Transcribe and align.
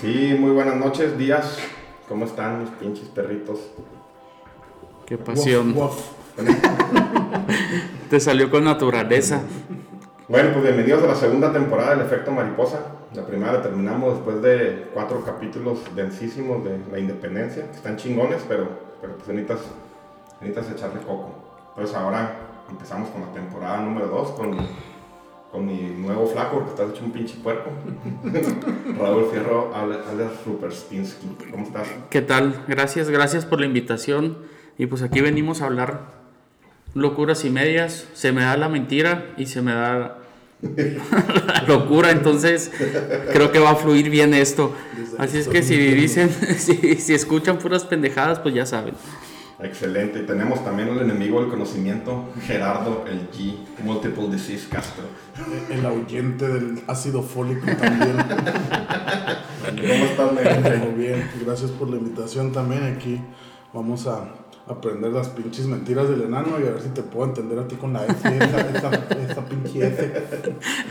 Sí, 0.00 0.36
muy 0.38 0.52
buenas 0.52 0.76
noches, 0.76 1.18
días. 1.18 1.58
¿Cómo 2.08 2.24
están 2.24 2.60
mis 2.60 2.70
pinches 2.70 3.08
perritos? 3.08 3.58
Qué 5.04 5.18
pasión. 5.18 5.74
Te 8.08 8.20
salió 8.20 8.48
con 8.48 8.62
naturaleza. 8.62 9.42
Bueno, 10.28 10.50
pues 10.52 10.62
bienvenidos 10.62 11.02
a 11.02 11.08
la 11.08 11.16
segunda 11.16 11.52
temporada 11.52 11.96
del 11.96 12.06
Efecto 12.06 12.30
Mariposa. 12.30 12.78
La 13.12 13.26
primera 13.26 13.54
la 13.54 13.62
terminamos 13.62 14.14
después 14.14 14.40
de 14.40 14.88
cuatro 14.94 15.24
capítulos 15.24 15.80
densísimos 15.96 16.62
de 16.62 16.78
la 16.92 17.00
independencia, 17.00 17.68
que 17.68 17.76
están 17.76 17.96
chingones, 17.96 18.44
pero, 18.48 18.68
pero 19.00 19.16
pues 19.16 19.26
necesitas, 19.26 19.58
necesitas 20.40 20.76
echarle 20.76 21.00
coco. 21.00 21.30
Entonces 21.70 21.96
ahora 21.96 22.36
empezamos 22.70 23.08
con 23.08 23.22
la 23.22 23.32
temporada 23.32 23.78
número 23.78 24.06
dos 24.06 24.30
con 24.30 24.56
con 25.50 25.66
mi 25.66 25.78
nuevo 25.98 26.26
flaco, 26.26 26.64
que 26.64 26.70
estás 26.70 26.90
hecho 26.90 27.04
un 27.04 27.12
pinche 27.12 27.36
puerco. 27.42 27.70
Raúl 28.98 29.30
Fierro, 29.30 29.74
alias 29.74 30.32
Superstinsky. 30.44 31.26
¿Cómo 31.50 31.64
estás? 31.64 31.88
¿Qué 32.10 32.20
tal? 32.20 32.64
Gracias, 32.68 33.08
gracias 33.08 33.46
por 33.46 33.60
la 33.60 33.66
invitación. 33.66 34.38
Y 34.76 34.86
pues 34.86 35.02
aquí 35.02 35.20
venimos 35.20 35.62
a 35.62 35.66
hablar 35.66 36.18
locuras 36.94 37.44
y 37.44 37.50
medias. 37.50 38.06
Se 38.14 38.32
me 38.32 38.42
da 38.42 38.56
la 38.56 38.68
mentira 38.68 39.32
y 39.36 39.46
se 39.46 39.62
me 39.62 39.72
da 39.72 40.18
la 40.60 41.64
locura, 41.68 42.10
entonces 42.10 42.70
creo 43.32 43.52
que 43.52 43.58
va 43.58 43.70
a 43.70 43.76
fluir 43.76 44.10
bien 44.10 44.34
esto. 44.34 44.74
Así 45.16 45.38
es 45.38 45.48
que 45.48 45.62
si 45.62 45.76
dicen, 45.76 46.30
si, 46.58 46.96
si 46.96 47.14
escuchan 47.14 47.58
puras 47.58 47.84
pendejadas, 47.84 48.38
pues 48.38 48.54
ya 48.54 48.66
saben. 48.66 48.94
Excelente. 49.60 50.20
Y 50.20 50.26
tenemos 50.26 50.64
también 50.64 50.88
el 50.88 50.98
enemigo 50.98 51.40
del 51.40 51.50
conocimiento, 51.50 52.28
Gerardo, 52.42 53.04
el 53.08 53.28
G, 53.30 53.56
Multiple 53.82 54.28
Disease 54.28 54.68
Castro. 54.68 55.04
El 55.68 55.84
ahuyente 55.84 56.46
del 56.46 56.82
ácido 56.86 57.22
fólico 57.22 57.66
también. 57.66 58.16
¿Cómo 59.68 60.04
estás, 60.04 60.32
Muy 60.80 60.94
bien. 60.94 61.28
Gracias 61.44 61.72
por 61.72 61.90
la 61.90 61.96
invitación 61.96 62.52
también. 62.52 62.84
Aquí 62.84 63.20
vamos 63.72 64.06
a 64.06 64.28
aprender 64.68 65.10
las 65.10 65.28
pinches 65.28 65.66
mentiras 65.66 66.08
del 66.08 66.22
enano 66.22 66.60
y 66.60 66.66
a 66.66 66.72
ver 66.72 66.82
si 66.82 66.90
te 66.90 67.02
puedo 67.02 67.28
entender 67.28 67.58
a 67.58 67.66
ti 67.66 67.76
con 67.76 67.92
la 67.92 68.04
S, 68.04 68.36
esa, 68.36 68.60
esa, 69.30 69.44
pinche 69.44 69.86
S. 69.86 70.12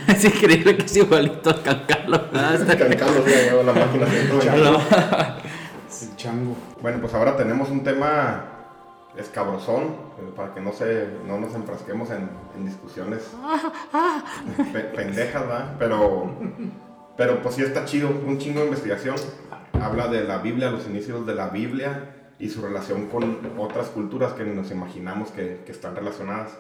Es 0.08 0.26
increíble 0.26 0.76
que 0.76 0.86
es 0.86 0.98
igualito 0.98 1.52
a 1.52 1.64
Cancalo. 1.64 2.32
Cancalo, 2.32 3.64
la 3.64 3.74
máquina. 3.74 4.08
El 6.02 6.16
chango. 6.16 6.56
Bueno, 6.82 7.00
pues 7.02 7.14
ahora 7.14 7.38
tenemos 7.38 7.70
un 7.70 7.84
tema 7.84 8.57
escabrosón, 9.18 9.84
eh, 10.20 10.32
para 10.36 10.54
que 10.54 10.62
no, 10.62 10.72
se, 10.74 11.08
no 11.28 11.40
nos 11.40 11.54
enfrasquemos 11.56 12.10
en, 12.12 12.30
discusiones 12.66 13.32
pendejas, 14.96 15.42
¿verdad? 15.42 15.76
Pero, 15.78 16.32
pero 17.16 17.42
pues 17.42 17.56
sí 17.56 17.64
está 17.64 17.86
chido, 17.86 18.10
un 18.10 18.38
chingo 18.38 18.60
de 18.60 18.68
investigación. 18.68 19.16
Habla 19.74 20.08
de 20.08 20.24
la 20.24 20.40
Biblia, 20.40 20.72
los 20.72 20.88
inicios 20.88 21.26
de 21.26 21.36
la 21.36 21.50
Biblia 21.50 22.32
y 22.40 22.50
su 22.50 22.62
relación 22.62 23.08
con 23.08 23.40
otras 23.58 23.88
culturas 23.88 24.34
que 24.34 24.44
ni 24.44 24.56
nos 24.56 24.72
imaginamos 24.72 25.30
que, 25.30 25.62
que 25.66 25.72
están 25.72 25.96
relacionadas. 25.96 26.52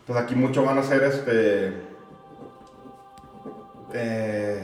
Entonces 0.00 0.24
aquí 0.24 0.34
mucho 0.34 0.64
van 0.64 0.78
a 0.78 0.82
ser 0.82 1.02
este... 1.04 1.72
Eh, 3.92 4.62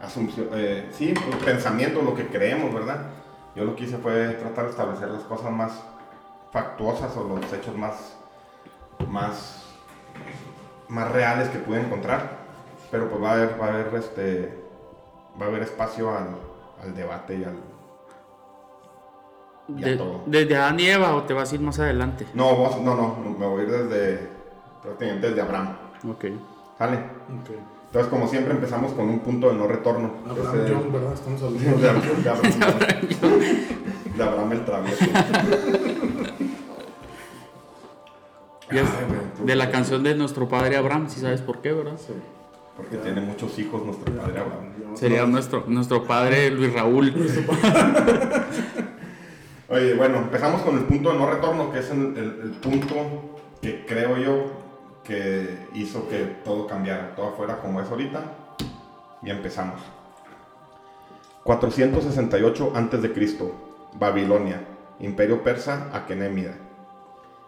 asunción, 0.00 0.48
eh, 0.54 0.88
sí, 0.92 1.14
pensamiento, 1.44 2.02
lo 2.02 2.14
que 2.14 2.26
creemos, 2.26 2.72
¿verdad? 2.72 3.10
Yo 3.54 3.64
lo 3.64 3.74
que 3.76 3.84
hice 3.84 3.98
fue 3.98 4.28
tratar 4.30 4.64
de 4.64 4.70
establecer 4.70 5.08
las 5.08 5.22
cosas 5.24 5.50
más 5.50 5.72
factuosas 6.56 7.14
o 7.18 7.24
los 7.24 7.52
hechos 7.52 7.76
más, 7.76 8.16
más, 9.10 9.62
más 10.88 11.12
reales 11.12 11.50
que 11.50 11.58
pude 11.58 11.80
encontrar. 11.82 12.46
Pero 12.90 13.10
pues 13.10 13.22
va 13.22 13.30
a 13.30 13.32
haber, 13.34 13.60
va 13.60 13.66
a 13.66 13.68
haber, 13.74 13.94
este, 13.94 14.58
va 15.38 15.44
a 15.44 15.48
haber 15.50 15.64
espacio 15.64 16.10
al, 16.10 16.28
al 16.82 16.96
debate 16.96 17.36
y 17.36 17.44
al... 17.44 17.56
¿Desde 20.26 20.56
Adán 20.56 20.80
y 20.80 20.86
Eva 20.86 21.14
o 21.14 21.24
te 21.24 21.34
vas 21.34 21.52
a 21.52 21.54
ir 21.56 21.60
más 21.60 21.78
adelante? 21.78 22.26
No, 22.32 22.70
no, 22.82 22.94
no, 22.94 23.16
me 23.38 23.46
voy 23.46 23.60
a 23.60 23.64
ir 23.64 23.70
desde, 23.70 24.30
desde 25.20 25.40
Abraham. 25.42 25.76
Ok. 26.08 26.24
¿Sale? 26.78 27.00
Entonces, 27.28 28.10
como 28.10 28.28
siempre, 28.28 28.54
empezamos 28.54 28.92
con 28.92 29.10
un 29.10 29.18
punto 29.18 29.50
de 29.50 29.56
no 29.56 29.66
retorno. 29.66 30.12
Abraham 30.26 30.92
¿verdad? 30.92 31.12
Estamos 31.12 31.42
hablando 31.42 31.78
de, 31.78 31.88
Abraham, 31.90 32.22
de, 32.22 32.30
Abraham, 32.30 32.58
de 34.16 34.22
Abraham 34.22 34.52
el 34.52 34.64
travieso. 34.64 35.04
De 39.44 39.54
la 39.56 39.70
canción 39.70 40.02
de 40.02 40.14
nuestro 40.14 40.48
padre 40.48 40.76
Abraham, 40.76 41.08
si 41.08 41.20
sabes 41.20 41.40
por 41.40 41.60
qué, 41.60 41.72
¿verdad? 41.72 41.98
Sí. 41.98 42.12
Porque 42.76 42.96
tiene 42.96 43.20
muchos 43.20 43.58
hijos 43.58 43.84
nuestro 43.84 44.14
padre 44.14 44.40
Abraham. 44.40 44.96
Sería 44.96 45.24
nuestro, 45.26 45.64
nuestro 45.66 46.04
padre 46.04 46.50
Luis 46.50 46.72
Raúl. 46.72 47.14
Oye, 49.68 49.94
bueno, 49.94 50.18
empezamos 50.18 50.62
con 50.62 50.78
el 50.78 50.84
punto 50.84 51.12
de 51.12 51.18
no 51.18 51.28
retorno, 51.28 51.72
que 51.72 51.80
es 51.80 51.90
el, 51.90 52.56
punto 52.62 53.40
que 53.60 53.84
creo 53.84 54.16
yo 54.16 54.52
que 55.02 55.66
hizo 55.74 56.08
que 56.08 56.36
todo 56.44 56.66
cambiara, 56.66 57.14
todo 57.16 57.32
fuera 57.32 57.58
como 57.58 57.80
es 57.80 57.88
ahorita. 57.88 58.22
Y 59.22 59.30
empezamos. 59.30 59.80
468 61.42 62.72
a.C., 62.74 63.52
Babilonia, 63.98 64.60
Imperio 65.00 65.42
Persa, 65.42 65.88
Akenémida. 65.92 66.52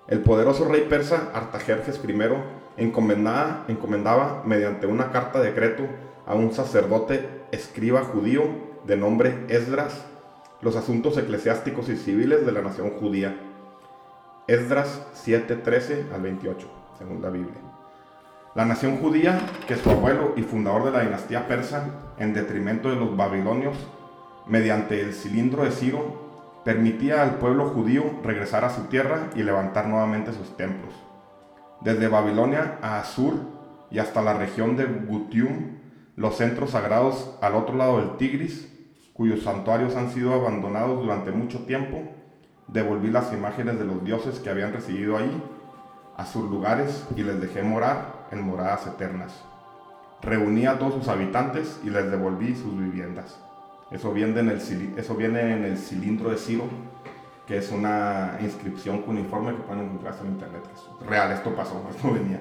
El 0.08 0.20
poderoso 0.20 0.64
rey 0.64 0.86
persa 0.88 1.30
Artajerjes 1.34 2.00
I 2.02 2.14
encomendaba, 2.78 4.42
mediante 4.46 4.86
una 4.86 5.10
carta 5.10 5.40
decreto 5.40 5.84
a 6.26 6.34
un 6.34 6.52
sacerdote 6.52 7.28
escriba 7.52 8.02
judío 8.04 8.44
de 8.86 8.96
nombre 8.96 9.44
Esdras 9.48 10.06
los 10.60 10.76
asuntos 10.76 11.16
eclesiásticos 11.18 11.88
y 11.88 11.96
civiles 11.96 12.44
de 12.44 12.52
la 12.52 12.62
nación 12.62 12.90
judía. 12.90 13.36
Esdras 14.46 15.06
7:13 15.14 16.12
al 16.12 16.22
28, 16.22 16.66
según 16.98 17.20
la 17.20 17.28
Biblia. 17.28 17.60
La 18.54 18.64
nación 18.64 18.96
judía, 18.96 19.38
que 19.68 19.76
su 19.76 19.90
abuelo 19.90 20.32
y 20.36 20.42
fundador 20.42 20.84
de 20.84 20.90
la 20.90 21.02
dinastía 21.02 21.46
persa, 21.46 21.84
en 22.18 22.32
detrimento 22.32 22.88
de 22.88 22.96
los 22.96 23.14
babilonios, 23.14 23.76
mediante 24.46 25.00
el 25.00 25.12
cilindro 25.12 25.64
de 25.64 25.70
Ciro, 25.70 26.27
permitía 26.64 27.22
al 27.22 27.36
pueblo 27.36 27.68
judío 27.70 28.04
regresar 28.22 28.64
a 28.64 28.70
su 28.70 28.82
tierra 28.84 29.30
y 29.34 29.42
levantar 29.42 29.86
nuevamente 29.86 30.32
sus 30.32 30.56
templos. 30.56 30.92
Desde 31.80 32.08
Babilonia 32.08 32.78
a 32.82 32.98
Asur 33.00 33.34
y 33.90 33.98
hasta 33.98 34.22
la 34.22 34.34
región 34.34 34.76
de 34.76 34.84
Gutium, 34.84 35.78
los 36.16 36.36
centros 36.36 36.70
sagrados 36.70 37.36
al 37.40 37.54
otro 37.54 37.76
lado 37.76 37.98
del 37.98 38.16
Tigris, 38.16 38.68
cuyos 39.14 39.42
santuarios 39.42 39.96
han 39.96 40.10
sido 40.10 40.34
abandonados 40.34 41.00
durante 41.00 41.30
mucho 41.30 41.60
tiempo, 41.60 42.02
devolví 42.66 43.10
las 43.10 43.32
imágenes 43.32 43.78
de 43.78 43.84
los 43.84 44.04
dioses 44.04 44.40
que 44.40 44.50
habían 44.50 44.72
residido 44.72 45.16
allí 45.16 45.42
a 46.16 46.26
sus 46.26 46.50
lugares 46.50 47.06
y 47.16 47.22
les 47.22 47.40
dejé 47.40 47.62
morar 47.62 48.26
en 48.30 48.42
moradas 48.42 48.86
eternas. 48.86 49.32
Reuní 50.20 50.66
a 50.66 50.78
todos 50.78 50.94
sus 50.94 51.08
habitantes 51.08 51.80
y 51.84 51.90
les 51.90 52.10
devolví 52.10 52.54
sus 52.56 52.76
viviendas. 52.76 53.38
Eso 53.90 54.12
viene 54.12 54.40
en 54.40 54.50
el, 54.50 54.60
eso 54.96 55.14
viene 55.14 55.52
en 55.52 55.64
el 55.64 55.78
cilindro 55.78 56.30
de 56.30 56.36
Ciro, 56.36 56.64
que 57.46 57.56
es 57.56 57.70
una 57.70 58.38
inscripción 58.40 59.02
cuneiforme 59.02 59.54
que 59.54 59.62
pueden 59.62 59.84
encontrar 59.84 60.14
en 60.20 60.32
internet. 60.32 60.62
real, 61.06 61.32
esto 61.32 61.54
pasó, 61.54 61.86
esto 61.90 62.12
venía. 62.12 62.40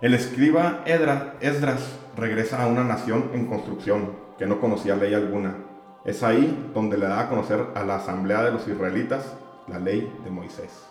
El 0.00 0.14
escriba 0.14 0.84
Esdras 0.86 1.98
regresa 2.16 2.62
a 2.62 2.66
una 2.66 2.84
nación 2.84 3.30
en 3.32 3.46
construcción 3.46 4.12
que 4.38 4.46
no 4.46 4.60
conocía 4.60 4.94
ley 4.94 5.14
alguna. 5.14 5.56
Es 6.04 6.22
ahí 6.22 6.70
donde 6.72 6.96
le 6.98 7.06
da 7.06 7.20
a 7.20 7.28
conocer 7.28 7.66
a 7.74 7.82
la 7.82 7.96
asamblea 7.96 8.42
de 8.42 8.52
los 8.52 8.68
israelitas 8.68 9.34
la 9.66 9.78
ley 9.78 10.12
de 10.22 10.30
Moisés. 10.30 10.84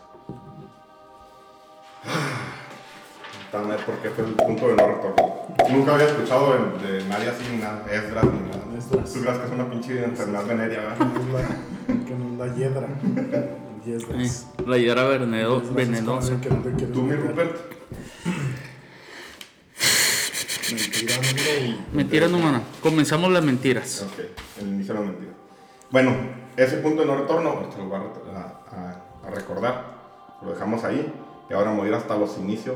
Porque 3.86 4.10
fue 4.10 4.26
el 4.26 4.34
punto 4.34 4.68
de 4.68 4.76
no 4.76 4.88
retorno. 4.88 5.48
Nunca 5.70 5.94
había 5.96 6.08
escuchado 6.08 6.54
de, 6.82 7.04
nadie 7.06 7.30
así, 7.30 7.44
ni 7.52 7.58
nada, 7.58 7.84
Esdras 7.92 8.24
ni 8.26 8.40
nada. 8.50 8.64
Tú 8.90 9.22
crees 9.22 9.38
que 9.38 9.46
es 9.46 9.52
una 9.52 9.70
pinche 9.70 10.04
enfermedad 10.04 10.46
venérea, 10.46 10.82
¿verdad? 10.82 11.08
que 12.06 12.14
nos 12.14 12.38
da 12.38 12.56
hiedra. 12.56 12.88
Yes, 13.86 14.04
Eh, 14.04 14.60
la 14.66 14.78
Yes, 14.78 15.74
venenosa. 15.74 16.36
te 16.42 16.50
¿Tú, 16.88 17.02
mi. 17.04 17.16
Rupert? 17.16 17.56
Mentira, 20.70 21.16
número 21.16 21.66
uno. 21.66 21.78
Mentiras 21.94 22.30
no, 22.32 22.40
mano. 22.40 22.62
Comenzamos 22.84 23.32
las 23.32 23.44
mentiras. 23.44 24.06
Ok, 24.12 24.20
el 24.62 24.68
inicio 24.68 24.94
de 24.94 25.00
la 25.00 25.06
mentira. 25.06 25.32
Bueno, 25.90 26.16
ese 26.58 26.78
punto 26.78 27.02
de 27.02 27.08
no 27.08 27.16
retorno, 27.18 27.50
ahorita 27.50 27.78
lo 27.78 27.86
voy 27.86 28.00
a- 28.36 28.76
a- 28.76 29.28
a 29.28 29.32
recordar. 29.32 29.86
Lo 30.44 30.52
dejamos 30.54 30.84
ahí. 30.84 31.14
Y 31.50 31.54
ahora 31.54 31.70
vamos 31.70 31.86
a 31.86 31.88
ir 31.88 31.94
hasta 31.94 32.18
los 32.18 32.38
inicios, 32.38 32.76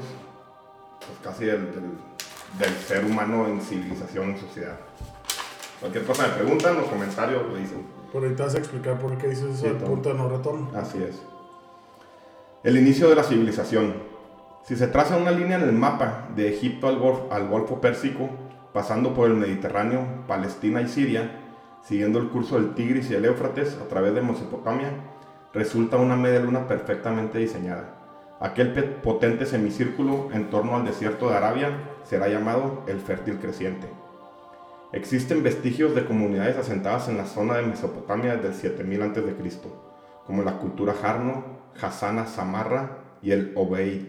pues 1.05 1.19
casi 1.23 1.45
del, 1.45 1.71
del- 1.71 1.97
del 2.59 2.73
ser 2.85 3.05
humano 3.05 3.47
en 3.47 3.61
civilización, 3.61 4.31
en 4.31 4.37
sociedad. 4.39 4.75
Cualquier 5.79 6.03
cosa 6.05 6.27
me 6.27 6.33
preguntan, 6.33 6.75
los 6.75 6.85
comentarios 6.87 7.43
lo 7.47 7.55
dicen. 7.55 7.85
Pero 8.11 8.25
ahorita 8.25 8.43
vas 8.45 8.55
a 8.55 8.57
explicar 8.57 8.99
por 8.99 9.17
qué 9.17 9.29
dices 9.29 9.63
eso 9.63 9.77
punto 9.77 10.09
de 10.09 10.15
no 10.15 10.27
retorno. 10.29 10.69
Así 10.75 11.01
es. 11.01 11.21
El 12.63 12.77
inicio 12.77 13.09
de 13.09 13.15
la 13.15 13.23
civilización. 13.23 13.93
Si 14.63 14.75
se 14.75 14.87
traza 14.87 15.17
una 15.17 15.31
línea 15.31 15.57
en 15.57 15.63
el 15.63 15.71
mapa 15.73 16.27
de 16.35 16.49
Egipto 16.49 16.87
al, 16.87 16.99
Golf- 16.99 17.31
al 17.31 17.47
Golfo 17.47 17.79
Pérsico, 17.81 18.29
pasando 18.73 19.13
por 19.13 19.27
el 19.27 19.35
Mediterráneo, 19.35 20.05
Palestina 20.27 20.81
y 20.81 20.87
Siria, 20.87 21.39
siguiendo 21.83 22.19
el 22.19 22.29
curso 22.29 22.55
del 22.55 22.75
Tigris 22.75 23.09
y 23.09 23.15
el 23.15 23.25
Éufrates 23.25 23.77
a 23.83 23.87
través 23.87 24.13
de 24.13 24.21
Mesopotamia, 24.21 24.91
resulta 25.53 25.97
una 25.97 26.15
media 26.15 26.41
luna 26.41 26.67
perfectamente 26.67 27.39
diseñada. 27.39 27.95
Aquel 28.41 28.73
potente 29.03 29.45
semicírculo 29.45 30.29
en 30.33 30.49
torno 30.49 30.75
al 30.75 30.83
desierto 30.83 31.29
de 31.29 31.37
Arabia 31.37 31.77
será 32.03 32.27
llamado 32.27 32.81
el 32.87 32.99
fértil 32.99 33.37
creciente. 33.37 33.87
Existen 34.93 35.43
vestigios 35.43 35.93
de 35.93 36.05
comunidades 36.05 36.57
asentadas 36.57 37.07
en 37.07 37.17
la 37.17 37.27
zona 37.27 37.57
de 37.57 37.67
Mesopotamia 37.67 38.35
desde 38.37 38.47
el 38.47 38.53
7000 38.55 39.01
a.C., 39.03 39.21
como 40.25 40.41
la 40.41 40.57
cultura 40.57 40.95
Jarno, 40.99 41.43
Hassana 41.79 42.25
Samarra 42.25 42.97
y 43.21 43.29
el 43.29 43.53
Obeid. 43.55 44.07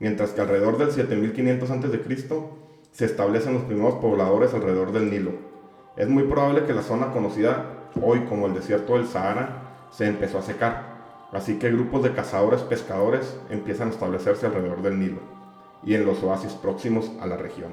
Mientras 0.00 0.32
que 0.32 0.42
alrededor 0.42 0.76
del 0.76 0.92
7500 0.92 1.70
a.C. 1.70 2.00
se 2.92 3.04
establecen 3.06 3.54
los 3.54 3.62
primeros 3.62 3.94
pobladores 3.94 4.52
alrededor 4.52 4.92
del 4.92 5.08
Nilo. 5.08 5.32
Es 5.96 6.08
muy 6.08 6.24
probable 6.24 6.66
que 6.66 6.74
la 6.74 6.82
zona 6.82 7.10
conocida 7.10 7.88
hoy 8.02 8.26
como 8.26 8.48
el 8.48 8.54
desierto 8.54 8.96
del 8.96 9.06
Sahara 9.06 9.86
se 9.90 10.06
empezó 10.06 10.40
a 10.40 10.42
secar, 10.42 10.95
así 11.32 11.58
que 11.58 11.70
grupos 11.70 12.02
de 12.02 12.12
cazadores 12.12 12.62
pescadores 12.62 13.38
empiezan 13.50 13.88
a 13.88 13.92
establecerse 13.92 14.46
alrededor 14.46 14.82
del 14.82 14.98
Nilo 14.98 15.20
y 15.82 15.94
en 15.94 16.04
los 16.04 16.22
oasis 16.22 16.52
próximos 16.52 17.12
a 17.20 17.26
la 17.26 17.36
región. 17.36 17.72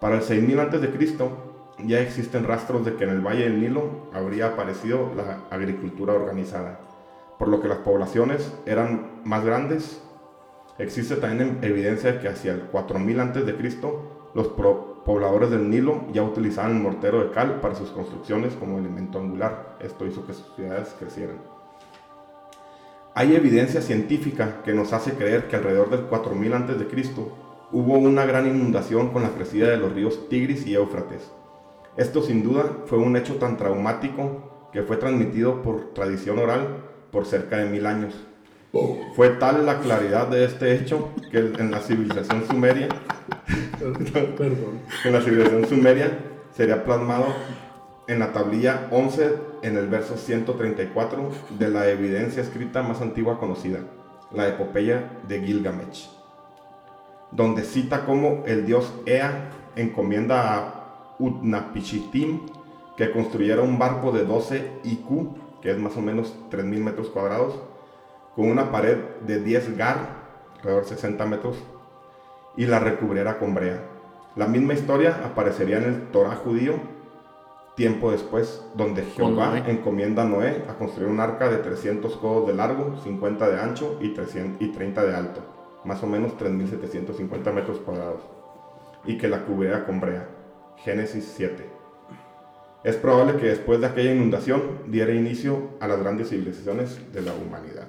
Para 0.00 0.16
el 0.16 0.22
6000 0.22 0.60
a.C. 0.60 0.90
ya 1.84 2.00
existen 2.00 2.44
rastros 2.44 2.84
de 2.84 2.94
que 2.94 3.04
en 3.04 3.10
el 3.10 3.20
Valle 3.20 3.44
del 3.44 3.60
Nilo 3.60 4.08
habría 4.12 4.48
aparecido 4.48 5.10
la 5.16 5.40
agricultura 5.50 6.14
organizada, 6.14 6.80
por 7.38 7.48
lo 7.48 7.60
que 7.60 7.68
las 7.68 7.78
poblaciones 7.78 8.54
eran 8.66 9.22
más 9.24 9.44
grandes. 9.44 10.00
Existe 10.78 11.16
también 11.16 11.58
evidencia 11.62 12.12
de 12.12 12.20
que 12.20 12.28
hacia 12.28 12.52
el 12.52 12.62
4000 12.62 13.20
a.C. 13.20 13.80
los 14.34 14.48
pobladores 15.04 15.50
del 15.50 15.68
Nilo 15.68 16.04
ya 16.12 16.22
utilizaban 16.22 16.76
el 16.76 16.82
mortero 16.82 17.24
de 17.24 17.32
cal 17.32 17.60
para 17.60 17.74
sus 17.74 17.90
construcciones 17.90 18.54
como 18.54 18.78
elemento 18.78 19.18
angular. 19.18 19.76
Esto 19.80 20.06
hizo 20.06 20.24
que 20.24 20.34
sus 20.34 20.54
ciudades 20.54 20.94
crecieran. 20.98 21.57
Hay 23.18 23.34
evidencia 23.34 23.82
científica 23.82 24.62
que 24.64 24.72
nos 24.72 24.92
hace 24.92 25.14
creer 25.14 25.48
que 25.48 25.56
alrededor 25.56 25.90
del 25.90 26.02
4000 26.02 26.52
a.C. 26.52 26.86
hubo 27.72 27.94
una 27.94 28.24
gran 28.24 28.46
inundación 28.46 29.08
con 29.08 29.24
la 29.24 29.30
crecida 29.30 29.66
de 29.66 29.76
los 29.76 29.92
ríos 29.92 30.28
Tigris 30.28 30.64
y 30.68 30.76
Éufrates. 30.76 31.28
Esto 31.96 32.22
sin 32.22 32.44
duda 32.44 32.76
fue 32.86 32.98
un 32.98 33.16
hecho 33.16 33.34
tan 33.34 33.56
traumático 33.56 34.68
que 34.72 34.84
fue 34.84 34.98
transmitido 34.98 35.62
por 35.62 35.94
tradición 35.94 36.38
oral 36.38 36.84
por 37.10 37.26
cerca 37.26 37.56
de 37.56 37.68
mil 37.68 37.86
años. 37.86 38.14
Fue 39.16 39.30
tal 39.30 39.66
la 39.66 39.80
claridad 39.80 40.28
de 40.28 40.44
este 40.44 40.76
hecho 40.76 41.08
que 41.32 41.38
en 41.38 41.72
la 41.72 41.80
civilización 41.80 42.46
sumeria, 42.46 42.86
en 45.04 45.12
la 45.12 45.20
civilización 45.22 45.66
sumeria 45.66 46.20
sería 46.56 46.84
plasmado 46.84 47.26
en 48.06 48.20
la 48.20 48.32
tablilla 48.32 48.86
11 48.92 49.47
en 49.62 49.76
el 49.76 49.88
verso 49.88 50.16
134 50.16 51.30
de 51.58 51.68
la 51.68 51.88
evidencia 51.88 52.42
escrita 52.42 52.82
más 52.82 53.00
antigua 53.00 53.38
conocida, 53.38 53.80
la 54.32 54.48
epopeya 54.48 55.10
de 55.26 55.40
Gilgamesh, 55.40 56.10
donde 57.30 57.62
cita 57.62 58.04
cómo 58.04 58.42
el 58.46 58.66
dios 58.66 58.92
Ea 59.06 59.50
encomienda 59.76 60.56
a 60.56 61.14
Utnapishtim 61.18 62.40
que 62.96 63.10
construyera 63.10 63.62
un 63.62 63.78
barco 63.78 64.12
de 64.12 64.24
12 64.24 64.80
IQ, 64.84 65.60
que 65.62 65.70
es 65.70 65.78
más 65.78 65.96
o 65.96 66.00
menos 66.00 66.34
3.000 66.50 66.64
metros 66.80 67.08
cuadrados, 67.08 67.54
con 68.34 68.50
una 68.50 68.70
pared 68.70 68.98
de 69.26 69.40
10 69.40 69.76
gar, 69.76 69.96
alrededor 70.56 70.82
de 70.82 70.88
60 70.90 71.26
metros, 71.26 71.56
y 72.56 72.66
la 72.66 72.80
recubriera 72.80 73.38
con 73.38 73.54
brea. 73.54 73.84
La 74.34 74.46
misma 74.46 74.74
historia 74.74 75.20
aparecería 75.24 75.78
en 75.78 75.84
el 75.84 76.02
Torah 76.08 76.36
judío 76.36 76.74
tiempo 77.78 78.10
después, 78.10 78.60
donde 78.74 79.04
Jehová 79.04 79.62
encomienda 79.68 80.24
a 80.24 80.26
Noé 80.26 80.64
a 80.68 80.74
construir 80.74 81.08
un 81.08 81.20
arca 81.20 81.48
de 81.48 81.58
300 81.58 82.16
codos 82.16 82.48
de 82.48 82.54
largo, 82.54 83.00
50 83.04 83.48
de 83.48 83.60
ancho 83.60 83.98
y, 84.02 84.08
300 84.14 84.60
y 84.60 84.72
30 84.72 85.04
de 85.04 85.14
alto, 85.14 85.40
más 85.84 86.02
o 86.02 86.08
menos 86.08 86.32
3.750 86.36 87.52
metros 87.52 87.78
cuadrados, 87.78 88.22
y 89.06 89.16
que 89.16 89.28
la 89.28 89.44
cubriera 89.44 89.86
con 89.86 90.00
brea. 90.00 90.28
Génesis 90.78 91.32
7. 91.36 91.64
Es 92.82 92.96
probable 92.96 93.36
que 93.36 93.46
después 93.46 93.80
de 93.80 93.86
aquella 93.86 94.12
inundación 94.12 94.62
diera 94.88 95.14
inicio 95.14 95.70
a 95.78 95.86
las 95.86 96.00
grandes 96.00 96.30
civilizaciones 96.30 97.12
de 97.12 97.22
la 97.22 97.32
humanidad. 97.32 97.86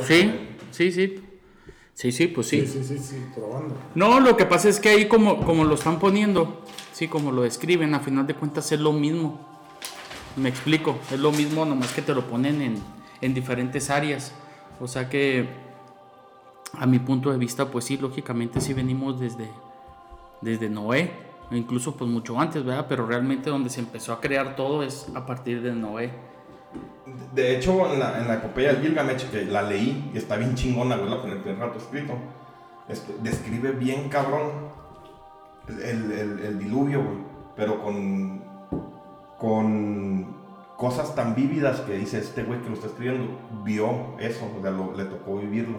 Sí, 0.00 0.56
sí, 0.70 0.90
sí. 0.90 1.19
Sí, 2.00 2.12
sí, 2.12 2.28
pues 2.28 2.46
Sí, 2.46 2.66
sí. 2.66 2.82
sí, 2.82 2.96
sí, 2.96 2.98
sí, 2.98 3.26
probando. 3.34 3.76
No, 3.94 4.20
lo 4.20 4.34
que 4.34 4.46
pasa 4.46 4.70
es 4.70 4.80
que 4.80 4.88
ahí 4.88 5.06
como, 5.06 5.44
como 5.44 5.66
lo 5.66 5.74
están 5.74 5.98
poniendo, 5.98 6.62
sí, 6.92 7.08
como 7.08 7.30
lo 7.30 7.42
describen, 7.42 7.92
a 7.94 8.00
final 8.00 8.26
de 8.26 8.32
cuentas 8.32 8.72
es 8.72 8.80
lo 8.80 8.94
mismo. 8.94 9.38
Me 10.36 10.48
explico, 10.48 10.98
es 11.12 11.20
lo 11.20 11.30
mismo, 11.30 11.66
nomás 11.66 11.92
que 11.92 12.00
te 12.00 12.14
lo 12.14 12.26
ponen 12.26 12.62
en, 12.62 12.82
en 13.20 13.34
diferentes 13.34 13.90
áreas. 13.90 14.32
O 14.80 14.88
sea 14.88 15.10
que, 15.10 15.46
a 16.72 16.86
mi 16.86 17.00
punto 17.00 17.32
de 17.32 17.36
vista, 17.36 17.70
pues 17.70 17.84
sí, 17.84 17.98
lógicamente 17.98 18.62
sí 18.62 18.72
venimos 18.72 19.20
desde, 19.20 19.50
desde 20.40 20.70
Noé, 20.70 21.12
incluso 21.50 21.96
pues 21.96 22.10
mucho 22.10 22.40
antes, 22.40 22.64
¿verdad? 22.64 22.86
Pero 22.88 23.04
realmente 23.04 23.50
donde 23.50 23.68
se 23.68 23.80
empezó 23.80 24.14
a 24.14 24.22
crear 24.22 24.56
todo 24.56 24.82
es 24.82 25.08
a 25.14 25.26
partir 25.26 25.60
de 25.60 25.74
Noé. 25.74 26.10
De 27.34 27.56
hecho, 27.56 27.92
en 27.92 27.98
la, 28.00 28.18
en 28.20 28.28
la 28.28 28.34
epopeya 28.34 28.72
del 28.72 28.82
Gilgamesh, 28.82 29.30
que 29.30 29.44
la 29.44 29.62
leí 29.62 30.10
y 30.14 30.18
está 30.18 30.36
bien 30.36 30.54
chingona, 30.54 30.96
güey, 30.96 31.10
la 31.10 31.16
el 31.24 31.38
primer 31.38 31.58
rato 31.58 31.78
escrito, 31.78 32.14
este, 32.88 33.14
describe 33.22 33.72
bien 33.72 34.08
cabrón 34.08 34.50
el, 35.68 36.10
el- 36.12 36.38
el 36.40 36.58
diluvio, 36.58 37.02
güey, 37.02 37.18
pero 37.56 37.82
con, 37.82 38.42
con 39.38 40.36
cosas 40.76 41.14
tan 41.14 41.34
vívidas 41.34 41.80
que 41.80 41.94
dice 41.98 42.18
este 42.18 42.42
güey 42.42 42.60
que 42.62 42.68
lo 42.68 42.74
está 42.74 42.86
escribiendo, 42.86 43.38
vio 43.64 44.18
eso, 44.18 44.48
o 44.58 44.62
sea, 44.62 44.70
lo- 44.70 44.94
le 44.96 45.04
tocó 45.04 45.36
vivirlo. 45.38 45.78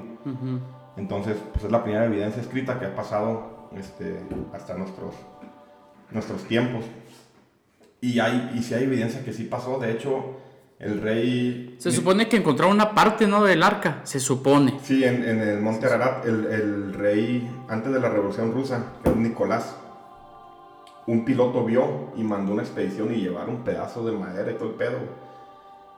Entonces, 0.98 1.38
pues 1.54 1.66
es 1.66 1.72
la 1.72 1.84
primera 1.84 2.06
evidencia 2.06 2.42
escrita 2.42 2.80
que 2.80 2.86
ha 2.86 2.96
pasado 2.96 3.70
este, 3.76 4.22
hasta 4.54 4.76
nuestros, 4.76 5.16
nuestros 6.12 6.44
tiempos. 6.44 6.84
Y, 8.02 8.20
hay, 8.20 8.52
y 8.56 8.64
si 8.64 8.74
hay 8.74 8.84
evidencia 8.84 9.24
que 9.24 9.32
sí 9.34 9.46
pasó, 9.46 9.80
de 9.80 9.92
hecho, 9.92 10.38
el 10.82 11.00
rey... 11.00 11.76
Se 11.78 11.92
supone 11.92 12.28
que 12.28 12.38
encontraron 12.38 12.74
una 12.76 12.96
parte, 12.96 13.28
¿no? 13.28 13.44
Del 13.44 13.62
arca, 13.62 14.02
se 14.04 14.20
supone. 14.20 14.80
Sí, 14.84 15.04
en, 15.04 15.24
en 15.24 15.40
el 15.40 15.62
monte 15.62 15.86
Ararat, 15.86 16.26
el, 16.26 16.46
el 16.48 16.94
rey, 16.94 17.50
antes 17.70 17.94
de 17.94 18.00
la 18.00 18.10
revolución 18.10 18.52
rusa, 18.52 18.94
que 19.04 19.12
es 19.12 19.16
Nicolás, 19.16 19.76
un 21.06 21.24
piloto 21.24 21.64
vio 21.64 22.12
y 22.16 22.24
mandó 22.24 22.54
una 22.54 22.64
expedición 22.64 23.14
y 23.14 23.22
llevaron 23.22 23.58
un 23.58 23.64
pedazo 23.64 24.04
de 24.04 24.12
madera 24.14 24.52
y 24.52 24.56
todo 24.56 24.70
el 24.70 24.76
pedo. 24.76 24.98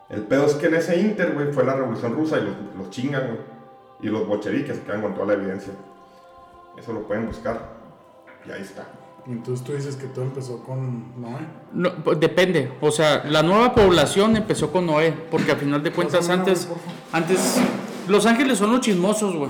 El 0.09 0.23
pedo 0.23 0.45
es 0.47 0.53
que 0.55 0.67
en 0.67 0.75
ese 0.75 0.99
inter, 0.99 1.33
güey, 1.33 1.53
fue 1.53 1.63
la 1.63 1.75
revolución 1.75 2.13
rusa 2.13 2.37
y 2.39 2.43
los, 2.43 2.55
los 2.77 2.89
chingan, 2.89 3.27
güey. 3.27 3.39
Y 4.01 4.07
los 4.07 4.27
bolcheviques 4.27 4.75
se 4.75 4.83
quedan 4.83 5.01
con 5.01 5.13
toda 5.13 5.27
la 5.27 5.33
evidencia. 5.33 5.73
Eso 6.77 6.91
lo 6.91 7.03
pueden 7.07 7.25
buscar. 7.25 7.57
Y 8.45 8.51
ahí 8.51 8.61
está. 8.61 8.85
Entonces 9.25 9.65
tú 9.65 9.71
dices 9.73 9.95
que 9.95 10.07
todo 10.07 10.25
empezó 10.25 10.63
con 10.63 11.19
Noé. 11.21 11.47
No, 11.71 11.93
pues, 12.03 12.19
depende. 12.19 12.71
O 12.81 12.91
sea, 12.91 13.23
la 13.25 13.41
nueva 13.41 13.73
población 13.73 14.35
empezó 14.35 14.71
con 14.71 14.85
Noé, 14.85 15.13
porque 15.31 15.51
al 15.51 15.57
final 15.57 15.81
de 15.81 15.91
cuentas 15.91 16.29
antes, 16.29 16.67
antes, 17.11 17.57
Los 18.07 18.25
Ángeles 18.25 18.57
son 18.57 18.71
los 18.71 18.81
chismosos, 18.81 19.33
güey. 19.35 19.49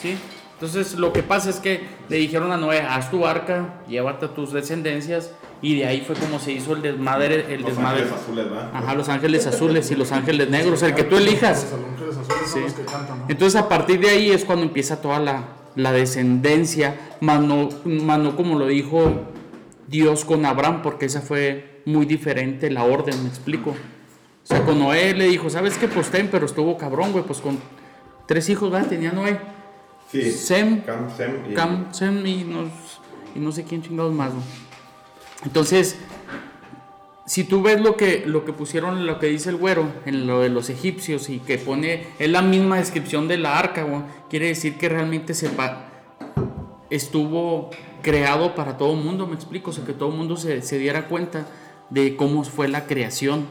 ¿Sí? 0.00 0.16
Entonces 0.54 0.94
lo 0.98 1.12
que 1.12 1.22
pasa 1.24 1.50
es 1.50 1.56
que 1.56 1.84
le 2.08 2.16
dijeron 2.16 2.52
a 2.52 2.56
Noé, 2.56 2.80
haz 2.80 3.10
tu 3.10 3.26
arca, 3.26 3.80
llévate 3.88 4.26
a 4.26 4.34
tus 4.34 4.52
descendencias, 4.52 5.32
y 5.62 5.76
de 5.78 5.86
ahí 5.86 6.00
fue 6.06 6.14
como 6.14 6.38
se 6.38 6.52
hizo 6.52 6.72
el 6.74 6.82
desmadre, 6.82 7.52
el 7.52 7.62
Los 7.62 7.70
desmadre. 7.70 8.02
ángeles 8.02 8.20
azules, 8.22 8.50
¿verdad? 8.50 8.70
Ajá, 8.72 8.94
los 8.94 9.08
ángeles 9.08 9.46
azules 9.48 9.90
y 9.90 9.96
los 9.96 10.12
ángeles 10.12 10.48
negros, 10.48 10.82
el 10.84 10.94
que 10.94 11.02
tú 11.02 11.16
elijas. 11.16 11.64
Los 11.72 11.80
ángeles 11.90 12.16
azules 12.16 12.50
son 12.50 12.52
Sí. 12.52 12.60
los 12.60 12.72
que 12.74 12.84
cantan, 12.84 13.18
¿no? 13.18 13.24
Entonces 13.28 13.60
a 13.60 13.68
partir 13.68 13.98
de 14.00 14.10
ahí 14.10 14.30
es 14.30 14.44
cuando 14.44 14.64
empieza 14.64 15.00
toda 15.00 15.18
la, 15.18 15.42
la 15.78 15.92
descendencia, 15.92 16.96
más 17.20 17.40
no, 17.40 17.68
más 17.84 18.18
no 18.18 18.36
como 18.36 18.58
lo 18.58 18.66
dijo 18.66 19.22
Dios 19.86 20.24
con 20.24 20.44
Abraham, 20.44 20.82
porque 20.82 21.06
esa 21.06 21.20
fue 21.22 21.80
muy 21.86 22.04
diferente 22.04 22.70
la 22.70 22.84
orden, 22.84 23.22
me 23.22 23.28
explico. 23.28 23.70
sea, 24.44 24.64
con 24.64 24.78
Noé 24.78 25.14
le 25.14 25.26
dijo, 25.28 25.48
¿sabes 25.50 25.78
qué? 25.78 25.88
Pues 25.88 26.10
ten, 26.10 26.28
pero 26.30 26.46
estuvo 26.46 26.76
cabrón, 26.76 27.12
güey, 27.12 27.24
pues 27.24 27.40
con 27.40 27.58
tres 28.26 28.48
hijos, 28.50 28.70
¿verdad? 28.70 28.88
Tenía 28.88 29.12
Noé. 29.12 29.38
Sí. 30.10 30.30
Sem, 30.30 30.80
Cam, 30.82 31.14
Sem 31.16 31.50
y... 31.50 31.54
Cam, 31.54 31.92
Sem 31.94 32.26
y, 32.26 32.44
nos- 32.44 33.00
y 33.34 33.38
no 33.40 33.52
sé 33.52 33.64
quién 33.64 33.82
chingados 33.82 34.12
más, 34.12 34.30
güey. 34.32 34.44
Entonces, 35.44 35.96
si 37.28 37.44
tú 37.44 37.60
ves 37.60 37.78
lo 37.78 37.94
que, 37.94 38.24
lo 38.24 38.46
que 38.46 38.54
pusieron, 38.54 39.06
lo 39.06 39.18
que 39.18 39.26
dice 39.26 39.50
el 39.50 39.56
güero 39.56 39.86
en 40.06 40.26
lo 40.26 40.40
de 40.40 40.48
los 40.48 40.70
egipcios 40.70 41.28
y 41.28 41.40
que 41.40 41.58
pone, 41.58 42.06
es 42.18 42.30
la 42.30 42.40
misma 42.40 42.78
descripción 42.78 43.28
de 43.28 43.36
la 43.36 43.58
arca, 43.58 43.82
güey, 43.82 44.00
quiere 44.30 44.46
decir 44.46 44.78
que 44.78 44.88
realmente 44.88 45.34
se 45.34 45.50
estuvo 46.88 47.68
creado 48.00 48.54
para 48.54 48.78
todo 48.78 48.94
el 48.94 49.04
mundo, 49.04 49.26
me 49.26 49.34
explico, 49.34 49.70
o 49.70 49.72
sea, 49.74 49.84
que 49.84 49.92
todo 49.92 50.08
el 50.08 50.16
mundo 50.16 50.38
se, 50.38 50.62
se 50.62 50.78
diera 50.78 51.06
cuenta 51.06 51.44
de 51.90 52.16
cómo 52.16 52.44
fue 52.44 52.66
la 52.66 52.86
creación. 52.86 53.46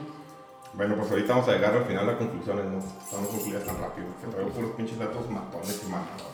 Bueno, 0.74 0.96
pues 0.96 1.12
ahorita 1.12 1.34
vamos 1.34 1.48
a 1.48 1.52
llegar 1.54 1.76
al 1.76 1.86
final 1.86 2.04
a 2.04 2.08
las 2.14 2.16
conclusiones, 2.16 2.66
no 2.66 2.80
vamos 3.12 3.30
a 3.30 3.32
concluir 3.32 3.60
tan 3.60 3.80
rápido, 3.80 4.08
que 4.20 4.28
traigo 4.32 4.50
puros 4.50 4.72
pinches 4.72 4.98
datos 4.98 5.30
matones 5.30 5.84
y 5.86 5.92
mamadores. 5.92 6.26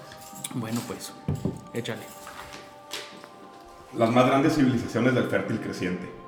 Bueno, 0.53 0.79
pues, 0.87 1.11
échale. 1.73 2.03
Las 3.97 4.09
más 4.11 4.27
grandes 4.27 4.55
civilizaciones 4.55 5.13
del 5.13 5.25
fértil 5.25 5.59
creciente. 5.59 6.22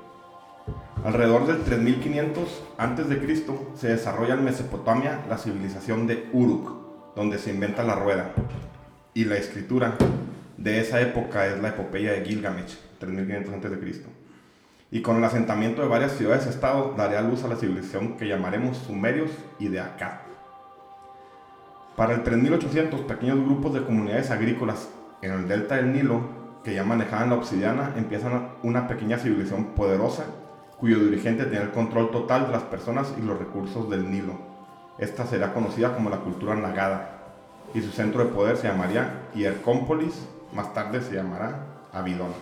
Alrededor 1.04 1.46
del 1.46 1.62
3500 1.62 2.62
a.C. 2.78 3.44
se 3.76 3.88
desarrolla 3.88 4.34
en 4.34 4.44
Mesopotamia 4.44 5.20
la 5.28 5.38
civilización 5.38 6.06
de 6.06 6.28
Uruk, 6.32 7.14
donde 7.14 7.38
se 7.38 7.50
inventa 7.50 7.84
la 7.84 7.94
rueda. 7.94 8.32
Y 9.14 9.24
la 9.24 9.36
escritura 9.36 9.96
de 10.56 10.80
esa 10.80 11.00
época 11.00 11.46
es 11.46 11.60
la 11.62 11.68
epopeya 11.68 12.12
de 12.12 12.24
Gilgamesh, 12.24 12.76
3500 12.98 13.54
a.C. 13.54 14.04
Y 14.90 15.02
con 15.02 15.16
el 15.16 15.24
asentamiento 15.24 15.82
de 15.82 15.88
varias 15.88 16.12
ciudades-estado 16.12 16.94
daría 16.96 17.20
luz 17.20 17.44
a 17.44 17.48
la 17.48 17.56
civilización 17.56 18.16
que 18.16 18.26
llamaremos 18.26 18.76
Sumerios 18.78 19.30
y 19.58 19.68
de 19.68 19.80
Akkad. 19.80 20.26
Para 21.96 22.14
el 22.14 22.22
3800, 22.22 23.00
pequeños 23.02 23.38
grupos 23.44 23.74
de 23.74 23.84
comunidades 23.84 24.30
agrícolas 24.30 24.88
en 25.22 25.32
el 25.32 25.48
delta 25.48 25.76
del 25.76 25.92
Nilo, 25.92 26.20
que 26.62 26.74
ya 26.74 26.84
manejaban 26.84 27.30
la 27.30 27.36
obsidiana, 27.36 27.94
empiezan 27.96 28.48
una 28.62 28.88
pequeña 28.88 29.18
civilización 29.18 29.66
poderosa, 29.74 30.24
cuyo 30.78 30.98
dirigente 30.98 31.44
tenía 31.44 31.62
el 31.62 31.70
control 31.70 32.10
total 32.10 32.46
de 32.46 32.52
las 32.52 32.62
personas 32.64 33.14
y 33.18 33.22
los 33.22 33.38
recursos 33.38 33.88
del 33.88 34.10
Nilo. 34.10 34.34
Esta 34.98 35.26
será 35.26 35.52
conocida 35.52 35.94
como 35.94 36.10
la 36.10 36.18
cultura 36.18 36.54
Nagada, 36.54 37.12
y 37.74 37.80
su 37.80 37.90
centro 37.90 38.24
de 38.24 38.30
poder 38.30 38.56
se 38.56 38.68
llamaría 38.68 39.28
Hiercómpolis, 39.34 40.26
más 40.54 40.72
tarde 40.72 41.02
se 41.02 41.14
llamará 41.14 41.66
Abilón. 41.92 42.32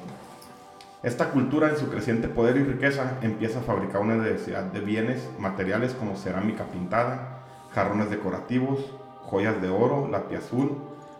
Esta 1.02 1.30
cultura, 1.30 1.68
en 1.68 1.76
su 1.76 1.90
creciente 1.90 2.28
poder 2.28 2.56
y 2.56 2.62
riqueza, 2.62 3.18
empieza 3.22 3.58
a 3.58 3.62
fabricar 3.62 4.00
una 4.00 4.14
diversidad 4.14 4.64
de 4.64 4.80
bienes 4.80 5.28
materiales 5.38 5.92
como 5.92 6.16
cerámica 6.16 6.64
pintada, 6.64 7.40
jarrones 7.74 8.10
decorativos, 8.10 8.80
joyas 9.22 9.60
de 9.60 9.68
oro, 9.68 10.08
lápiz 10.08 10.36
azul, 10.36 10.78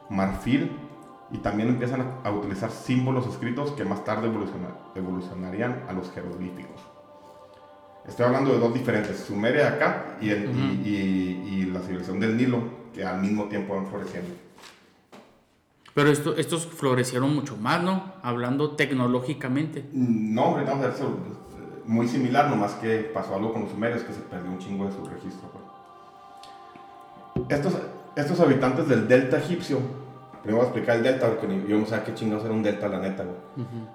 marfil, 0.09 0.79
y 1.31 1.39
también 1.39 1.69
empiezan 1.69 2.05
a, 2.23 2.31
utilizar 2.31 2.71
símbolos 2.71 3.27
escritos 3.27 3.73
que 3.73 3.85
más 3.85 4.05
tarde 4.05 4.29
evoluciona- 4.29 4.77
evolucionarían 4.95 5.85
a 5.89 5.93
los 5.93 6.11
jeroglíficos. 6.13 6.94
Estoy 8.09 8.27
hablando 8.27 8.53
de 8.53 8.59
dos 8.59 8.75
diferentes, 8.75 9.19
Sumeria 9.21 9.69
acá 9.69 10.17
y, 10.21 10.29
el- 10.31 10.51
y- 10.85 10.89
y- 10.89 11.49
y 11.55 11.65
la 11.67 11.81
civilización 11.81 12.21
del 12.21 12.37
Nilo, 12.37 12.59
que 12.93 13.05
al 13.05 13.21
mismo 13.21 13.45
tiempo 13.45 13.75
van 13.75 13.87
floreciendo. 13.87 14.31
Pero 15.95 16.11
esto, 16.11 16.37
estos 16.37 16.67
florecieron 16.67 17.35
mucho 17.35 17.57
más, 17.57 17.83
¿no? 17.83 18.13
Hablando 18.23 18.73
tecnológicamente. 18.73 19.85
No, 19.93 20.43
ahorita 20.47 20.71
vamos 20.73 20.85
a 20.85 20.89
ver 20.89 20.97
eso, 20.97 21.17
muy 21.87 22.09
similar, 22.09 22.51
nomás 22.51 22.73
que 22.75 22.99
pasó 23.15 23.37
algo 23.37 23.53
con 23.53 23.63
los 23.63 23.71
sumerios, 23.71 24.03
que 24.03 24.13
se 24.13 24.21
perdió 24.21 24.51
un 24.51 24.59
chingo 24.59 24.87
de 24.87 24.93
su 24.93 25.05
registro. 25.07 25.49
pues. 25.53 25.65
Estos, 27.59 27.75
estos 28.17 28.41
habitantes 28.41 28.89
del 28.89 29.07
delta 29.09 29.39
egipcio, 29.39 29.79
primero 30.43 30.59
voy 30.59 30.67
a 30.67 30.69
explicar 30.71 30.97
el 30.97 31.03
delta, 31.05 31.29
porque 31.31 31.65
yo 31.69 31.79
no 31.79 31.87
sé 31.87 32.01
qué 32.05 32.15
chingados 32.15 32.45
era 32.45 32.55
un 32.55 32.63
delta, 32.63 32.89
la 32.89 33.01
neta, 33.01 33.25
güey. 33.25 33.37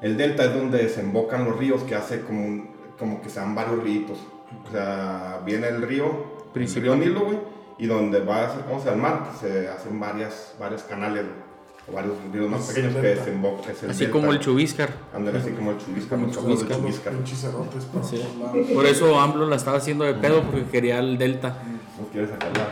El 0.01 0.17
delta 0.17 0.45
es 0.45 0.53
donde 0.53 0.77
desembocan 0.79 1.45
los 1.45 1.57
ríos, 1.57 1.83
que 1.83 1.95
hace 1.95 2.21
como, 2.21 2.45
un- 2.45 2.78
como 2.99 3.21
que 3.21 3.29
sean 3.29 3.55
varios 3.55 3.81
ríos. 3.83 4.19
O 4.67 4.71
sea, 4.71 5.41
viene 5.45 5.67
el 5.69 5.81
río, 5.81 6.11
el 6.55 6.67
río 6.75 6.95
Nilo, 6.95 7.21
güey, 7.25 7.39
y 7.77 7.85
donde 7.87 8.19
va 8.19 8.45
acercándose 8.47 8.89
al 8.89 8.97
mar, 8.97 9.31
se 9.39 9.67
hacen 9.69 9.99
varias, 9.99 10.55
varios 10.59 10.83
canales, 10.83 11.23
güey, 11.25 11.39
o 11.87 11.93
varios 11.93 12.15
ríos 12.31 12.49
más 12.49 12.67
pequeños 12.67 12.93
que 12.95 13.01
desembocan. 13.01 13.65
que 13.65 13.71
es 13.71 13.83
el 13.83 13.89
Así 13.91 14.07
como 14.07 14.31
el 14.31 14.39
chubiscar. 14.39 14.89
Ándale, 15.13 15.37
así 15.39 15.51
como 15.51 15.71
el 15.71 15.77
chubisca, 15.77 16.09
Como 16.11 16.23
el 16.23 16.27
muchos 16.27 16.43
juegos 16.43 16.67
de 16.67 16.75
chubisca. 16.75 17.11
chubisca. 17.11 17.11
Pinches 17.11 17.39
cerotes 17.41 17.85
por 17.85 18.03
Sí. 18.03 18.73
Por 18.73 18.85
eso 18.85 19.19
AMLO 19.19 19.45
la 19.47 19.55
estaba 19.55 19.77
haciendo 19.77 20.03
de 20.05 20.13
pedo 20.15 20.41
porque 20.43 20.63
quería 20.65 20.99
el 20.99 21.17
delta. 21.17 21.55
No 21.99 22.07
quiere 22.07 22.27
sacar 22.27 22.49
la, 22.57 22.63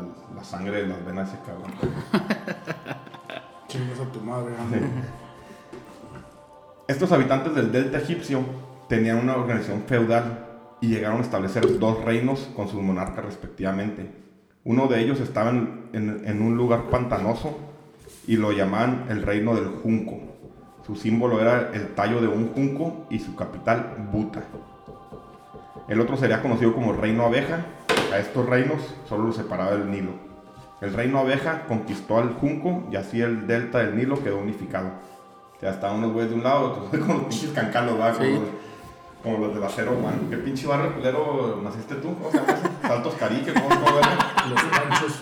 la, 0.00 0.06
la 0.34 0.44
sangre 0.44 0.82
de 0.82 0.86
las 0.88 1.04
venas 1.04 1.28
ese 1.28 1.38
cabrón. 1.44 1.72
Chingas 3.68 4.00
a 4.00 4.04
tu 4.12 4.20
madre, 4.20 4.54
amo. 4.58 4.76
Estos 6.88 7.10
habitantes 7.10 7.52
del 7.52 7.72
delta 7.72 7.98
egipcio 7.98 8.44
tenían 8.88 9.18
una 9.18 9.34
organización 9.34 9.82
feudal 9.88 10.46
y 10.80 10.86
llegaron 10.86 11.18
a 11.18 11.22
establecer 11.22 11.80
dos 11.80 12.04
reinos 12.04 12.48
con 12.54 12.68
sus 12.68 12.80
monarcas 12.80 13.24
respectivamente. 13.24 14.08
Uno 14.62 14.86
de 14.86 15.00
ellos 15.00 15.18
estaba 15.18 15.50
en, 15.50 16.42
un 16.42 16.56
lugar 16.56 16.84
pantanoso 16.84 17.58
y 18.28 18.36
lo 18.36 18.52
llamaban 18.52 19.06
el 19.08 19.22
reino 19.22 19.56
del 19.56 19.66
junco. 19.66 20.20
Su 20.86 20.94
símbolo 20.94 21.40
era 21.40 21.72
el 21.74 21.88
tallo 21.96 22.20
de 22.20 22.28
un 22.28 22.50
junco 22.50 23.08
y 23.10 23.18
su 23.18 23.34
capital 23.34 24.08
Buta. 24.12 24.44
El 25.88 26.00
otro 26.00 26.16
sería 26.16 26.40
conocido 26.40 26.72
como 26.72 26.92
reino 26.92 27.24
abeja. 27.24 27.66
A 28.12 28.18
estos 28.18 28.46
reinos 28.46 28.94
solo 29.08 29.24
los 29.24 29.36
separaba 29.36 29.72
el 29.72 29.90
Nilo. 29.90 30.12
El 30.80 30.92
reino 30.92 31.18
abeja 31.18 31.64
conquistó 31.66 32.18
al 32.18 32.34
junco 32.34 32.86
y 32.92 32.96
así 32.96 33.20
el 33.20 33.48
delta 33.48 33.78
del 33.78 33.96
Nilo 33.96 34.22
quedó 34.22 34.38
unificado. 34.38 34.92
Sea, 35.60 35.70
estaban 35.70 35.98
unos 35.98 36.12
güeyes 36.12 36.30
de 36.30 36.36
un 36.36 36.44
lado, 36.44 36.64
otros 36.72 36.88
con 37.06 37.16
los 37.18 37.26
pinches 37.26 37.50
cancanos, 37.52 37.94
¿verdad? 37.98 38.14
Como, 38.16 38.24
Sí. 38.26 38.32
los, 38.32 38.42
como 39.22 39.38
los 39.46 39.54
de 39.54 39.60
la 39.60 39.68
Cero 39.68 39.92
One. 39.92 40.28
¿Qué 40.30 40.36
pinche 40.36 40.66
barrio 40.66 40.94
culero 40.94 41.60
naciste 41.62 41.94
tú? 41.96 42.14
¿Cómo 42.16 42.30
se 42.30 42.36
llama? 42.38 42.58
Saltos 42.82 43.14
Carique, 43.14 43.52
¿cómo, 43.54 43.68
cómo 43.68 43.98
era? 43.98 44.34
Los 44.50 44.62
panchos. 44.62 45.20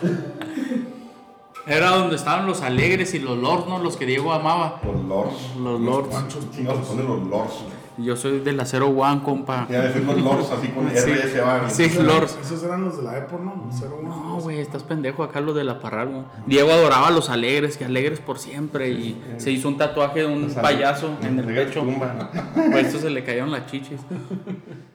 Era 1.67 1.91
donde 1.91 2.17
estaban 2.17 2.47
los 2.47 2.61
alegres 2.61 3.15
y 3.15 3.21
los 3.21 3.39
lords, 3.39 3.67
¿no? 3.67 3.79
Los 3.79 3.97
que 3.97 4.05
Diego 4.05 4.33
amaba. 4.35 4.81
Los 4.85 5.03
lords. 5.05 5.57
Los 5.59 5.81
lords. 5.81 6.09
Panchos. 6.15 6.51
Chingados 6.51 6.87
se 6.87 6.93
ponen 6.95 7.07
los 7.09 7.27
lords. 7.29 7.55
Yo 7.97 8.17
soy 8.17 8.41
de 8.41 8.53
la 8.53 8.65
Zero 8.67 8.89
One, 8.89 9.23
compa. 9.23 9.69
Ya 9.71 9.83
decir 9.83 10.03
los 10.05 10.21
lords 10.21 10.51
así 10.51 10.69
con 10.69 10.91
Sí. 10.91 11.11
R 11.11 11.29
se 11.31 11.41
va. 11.41 11.71
Sí. 11.71 11.89
Lords. 12.03 12.37
Esos 12.43 12.63
eran 12.65 12.85
los 12.85 12.97
de 12.97 13.05
la 13.05 13.19
Epo, 13.19 13.39
¿no? 13.39 13.71
No, 14.03 14.41
güey, 14.41 14.59
estás 14.59 14.83
pendejo 14.83 15.23
acá 15.23 15.41
lo 15.41 15.55
de 15.55 15.63
la 15.65 15.79
parral, 15.81 16.09
güey. 16.09 16.23
Diego 16.47 16.73
adoraba 16.73 17.09
a 17.09 17.11
los 17.13 17.31
alegres, 17.31 17.77
que 17.77 17.85
alegres 17.85 18.19
por 18.21 18.39
siempre. 18.39 18.91
Y 18.91 19.23
se 19.37 19.51
hizo 19.53 19.69
un 19.69 19.77
tatuaje 19.79 20.21
de 20.21 20.27
un 20.27 20.53
payaso 20.53 21.17
en 21.23 21.39
el 21.39 21.45
pecho. 21.47 21.81
tumba. 21.81 22.31
Por 22.55 22.77
eso 22.79 22.99
se 22.99 23.11
le 23.11 23.23
cayeron 23.23 23.51
las 23.53 23.67
chichis. 23.67 24.01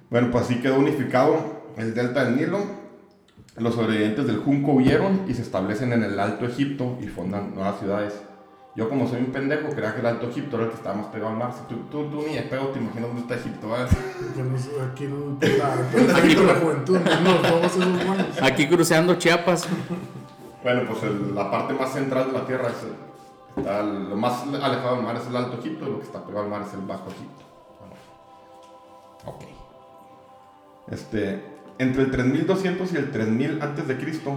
Bueno, 0.10 0.30
pues 0.32 0.46
así 0.46 0.56
quedó 0.56 0.78
unificado 0.80 1.38
el 1.78 1.94
delta 1.94 2.26
del 2.26 2.36
Nilo. 2.38 2.60
Los 3.58 3.76
sobrevivientes 3.76 4.26
del 4.28 4.38
Junco 4.38 4.72
huyeron 4.74 5.22
y 5.28 5.34
se 5.34 5.42
establecen 5.42 5.92
en 5.94 6.04
el 6.04 6.20
Alto 6.20 6.46
Egipto 6.46 6.98
y 7.02 7.08
fundan 7.08 7.54
nuevas 7.56 7.80
ciudades. 7.80 8.14
Yo 8.76 8.88
como 8.88 9.08
soy 9.08 9.20
un 9.20 9.32
pendejo, 9.32 9.70
creía 9.70 9.94
que 9.94 10.00
el 10.02 10.06
Alto 10.06 10.30
Egipto 10.30 10.56
era 10.56 10.66
el 10.66 10.72
que 10.72 10.78
estaba 10.78 10.96
más 10.96 11.08
pegado 11.08 11.32
al 11.32 11.38
mar. 11.38 11.52
Si 11.54 11.62
tú, 11.74 11.82
tú, 11.92 12.06
tú 12.10 12.24
ni 12.28 12.36
de 12.36 12.44
pedo 12.44 12.68
te 12.68 12.80
imaginas 12.80 13.08
dónde 13.08 13.22
está 13.22 13.36
Egipto. 13.36 13.68
Que 14.36 14.44
no 14.44 14.58
sé, 14.58 14.70
aquí 14.92 15.04
el- 15.06 15.58
la, 15.58 16.18
aquí 16.18 16.36
la 16.36 16.56
juventud, 16.56 17.00
no. 17.00 18.46
Aquí 18.46 18.68
cruceando 18.70 19.16
Chiapas. 19.16 19.68
Bueno, 20.64 20.82
pues 20.88 21.04
el- 21.04 21.34
la 21.36 21.50
parte 21.52 21.74
más 21.74 21.92
central 21.92 22.28
de 22.28 22.34
la 22.40 22.46
Tierra 22.46 22.68
es 22.70 22.84
el- 22.84 23.62
está 23.64 23.80
el- 23.82 24.10
lo 24.10 24.16
más 24.16 24.44
alejado 24.44 24.96
del 24.98 25.06
mar 25.06 25.16
es 25.18 25.28
el 25.28 25.36
Alto 25.36 25.58
Egipto 25.60 25.88
y 25.88 25.92
lo 25.92 26.00
que 26.00 26.06
está 26.06 26.24
pegado 26.24 26.46
al 26.46 26.50
mar 26.52 26.62
es 26.66 26.74
el 26.74 26.82
Bajo 26.82 27.08
Egipto. 27.10 27.46
Ok. 29.26 29.44
Este, 30.92 31.44
entre 31.78 32.04
el 32.04 32.12
3200 32.12 32.94
y 32.94 32.98
el 32.98 33.12
3000 33.12 33.62
antes 33.62 33.88
de 33.88 33.98
Cristo 33.98 34.32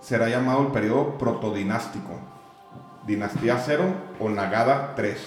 será 0.00 0.28
llamado 0.28 0.62
el 0.62 0.68
periodo 0.68 1.16
protodinástico, 1.18 2.10
dinastía 3.06 3.58
0 3.58 3.84
o 4.18 4.28
Nagada 4.28 4.94
3. 4.96 5.18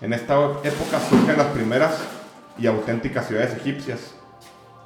En 0.00 0.12
esta 0.12 0.34
época 0.64 1.00
surgen 1.08 1.36
las 1.36 1.48
primeras 1.48 1.98
y 2.58 2.66
auténticas 2.66 3.26
ciudades 3.26 3.54
egipcias, 3.54 4.14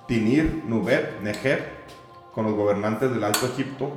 Tinir, 0.07 0.65
Nubet, 0.67 1.21
Neger, 1.23 1.85
con 2.33 2.47
los 2.47 2.55
gobernantes 2.55 3.11
del 3.11 3.23
Alto 3.23 3.47
Egipto. 3.47 3.91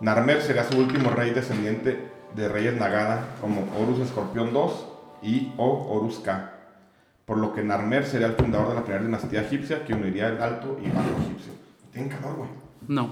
Narmer 0.00 0.42
será 0.42 0.68
su 0.68 0.78
último 0.78 1.10
rey 1.10 1.30
descendiente 1.30 2.10
de 2.34 2.48
reyes 2.48 2.78
Nagada, 2.78 3.36
como 3.40 3.66
Horus 3.78 4.00
Escorpión 4.00 4.50
II 4.54 4.70
y 5.22 5.52
o 5.56 5.88
Horus 5.90 6.18
Ka. 6.18 6.54
Por 7.24 7.38
lo 7.38 7.54
que 7.54 7.62
Narmer 7.62 8.04
sería 8.04 8.26
el 8.26 8.34
fundador 8.34 8.68
de 8.68 8.74
la 8.74 8.82
primera 8.82 9.04
dinastía 9.04 9.42
egipcia 9.42 9.84
que 9.84 9.94
uniría 9.94 10.28
el 10.28 10.42
Alto 10.42 10.78
y 10.82 10.88
Bajo 10.90 11.08
Egipcio. 11.22 11.52
Tienen 11.92 12.10
calor, 12.10 12.36
güey. 12.36 12.50
No. 12.88 13.10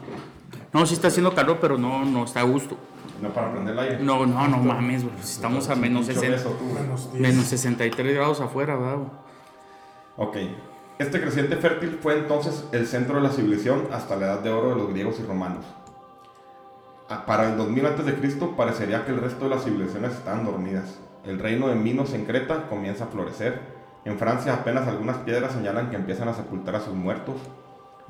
No, 0.73 0.87
sí 0.87 0.95
está 0.95 1.09
haciendo 1.09 1.35
calor, 1.35 1.59
pero 1.61 1.79
no, 1.79 2.05
no 2.05 2.25
está 2.25 2.41
a 2.41 2.45
gusto. 2.45 2.77
No 3.21 3.29
para 3.31 3.53
prender 3.53 3.75
el 3.75 3.79
aire. 3.81 3.99
No, 4.03 4.25
no, 4.27 4.49
no 4.49 4.59
mames, 4.59 5.03
güey. 5.03 5.15
pues 5.15 5.31
Estamos 5.33 5.69
a 5.69 5.75
menos, 5.75 6.07
Mucho 6.07 6.21
60, 6.21 6.37
beso. 6.37 6.57
Menos 6.75 7.13
10. 7.13 7.23
menos 7.23 7.45
63 7.47 8.15
grados 8.15 8.41
afuera, 8.41 8.77
¿verdad? 8.77 8.97
güey? 8.97 9.11
Ok. 10.17 10.37
Este 10.99 11.21
creciente 11.21 11.57
fértil 11.57 11.99
fue 12.03 12.19
entonces 12.19 12.65
el 12.73 12.87
centro 12.87 13.17
de 13.17 13.23
la 13.23 13.31
civilización 13.31 13.89
hasta 13.93 14.17
la 14.17 14.27
edad 14.27 14.41
de 14.41 14.51
oro 14.51 14.71
de 14.71 14.77
los 14.77 14.89
griegos 14.91 15.19
y 15.19 15.23
romanos. 15.23 15.65
Ah, 17.09 17.25
Para 17.27 17.51
el 17.51 17.57
2000 17.57 17.87
a.C. 17.87 18.13
parecería 18.57 19.05
que 19.05 19.13
el 19.13 19.21
resto 19.21 19.45
de 19.45 19.51
las 19.55 19.65
civilizaciones 19.65 20.13
estaban 20.13 20.45
dormidas. 20.45 20.99
El 21.25 21.39
reino 21.39 21.69
de 21.69 21.75
Minos 21.75 22.13
en 22.15 22.25
Creta 22.25 22.69
comienza 22.69 23.05
a 23.05 23.07
florecer. 23.09 23.61
En 24.05 24.19
Francia 24.19 24.55
apenas 24.55 24.89
algunas 24.89 25.19
piedras 25.19 25.53
señalan 25.53 25.91
que 25.91 25.97
empiezan 25.97 26.29
a 26.29 26.35
sepultar 26.35 26.77
a 26.77 26.81
sus 26.81 26.95
muertos. 26.95 27.37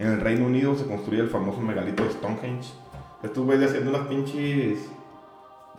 En 0.00 0.08
el 0.08 0.18
Reino 0.18 0.46
Unido 0.46 0.74
se 0.74 0.86
construye 0.86 1.20
el 1.20 1.28
famoso 1.28 1.60
megalito 1.60 2.02
de 2.02 2.10
Stonehenge. 2.10 2.72
Estos 3.22 3.44
güeyes 3.44 3.68
haciendo 3.68 3.90
unas 3.90 4.08
pinches 4.08 4.78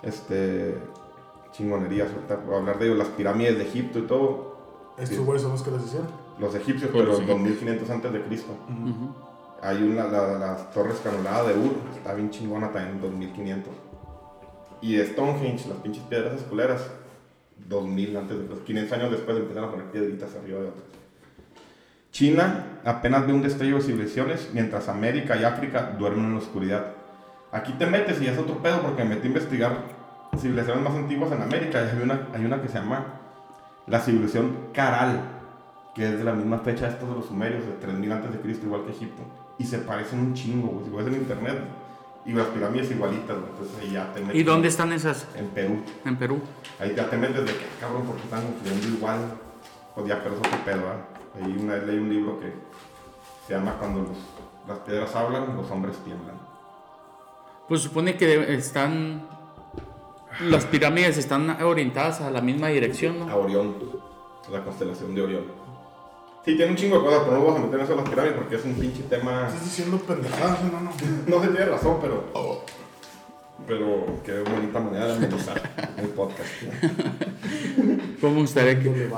este, 0.03 0.77
chingonerías. 1.51 2.07
Hablar 2.29 2.77
de 2.77 2.85
ello, 2.85 2.95
las 2.95 3.07
pirámides 3.07 3.57
de 3.57 3.63
Egipto 3.63 3.97
y 3.97 4.03
todo. 4.03 4.57
Estos 4.99 5.25
güeyes 5.25 5.41
son 5.41 5.53
los 5.53 5.63
que 5.63 5.71
las 5.71 5.83
hicieron. 5.83 6.07
Los 6.39 6.53
egipcios, 6.53 6.91
Pues 6.91 7.03
pero 7.03 7.17
en 7.17 7.27
2500 7.27 7.89
antes 7.89 8.13
de 8.13 8.21
Cristo. 8.21 8.53
Hay 9.63 9.81
una, 9.81 10.03
la, 10.03 10.37
las 10.37 10.71
torres 10.71 11.01
canoladas 11.03 11.47
de 11.47 11.53
Ur, 11.53 11.73
está 11.95 12.13
bien 12.13 12.29
chingona 12.29 12.71
también, 12.71 13.01
2500. 13.01 13.73
Y 14.81 14.97
de 14.97 15.05
Stonehenge, 15.07 15.67
las 15.67 15.79
pinches 15.79 16.03
piedras 16.03 16.35
esculeras, 16.35 16.91
2000 17.67 18.17
antes 18.17 18.37
de 18.37 18.47
los 18.47 18.59
500 18.59 18.97
años 18.99 19.11
después 19.11 19.37
empiezan 19.37 19.63
a 19.63 19.71
poner 19.71 19.85
piedritas 19.87 20.29
arriba 20.35 20.59
de 20.59 20.67
otras. 20.67 21.00
China 22.11 22.65
apenas 22.83 23.25
ve 23.25 23.33
un 23.33 23.41
destello 23.41 23.77
de 23.77 23.83
civilizaciones, 23.83 24.49
mientras 24.53 24.89
América 24.89 25.37
y 25.37 25.43
África 25.43 25.95
duermen 25.97 26.25
en 26.25 26.33
la 26.33 26.39
oscuridad. 26.39 26.87
Aquí 27.51 27.73
te 27.73 27.85
metes 27.85 28.21
y 28.21 28.27
es 28.27 28.37
otro 28.37 28.57
pedo 28.61 28.81
porque 28.81 29.03
me 29.03 29.15
metí 29.15 29.27
a 29.27 29.31
investigar 29.31 29.77
civilizaciones 30.37 30.83
más 30.83 30.93
antiguas 30.93 31.31
en 31.31 31.41
América 31.41 31.81
y 31.83 31.95
hay 31.97 32.03
una, 32.03 32.27
hay 32.33 32.45
una 32.45 32.61
que 32.61 32.67
se 32.67 32.75
llama 32.79 33.05
la 33.87 33.99
civilización 33.99 34.55
Caral, 34.73 35.21
que 35.95 36.05
es 36.07 36.17
de 36.17 36.23
la 36.23 36.33
misma 36.33 36.59
fecha 36.59 36.85
de 36.87 36.93
estos 36.93 37.09
de 37.09 37.15
los 37.15 37.25
sumerios, 37.25 37.65
de 37.65 37.73
3000 37.73 38.11
antes 38.11 38.31
de 38.33 38.39
Cristo, 38.39 38.65
igual 38.65 38.83
que 38.85 38.91
Egipto. 38.91 39.21
Y 39.57 39.65
se 39.65 39.79
parecen 39.79 40.19
un 40.19 40.33
chingo, 40.33 40.67
güey. 40.69 40.85
Si 40.85 40.91
ves 40.95 41.07
en 41.07 41.13
internet, 41.13 41.57
y 42.25 42.33
las 42.33 42.45
pirámides 42.47 42.91
igualitas, 42.91 43.35
güey. 43.37 43.49
Entonces 43.51 43.77
ahí 43.81 43.91
ya 43.91 44.13
te 44.13 44.21
metes. 44.21 44.35
¿Y 44.35 44.43
dónde 44.43 44.67
están 44.67 44.93
esas? 44.93 45.27
En 45.35 45.47
Perú. 45.47 45.81
En 46.05 46.15
Perú. 46.17 46.39
Ahí 46.79 46.93
ya 46.95 47.09
te 47.09 47.17
metes 47.17 47.37
de 47.45 47.51
que, 47.51 47.65
"Ah, 47.65 47.77
cabrón, 47.81 48.03
porque 48.05 48.21
están 48.23 48.43
construyendo 48.43 48.87
igual. 48.97 49.17
Pues 49.95 50.07
ya, 50.07 50.21
pero 50.23 50.35
es 50.35 50.39
otro 50.39 50.59
pedo, 50.63 50.77
¿verdad? 50.77 50.95
Ahí 51.35 51.55
una 51.59 51.75
vez 51.75 51.83
leí 51.87 51.97
un 51.97 52.09
libro 52.09 52.39
que 52.39 52.53
se 53.47 53.53
llama 53.53 53.75
Cuando 53.79 54.01
los- 54.01 54.67
las 54.67 54.79
piedras 54.79 55.15
hablan, 55.15 55.55
los 55.55 55.69
hombres 55.71 55.97
tiemblan. 56.03 56.35
Pues 57.67 57.81
supone 57.81 58.17
que 58.17 58.53
están. 58.53 59.27
Las 60.41 60.65
pirámides 60.65 61.17
están 61.17 61.61
orientadas 61.61 62.21
a 62.21 62.31
la 62.31 62.41
misma 62.41 62.67
dirección, 62.69 63.21
A 63.23 63.25
¿no? 63.25 63.37
Orión, 63.37 63.75
la 64.51 64.63
constelación 64.63 65.13
de 65.13 65.21
Orión. 65.21 65.43
Sí, 66.45 66.55
tiene 66.55 66.71
un 66.71 66.77
chingo 66.77 66.97
de 66.99 67.05
cosas, 67.05 67.21
pero 67.25 67.37
no 67.37 67.43
vamos 67.45 67.59
a 67.59 67.63
meter 67.63 67.79
en 67.79 67.85
eso 67.85 67.95
de 67.95 68.01
las 68.01 68.09
pirámides 68.09 68.37
porque 68.37 68.55
es 68.55 68.65
un 68.65 68.73
pinche 68.75 69.03
tema. 69.03 69.47
Estás 69.47 69.63
diciendo 69.63 69.97
pendejadas, 69.99 70.59
hermano. 70.63 70.91
No 71.27 71.41
se 71.41 71.47
tiene 71.49 71.65
razón, 71.65 71.97
pero. 72.01 72.23
Pero 73.67 74.05
qué 74.23 74.39
bonita 74.39 74.79
manera 74.79 75.05
de 75.07 75.13
amenizar 75.17 75.61
el 75.97 76.07
podcast. 76.09 76.49
Como 78.21 78.35
me 78.35 78.41
gustaría 78.41 78.79
que 78.79 79.09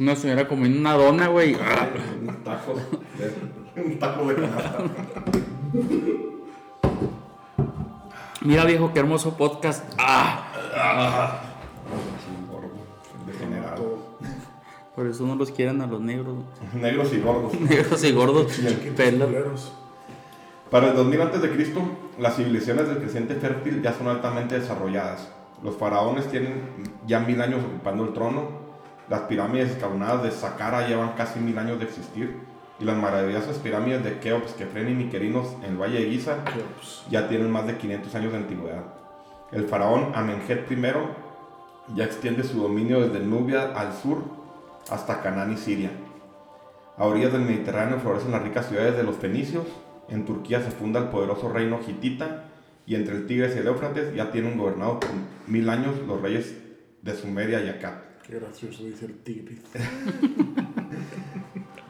una 0.00 0.16
señora 0.16 0.48
comiendo 0.48 0.80
una 0.80 0.94
dona, 0.94 1.28
güey. 1.28 1.54
Un 1.54 2.42
taco. 2.42 2.74
Un 3.76 3.98
taco 4.00 4.26
de 4.26 4.34
canasta. 4.34 4.78
Mira, 8.40 8.64
viejo, 8.64 8.92
qué 8.92 8.98
hermoso 8.98 9.36
podcast. 9.36 9.84
¡Ah! 9.96 11.42
Por 14.96 15.06
eso 15.06 15.24
no 15.24 15.36
los 15.36 15.52
quieren 15.52 15.80
a 15.80 15.86
los 15.86 16.00
negros. 16.00 16.38
Negros 16.74 17.12
y 17.12 17.20
gordos. 17.20 17.60
Negros 17.60 18.02
y 18.02 18.10
gordos. 18.10 18.60
Pelos. 18.96 19.72
Para 20.68 20.88
el 20.88 20.96
2000 20.96 21.20
a.C., 21.22 21.74
las 22.18 22.34
civilizaciones 22.34 22.88
del 22.88 22.98
creciente 22.98 23.36
fértil 23.36 23.80
ya 23.80 23.92
son 23.92 24.08
altamente 24.08 24.58
desarrolladas. 24.58 25.28
Los 25.62 25.76
faraones 25.76 26.28
tienen 26.30 26.62
ya 27.06 27.20
mil 27.20 27.40
años 27.40 27.60
ocupando 27.64 28.04
el 28.04 28.12
trono. 28.12 28.57
Las 29.08 29.22
pirámides 29.22 29.70
escalonadas 29.70 30.22
de 30.22 30.30
Saqqara 30.30 30.86
llevan 30.86 31.14
casi 31.14 31.40
mil 31.40 31.58
años 31.58 31.78
de 31.78 31.86
existir. 31.86 32.36
Y 32.80 32.84
las 32.84 32.96
maravillosas 32.96 33.56
pirámides 33.56 34.04
de 34.04 34.18
Keops, 34.18 34.52
Kefren 34.52 34.88
y 34.88 34.94
Miquerinos 34.94 35.48
en 35.64 35.70
el 35.70 35.76
Valle 35.76 36.00
de 36.00 36.10
Giza 36.10 36.36
ya 37.10 37.28
tienen 37.28 37.50
más 37.50 37.66
de 37.66 37.76
500 37.76 38.14
años 38.14 38.32
de 38.32 38.38
antigüedad. 38.38 38.84
El 39.50 39.66
faraón 39.66 40.12
Amenjet 40.14 40.70
I 40.70 40.76
ya 41.96 42.04
extiende 42.04 42.44
su 42.44 42.60
dominio 42.60 43.00
desde 43.00 43.24
Nubia 43.24 43.72
al 43.74 43.94
sur 43.94 44.22
hasta 44.90 45.22
Canaán 45.22 45.52
y 45.54 45.56
Siria. 45.56 45.90
A 46.96 47.04
orillas 47.04 47.32
del 47.32 47.42
Mediterráneo 47.42 47.98
florecen 47.98 48.30
las 48.30 48.42
ricas 48.42 48.66
ciudades 48.66 48.96
de 48.96 49.02
los 49.02 49.16
fenicios. 49.16 49.64
En 50.08 50.24
Turquía 50.24 50.62
se 50.62 50.70
funda 50.70 51.00
el 51.00 51.08
poderoso 51.08 51.48
reino 51.48 51.80
hitita. 51.84 52.44
Y 52.86 52.94
entre 52.94 53.16
el 53.16 53.26
Tigres 53.26 53.56
y 53.56 53.58
el 53.58 53.66
Éufrates 53.66 54.14
ya 54.14 54.30
tienen 54.30 54.56
gobernado 54.56 55.00
por 55.00 55.10
mil 55.46 55.68
años 55.68 55.94
los 56.06 56.20
reyes 56.22 56.56
de 57.02 57.14
Sumeria 57.14 57.62
y 57.64 57.68
Akkad. 57.68 58.07
Qué 58.28 58.38
gracioso 58.38 58.84
dice 58.84 59.06
el 59.06 59.18
tigre. 59.20 59.56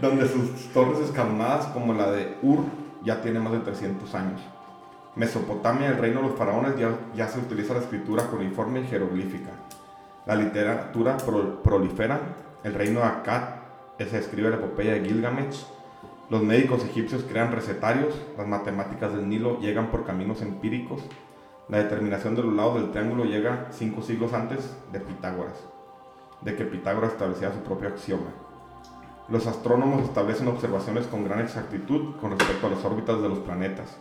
donde 0.00 0.28
sus 0.28 0.68
torres 0.72 1.00
escalonadas 1.00 1.66
como 1.66 1.92
la 1.92 2.12
de 2.12 2.36
Ur 2.42 2.60
ya 3.04 3.20
tiene 3.20 3.40
más 3.40 3.52
de 3.52 3.58
300 3.58 4.14
años. 4.14 4.40
Mesopotamia, 5.16 5.88
el 5.88 5.98
reino 5.98 6.22
de 6.22 6.28
los 6.28 6.38
faraones, 6.38 6.76
ya, 6.78 6.96
ya 7.16 7.26
se 7.26 7.40
utiliza 7.40 7.74
la 7.74 7.80
escritura 7.80 8.26
cuneiforme 8.26 8.82
y 8.82 8.86
jeroglífica. 8.86 9.50
La 10.26 10.36
literatura 10.36 11.16
pro- 11.16 11.60
prolifera, 11.62 12.20
el 12.62 12.74
reino 12.74 13.00
de 13.00 13.06
Akkad 13.06 13.42
se 13.98 14.18
escribe 14.18 14.50
la 14.50 14.56
epopeya 14.56 14.92
de 14.92 15.04
Gilgamesh, 15.04 15.66
los 16.30 16.42
médicos 16.44 16.84
egipcios 16.84 17.24
crean 17.28 17.50
recetarios, 17.50 18.14
las 18.36 18.46
matemáticas 18.46 19.12
del 19.12 19.28
Nilo 19.28 19.58
llegan 19.58 19.90
por 19.90 20.04
caminos 20.04 20.42
empíricos, 20.42 21.02
la 21.68 21.78
determinación 21.78 22.36
de 22.36 22.42
los 22.44 22.54
lados 22.54 22.76
del 22.76 22.92
triángulo 22.92 23.24
llega 23.24 23.66
cinco 23.72 24.02
siglos 24.02 24.32
antes 24.34 24.76
de 24.92 25.00
Pitágoras, 25.00 25.56
de 26.42 26.56
que 26.56 26.64
Pitágoras 26.64 27.12
establecía 27.12 27.52
su 27.52 27.60
propio 27.60 27.88
axioma. 27.88 28.30
Los 29.28 29.46
astrónomos 29.46 30.04
establecen 30.04 30.48
observaciones 30.48 31.06
con 31.06 31.24
gran 31.24 31.40
exactitud 31.40 32.16
con 32.20 32.30
respecto 32.30 32.66
a 32.66 32.70
las 32.70 32.84
órbitas 32.84 33.20
de 33.20 33.28
los 33.28 33.38
planetas. 33.40 33.96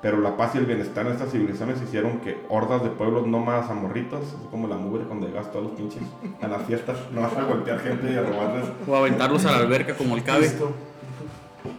Pero 0.00 0.20
la 0.20 0.36
paz 0.36 0.54
y 0.54 0.58
el 0.58 0.66
bienestar 0.66 1.06
en 1.06 1.12
estas 1.12 1.30
civilizaciones 1.30 1.82
hicieron 1.82 2.20
que 2.20 2.38
hordas 2.48 2.82
de 2.82 2.90
pueblos 2.90 3.26
nómadas 3.26 3.70
amorritos, 3.70 4.20
así 4.22 4.48
como 4.50 4.68
la 4.68 4.76
mugre 4.76 5.04
cuando 5.04 5.26
llegas 5.26 5.50
todos 5.50 5.66
los 5.66 5.74
pinches 5.74 6.02
a 6.40 6.48
las 6.48 6.62
fiestas, 6.62 6.98
no 7.12 7.22
vas 7.22 7.36
a 7.36 7.44
golpear 7.44 7.80
gente 7.80 8.12
y 8.12 8.16
a 8.16 8.22
robarles 8.22 8.66
O 8.86 8.94
aventarlos 8.94 9.44
a 9.46 9.52
la 9.52 9.56
alberca 9.58 9.94
como 9.94 10.16
el 10.16 10.22
cabe. 10.22 10.50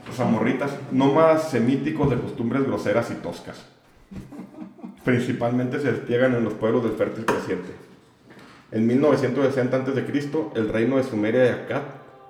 Los 0.07 0.19
amorritas, 0.19 0.71
nómadas 0.91 1.49
semíticos 1.49 2.09
de 2.09 2.19
costumbres 2.19 2.63
groseras 2.65 3.09
y 3.11 3.15
toscas. 3.15 3.65
Principalmente 5.05 5.79
se 5.79 5.91
despliegan 5.91 6.35
en 6.35 6.43
los 6.43 6.53
pueblos 6.53 6.83
del 6.83 6.93
fértil 6.93 7.25
creciente. 7.25 7.86
En 8.71 8.85
1960 8.87 9.77
a.C., 9.77 10.03
el 10.55 10.69
reino 10.69 10.97
de 10.97 11.03
Sumeria 11.03 11.45
y 11.45 11.49
Akkad 11.49 11.81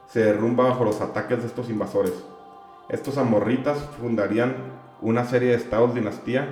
se 0.08 0.22
derrumba 0.24 0.66
bajo 0.66 0.84
los 0.84 1.02
ataques 1.02 1.40
de 1.42 1.48
estos 1.48 1.70
invasores. 1.70 2.14
Estos 2.90 3.18
amorritas 3.18 3.78
fundarían 4.00 4.56
una 5.02 5.26
serie 5.26 5.50
de 5.50 5.56
estados 5.56 5.94
dinastía 5.96 6.48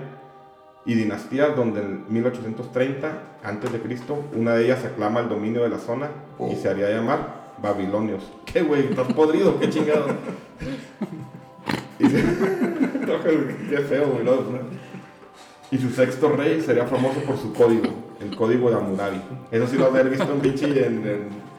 y 0.86 0.94
dinastías 0.96 1.56
donde 1.56 1.82
en 1.82 2.06
1830 2.10 3.08
a.C. 3.44 3.98
una 4.36 4.56
de 4.56 4.66
ellas 4.66 4.84
aclama 4.86 5.22
el 5.22 5.30
dominio 5.30 5.64
de 5.64 5.70
la 5.70 5.80
zona 5.80 6.10
y 6.52 6.56
se 6.56 6.70
haría 6.70 6.90
llamar 6.90 7.56
Babilonios. 7.62 8.24
¿Qué 8.46 8.62
güey? 8.64 8.88
¿Estás 8.90 9.12
podrido? 9.14 9.60
¿Qué 9.60 9.70
chingado? 9.70 10.08
Y 11.98 12.10
se- 12.10 12.18
Qué 13.70 13.78
feo, 13.80 14.08
güey. 14.10 14.26
¿no? 14.26 14.34
Y 15.72 15.78
su 15.78 15.90
sexto 15.90 16.30
rey 16.30 16.62
sería 16.62 16.86
famoso 16.86 17.22
por 17.22 17.38
su 17.38 17.54
código, 17.54 17.88
el 18.30 18.36
código 18.36 18.70
de 18.70 18.76
Hammurabi. 18.78 19.22
Eso 19.52 19.68
sí 19.68 19.78
lo 19.78 19.86
haber 19.88 20.10
visto 20.10 20.32
en 20.32 20.40
pinche 20.40 20.66
en, 20.86 21.08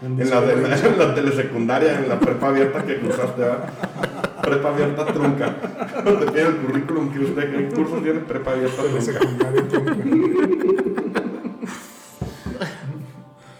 en, 0.02 0.20
en 0.20 0.30
la, 0.30 0.38
en 0.52 0.62
la- 0.70 0.76
en 0.86 0.98
la 0.98 1.14
telesecundaria, 1.14 1.98
en 1.98 2.08
la 2.08 2.18
prepa 2.20 2.48
abierta 2.48 2.84
que 2.84 2.98
cruzaste, 2.98 3.40
¿verdad? 3.40 3.70
Prepa 4.42 4.68
abierta 4.68 5.06
trunca. 5.06 5.56
Te 6.04 6.26
piden 6.32 6.46
el 6.46 6.56
currículum 6.56 7.10
que 7.12 7.20
usted, 7.20 7.50
¿qué 7.68 7.74
curso 7.74 7.96
tiene 8.02 8.20
prepa 8.20 8.52
abierta? 8.52 8.82
Telesecundaria. 8.82 9.68
trunca. 9.68 9.94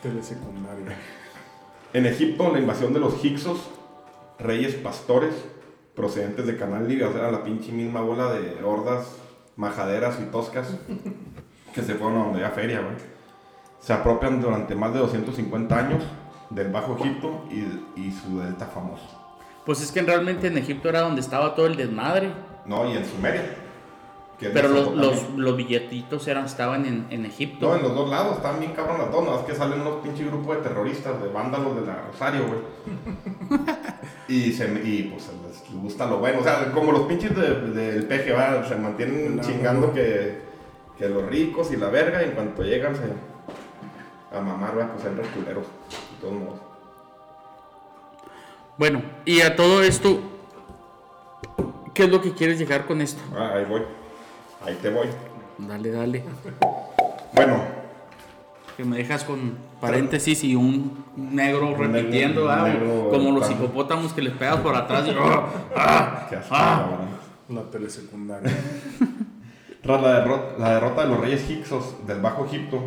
Telesecundaria. 0.02 0.96
En 1.92 2.06
Egipto, 2.06 2.52
la 2.52 2.58
invasión 2.60 2.92
de 2.92 3.00
los 3.00 3.24
Hicsos, 3.24 3.70
reyes 4.38 4.74
pastores 4.74 5.34
procedentes 5.94 6.46
de 6.46 6.56
Canaán 6.56 6.88
Libia, 6.88 7.08
o 7.08 7.12
sea, 7.12 7.30
la 7.30 7.42
pinche 7.42 7.72
misma 7.72 8.02
bola 8.02 8.32
de 8.32 8.62
hordas 8.62 9.16
majaderas 9.56 10.18
y 10.20 10.30
toscas 10.30 10.76
que 11.76 11.82
se 11.82 11.94
fueron 11.94 12.16
a 12.16 12.24
donde 12.24 12.38
había 12.38 12.50
feria, 12.50 12.80
güey. 12.80 12.96
Se 13.80 13.92
apropian 13.92 14.40
durante 14.40 14.74
más 14.74 14.94
de 14.94 15.00
250 15.00 15.78
años 15.78 16.02
del 16.48 16.72
Bajo 16.72 16.96
Egipto 16.98 17.44
y, 17.50 18.00
y 18.00 18.10
su 18.10 18.40
delta 18.40 18.64
famoso. 18.66 19.04
Pues 19.66 19.82
es 19.82 19.92
que 19.92 20.00
realmente 20.00 20.46
en 20.46 20.56
Egipto 20.56 20.88
era 20.88 21.02
donde 21.02 21.20
estaba 21.20 21.54
todo 21.54 21.66
el 21.66 21.76
desmadre. 21.76 22.30
No, 22.64 22.90
y 22.90 22.96
en 22.96 23.04
Sumeria. 23.04 23.42
es 24.40 24.48
Pero 24.54 24.68
los, 24.68 24.94
los, 24.94 25.30
los 25.36 25.56
billetitos 25.56 26.26
eran, 26.28 26.46
estaban 26.46 26.86
en, 26.86 27.06
en 27.10 27.26
Egipto. 27.26 27.68
No, 27.68 27.76
en 27.76 27.82
los 27.82 27.94
dos 27.94 28.08
lados, 28.08 28.36
estaban 28.38 28.58
bien 28.58 28.72
cabrón 28.72 28.98
las 28.98 29.12
dos, 29.12 29.26
más 29.28 29.40
que 29.42 29.54
salen 29.54 29.82
unos 29.82 29.96
pinches 30.02 30.26
grupos 30.28 30.56
de 30.56 30.62
terroristas, 30.62 31.22
de 31.22 31.28
vándalos 31.28 31.76
de 31.76 31.86
la 31.86 32.00
Rosario, 32.10 32.46
güey. 32.46 32.60
y, 34.28 34.52
se, 34.52 34.64
y 34.82 35.10
pues 35.12 35.30
les, 35.46 35.82
gusta 35.82 36.06
lo 36.06 36.18
bueno, 36.18 36.40
o 36.40 36.42
sea, 36.42 36.72
como 36.72 36.92
los 36.92 37.02
pinches 37.02 37.36
del 37.36 37.74
de, 37.74 38.02
peje, 38.04 38.32
¿va? 38.32 38.66
se 38.66 38.76
mantienen 38.76 39.36
No, 39.36 39.42
chingando 39.42 39.88
no. 39.88 39.92
que, 39.92 40.45
que 40.98 41.08
los 41.08 41.24
ricos 41.26 41.70
y 41.72 41.76
la 41.76 41.88
verga, 41.88 42.22
y 42.22 42.26
en 42.26 42.30
cuanto 42.32 42.62
llegan 42.62 42.94
se, 42.96 43.02
a 44.36 44.40
mamar, 44.40 44.78
¿va? 44.78 44.88
pues 44.92 45.02
son 45.02 45.16
reculeros, 45.16 45.64
de 45.64 46.20
todos 46.20 46.34
modos. 46.34 46.60
Bueno, 48.78 49.02
y 49.24 49.40
a 49.40 49.56
todo 49.56 49.82
esto, 49.82 50.20
¿qué 51.94 52.04
es 52.04 52.10
lo 52.10 52.20
que 52.20 52.32
quieres 52.32 52.58
llegar 52.58 52.86
con 52.86 53.00
esto? 53.00 53.20
Ah, 53.36 53.52
ahí 53.54 53.64
voy, 53.64 53.82
ahí 54.64 54.78
te 54.82 54.90
voy. 54.90 55.06
Dale, 55.58 55.90
dale. 55.90 56.22
Bueno, 57.32 57.56
Que 58.76 58.84
me 58.84 58.98
dejas 58.98 59.24
con 59.24 59.56
paréntesis 59.80 60.44
y 60.44 60.54
un 60.54 61.02
negro 61.16 61.68
Un 61.70 61.78
repitiendo, 61.78 62.42
negro- 62.46 62.50
ah, 62.52 62.68
negro 62.68 63.08
como 63.10 63.30
los 63.32 63.50
hipopótamos 63.50 64.12
que 64.12 64.20
les 64.20 64.34
pegas 64.34 64.56
por 64.58 64.74
atrás 64.76 65.06
y 65.06 65.10
¡ah! 65.18 65.48
¡ah! 65.74 66.28
¡ah! 66.50 66.86
La 67.48 67.62
telesecundaria. 67.62 68.52
Tras 69.86 70.02
la, 70.02 70.14
derrota, 70.14 70.54
la 70.58 70.74
derrota 70.74 71.02
de 71.02 71.08
los 71.10 71.20
reyes 71.20 71.48
hicsos 71.48 72.04
del 72.08 72.20
Bajo 72.20 72.44
Egipto, 72.46 72.80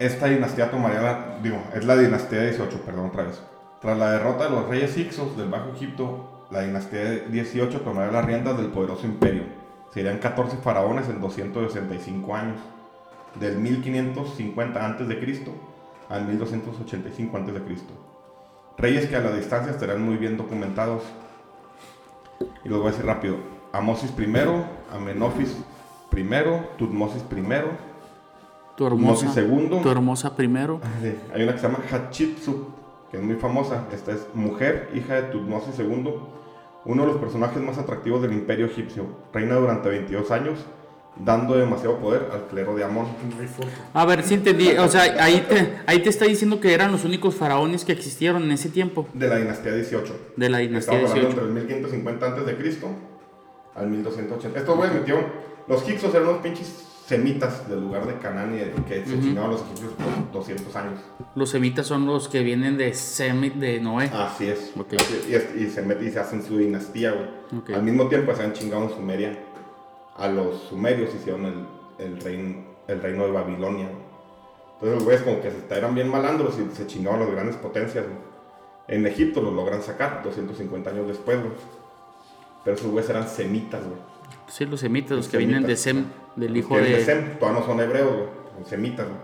esta 0.00 0.26
dinastía 0.26 0.72
tomaría 0.72 1.00
la, 1.00 1.38
digo, 1.40 1.62
es 1.72 1.84
la 1.84 1.96
dinastía 1.96 2.42
18, 2.42 2.80
perdón 2.80 3.06
otra 3.10 3.22
vez. 3.22 3.40
Tras 3.80 3.96
la 3.96 4.10
derrota 4.10 4.44
de 4.44 4.50
los 4.50 4.68
reyes 4.68 4.96
hicsos 4.96 5.36
del 5.36 5.50
Bajo 5.50 5.70
Egipto, 5.70 6.46
la 6.50 6.62
dinastía 6.62 7.04
18 7.28 7.82
tomaría 7.82 8.10
las 8.10 8.24
riendas 8.24 8.56
del 8.56 8.72
poderoso 8.72 9.06
imperio. 9.06 9.44
Serían 9.92 10.18
14 10.18 10.56
faraones 10.56 11.08
en 11.08 11.20
265 11.20 12.34
años, 12.34 12.58
del 13.38 13.58
1550 13.58 14.84
a.C. 14.84 15.52
al 16.08 16.24
1285 16.26 17.36
a.C. 17.36 17.52
Reyes 18.78 19.06
que 19.06 19.14
a 19.14 19.20
la 19.20 19.30
distancia 19.30 19.70
estarán 19.70 20.02
muy 20.02 20.16
bien 20.16 20.36
documentados 20.36 21.04
y 22.64 22.68
los 22.68 22.80
voy 22.80 22.88
a 22.88 22.90
decir 22.90 23.06
rápido. 23.06 23.53
Amosis 23.74 24.12
I, 24.16 24.24
Amenofis 24.94 25.56
I, 26.16 26.24
Tutmosis 26.78 27.22
I. 27.22 27.44
Tu 28.76 28.86
hermosa, 28.86 29.26
Tutmosis 29.26 29.36
II. 29.36 29.80
tu 29.82 29.90
hermosa 29.90 30.36
primero. 30.36 30.80
Sí, 31.02 31.14
Hay 31.32 31.42
una 31.42 31.52
que 31.52 31.58
se 31.58 31.66
llama 31.66 31.80
Hatshepsut, 31.90 32.56
que 33.10 33.16
es 33.18 33.22
muy 33.22 33.36
famosa. 33.36 33.84
Esta 33.92 34.12
es 34.12 34.26
mujer, 34.34 34.90
hija 34.94 35.14
de 35.14 35.22
Tutmosis 35.22 35.78
II, 35.78 36.14
uno 36.84 37.02
de 37.02 37.08
los 37.08 37.16
personajes 37.20 37.60
más 37.62 37.78
atractivos 37.78 38.22
del 38.22 38.32
imperio 38.32 38.66
egipcio. 38.66 39.06
Reina 39.32 39.56
durante 39.56 39.88
22 39.88 40.30
años, 40.30 40.58
dando 41.16 41.56
demasiado 41.56 41.98
poder 41.98 42.28
al 42.32 42.46
clero 42.46 42.76
de 42.76 42.84
Amón. 42.84 43.06
A 43.92 44.04
ver, 44.04 44.22
si 44.22 44.34
entendí, 44.34 44.70
o 44.70 44.88
sea, 44.88 45.02
ahí 45.24 45.44
te, 45.48 45.78
ahí 45.86 46.00
te 46.00 46.10
está 46.10 46.26
diciendo 46.26 46.60
que 46.60 46.74
eran 46.74 46.92
los 46.92 47.04
únicos 47.04 47.34
faraones 47.34 47.84
que 47.84 47.92
existieron 47.92 48.42
en 48.44 48.52
ese 48.52 48.68
tiempo 48.68 49.06
De 49.14 49.26
la 49.28 49.36
dinastía 49.36 49.72
18. 49.72 50.16
de 50.36 50.48
la 50.48 50.58
dinastía 50.58 50.94
Estamos 51.00 51.10
hablando 51.10 51.42
18. 51.42 51.48
entre 51.48 51.60
el 51.60 51.66
1550 51.68 52.26
a.C. 52.26 53.13
al 53.74 53.88
1280. 53.88 54.58
Estos 54.58 54.76
güeyes 54.76 54.94
metieron. 54.94 55.24
Los 55.66 55.88
hicsos 55.88 56.14
eran 56.14 56.28
unos 56.28 56.42
pinches 56.42 56.90
semitas 57.06 57.68
del 57.68 57.80
lugar 57.80 58.06
de 58.06 58.14
Canaán 58.18 58.54
y 58.54 58.58
de- 58.58 58.72
que 58.88 59.04
se 59.04 59.14
Ujú. 59.14 59.22
chingaban 59.22 59.50
los 59.50 59.62
egipcios 59.62 59.92
por 59.92 60.32
200 60.32 60.76
años. 60.76 61.00
Los 61.34 61.50
semitas 61.50 61.86
son 61.86 62.06
los 62.06 62.28
que 62.28 62.42
vienen 62.42 62.76
de 62.78 62.94
Semit 62.94 63.54
de 63.54 63.80
Noé. 63.80 64.10
Así 64.12 64.46
es. 64.48 64.72
Así- 64.98 65.26
y, 65.28 65.34
es- 65.34 65.54
y 65.56 65.68
se 65.68 65.82
mete 65.82 66.04
y 66.06 66.10
se 66.10 66.20
hacen 66.20 66.42
su 66.42 66.56
dinastía, 66.56 67.12
güey. 67.12 67.74
Al 67.76 67.82
mismo 67.82 68.08
tiempo 68.08 68.34
se 68.34 68.42
han 68.42 68.52
chingado 68.54 68.84
en 68.84 68.90
Sumeria. 68.90 69.38
A 70.16 70.28
los 70.28 70.62
sumerios 70.68 71.14
hicieron 71.14 71.44
el, 71.44 71.66
el, 71.98 72.20
reino, 72.20 72.64
el 72.88 73.02
reino 73.02 73.24
de 73.26 73.32
Babilonia. 73.32 73.88
Entonces 74.74 74.94
los 74.96 75.04
güeyes 75.04 75.22
como 75.22 75.40
que 75.42 75.50
se 75.50 75.74
eran 75.76 75.94
bien 75.94 76.08
malandros 76.08 76.54
y 76.58 76.74
se 76.74 76.86
chingaban 76.86 77.20
las 77.20 77.30
grandes 77.30 77.56
potencias. 77.56 78.04
güey. 78.04 78.16
En 78.88 79.06
Egipto 79.06 79.40
los 79.42 79.52
logran 79.54 79.82
sacar 79.82 80.22
250 80.22 80.90
años 80.90 81.06
después, 81.08 81.38
güey. 81.38 81.52
Pero 82.64 82.76
esos 82.76 82.90
güeyes 82.90 83.10
eran 83.10 83.28
semitas, 83.28 83.82
güey. 83.84 83.98
Sí, 84.48 84.64
los 84.66 84.80
semitas, 84.80 85.10
los 85.12 85.18
Los 85.20 85.28
que 85.28 85.38
vienen 85.38 85.62
de 85.64 85.76
semitas. 85.76 86.12
Sem, 86.34 86.40
del 86.42 86.56
hijo 86.56 86.76
de... 86.76 87.04
Sem, 87.04 87.38
todavía 87.38 87.60
no 87.60 87.66
son 87.66 87.80
hebreos, 87.80 88.10
güey. 88.12 88.28
Son 88.56 88.66
semitas, 88.66 89.06
güey. 89.06 89.18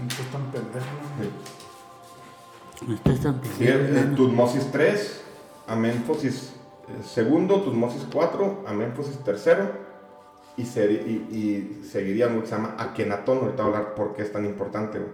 Entonces 0.00 0.26
tan 0.32 0.42
pendejo. 0.50 0.86
¿no? 0.86 1.24
Sí. 1.24 2.92
Este 2.94 3.12
es 3.12 3.20
tan 3.20 3.40
Sí, 3.56 3.64
eh, 3.68 4.12
Tutmosis 4.16 4.68
III, 4.74 4.98
Amenfosis 5.68 6.54
II, 7.16 7.46
Tutmosis 7.46 8.06
IV, 8.12 8.66
Amenfosis 8.66 9.18
III 9.26 9.52
y, 10.56 10.62
seri- 10.64 11.02
y, 11.06 11.36
y 11.36 11.84
seguiría 11.84 12.26
uno 12.26 12.40
que 12.42 12.46
se 12.48 12.56
llama 12.56 12.74
Akenatón. 12.78 13.38
Ahorita 13.38 13.62
voy 13.62 13.72
a 13.72 13.76
hablar 13.78 13.94
por 13.94 14.14
qué 14.14 14.22
es 14.22 14.32
tan 14.32 14.44
importante. 14.44 14.98
güey. 14.98 15.10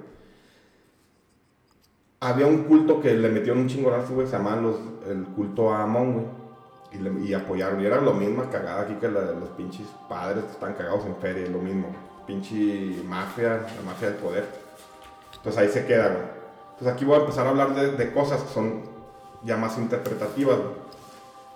Había 2.20 2.46
un 2.46 2.64
culto 2.64 3.00
que 3.00 3.14
le 3.14 3.28
metieron 3.30 3.60
un 3.60 3.68
chingonazo, 3.68 4.14
güey, 4.14 4.26
se 4.26 4.34
llamaba 4.36 4.60
los, 4.60 4.76
el 5.08 5.24
culto 5.24 5.72
a 5.72 5.82
Amón, 5.82 6.12
güey. 6.14 6.26
Y, 6.92 6.98
le- 6.98 7.20
y 7.24 7.34
apoyaron. 7.34 7.80
Y 7.80 7.86
era 7.86 8.00
lo 8.00 8.14
mismo 8.14 8.42
cagada 8.50 8.82
aquí 8.82 8.94
que 8.94 9.08
la 9.08 9.20
los 9.32 9.48
pinches 9.50 9.86
padres 10.08 10.44
que 10.44 10.50
están 10.52 10.74
cagados 10.74 11.04
en 11.06 11.16
feria, 11.16 11.48
lo 11.48 11.58
mismo. 11.58 11.86
Pinche 12.26 13.02
mafia, 13.04 13.60
la 13.76 13.82
mafia 13.84 14.10
del 14.10 14.18
poder. 14.18 14.44
Entonces 15.36 15.60
ahí 15.60 15.68
se 15.68 15.86
queda, 15.86 16.08
güey. 16.08 16.22
Entonces 16.72 16.88
aquí 16.94 17.04
voy 17.04 17.16
a 17.16 17.20
empezar 17.20 17.46
a 17.46 17.50
hablar 17.50 17.74
de, 17.74 17.92
de 17.92 18.12
cosas 18.12 18.42
que 18.42 18.52
son 18.52 18.82
ya 19.44 19.56
más 19.56 19.78
interpretativas. 19.78 20.56
güey. 20.58 20.80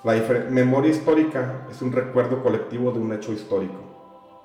La 0.04 0.50
memoria 0.50 0.90
histórica 0.90 1.66
es 1.70 1.80
un 1.82 1.90
recuerdo 1.92 2.42
colectivo 2.42 2.92
de 2.92 2.98
un 2.98 3.12
hecho 3.12 3.32
histórico. 3.32 3.74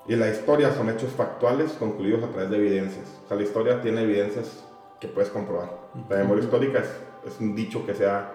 Y 0.06 0.16
la 0.16 0.28
historia 0.30 0.72
son 0.72 0.88
hechos 0.88 1.10
factuales 1.12 1.72
concluidos 1.72 2.24
a 2.24 2.28
través 2.28 2.50
de 2.50 2.56
evidencias. 2.56 3.06
O 3.24 3.28
sea, 3.28 3.36
la 3.36 3.42
historia 3.42 3.80
tiene 3.82 4.02
evidencias 4.02 4.64
que 4.98 5.06
puedes 5.08 5.30
comprobar. 5.30 5.70
La 6.08 6.16
memoria 6.16 6.42
histórica 6.44 6.78
es, 6.78 6.90
es 7.26 7.40
un 7.40 7.54
dicho 7.54 7.84
que 7.84 7.94
se, 7.94 8.08
ha, 8.08 8.32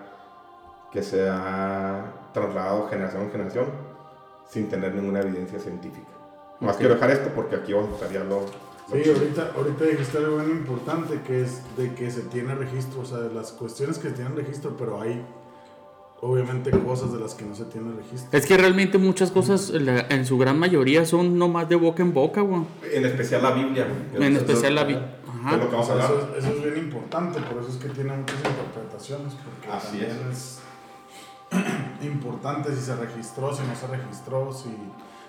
que 0.96 1.04
se 1.04 1.28
ha 1.30 2.06
trasladado 2.34 2.88
generación 2.88 3.24
en 3.24 3.32
generación 3.32 3.66
sin 4.50 4.70
tener 4.70 4.96
ninguna 4.96 5.20
evidencia 5.20 5.60
científica. 5.60 6.08
Más 6.62 6.72
Ok. 6.76 6.80
quiero 6.80 6.94
dejar 6.96 7.12
esto 7.12 7.30
porque 7.36 7.58
aquí 7.58 7.74
vamos 7.74 8.02
a 8.02 8.10
ya 8.12 8.24
lo, 8.24 8.40
lo 8.42 8.48
Sí, 9.04 9.10
ahorita, 9.10 9.52
ahorita 9.58 9.84
dijiste 9.84 10.18
algo 10.20 10.38
bien 10.38 10.52
importante 10.52 11.20
que 11.28 11.42
es 11.42 11.62
de 11.76 11.94
que 11.96 12.10
se 12.10 12.22
tiene 12.22 12.56
registro, 12.56 13.02
o 13.02 13.06
sea, 13.06 13.18
de 13.18 13.34
las 13.34 13.52
cuestiones 13.52 13.98
que 13.98 14.08
se 14.10 14.14
tienen 14.16 14.38
registro, 14.38 14.78
pero 14.78 15.02
hay 15.02 15.22
obviamente 16.22 16.72
cosas 16.72 17.12
de 17.12 17.20
las 17.20 17.34
que 17.34 17.44
no 17.46 17.56
se 17.56 17.66
tiene 17.66 17.92
registro. 17.94 18.30
Es 18.32 18.46
que 18.46 18.56
realmente 18.56 18.98
muchas 18.98 19.32
cosas, 19.32 19.70
la- 19.72 20.06
en 20.10 20.26
su 20.26 20.38
gran 20.38 20.58
mayoría, 20.58 21.06
son 21.06 21.38
nomás 21.38 21.68
de 21.68 21.76
boca 21.76 22.02
en 22.04 22.14
boca, 22.14 22.40
güey. 22.42 22.62
En 22.94 23.06
especial 23.06 23.44
la 23.44 23.52
Biblia. 23.52 23.86
güey. 24.14 24.24
En 24.26 24.34
Eso- 24.36 24.46
especial 24.46 24.76
la 24.76 24.84
Biblia. 24.86 25.16
es 25.52 25.58
lo 25.58 25.70
que 25.70 25.76
vamos 25.76 25.90
a 25.90 25.94
O 25.94 25.98
sea, 25.98 26.06
hablar. 26.08 26.12
eso, 26.30 26.38
es, 26.38 26.46
eso 26.46 26.54
es 26.58 26.64
bien 26.64 26.86
importante, 26.86 27.40
por 27.42 27.62
eso 27.62 27.70
es 27.72 27.76
que 27.78 27.90
tiene 27.90 28.16
muchas 28.16 28.38
interpretaciones, 28.38 29.34
porque 29.34 29.68
Así 29.76 29.98
también 30.00 30.30
es. 30.32 30.62
importante 32.02 32.74
si 32.76 32.82
se 32.82 32.96
registró, 32.96 33.54
si 33.54 33.64
no 33.64 33.76
se 33.76 33.88
registró, 33.88 34.52
si, 34.54 34.70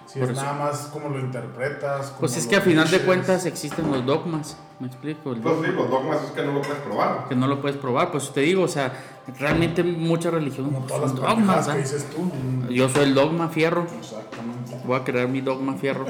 si 0.06 0.20
es 0.20 0.30
eso. 0.30 0.42
nada 0.42 0.52
más 0.54 0.88
como 0.92 1.08
lo 1.08 1.18
interpretas. 1.20 2.14
Pues 2.18 2.36
es 2.36 2.46
que 2.46 2.56
a 2.56 2.60
final 2.60 2.90
de 2.90 3.00
cuentas 3.00 3.46
existen 3.46 3.90
los 3.90 4.04
dogmas, 4.04 4.56
¿me 4.78 4.86
explico? 4.88 5.32
El 5.32 5.40
Pues 5.40 5.54
sí, 5.64 5.72
los 5.72 5.88
dogmas 5.90 6.22
es 6.22 6.30
que 6.32 6.42
no 6.42 6.52
lo 6.52 6.60
puedes 6.62 6.78
probar. 6.78 7.28
que 7.28 7.34
no 7.34 7.46
lo 7.46 7.60
puedes 7.60 7.76
probar, 7.78 8.10
pues 8.10 8.30
te 8.32 8.40
digo, 8.42 8.62
o 8.64 8.68
sea, 8.68 8.92
realmente 9.38 9.82
muchas 9.82 10.32
religiones 10.32 10.72
Como 10.72 10.86
todas 10.86 11.10
son 11.10 11.20
las 11.20 11.28
dogmas, 11.30 11.36
pendejadas 11.36 11.68
que 11.68 11.78
dices 11.82 12.10
tú. 12.10 12.72
Yo 12.72 12.88
soy 12.88 13.04
el 13.04 13.14
dogma 13.14 13.48
fierro, 13.48 13.86
Exactamente. 13.98 14.80
voy 14.84 14.96
a 15.00 15.04
crear 15.04 15.28
mi 15.28 15.40
dogma 15.40 15.74
fierro. 15.74 16.04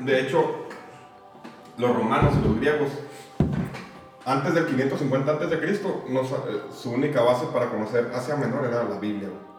De 0.00 0.20
hecho, 0.20 0.66
los 1.76 1.94
romanos 1.96 2.34
y 2.40 2.46
los 2.48 2.56
griegos, 2.56 2.88
antes 4.24 4.54
del 4.54 4.66
550 4.66 5.32
antes 5.32 5.50
de 5.50 5.60
Cristo, 5.60 6.04
no 6.08 6.20
eh, 6.20 6.62
su 6.72 6.92
única 6.92 7.22
base 7.22 7.46
para 7.46 7.70
conocer 7.70 8.10
Asia 8.14 8.36
Menor 8.36 8.66
era 8.66 8.84
la 8.84 8.98
Biblia. 8.98 9.28
güey. 9.28 9.50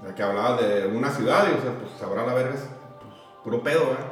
O 0.00 0.04
sea, 0.04 0.14
que 0.14 0.22
hablaba 0.22 0.60
de 0.60 0.86
una 0.86 1.10
ciudad 1.10 1.46
y, 1.50 1.58
o 1.58 1.62
sea, 1.62 1.72
pues 1.78 1.90
sabrá 1.98 2.26
la 2.26 2.34
verga, 2.34 2.54
es, 2.54 2.60
pues, 3.00 3.14
puro 3.44 3.62
pedo, 3.62 3.80
¿verdad? 3.90 4.06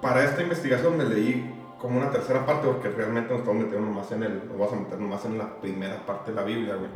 Para 0.00 0.24
esta 0.24 0.42
investigación 0.42 0.96
me 0.96 1.04
leí 1.04 1.52
como 1.80 1.98
una 1.98 2.10
tercera 2.10 2.46
parte 2.46 2.66
porque 2.66 2.88
realmente 2.88 3.30
nos 3.30 3.40
estamos 3.40 3.64
metiendo 3.64 3.90
más 3.90 4.10
en 4.12 4.22
el, 4.22 4.48
nos 4.48 4.58
vamos 4.58 4.72
a 4.72 4.76
meter 4.76 4.98
más 4.98 5.24
en 5.24 5.38
la 5.38 5.60
primera 5.60 6.04
parte 6.04 6.30
de 6.30 6.36
la 6.36 6.42
Biblia, 6.42 6.76
güey. 6.76 6.90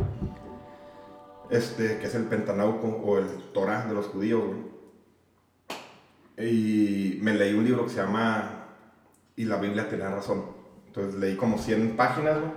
Este, 1.50 1.98
que 1.98 2.06
es 2.06 2.14
el 2.14 2.24
Pentanauco 2.24 2.86
o 2.86 3.18
el 3.18 3.26
Torah 3.52 3.86
de 3.86 3.94
los 3.94 4.06
judíos, 4.06 4.42
güey. 4.44 4.70
Y 6.48 7.18
me 7.20 7.34
leí 7.34 7.54
un 7.54 7.64
libro 7.64 7.84
que 7.84 7.90
se 7.90 7.96
llama 7.96 8.68
Y 9.36 9.44
la 9.44 9.56
Biblia 9.56 9.88
tenía 9.88 10.08
razón. 10.08 10.59
Entonces 10.90 11.14
leí 11.20 11.36
como 11.36 11.56
100 11.58 11.96
páginas, 11.96 12.36
güey. 12.38 12.52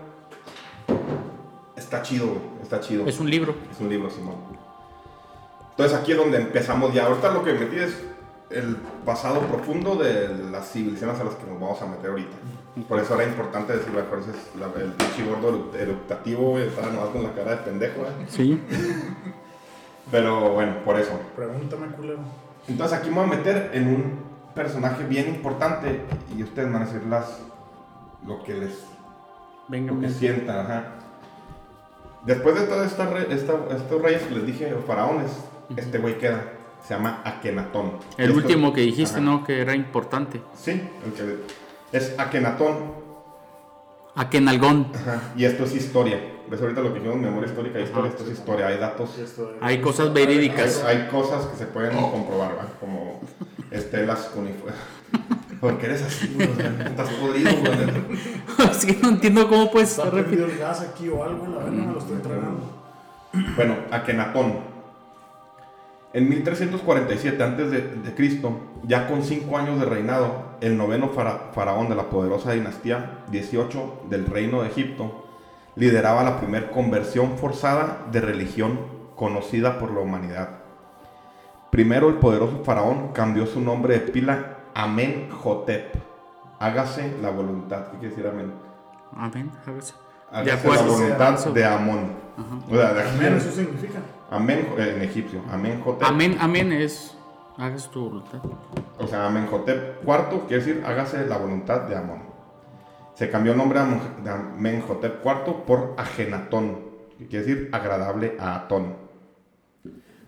Está 1.76 2.02
chido, 2.02 2.28
güey. 2.28 2.40
Está 2.62 2.80
chido. 2.80 3.06
Es 3.08 3.20
un 3.20 3.30
libro. 3.30 3.54
Es 3.72 3.80
un 3.80 3.90
libro, 3.90 4.10
Simón. 4.10 4.36
Entonces 5.72 5.98
aquí 5.98 6.12
es 6.12 6.18
donde 6.18 6.38
empezamos 6.38 6.94
ya. 6.94 7.06
Ahorita 7.06 7.32
lo 7.32 7.44
que 7.44 7.54
metí 7.54 7.78
es 7.78 8.04
el 8.50 8.76
pasado 9.06 9.40
profundo 9.42 9.96
de 9.96 10.30
las 10.52 10.72
civilizaciones 10.72 11.20
a 11.20 11.24
las 11.24 11.36
que 11.36 11.46
nos 11.50 11.60
vamos 11.60 11.82
a 11.82 11.86
meter 11.88 12.12
ahorita. 12.12 12.36
Por 12.88 13.00
eso 13.00 13.16
era 13.16 13.26
importante 13.26 13.76
decirlo, 13.78 14.04
por 14.06 14.20
eso 14.20 14.30
es 14.32 14.60
la- 14.60 14.68
el 14.82 14.94
eru- 14.96 15.76
eructativo, 15.76 16.52
güey, 16.52 16.68
estaba 16.68 16.88
nomás 16.92 17.10
con 17.10 17.24
la 17.24 17.34
cara 17.34 17.52
de 17.52 17.58
pendejo, 17.58 18.00
güey. 18.02 18.12
Sí. 18.30 18.60
Pero 20.12 20.52
bueno, 20.54 20.76
por 20.84 21.00
eso. 21.00 21.12
Pregúntame, 21.36 21.88
culero. 21.96 22.20
Entonces 22.68 22.98
aquí 22.98 23.10
me 23.10 23.16
voy 23.16 23.26
a 23.26 23.28
meter 23.36 23.72
en 23.74 23.88
un 23.88 24.14
personaje 24.56 25.04
bien 25.06 25.28
importante 25.30 26.02
y 26.38 26.44
ustedes 26.44 26.72
van 26.72 26.84
a 26.84 26.86
decir 26.86 27.04
las 27.08 27.40
lo 28.28 28.44
que 28.44 28.54
les 28.54 28.80
Venga, 29.68 29.94
lo 29.94 30.00
que 30.00 30.08
men. 30.08 30.14
sientan, 30.16 30.60
ajá. 30.60 30.84
Después 32.26 32.56
de 32.56 32.68
todos 32.68 32.86
estos 32.86 34.02
reyes 34.02 34.22
que 34.24 34.36
les 34.36 34.46
dije, 34.46 34.74
o 34.74 34.80
faraones, 34.82 35.32
este 35.76 35.98
güey 35.98 36.18
queda. 36.18 36.44
Se 36.88 36.94
llama 36.94 37.22
Akenatón. 37.24 37.94
El 38.18 38.32
Esto- 38.32 38.38
último 38.42 38.74
que 38.74 38.82
dijiste, 38.82 39.18
ajá. 39.18 39.26
¿no? 39.26 39.44
Que 39.46 39.62
era 39.62 39.74
importante. 39.76 40.42
Sí, 40.56 40.72
el 41.06 41.14
que 41.14 41.38
es 41.98 42.14
Akenatón. 42.20 42.94
Akenalgón. 44.16 44.92
Ajá. 44.94 45.22
Y 45.36 45.46
esto 45.46 45.64
es 45.64 45.74
historia. 45.76 46.20
¿Ves 46.50 46.62
ahorita 46.62 46.82
lo 46.82 46.94
que 46.94 47.00
dijimos, 47.00 47.20
memoria 47.22 47.48
histórica? 47.50 47.80
Historia, 47.80 48.12
esto 48.12 48.24
es 48.26 48.32
historia. 48.32 48.68
Hay 48.68 48.78
datos. 48.78 49.10
Hay 49.62 49.80
cosas 49.82 50.14
verídicas. 50.14 50.84
hay 50.84 51.08
cosas 51.08 51.46
que 51.48 51.58
se 51.58 51.66
pueden 51.68 51.96
comprobar, 51.98 52.52
¿va? 52.58 52.68
Como 52.80 53.22
estelas 53.72 54.30
uniformes. 54.36 54.76
Porque 55.64 55.86
eres 55.86 56.02
así, 56.04 56.34
güey, 56.36 56.50
o 56.52 56.56
sea, 56.56 56.76
estás 56.88 57.10
podrido, 57.12 57.52
güey. 57.52 58.70
es 58.72 58.86
que 58.86 58.98
no 59.02 59.10
entiendo 59.10 59.48
cómo 59.48 59.72
puedes 59.72 59.92
Está 59.92 60.04
repetir. 60.10 60.26
prendido 60.40 60.48
el 60.48 60.58
gas 60.60 60.82
aquí 60.82 61.08
o 61.08 61.24
algo, 61.24 61.48
la 61.48 61.58
verdad, 61.60 61.72
me 61.72 61.94
lo 61.94 62.00
estoy 62.00 62.16
entregando. 62.18 62.80
Bueno, 63.56 63.76
Akenatón. 63.90 64.74
En 66.14 66.30
1347 66.30 67.42
antes 67.44 67.72
de, 67.72 67.82
de 67.82 68.14
Cristo, 68.14 68.60
ya 68.84 69.08
con 69.08 69.24
cinco 69.24 69.58
años 69.58 69.80
de 69.80 69.86
reinado, 69.86 70.44
el 70.62 70.78
noveno 70.78 71.10
fara- 71.10 71.50
faraón 71.56 71.90
de 71.90 71.96
la 71.96 72.10
poderosa 72.10 72.52
dinastía 72.52 73.24
18 73.32 74.02
del 74.10 74.28
reino 74.28 74.62
de 74.62 74.68
Egipto 74.68 75.26
lideraba 75.76 76.24
la 76.24 76.38
primera 76.40 76.70
conversión 76.70 77.38
forzada 77.40 78.06
de 78.12 78.22
religión 78.22 78.80
conocida 79.16 79.80
por 79.80 79.92
la 79.92 80.02
humanidad. 80.02 80.50
Primero 81.72 82.10
el 82.10 82.16
poderoso 82.16 82.64
faraón 82.64 83.14
cambió 83.14 83.48
su 83.48 83.60
nombre 83.62 83.96
de 83.96 84.02
pila 84.12 84.53
a 84.74 84.84
Amenhotep. 84.84 85.96
Hágase 86.60 87.18
la 87.22 87.30
voluntad. 87.30 87.86
¿Qué 87.92 87.98
quiere 88.00 88.16
decir 88.16 88.28
Amén? 88.28 88.54
Amén. 89.16 89.52
hágase. 89.66 89.94
Hágase 90.32 90.52
acuerdo. 90.68 90.86
la 90.86 90.92
voluntad 90.92 91.34
Eso. 91.36 91.52
de 91.52 91.66
Amón. 91.66 92.24
O 92.70 92.76
sea, 92.76 92.94
de 92.94 93.04
Amén, 93.04 93.34
eso 93.36 93.52
significa. 93.52 94.00
Amén 94.32 94.68
en 94.78 95.02
egipcio. 95.04 95.42
Amenhotep. 95.52 96.08
Amén, 96.08 96.38
amén 96.40 96.72
es. 96.72 97.16
Hagas 97.58 97.90
tu 97.92 98.06
voluntad. 98.10 98.40
O 98.98 99.06
sea, 99.08 99.28
Amenhotep 99.28 100.02
IV 100.04 100.48
quiere 100.48 100.64
decir 100.64 100.84
hágase 100.86 101.26
la 101.28 101.38
voluntad 101.38 101.82
de 101.82 101.96
Amón. 101.96 102.24
Se 103.14 103.30
cambió 103.30 103.52
el 103.52 103.58
nombre 103.60 103.80
de 104.24 104.30
Amenhotep 104.32 105.24
IV 105.24 105.64
por 105.68 105.94
Agenatón, 105.98 106.80
que 107.20 107.28
quiere 107.28 107.46
decir 107.46 107.70
agradable 107.72 108.36
a 108.40 108.56
Atón. 108.56 108.96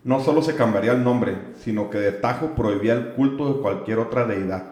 No 0.05 0.19
solo 0.19 0.43
se 0.43 0.55
cambiaría 0.55 0.91
el 0.91 1.03
nombre, 1.03 1.35
sino 1.63 1.89
que 1.89 1.97
de 1.97 2.11
tajo 2.11 2.49
prohibía 2.49 2.93
el 2.93 3.13
culto 3.13 3.51
de 3.51 3.59
cualquier 3.59 3.97
otra 3.97 4.27
deidad, 4.27 4.65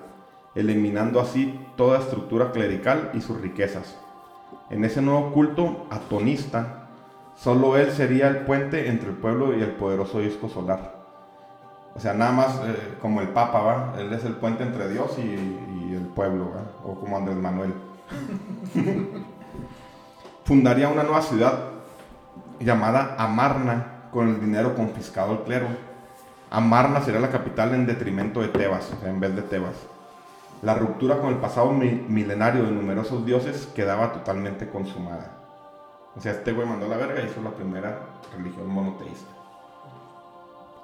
eliminando 0.54 1.20
así 1.20 1.60
toda 1.76 1.98
estructura 1.98 2.52
clerical 2.52 3.10
y 3.16 3.22
sus 3.22 3.42
riquezas. 3.42 3.98
En 4.70 4.86
ese 4.86 5.02
nuevo 5.02 5.32
culto 5.32 5.88
atonista, 5.90 6.88
solo 7.36 7.78
él 7.78 7.90
sería 7.90 8.28
el 8.28 8.46
puente 8.46 8.90
entre 8.90 9.10
el 9.10 9.16
pueblo 9.16 9.58
y 9.58 9.64
el 9.64 9.72
poderoso 9.72 10.20
disco 10.20 10.50
solar. 10.50 11.04
O 11.96 12.00
sea, 12.00 12.14
nada 12.14 12.32
más 12.32 12.62
eh, 12.68 12.98
como 13.02 13.20
el 13.20 13.30
Papa, 13.30 13.60
¿va? 13.60 13.96
Él 13.98 14.14
es 14.14 14.24
el 14.26 14.34
puente 14.34 14.62
entre 14.62 14.88
Dios 14.90 15.18
y, 15.18 15.22
y 15.22 15.96
el 15.96 16.06
pueblo, 16.14 16.52
¿va? 16.52 16.88
O 16.88 16.94
como 17.00 17.18
Andrés 17.18 17.38
Manuel. 17.38 17.74
Fundaría 20.46 20.90
una 20.90 21.02
nueva 21.02 21.24
ciudad 21.24 21.58
llamada 22.60 23.16
Amarna 23.18 23.93
con 24.14 24.30
el 24.30 24.40
dinero 24.40 24.76
confiscado 24.76 25.32
al 25.32 25.44
clero. 25.44 25.68
Amarna 26.52 27.02
sería 27.02 27.20
la 27.20 27.32
capital 27.32 27.74
en 27.74 27.86
detrimento 27.88 28.40
de 28.42 28.48
Tebas, 28.50 28.92
en 29.04 29.20
vez 29.20 29.36
de 29.36 29.42
Tebas. 29.42 29.76
La 30.62 30.76
ruptura 30.76 31.18
con 31.18 31.30
el 31.30 31.38
pasado 31.38 31.72
mi- 31.72 32.06
milenario 32.08 32.64
de 32.64 32.72
numerosos 32.72 33.26
dioses 33.26 33.66
quedaba 33.76 34.14
totalmente 34.14 34.70
consumada. 34.70 35.32
O 36.16 36.22
sea, 36.22 36.32
este 36.34 36.54
güey 36.54 36.68
mandó 36.68 36.88
la 36.88 36.96
verga 36.96 37.22
y 37.22 37.26
hizo 37.26 37.42
la 37.42 37.50
primera 37.50 37.98
religión 38.38 38.68
monoteísta 38.68 39.28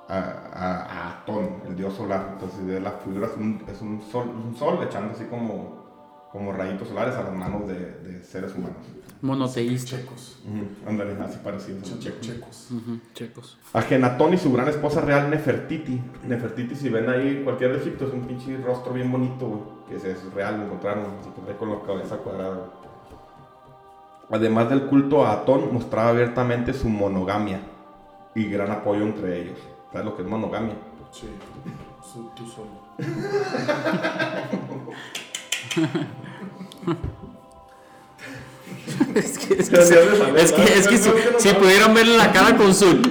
a, 0.08 0.18
a- 0.54 0.84
a 0.86 1.10
Atón, 1.22 1.62
el 1.68 1.76
dios 1.76 1.94
solar. 1.94 2.30
Entonces, 2.34 2.66
de 2.66 2.80
la 2.80 2.92
figura 2.92 3.28
es 3.28 3.34
es 3.76 3.82
un 3.82 4.02
sol, 4.12 4.28
un 4.30 4.56
sol 4.56 4.80
echando 4.84 5.14
así 5.14 5.26
como, 5.26 5.86
como 6.32 6.52
rayitos 6.52 6.88
solares 6.88 7.16
a 7.16 7.24
las 7.24 7.34
manos 7.34 7.68
de, 7.68 7.76
de 7.76 8.24
seres 8.24 8.54
humanos. 8.56 8.78
Monoteísta. 9.22 9.98
Checos. 9.98 10.40
Ándale, 10.88 11.12
así 11.22 11.40
parecido. 11.44 11.82
Che- 11.82 12.00
che- 12.00 12.20
Checos. 12.22 12.70
Checos. 13.14 13.58
Agenatón 13.74 14.34
y 14.34 14.38
su 14.38 14.52
gran 14.54 14.68
esposa 14.70 15.02
real 15.02 15.30
Nefertiti. 15.30 16.02
Nefertiti, 16.26 16.76
si 16.76 16.88
ven 16.90 17.10
ahí 17.10 17.42
cualquier 17.44 17.74
de 17.74 17.80
Egipto, 17.80 18.08
es 18.08 18.14
un 18.14 18.22
pinche 18.22 18.56
rostro 18.58 18.94
bien 18.94 19.12
bonito, 19.12 19.46
güey. 19.48 19.62
Que 19.90 19.96
es, 19.98 20.06
es 20.06 20.34
real, 20.34 20.58
lo 20.58 20.64
encontraron, 20.66 21.04
trae 21.46 21.58
con 21.58 21.70
la 21.72 21.82
cabeza 21.82 22.16
cuadrada, 22.18 22.56
güey. 22.56 22.70
Además 24.32 24.70
del 24.70 24.84
culto 24.86 25.26
a 25.26 25.34
Atón, 25.34 25.74
mostraba 25.74 26.10
abiertamente 26.10 26.72
su 26.74 26.88
monogamia 26.88 27.60
y 28.36 28.46
gran 28.46 28.70
apoyo 28.72 29.02
entre 29.04 29.42
ellos. 29.42 29.58
¿Sabes 29.92 30.06
lo 30.06 30.16
que 30.16 30.22
es 30.22 30.28
monogamia? 30.28 30.76
Sí. 31.12 31.28
Tú 32.36 32.48
solo. 32.48 32.70
es 39.16 39.38
que, 39.38 39.54
es 39.56 39.70
que, 39.70 39.80
es 39.80 40.88
es 40.88 41.12
si, 41.38 41.54
pudieran 41.54 41.94
verle 41.94 42.18
la 42.18 42.32
cara 42.32 42.56
con 42.58 42.74
su. 42.74 43.02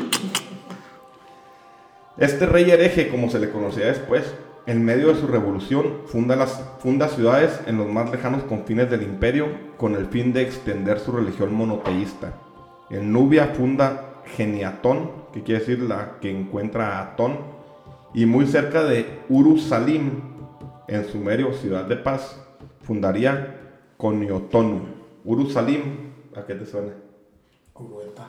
Este 2.16 2.46
rey 2.46 2.70
hereje, 2.70 3.08
como 3.08 3.30
se 3.30 3.38
le 3.38 3.50
conocía 3.50 3.86
después, 3.86 4.24
en 4.66 4.84
medio 4.84 5.08
de 5.08 5.20
su 5.20 5.26
revolución, 5.26 6.02
funda, 6.06 6.36
las, 6.36 6.62
funda 6.80 7.08
ciudades 7.08 7.60
en 7.66 7.78
los 7.78 7.88
más 7.88 8.10
lejanos 8.10 8.42
confines 8.42 8.90
del 8.90 9.02
imperio 9.02 9.46
con 9.76 9.94
el 9.94 10.06
fin 10.06 10.32
de 10.32 10.42
extender 10.42 10.98
su 10.98 11.12
religión 11.12 11.54
monoteísta. 11.54 12.34
En 12.90 13.12
Nubia 13.12 13.52
funda 13.56 14.22
Geniatón, 14.36 15.12
que 15.32 15.42
quiere 15.42 15.60
decir 15.60 15.80
la 15.80 16.18
que 16.20 16.30
encuentra 16.30 16.98
a 16.98 17.02
Atón, 17.02 17.38
y 18.12 18.26
muy 18.26 18.46
cerca 18.46 18.84
de 18.84 19.20
Urusalim, 19.28 20.22
en 20.88 21.04
sumerio 21.06 21.52
Ciudad 21.52 21.84
de 21.84 21.96
Paz, 21.96 22.40
fundaría 22.82 23.76
Coniotonu. 23.96 24.97
Urusalim, 25.32 25.82
¿a 26.34 26.42
qué 26.46 26.54
te 26.54 26.64
suena? 26.64 26.94
Curueta. 27.74 28.28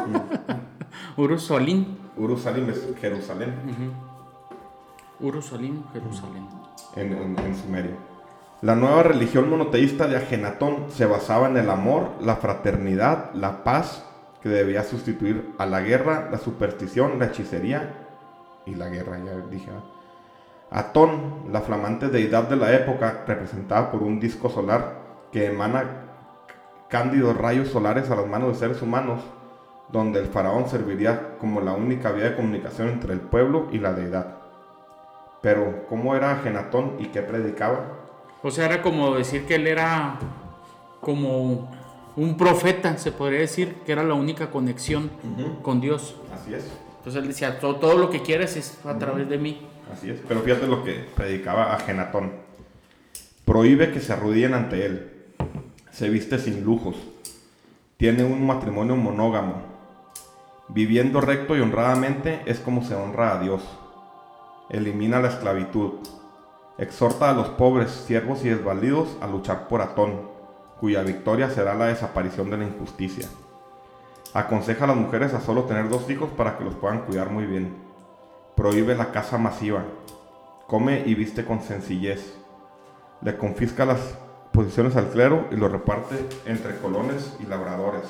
Urusolín. 1.16 1.96
Urusalim 2.14 2.68
es 2.68 2.86
Jerusalén. 3.00 3.54
Urusolín, 5.18 5.82
Jerusalén. 5.94 6.46
en, 6.96 7.12
en- 7.14 7.38
en 7.38 7.56
sumerio. 7.56 7.92
La 8.60 8.74
nueva 8.76 9.02
religión 9.02 9.48
monoteísta 9.48 10.08
de 10.08 10.18
Agenatón 10.18 10.90
se 10.90 11.06
basaba 11.06 11.48
en 11.48 11.56
el 11.56 11.70
amor, 11.70 12.10
la 12.20 12.36
fraternidad, 12.36 13.32
la 13.32 13.64
paz, 13.64 14.04
que 14.42 14.50
debía 14.50 14.82
sustituir 14.84 15.54
a 15.56 15.64
la 15.64 15.80
guerra, 15.80 16.28
la 16.30 16.36
superstición, 16.36 17.18
la 17.18 17.26
hechicería 17.28 17.94
y 18.66 18.74
la 18.74 18.90
guerra, 18.90 19.18
ya 19.24 19.36
dije. 19.50 19.70
Atón, 20.70 21.44
la 21.50 21.62
flamante 21.62 22.08
deidad 22.08 22.46
de 22.46 22.56
la 22.56 22.74
época, 22.74 23.24
representada 23.26 23.90
por 23.90 24.02
un 24.02 24.20
disco 24.20 24.50
solar 24.50 25.00
que 25.32 25.46
emana 25.46 26.08
cándidos 26.90 27.36
rayos 27.36 27.68
solares 27.68 28.10
a 28.10 28.16
las 28.16 28.26
manos 28.26 28.52
de 28.52 28.58
seres 28.58 28.82
humanos, 28.82 29.22
donde 29.90 30.20
el 30.20 30.26
faraón 30.26 30.68
serviría 30.68 31.38
como 31.38 31.60
la 31.60 31.72
única 31.72 32.12
vía 32.12 32.30
de 32.30 32.36
comunicación 32.36 32.88
entre 32.88 33.14
el 33.14 33.20
pueblo 33.20 33.68
y 33.72 33.78
la 33.78 33.92
deidad. 33.92 34.36
Pero, 35.40 35.86
¿cómo 35.88 36.14
era 36.14 36.32
Agenatón 36.32 36.96
y 36.98 37.06
qué 37.06 37.22
predicaba? 37.22 37.96
O 38.42 38.50
sea, 38.50 38.66
era 38.66 38.82
como 38.82 39.14
decir 39.14 39.46
que 39.46 39.54
él 39.54 39.66
era 39.66 40.18
como 41.00 41.70
un 42.16 42.36
profeta, 42.36 42.98
se 42.98 43.12
podría 43.12 43.40
decir, 43.40 43.76
que 43.86 43.92
era 43.92 44.02
la 44.02 44.14
única 44.14 44.50
conexión 44.50 45.10
con 45.62 45.80
Dios. 45.80 46.16
Así 46.34 46.54
es, 46.54 46.70
Entonces 46.98 47.22
él 47.22 47.28
decía, 47.28 47.58
todo, 47.58 47.76
todo 47.76 47.96
lo 47.96 48.10
que 48.10 48.20
quieres 48.20 48.56
es 48.56 48.84
a 48.84 48.98
través 48.98 49.28
de 49.28 49.38
mí. 49.38 49.66
así 49.92 50.10
es. 50.10 50.20
Pero 50.26 50.40
fíjate 50.40 50.66
lo 50.66 50.84
que 50.84 51.06
predicaba 51.14 51.74
Agenatón. 51.74 52.32
Prohíbe 53.44 53.92
que 53.92 54.00
se 54.00 54.12
arrodillen 54.12 54.54
ante 54.54 54.84
él. 54.84 55.10
Se 55.90 56.08
viste 56.08 56.38
sin 56.38 56.64
lujos. 56.64 56.96
Tiene 57.96 58.24
un 58.24 58.46
matrimonio 58.46 58.96
monógamo. 58.96 59.62
Viviendo 60.68 61.20
recto 61.20 61.56
y 61.56 61.60
honradamente 61.60 62.42
es 62.46 62.60
como 62.60 62.84
se 62.84 62.94
honra 62.94 63.36
a 63.36 63.42
Dios. 63.42 63.62
Elimina 64.70 65.20
la 65.20 65.28
esclavitud. 65.28 65.94
Exhorta 66.78 67.30
a 67.30 67.34
los 67.34 67.48
pobres, 67.48 67.90
siervos 67.90 68.44
y 68.44 68.48
desvalidos 68.48 69.08
a 69.20 69.26
luchar 69.26 69.66
por 69.68 69.82
Atón, 69.82 70.30
cuya 70.78 71.02
victoria 71.02 71.50
será 71.50 71.74
la 71.74 71.86
desaparición 71.86 72.50
de 72.50 72.56
la 72.56 72.64
injusticia. 72.64 73.28
Aconseja 74.32 74.84
a 74.84 74.88
las 74.88 74.96
mujeres 74.96 75.34
a 75.34 75.40
solo 75.40 75.64
tener 75.64 75.88
dos 75.88 76.08
hijos 76.08 76.30
para 76.30 76.56
que 76.56 76.64
los 76.64 76.74
puedan 76.76 77.00
cuidar 77.00 77.30
muy 77.30 77.46
bien. 77.46 77.74
Prohíbe 78.54 78.94
la 78.94 79.10
caza 79.10 79.38
masiva. 79.38 79.84
Come 80.68 81.02
y 81.04 81.14
viste 81.16 81.44
con 81.44 81.60
sencillez. 81.60 82.36
Le 83.22 83.36
confisca 83.36 83.84
las 83.84 84.16
posiciones 84.52 84.96
al 84.96 85.08
clero 85.10 85.48
y 85.50 85.56
lo 85.56 85.68
reparte 85.68 86.28
entre 86.44 86.78
colones 86.78 87.36
y 87.40 87.46
labradores. 87.46 88.04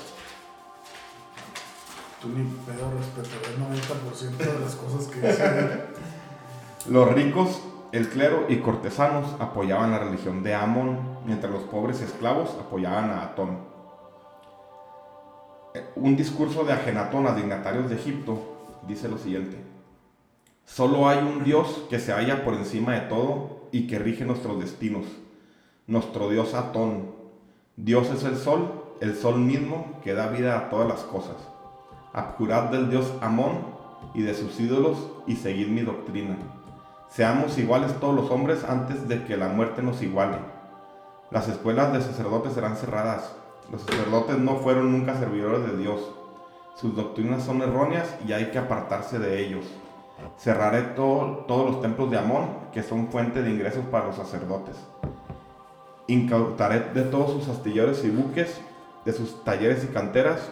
Tú 2.21 2.29
ni 2.29 2.45
pedo 2.45 2.91
respetaré 2.99 3.55
el 3.55 3.63
90% 3.63 4.37
de 4.37 4.61
las 4.61 4.75
cosas 4.75 5.07
que 5.07 5.27
dicen. 5.27 5.83
Los 6.89 7.13
ricos, 7.13 7.63
el 7.93 8.09
clero 8.09 8.47
y 8.49 8.59
cortesanos 8.59 9.37
apoyaban 9.39 9.91
la 9.91 9.99
religión 9.99 10.43
de 10.43 10.55
Amón, 10.55 10.99
mientras 11.27 11.53
los 11.53 11.63
pobres 11.65 12.01
esclavos 12.01 12.57
apoyaban 12.61 13.11
a 13.11 13.23
Atón. 13.23 13.59
Eh, 15.75 15.85
Un 15.97 16.17
discurso 16.17 16.65
de 16.65 16.73
Agenatón 16.73 17.27
a 17.27 17.35
dignatarios 17.35 17.89
de 17.89 17.97
Egipto 17.97 18.79
dice 18.87 19.09
lo 19.09 19.19
siguiente. 19.19 19.59
Solo 20.65 21.09
hay 21.09 21.19
un 21.19 21.43
Dios 21.43 21.85
que 21.91 21.99
se 21.99 22.13
halla 22.13 22.45
por 22.45 22.55
encima 22.55 22.95
de 22.95 23.01
todo 23.01 23.69
y 23.73 23.87
que 23.87 23.99
rige 23.99 24.25
nuestros 24.25 24.61
destinos. 24.61 25.05
Nuestro 25.91 26.29
Dios 26.29 26.55
Atón. 26.55 27.11
Dios 27.77 28.11
es 28.11 28.23
el 28.23 28.37
sol, 28.37 28.95
el 29.01 29.17
sol 29.17 29.39
mismo 29.41 29.99
que 30.05 30.15
da 30.15 30.29
vida 30.29 30.57
a 30.57 30.71
todas 30.71 30.87
las 30.87 31.01
cosas. 31.01 31.35
Abjurad 32.13 32.71
del 32.71 32.91
Dios 32.91 33.13
Amón 33.21 33.59
y 34.15 34.23
de 34.23 34.35
sus 34.35 34.61
ídolos 34.61 35.11
y 35.27 35.35
seguid 35.35 35.67
mi 35.67 35.81
doctrina. 35.81 36.37
Seamos 37.09 37.59
iguales 37.59 37.93
todos 37.99 38.15
los 38.15 38.31
hombres 38.31 38.63
antes 38.63 39.09
de 39.09 39.25
que 39.25 39.37
la 39.37 39.49
muerte 39.49 39.83
nos 39.83 40.01
iguale. 40.01 40.37
Las 41.33 41.49
escuelas 41.49 41.93
de 41.93 42.01
sacerdotes 42.03 42.53
serán 42.53 42.77
cerradas. 42.77 43.35
Los 43.73 43.83
sacerdotes 43.83 44.39
no 44.39 44.59
fueron 44.59 44.93
nunca 44.93 45.19
servidores 45.19 45.67
de 45.73 45.77
Dios. 45.77 46.09
Sus 46.77 46.95
doctrinas 46.95 47.43
son 47.43 47.63
erróneas 47.63 48.15
y 48.25 48.33
hay 48.33 48.53
que 48.53 48.59
apartarse 48.61 49.19
de 49.19 49.45
ellos. 49.45 49.65
Cerraré 50.39 50.83
todo- 50.95 51.47
todos 51.49 51.69
los 51.69 51.83
templos 51.83 52.13
de 52.13 52.19
Amón, 52.19 52.49
que 52.73 52.85
son 52.85 53.09
fuente 53.09 53.43
de 53.43 53.51
ingresos 53.51 53.85
para 53.91 54.07
los 54.07 54.15
sacerdotes. 54.15 54.77
Incautaré 56.11 56.81
de 56.93 57.03
todos 57.03 57.33
sus 57.33 57.49
astilleros 57.49 58.05
y 58.05 58.11
buques, 58.11 58.61
de 59.05 59.13
sus 59.13 59.45
talleres 59.45 59.85
y 59.85 59.89
canteras, 59.89 60.51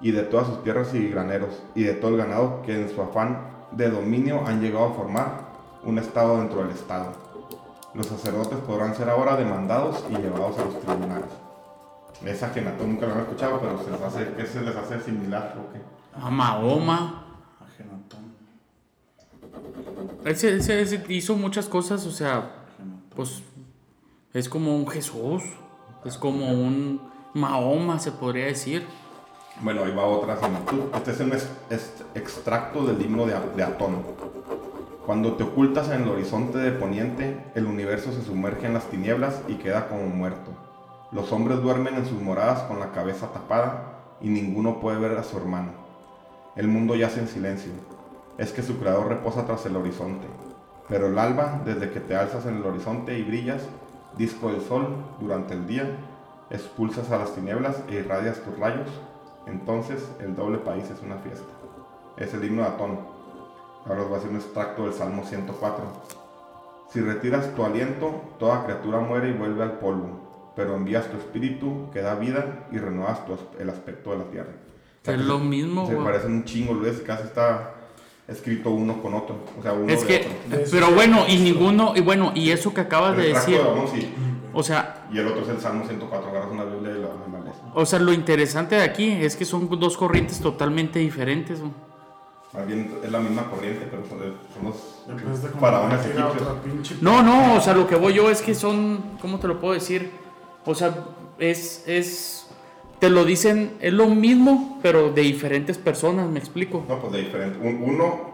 y 0.00 0.10
de 0.12 0.22
todas 0.22 0.46
sus 0.48 0.62
tierras 0.62 0.92
y 0.94 1.08
graneros, 1.08 1.62
y 1.74 1.82
de 1.84 1.94
todo 1.94 2.10
el 2.12 2.18
ganado 2.18 2.62
que 2.62 2.74
en 2.80 2.88
su 2.94 3.00
afán 3.00 3.38
de 3.72 3.90
dominio 3.90 4.46
han 4.46 4.60
llegado 4.60 4.86
a 4.86 4.94
formar 4.94 5.48
un 5.82 5.98
estado 5.98 6.38
dentro 6.38 6.60
del 6.62 6.70
estado. 6.70 7.12
Los 7.94 8.06
sacerdotes 8.06 8.58
podrán 8.60 8.94
ser 8.94 9.08
ahora 9.08 9.34
demandados 9.36 10.04
y 10.10 10.14
llevados 10.16 10.58
a 10.58 10.64
los 10.66 10.80
tribunales. 10.80 11.30
Esa 12.24 12.52
que 12.52 12.60
nunca 12.60 13.06
lo 13.06 13.14
han 13.14 13.20
escuchado, 13.20 13.60
pero 13.60 13.82
se 13.82 13.90
les 13.90 14.00
hace, 14.02 14.32
¿qué 14.36 14.44
se 14.46 14.60
les 14.60 14.76
hace 14.76 15.00
similar? 15.00 15.56
¿o 15.58 15.72
qué? 15.72 15.80
A 16.20 16.28
Mahoma. 16.30 17.24
Agenatón. 17.64 18.34
Él 20.24 20.36
se, 20.36 20.48
él 20.48 20.62
se- 20.62 20.80
él 20.80 20.86
se 20.88 21.04
hizo 21.12 21.34
muchas 21.36 21.66
cosas, 21.66 22.04
o 22.06 22.10
sea, 22.10 22.50
pues 23.16 23.42
es 24.34 24.48
como 24.48 24.74
un 24.76 24.86
Jesús, 24.88 25.42
es 26.04 26.16
como 26.18 26.50
un 26.52 27.00
Mahoma, 27.34 27.98
se 27.98 28.12
podría 28.12 28.46
decir. 28.46 28.86
Bueno, 29.60 29.84
ahí 29.84 29.94
va 29.94 30.04
otra 30.04 30.36
similitud. 30.38 30.94
Este 30.94 31.10
es 31.10 31.20
un 31.20 31.32
es- 31.32 31.94
extracto 32.14 32.84
del 32.86 33.00
himno 33.02 33.26
de, 33.26 33.34
de 33.56 33.62
Atón. 33.62 33.96
Cuando 35.04 35.34
te 35.34 35.44
ocultas 35.44 35.90
en 35.90 36.02
el 36.02 36.08
horizonte 36.08 36.58
de 36.58 36.70
poniente, 36.72 37.42
el 37.54 37.66
universo 37.66 38.12
se 38.12 38.22
sumerge 38.22 38.66
en 38.66 38.74
las 38.74 38.84
tinieblas 38.84 39.40
y 39.48 39.54
queda 39.54 39.88
como 39.88 40.04
muerto. 40.04 40.52
Los 41.12 41.32
hombres 41.32 41.62
duermen 41.62 41.94
en 41.94 42.06
sus 42.06 42.20
moradas 42.20 42.60
con 42.64 42.78
la 42.78 42.92
cabeza 42.92 43.28
tapada 43.32 44.00
y 44.20 44.28
ninguno 44.28 44.80
puede 44.80 44.98
ver 44.98 45.16
a 45.16 45.24
su 45.24 45.38
hermano. 45.38 45.72
El 46.56 46.68
mundo 46.68 46.94
yace 46.94 47.20
en 47.20 47.28
silencio. 47.28 47.72
Es 48.36 48.52
que 48.52 48.62
su 48.62 48.78
creador 48.78 49.08
reposa 49.08 49.46
tras 49.46 49.64
el 49.66 49.76
horizonte. 49.76 50.26
Pero 50.88 51.06
el 51.08 51.18
alba, 51.18 51.62
desde 51.64 51.90
que 51.90 52.00
te 52.00 52.14
alzas 52.14 52.44
en 52.46 52.56
el 52.56 52.64
horizonte 52.66 53.18
y 53.18 53.22
brillas, 53.22 53.62
disco 54.16 54.50
del 54.50 54.60
sol, 54.62 54.88
durante 55.20 55.54
el 55.54 55.66
día, 55.66 55.84
expulsas 56.50 57.10
a 57.10 57.18
las 57.18 57.34
tinieblas 57.34 57.82
e 57.88 57.94
irradias 57.96 58.38
tus 58.42 58.58
rayos, 58.58 58.88
entonces 59.46 60.08
el 60.20 60.34
doble 60.34 60.58
país 60.58 60.84
es 60.90 61.02
una 61.02 61.16
fiesta. 61.16 61.46
Es 62.16 62.34
el 62.34 62.44
himno 62.44 62.62
de 62.62 62.68
Atón. 62.68 62.98
Ahora 63.86 64.02
os 64.02 64.08
voy 64.08 64.14
a 64.16 64.18
hacer 64.18 64.30
un 64.30 64.36
extracto 64.36 64.84
del 64.84 64.92
Salmo 64.94 65.24
104. 65.24 65.84
Si 66.90 67.00
retiras 67.00 67.54
tu 67.54 67.64
aliento, 67.64 68.22
toda 68.38 68.64
criatura 68.64 68.98
muere 69.00 69.30
y 69.30 69.34
vuelve 69.34 69.62
al 69.62 69.72
polvo, 69.78 70.52
pero 70.56 70.74
envías 70.74 71.06
tu 71.10 71.16
espíritu 71.18 71.90
que 71.92 72.00
da 72.00 72.14
vida 72.14 72.66
y 72.72 72.78
renuevas 72.78 73.24
tu 73.26 73.36
el 73.58 73.70
aspecto 73.70 74.10
de 74.12 74.18
la 74.18 74.24
tierra. 74.24 74.50
O 74.50 75.04
sea, 75.04 75.14
Es 75.14 75.20
que 75.20 75.26
lo 75.26 75.38
se- 75.38 75.44
mismo, 75.44 75.86
Se 75.86 75.94
güey. 75.94 76.06
parecen 76.06 76.32
un 76.32 76.44
chingo, 76.44 76.74
Luis, 76.74 77.00
casi 77.06 77.24
está 77.24 77.74
escrito 78.28 78.70
uno 78.70 79.02
con 79.02 79.14
otro. 79.14 79.36
O 79.58 79.62
sea, 79.62 79.72
uno 79.72 79.92
Es 79.92 80.02
de 80.02 80.06
que, 80.06 80.26
otro. 80.54 80.64
pero 80.70 80.92
bueno, 80.92 81.24
y 81.26 81.36
ninguno, 81.38 81.94
y 81.96 82.00
bueno, 82.00 82.32
y 82.34 82.50
eso 82.50 82.72
que 82.72 82.82
acabas 82.82 83.16
El 83.16 83.22
de 83.22 83.28
decir, 83.34 83.56
de 83.56 83.68
Amón, 83.68 83.86
sí. 83.92 84.08
o 84.52 84.62
sea, 84.62 85.06
Y 85.10 85.18
el 85.18 85.26
otro 85.26 85.42
es 85.42 85.48
el 85.48 85.60
Salmo 85.60 85.84
104, 85.86 86.30
agarras 86.30 86.50
una 86.52 86.64
Biblia 86.64 86.92
y 86.96 87.00
la, 87.00 87.08
o 87.74 87.86
sea, 87.86 87.98
lo 87.98 88.12
interesante 88.12 88.76
de 88.76 88.82
aquí 88.82 89.10
es 89.10 89.36
que 89.36 89.44
son 89.44 89.68
dos 89.78 89.96
corrientes 89.96 90.40
totalmente 90.40 90.98
diferentes. 90.98 91.60
güey. 91.60 91.72
Más 92.52 92.66
bien 92.66 92.90
es 93.04 93.12
la 93.12 93.20
misma 93.20 93.48
corriente, 93.50 93.86
pero 93.90 94.02
son, 94.06 94.64
los 94.64 95.60
faraones 95.60 96.00
egipcios. 96.00 97.02
No, 97.02 97.22
no, 97.22 97.56
o 97.56 97.60
sea, 97.60 97.74
lo 97.74 97.86
que 97.86 97.94
voy 97.94 98.14
yo 98.14 98.30
es 98.30 98.40
que 98.40 98.54
son, 98.54 99.18
¿cómo 99.20 99.38
te 99.38 99.46
lo 99.46 99.60
puedo 99.60 99.74
decir? 99.74 100.10
O 100.64 100.74
sea, 100.74 101.04
es, 101.38 101.84
es, 101.86 102.37
te 102.98 103.10
lo 103.10 103.24
dicen, 103.24 103.72
es 103.80 103.92
lo 103.92 104.06
mismo, 104.08 104.78
pero 104.82 105.10
de 105.12 105.22
diferentes 105.22 105.78
personas, 105.78 106.28
me 106.28 106.38
explico. 106.38 106.84
No, 106.88 106.98
pues 107.00 107.12
de 107.12 107.18
diferente. 107.20 107.58
Un- 107.66 107.82
uno, 107.82 108.30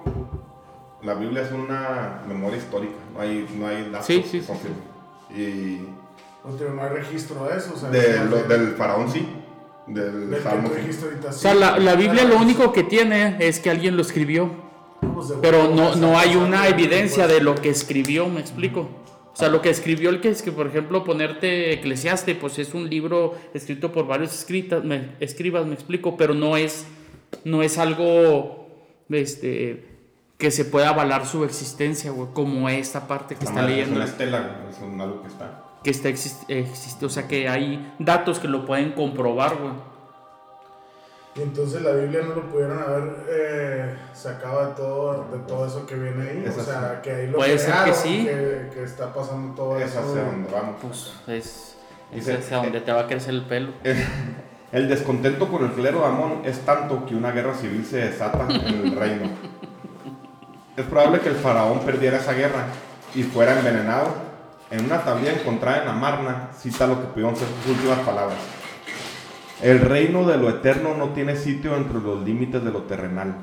la 1.03 1.15
Biblia 1.15 1.43
es 1.43 1.53
una 1.53 2.23
memoria 2.27 2.57
histórica, 2.59 2.95
no 3.15 3.21
hay, 3.21 3.47
no 3.59 3.67
hay 3.67 3.91
datos 3.91 4.07
Sí, 4.07 4.25
sí, 4.31 4.41
sí, 4.41 4.47
confirmen. 4.47 4.81
Y 5.37 5.81
No, 6.47 6.55
tío, 6.57 6.71
no 6.71 6.83
hay 6.83 6.91
registro 6.91 7.45
de 7.47 7.57
eso. 7.57 7.73
O 7.75 7.79
sea, 7.79 7.91
de 7.91 7.99
es 8.11 8.21
más 8.21 8.31
lo- 8.31 8.43
de- 8.43 8.59
del 8.59 8.75
faraón 8.75 9.11
sí, 9.11 9.27
del, 9.87 10.31
del 10.31 10.39
que 10.39 10.45
Salmo 10.45 10.69
sí. 10.75 11.27
O 11.29 11.33
sea, 11.33 11.55
la, 11.55 11.79
la 11.79 11.95
Biblia 11.95 12.25
lo 12.25 12.37
único 12.39 12.73
que 12.73 12.85
tiene 12.85 13.37
es 13.41 13.61
que 13.61 13.71
alguien 13.71 13.97
lo 13.97 14.03
escribió, 14.03 14.51
pues, 15.15 15.33
pero 15.43 15.69
no, 15.69 15.95
no 15.97 16.19
hay 16.19 16.37
una 16.37 16.69
evidencia 16.69 17.27
de 17.27 17.41
lo 17.41 17.55
que 17.55 17.69
escribió, 17.71 18.29
me 18.29 18.41
explico. 18.41 18.89
O 19.35 19.37
sea, 19.37 19.49
lo 19.49 19.61
que 19.61 19.69
escribió 19.69 20.11
el 20.11 20.21
que 20.21 20.29
es 20.29 20.43
que, 20.43 20.53
por 20.53 20.69
ejemplo, 20.69 21.03
ponerte 21.05 21.73
Eclesiaste, 21.75 22.37
pues 22.37 22.59
es 22.61 22.73
un 22.73 22.89
libro 22.89 23.35
escrito 23.53 23.91
por 23.91 24.07
varios 24.07 24.33
escritas, 24.33 24.85
me, 24.85 25.11
escribas, 25.21 25.67
me 25.67 25.75
explico, 25.75 26.17
pero 26.17 26.35
no 26.35 26.57
es, 26.57 26.87
no 27.45 27.63
es 27.65 27.77
algo 27.79 28.69
este, 29.11 29.85
que 30.39 30.51
se 30.53 30.65
pueda 30.65 30.91
avalar 30.91 31.27
su 31.27 31.45
existencia, 31.45 32.13
güey, 32.13 32.29
como 32.33 32.69
esta 32.69 33.09
parte 33.09 33.35
que 33.35 33.45
está 33.45 33.63
leyendo, 33.63 33.91
Es 33.93 33.97
una 33.97 34.05
estela, 34.05 34.39
güey, 34.63 34.71
es 34.75 34.81
un- 34.81 35.01
algo 35.01 35.23
que 35.23 35.29
está. 35.29 35.65
que 35.83 35.91
está 35.91 36.09
exist- 36.09 36.45
existe, 36.49 37.05
o 37.05 37.11
sea, 37.11 37.27
que 37.29 37.49
hay 37.49 37.93
datos 37.99 38.39
que 38.39 38.47
lo 38.49 38.65
pueden 38.65 38.93
comprobar, 38.93 39.57
güey. 39.57 39.73
Y 41.37 41.43
entonces 41.43 41.83
la 41.83 41.91
Biblia 41.93 42.21
no 42.29 42.35
lo 42.37 42.43
pudieron 42.49 42.79
haber 42.79 43.17
eh, 43.29 43.95
sacado 44.15 44.67
de 44.69 44.75
todo, 44.75 45.27
de 45.33 45.39
todo 45.49 45.67
eso 45.67 45.85
que 45.85 45.97
viene 45.97 46.31
ahí. 46.31 46.45
Es 46.47 46.57
o 46.57 46.63
sea, 46.63 46.91
así. 46.93 47.03
que 47.03 47.11
ahí 47.11 47.27
lo 47.27 47.39
Puede 47.39 47.59
ser 47.59 47.75
que 47.85 47.93
sí. 47.93 48.25
Que, 48.25 48.71
que 48.73 48.83
está 48.85 49.13
pasando 49.13 49.53
todo 49.55 49.79
Es 49.79 49.91
eso. 49.91 50.01
hacia 50.01 50.23
donde 50.23 50.51
vamos. 50.53 50.77
Pues 50.81 51.13
es, 51.27 51.77
es 52.13 52.27
Dice- 52.27 52.35
hacia 52.39 52.59
donde 52.59 52.81
te 52.81 52.93
va 52.93 53.01
a 53.01 53.07
crecer 53.09 53.35
el 53.35 53.43
pelo. 53.47 53.73
El 54.73 54.89
descontento 54.89 55.47
con 55.47 55.63
el 55.65 55.71
clero 55.71 56.01
de 56.01 56.07
Amón 56.07 56.43
es 56.45 56.59
tanto 56.63 57.07
que 57.07 57.15
una 57.15 57.31
guerra 57.31 57.55
civil 57.55 57.87
se 57.87 57.99
desata 57.99 58.45
en 58.51 58.75
el 58.87 58.97
reino. 58.97 59.31
Es 60.77 60.85
probable 60.87 61.21
que 61.21 61.29
el 61.29 61.37
faraón 61.37 61.79
perdiera 61.81 62.17
esa 62.17 62.33
guerra 62.33 62.65
y 63.15 63.23
fuera 63.23 63.57
envenenado. 63.57 64.09
En 64.73 64.85
una 64.87 65.05
tablilla 65.05 65.31
encontrada 65.33 65.83
en 65.83 65.89
Amarna 65.91 66.49
cita 66.59 66.89
lo 66.89 67.01
que 67.01 67.07
pudieron 67.07 67.37
ser 67.37 67.47
sus 67.63 67.77
últimas 67.77 68.01
palabras. 68.01 68.37
El 69.63 69.81
reino 69.81 70.27
de 70.27 70.37
lo 70.37 70.51
eterno 70.51 70.95
no 70.97 71.11
tiene 71.11 71.37
sitio 71.37 71.77
entre 71.77 72.01
los 72.01 72.25
límites 72.25 72.65
de 72.65 72.73
lo 72.73 72.83
terrenal. 72.83 73.37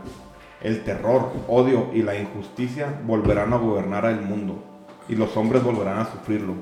El 0.61 0.83
terror, 0.83 1.31
odio 1.47 1.89
y 1.93 2.03
la 2.03 2.15
injusticia 2.15 3.01
volverán 3.05 3.53
a 3.53 3.57
gobernar 3.57 4.05
al 4.05 4.21
mundo 4.21 4.63
y 5.07 5.15
los 5.15 5.35
hombres 5.35 5.63
volverán 5.63 5.99
a 5.99 6.11
sufrirlo. 6.11 6.53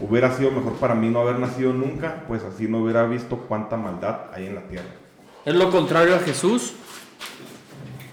Hubiera 0.00 0.32
sido 0.32 0.50
mejor 0.50 0.74
para 0.74 0.94
mí 0.94 1.08
no 1.08 1.20
haber 1.20 1.38
nacido 1.38 1.72
nunca, 1.72 2.24
pues 2.28 2.42
así 2.44 2.68
no 2.68 2.78
hubiera 2.78 3.04
visto 3.04 3.38
cuánta 3.48 3.76
maldad 3.76 4.26
hay 4.34 4.46
en 4.46 4.54
la 4.54 4.62
tierra. 4.62 4.90
Es 5.44 5.54
lo 5.54 5.70
contrario 5.70 6.14
a 6.14 6.18
Jesús, 6.18 6.74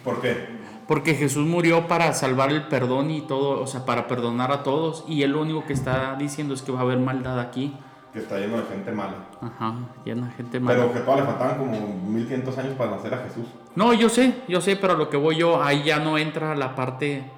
¿Por 0.03 0.21
qué? 0.21 0.55
porque 0.87 1.15
Jesús 1.15 1.45
murió 1.47 1.87
para 1.87 2.13
salvar 2.13 2.51
el 2.51 2.67
perdón 2.67 3.09
y 3.11 3.21
todo, 3.21 3.59
o 3.61 3.67
sea, 3.67 3.85
para 3.85 4.07
perdonar 4.07 4.51
a 4.51 4.63
todos, 4.63 5.03
y 5.07 5.23
él 5.23 5.31
lo 5.31 5.41
único 5.41 5.65
que 5.65 5.73
está 5.73 6.15
diciendo 6.15 6.53
es 6.53 6.61
que 6.61 6.71
va 6.71 6.79
a 6.79 6.83
haber 6.83 6.99
maldad 6.99 7.39
aquí. 7.39 7.75
Que 8.15 8.21
está 8.21 8.39
lleno 8.39 8.55
de 8.55 8.63
gente 8.63 8.93
mala. 8.93 9.27
Ajá, 9.41 9.75
llena 10.05 10.27
de 10.27 10.33
gente 10.35 10.57
mala. 10.61 10.79
Pero 10.79 10.93
que 10.93 10.99
todavía 11.01 11.25
le 11.25 11.31
faltaban 11.31 11.57
como 11.57 12.09
1500 12.11 12.57
años 12.59 12.73
para 12.77 12.91
nacer 12.91 13.13
a 13.13 13.17
Jesús. 13.17 13.45
No, 13.75 13.91
yo 13.91 14.07
sé, 14.07 14.35
yo 14.47 14.61
sé, 14.61 14.77
pero 14.77 14.95
lo 14.95 15.09
que 15.09 15.17
voy 15.17 15.35
yo, 15.35 15.61
ahí 15.61 15.83
ya 15.83 15.99
no 15.99 16.17
entra 16.17 16.55
la 16.55 16.75
parte 16.75 17.29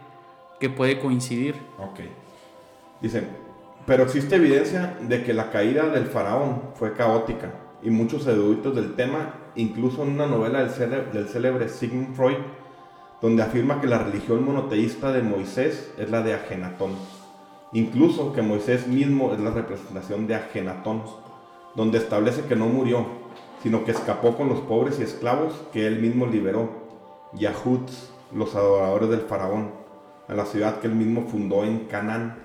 que 0.59 0.69
puede 0.69 0.99
coincidir. 0.99 1.55
Ok. 1.79 2.01
Dice, 3.01 3.27
pero 3.87 4.03
existe 4.03 4.35
evidencia 4.35 4.99
de 5.01 5.23
que 5.23 5.33
la 5.33 5.49
caída 5.49 5.89
del 5.89 6.05
faraón 6.05 6.61
fue 6.75 6.93
caótica 6.93 7.53
y 7.81 7.89
muchos 7.89 8.27
eruditos 8.27 8.75
del 8.75 8.93
tema, 8.93 9.33
incluso 9.55 10.03
en 10.03 10.09
una 10.09 10.27
novela 10.27 10.59
del 10.59 10.69
célebre, 10.69 11.11
del 11.11 11.27
célebre 11.27 11.69
Sigmund 11.69 12.15
Freud, 12.15 12.37
donde 13.19 13.41
afirma 13.41 13.81
que 13.81 13.87
la 13.87 13.97
religión 13.97 14.45
monoteísta 14.45 15.11
de 15.11 15.23
Moisés 15.23 15.91
es 15.97 16.11
la 16.11 16.21
de 16.21 16.35
Agenatón. 16.35 16.91
Incluso 17.73 18.33
que 18.33 18.41
Moisés 18.41 18.87
mismo 18.87 19.33
es 19.33 19.39
la 19.39 19.51
representación 19.51 20.27
de 20.27 20.35
Agenatón, 20.35 21.03
donde 21.75 21.97
establece 21.97 22.43
que 22.43 22.55
no 22.55 22.67
murió 22.67 23.05
sino 23.63 23.83
que 23.83 23.91
escapó 23.91 24.35
con 24.35 24.49
los 24.49 24.59
pobres 24.59 24.99
y 24.99 25.03
esclavos 25.03 25.53
que 25.73 25.87
él 25.87 25.99
mismo 25.99 26.25
liberó, 26.25 26.69
Yahuds, 27.33 28.11
los 28.33 28.55
adoradores 28.55 29.09
del 29.09 29.21
faraón, 29.21 29.71
a 30.27 30.33
la 30.33 30.45
ciudad 30.45 30.79
que 30.79 30.87
él 30.87 30.95
mismo 30.95 31.27
fundó 31.27 31.63
en 31.63 31.79
Canaán, 31.85 32.37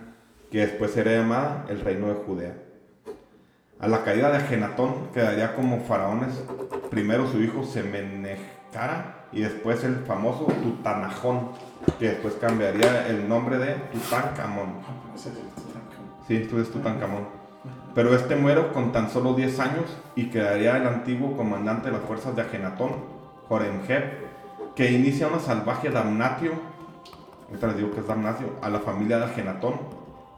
que 0.50 0.60
después 0.60 0.92
sería 0.92 1.18
llamada 1.18 1.66
el 1.68 1.80
reino 1.80 2.08
de 2.08 2.14
Judea. 2.14 2.56
A 3.78 3.88
la 3.88 4.04
caída 4.04 4.30
de 4.30 4.38
Agenatón 4.38 5.08
quedaría 5.12 5.56
como 5.56 5.80
faraones 5.80 6.42
primero 6.90 7.26
su 7.26 7.42
hijo 7.42 7.64
Semenejara 7.64 9.26
y 9.32 9.40
después 9.40 9.82
el 9.82 9.96
famoso 10.04 10.46
Tutanajón, 10.62 11.50
que 11.98 12.08
después 12.10 12.34
cambiaría 12.34 13.08
el 13.08 13.28
nombre 13.28 13.58
de 13.58 13.74
Tutankamón. 13.92 14.74
Sí, 16.26 16.46
tú 16.48 16.56
eres 16.56 16.70
Tutankamón. 16.70 17.42
Pero 17.94 18.14
este 18.14 18.36
muere 18.36 18.68
con 18.72 18.92
tan 18.92 19.10
solo 19.10 19.34
10 19.34 19.60
años 19.60 19.96
y 20.16 20.30
quedaría 20.30 20.76
el 20.78 20.86
antiguo 20.86 21.36
comandante 21.36 21.90
de 21.90 21.98
las 21.98 22.06
fuerzas 22.06 22.34
de 22.34 22.42
Agenatón, 22.42 22.92
Jorenjeb, 23.48 24.04
que 24.74 24.90
inicia 24.90 25.28
una 25.28 25.38
salvaje 25.38 25.90
damnatio, 25.90 26.52
ahorita 27.48 27.66
les 27.68 27.76
digo 27.76 27.90
que 27.90 28.00
es 28.00 28.06
damnatio, 28.06 28.46
a 28.62 28.70
la 28.70 28.80
familia 28.80 29.18
de 29.18 29.24
Agenatón, 29.26 29.74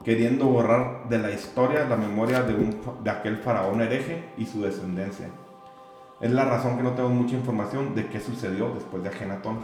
queriendo 0.04 0.46
borrar 0.46 1.08
de 1.08 1.18
la 1.18 1.30
historia 1.30 1.88
la 1.88 1.96
memoria 1.96 2.42
de, 2.42 2.54
un, 2.54 2.80
de 3.02 3.10
aquel 3.10 3.38
faraón 3.38 3.80
hereje 3.80 4.24
y 4.36 4.46
su 4.46 4.60
descendencia. 4.60 5.28
Es 6.20 6.32
la 6.32 6.44
razón 6.44 6.76
que 6.76 6.82
no 6.82 6.92
tengo 6.92 7.08
mucha 7.08 7.36
información 7.36 7.94
de 7.94 8.06
qué 8.08 8.20
sucedió 8.20 8.70
después 8.74 9.02
de 9.02 9.10
Agenatón. 9.10 9.58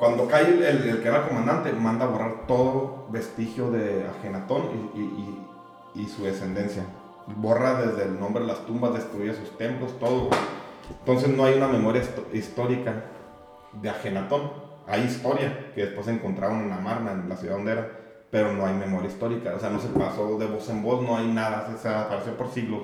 Cuando 0.00 0.26
cae 0.26 0.48
el, 0.48 0.62
el- 0.64 1.02
que 1.02 1.08
era 1.08 1.28
comandante, 1.28 1.72
manda 1.74 2.06
a 2.06 2.08
borrar 2.08 2.46
todo 2.48 3.06
vestigio 3.10 3.70
de 3.70 4.06
Agenatón 4.18 4.90
y, 4.94 4.98
y- 4.98 6.02
y- 6.02 6.08
su 6.08 6.24
descendencia. 6.24 6.84
Borra 7.36 7.74
desde 7.82 8.04
el 8.04 8.18
nombre 8.18 8.40
de 8.42 8.48
las 8.48 8.64
tumbas, 8.66 8.94
destruye 8.94 9.34
sus 9.34 9.56
templos, 9.58 9.96
todo. 10.00 10.30
Entonces 11.00 11.28
no 11.28 11.44
hay 11.44 11.54
una 11.54 11.68
memoria 11.68 12.02
histórica 12.32 13.04
de 13.74 13.90
Agenatón. 13.90 14.50
Hay 14.88 15.02
historia 15.04 15.70
que 15.74 15.84
después 15.84 16.08
encontraron 16.08 16.62
en 16.64 16.72
Amarna, 16.72 17.12
en 17.12 17.28
la 17.28 17.36
ciudad 17.36 17.56
donde 17.56 17.72
era, 17.72 17.88
pero 18.30 18.52
no 18.54 18.64
hay 18.66 18.74
memoria 18.74 19.08
histórica. 19.10 19.54
O 19.54 19.60
sea, 19.60 19.68
no 19.70 19.78
se 19.80 19.88
pasó 19.88 20.38
de 20.38 20.46
voz 20.46 20.68
en 20.70 20.82
voz, 20.82 21.02
no 21.02 21.16
hay 21.16 21.28
nada, 21.28 21.66
se, 21.66 21.72
desapareció 21.74 22.36
por 22.36 22.50
siglos. 22.50 22.80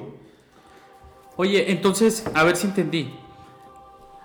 Oye, 1.37 1.73
entonces, 1.73 2.25
a 2.35 2.45
ver 2.45 2.57
si 2.57 2.67
entendí. 2.69 3.19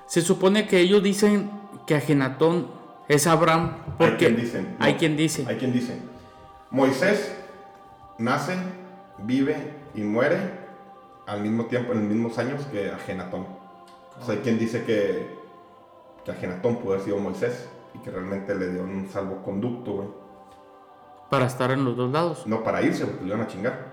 Se 0.07 0.21
supone 0.21 0.67
que 0.67 0.79
ellos 0.81 1.01
dicen 1.01 1.49
que 1.87 1.95
Agenatón 1.95 2.80
es 3.11 3.27
Abraham 3.27 3.73
porque 3.97 4.25
hay 4.27 4.33
quien 4.33 4.35
dice. 4.37 4.61
no. 4.61 4.67
hay 4.79 4.93
quien 4.95 5.17
dice. 5.17 5.45
Hay 5.47 5.57
quien 5.57 5.73
dice. 5.73 6.01
Moisés 6.69 7.35
nace, 8.17 8.55
vive 9.19 9.73
y 9.93 10.01
muere 10.01 10.37
al 11.27 11.41
mismo 11.41 11.65
tiempo, 11.65 11.91
en 11.91 11.99
los 11.99 12.07
mismos 12.07 12.37
años 12.37 12.65
que 12.71 12.89
Agenatón. 12.89 13.45
O 14.21 14.25
sea, 14.25 14.35
hay 14.35 14.41
quien 14.41 14.57
dice 14.57 14.83
que, 14.85 15.37
que 16.23 16.31
Agenatón 16.31 16.77
pudo 16.77 16.93
haber 16.93 17.05
sido 17.05 17.17
Moisés 17.17 17.67
y 17.93 17.99
que 17.99 18.11
realmente 18.11 18.55
le 18.55 18.69
dio 18.69 18.83
un 18.83 19.09
salvoconducto, 19.11 19.91
güey. 19.91 20.07
para 21.29 21.47
estar 21.47 21.71
en 21.71 21.83
los 21.83 21.97
dos 21.97 22.11
lados. 22.11 22.47
No 22.47 22.63
para 22.63 22.81
irse, 22.81 23.05
porque 23.05 23.25
lo 23.25 23.27
iban 23.27 23.41
a 23.41 23.47
chingar. 23.47 23.91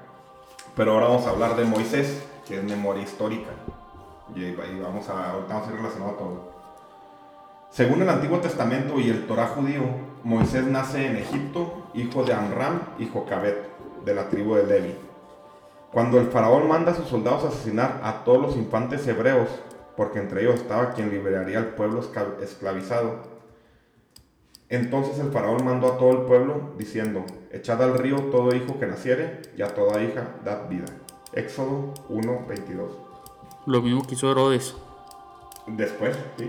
Pero 0.76 0.92
ahora 0.92 1.08
vamos 1.08 1.26
a 1.26 1.30
hablar 1.30 1.56
de 1.56 1.64
Moisés, 1.64 2.22
que 2.46 2.58
es 2.58 2.64
memoria 2.64 3.02
histórica. 3.02 3.50
Y 4.34 4.44
ahí 4.44 4.80
vamos 4.80 5.08
a, 5.08 5.32
ahorita 5.32 5.54
vamos 5.54 5.68
a 5.68 5.72
ir 5.72 5.76
relacionado 5.78 6.12
todo. 6.12 6.57
Según 7.70 8.02
el 8.02 8.08
Antiguo 8.08 8.38
Testamento 8.40 8.98
y 8.98 9.10
el 9.10 9.26
Torah 9.26 9.48
judío, 9.48 9.82
Moisés 10.24 10.64
nace 10.64 11.06
en 11.06 11.16
Egipto, 11.16 11.90
hijo 11.94 12.24
de 12.24 12.32
Amram 12.32 12.80
y 12.98 13.06
Jocabet, 13.06 13.68
de 14.04 14.14
la 14.14 14.28
tribu 14.28 14.54
de 14.54 14.66
Levi. 14.66 14.94
Cuando 15.92 16.18
el 16.18 16.28
faraón 16.28 16.66
manda 16.68 16.92
a 16.92 16.94
sus 16.94 17.08
soldados 17.08 17.44
a 17.44 17.48
asesinar 17.48 18.00
a 18.02 18.24
todos 18.24 18.40
los 18.40 18.56
infantes 18.56 19.06
hebreos, 19.06 19.48
porque 19.96 20.18
entre 20.18 20.42
ellos 20.42 20.56
estaba 20.56 20.92
quien 20.92 21.10
liberaría 21.10 21.58
al 21.58 21.68
pueblo 21.74 22.00
esclavizado, 22.40 23.38
entonces 24.70 25.18
el 25.18 25.30
faraón 25.30 25.64
mandó 25.64 25.92
a 25.92 25.98
todo 25.98 26.10
el 26.12 26.22
pueblo 26.26 26.72
diciendo, 26.76 27.24
echad 27.52 27.82
al 27.82 27.98
río 27.98 28.16
todo 28.30 28.54
hijo 28.54 28.78
que 28.78 28.86
naciere 28.86 29.40
y 29.56 29.62
a 29.62 29.74
toda 29.74 30.02
hija 30.02 30.36
dad 30.44 30.68
vida. 30.68 30.86
Éxodo 31.32 31.94
1.22. 32.10 32.88
Lo 33.66 33.82
mismo 33.82 34.06
que 34.06 34.14
hizo 34.14 34.30
Herodes. 34.30 34.74
Después, 35.66 36.18
¿sí? 36.38 36.48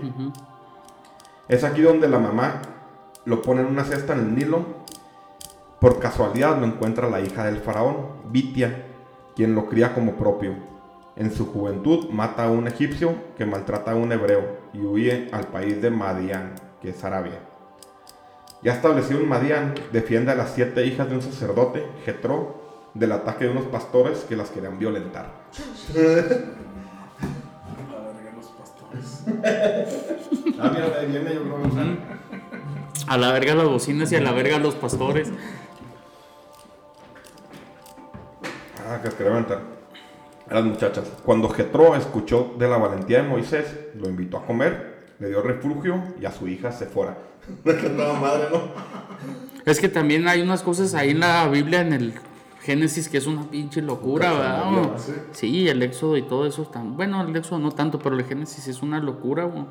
Es 1.50 1.64
aquí 1.64 1.82
donde 1.82 2.06
la 2.06 2.20
mamá 2.20 2.62
lo 3.24 3.42
pone 3.42 3.62
en 3.62 3.66
una 3.66 3.82
cesta 3.82 4.12
en 4.12 4.20
el 4.20 4.36
Nilo. 4.36 4.64
Por 5.80 5.98
casualidad 5.98 6.60
lo 6.60 6.64
encuentra 6.64 7.10
la 7.10 7.20
hija 7.20 7.44
del 7.44 7.58
faraón, 7.58 8.06
Vitia, 8.30 8.86
quien 9.34 9.56
lo 9.56 9.66
cría 9.66 9.92
como 9.92 10.14
propio. 10.14 10.54
En 11.16 11.32
su 11.32 11.46
juventud 11.46 12.08
mata 12.10 12.44
a 12.44 12.52
un 12.52 12.68
egipcio 12.68 13.16
que 13.36 13.46
maltrata 13.46 13.90
a 13.90 13.96
un 13.96 14.12
hebreo 14.12 14.58
y 14.72 14.82
huye 14.82 15.28
al 15.32 15.48
país 15.48 15.82
de 15.82 15.90
Madián, 15.90 16.54
que 16.80 16.90
es 16.90 17.02
Arabia. 17.02 17.40
Ya 18.62 18.74
establecido 18.74 19.18
en 19.18 19.28
Madián, 19.28 19.74
defiende 19.90 20.30
a 20.30 20.36
las 20.36 20.50
siete 20.50 20.86
hijas 20.86 21.08
de 21.08 21.16
un 21.16 21.22
sacerdote, 21.22 21.84
Jetro, 22.04 22.60
del 22.94 23.10
ataque 23.10 23.46
de 23.46 23.50
unos 23.50 23.64
pastores 23.64 24.20
que 24.20 24.36
las 24.36 24.50
querían 24.50 24.78
violentar. 24.78 25.32
La 25.96 26.02
verga, 28.06 28.30
los 28.36 28.46
pastores. 28.52 29.24
Ah, 30.60 30.70
mira, 30.72 31.02
yo 31.02 31.20
creo. 31.24 31.96
A 33.06 33.16
la 33.16 33.32
verga 33.32 33.54
las 33.54 33.66
bocinas 33.66 34.12
y 34.12 34.16
a 34.16 34.20
la 34.20 34.32
verga 34.32 34.58
los 34.58 34.74
pastores. 34.74 35.30
Ah, 38.86 39.00
que 39.02 39.08
quería 39.10 39.32
aventar. 39.32 39.62
A 40.48 40.54
las 40.54 40.64
muchachas. 40.64 41.04
Cuando 41.24 41.48
Jetro 41.48 41.94
escuchó 41.96 42.54
de 42.58 42.68
la 42.68 42.76
valentía 42.76 43.22
de 43.22 43.28
Moisés, 43.28 43.74
lo 43.94 44.08
invitó 44.08 44.38
a 44.38 44.46
comer, 44.46 45.06
le 45.18 45.28
dio 45.28 45.42
refugio 45.42 46.02
y 46.20 46.26
a 46.26 46.32
su 46.32 46.48
hija 46.48 46.72
se 46.72 46.86
fuera. 46.86 47.16
no, 47.64 48.14
madre, 48.14 48.48
no. 48.52 48.60
Es 49.64 49.80
que 49.80 49.88
también 49.88 50.28
hay 50.28 50.42
unas 50.42 50.62
cosas 50.62 50.94
ahí 50.94 51.10
en 51.10 51.20
la 51.20 51.48
Biblia, 51.48 51.80
en 51.80 51.92
el 51.92 52.14
Génesis, 52.62 53.08
que 53.08 53.18
es 53.18 53.26
una 53.26 53.48
pinche 53.48 53.80
locura, 53.80 54.32
¿verdad? 54.32 54.98
¿sí? 54.98 55.12
Sí, 55.32 55.68
el 55.68 55.82
Éxodo 55.82 56.16
y 56.16 56.22
todo 56.22 56.46
eso. 56.46 56.64
Tan... 56.64 56.96
Bueno, 56.96 57.22
el 57.22 57.34
Éxodo 57.34 57.58
no 57.58 57.72
tanto, 57.72 57.98
pero 57.98 58.16
el 58.16 58.24
Génesis 58.24 58.68
es 58.68 58.82
una 58.82 59.00
locura, 59.00 59.44
güey. 59.44 59.64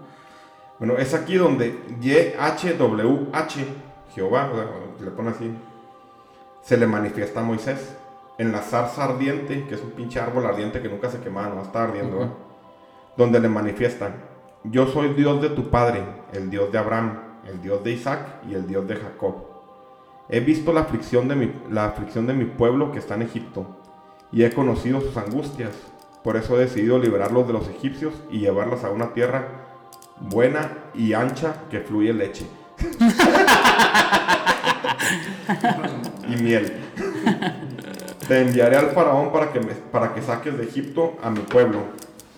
Bueno, 0.80 0.98
es 0.98 1.14
aquí 1.14 1.36
donde 1.36 1.78
YHWH, 2.00 3.34
Jehová, 4.16 4.50
o 4.54 5.04
le 5.04 5.12
pone 5.12 5.30
así, 5.30 5.52
se 6.62 6.78
le 6.78 6.88
manifiesta 6.88 7.42
a 7.42 7.44
Moisés 7.44 7.98
en 8.38 8.54
la 8.54 8.62
zarza 8.62 9.04
ardiente, 9.04 9.66
que 9.68 9.76
es 9.76 9.82
un 9.82 9.92
pinche 9.92 10.22
árbol 10.22 10.46
ardiente 10.46 10.82
que 10.82 10.88
nunca 10.88 11.10
se 11.10 11.20
quemaba, 11.20 11.54
no 11.54 11.64
está 11.64 11.84
ardiendo, 11.84 12.38
donde 13.18 13.42
le 13.42 13.50
manifiestan, 13.50 14.16
yo 14.64 14.88
soy 14.88 15.14
Dios 15.14 15.42
de 15.42 15.50
tu 15.50 15.70
padre, 15.70 16.02
el 16.32 16.50
Dios 16.50 16.72
de 16.72 16.78
Abraham, 16.78 17.20
el 17.46 17.62
Dios 17.62 17.84
de 17.84 17.92
Isaac 17.92 18.42
y 18.50 18.54
el 18.54 18.66
Dios 18.66 18.88
de 18.88 18.96
Jacob. 18.96 19.36
He 20.30 20.40
visto 20.40 20.72
la 20.72 20.82
aflicción 20.82 21.28
de 21.28 21.36
mi, 21.36 21.54
la 21.70 21.86
aflicción 21.86 22.26
de 22.26 22.34
mi 22.34 22.46
pueblo 22.46 22.94
que 22.94 23.00
está 23.00 23.16
en 23.16 23.24
Egipto, 23.24 23.66
y 24.32 24.44
he 24.44 24.54
conocido 24.54 25.02
sus 25.02 25.18
angustias. 25.18 25.72
Por 26.24 26.38
eso 26.38 26.56
he 26.56 26.60
decidido 26.60 27.00
liberarlos 27.00 27.48
de 27.48 27.54
los 27.54 27.68
egipcios 27.68 28.14
y 28.30 28.40
llevarlos 28.40 28.86
a 28.86 28.92
una 28.92 29.14
tierra 29.14 29.59
buena 30.20 30.72
y 30.94 31.14
ancha 31.14 31.64
que 31.70 31.80
fluye 31.82 32.14
leche. 32.14 32.46
y 36.28 36.36
miel. 36.42 36.74
Te 38.28 38.42
enviaré 38.42 38.78
al 38.78 38.92
faraón 38.92 39.32
para 39.32 39.52
que, 39.52 39.60
para 39.60 40.14
que 40.14 40.22
saques 40.22 40.58
de 40.58 40.64
Egipto 40.66 41.18
a 41.24 41.30
mi 41.30 41.40
pueblo, 41.40 41.80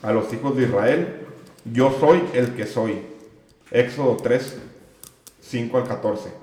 a 0.01 0.11
los 0.11 0.31
hijos 0.33 0.55
de 0.55 0.63
Israel. 0.63 1.27
Yo 1.65 1.95
soy 1.99 2.23
el 2.33 2.55
que 2.55 2.65
soy. 2.65 3.01
Éxodo 3.71 4.17
3, 4.17 4.59
5 5.41 5.77
al 5.77 5.87
14. 5.87 6.33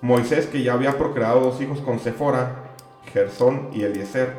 Moisés, 0.00 0.46
que 0.46 0.62
ya 0.62 0.74
había 0.74 0.96
procreado 0.96 1.40
dos 1.40 1.60
hijos 1.60 1.80
con 1.80 1.98
Sefora, 1.98 2.74
Gersón 3.12 3.70
y 3.72 3.82
Eliezer, 3.82 4.32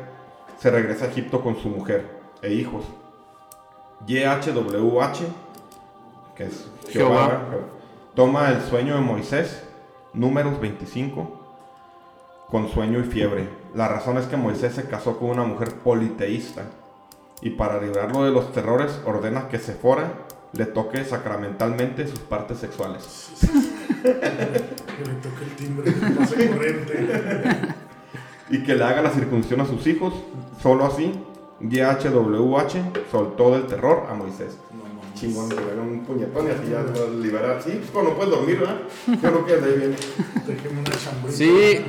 se 0.58 0.70
regresa 0.70 1.04
a 1.04 1.08
Egipto 1.08 1.42
con 1.42 1.56
su 1.60 1.68
mujer 1.68 2.06
e 2.42 2.52
hijos. 2.52 2.84
YHWH, 4.06 5.26
que 6.40 6.46
es 6.46 6.70
Jehová, 6.88 7.26
Jehová. 7.26 7.66
toma 8.14 8.48
el 8.48 8.62
sueño 8.62 8.94
de 8.94 9.02
Moisés, 9.02 9.62
números 10.14 10.58
25, 10.58 12.46
con 12.48 12.70
sueño 12.70 12.98
y 13.00 13.02
fiebre. 13.02 13.46
La 13.74 13.88
razón 13.88 14.16
es 14.16 14.24
que 14.24 14.38
Moisés 14.38 14.74
se 14.74 14.84
casó 14.84 15.18
con 15.18 15.28
una 15.28 15.44
mujer 15.44 15.74
politeísta 15.74 16.62
y 17.42 17.50
para 17.50 17.78
librarlo 17.78 18.24
de 18.24 18.30
los 18.30 18.52
terrores 18.52 19.02
ordena 19.04 19.48
que 19.48 19.58
Sefora 19.58 20.12
le 20.52 20.64
toque 20.64 21.04
sacramentalmente 21.04 22.08
sus 22.08 22.20
partes 22.20 22.56
sexuales. 22.56 23.32
Que 24.02 24.08
le 24.08 25.14
toque 25.16 25.44
el 25.44 25.56
timbre, 25.56 25.92
que 25.92 26.06
pase 26.18 26.50
corriente. 26.50 27.08
y 28.48 28.62
que 28.62 28.74
le 28.74 28.84
haga 28.84 29.02
la 29.02 29.10
circuncisión 29.10 29.60
a 29.60 29.66
sus 29.66 29.86
hijos. 29.86 30.14
Solo 30.62 30.86
así, 30.86 31.12
YHWH 31.60 33.10
soltó 33.10 33.52
del 33.52 33.66
terror 33.66 34.06
a 34.08 34.14
Moisés. 34.14 34.56
No. 34.72 34.89
Chingón, 35.20 35.48
que 35.48 35.56
le 35.56 35.62
hagan 35.72 35.88
un 35.88 36.04
puñetón 36.04 36.46
y 36.46 36.50
así 36.50 36.70
ya 36.70 36.82
lo 36.82 37.10
liberar. 37.20 37.62
Sí, 37.62 37.80
pues 37.92 38.04
no 38.04 38.14
puedes 38.14 38.30
dormir, 38.30 38.58
¿verdad? 38.60 38.80
Yo 39.06 39.18
creo 39.18 39.46
que 39.46 39.56
de 39.56 39.72
ahí 39.72 39.78
viene. 39.78 39.96
Déjeme 40.46 40.80
una 40.80 40.90
chambrita. 40.96 41.32
Sí, 41.36 41.80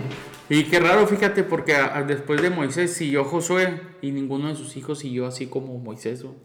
Y 0.49 0.65
qué 0.65 0.81
raro, 0.81 1.07
fíjate, 1.07 1.43
porque 1.43 1.75
a- 1.75 1.97
a- 1.99 2.03
después 2.03 2.41
de 2.41 2.49
Moisés 2.49 2.93
siguió 2.93 3.23
Josué 3.23 3.79
y 4.01 4.11
ninguno 4.11 4.49
de 4.49 4.55
sus 4.55 4.75
hijos 4.75 4.99
siguió 4.99 5.25
así 5.25 5.47
como 5.47 5.77
Moisés. 5.77 6.23
güey. 6.23 6.35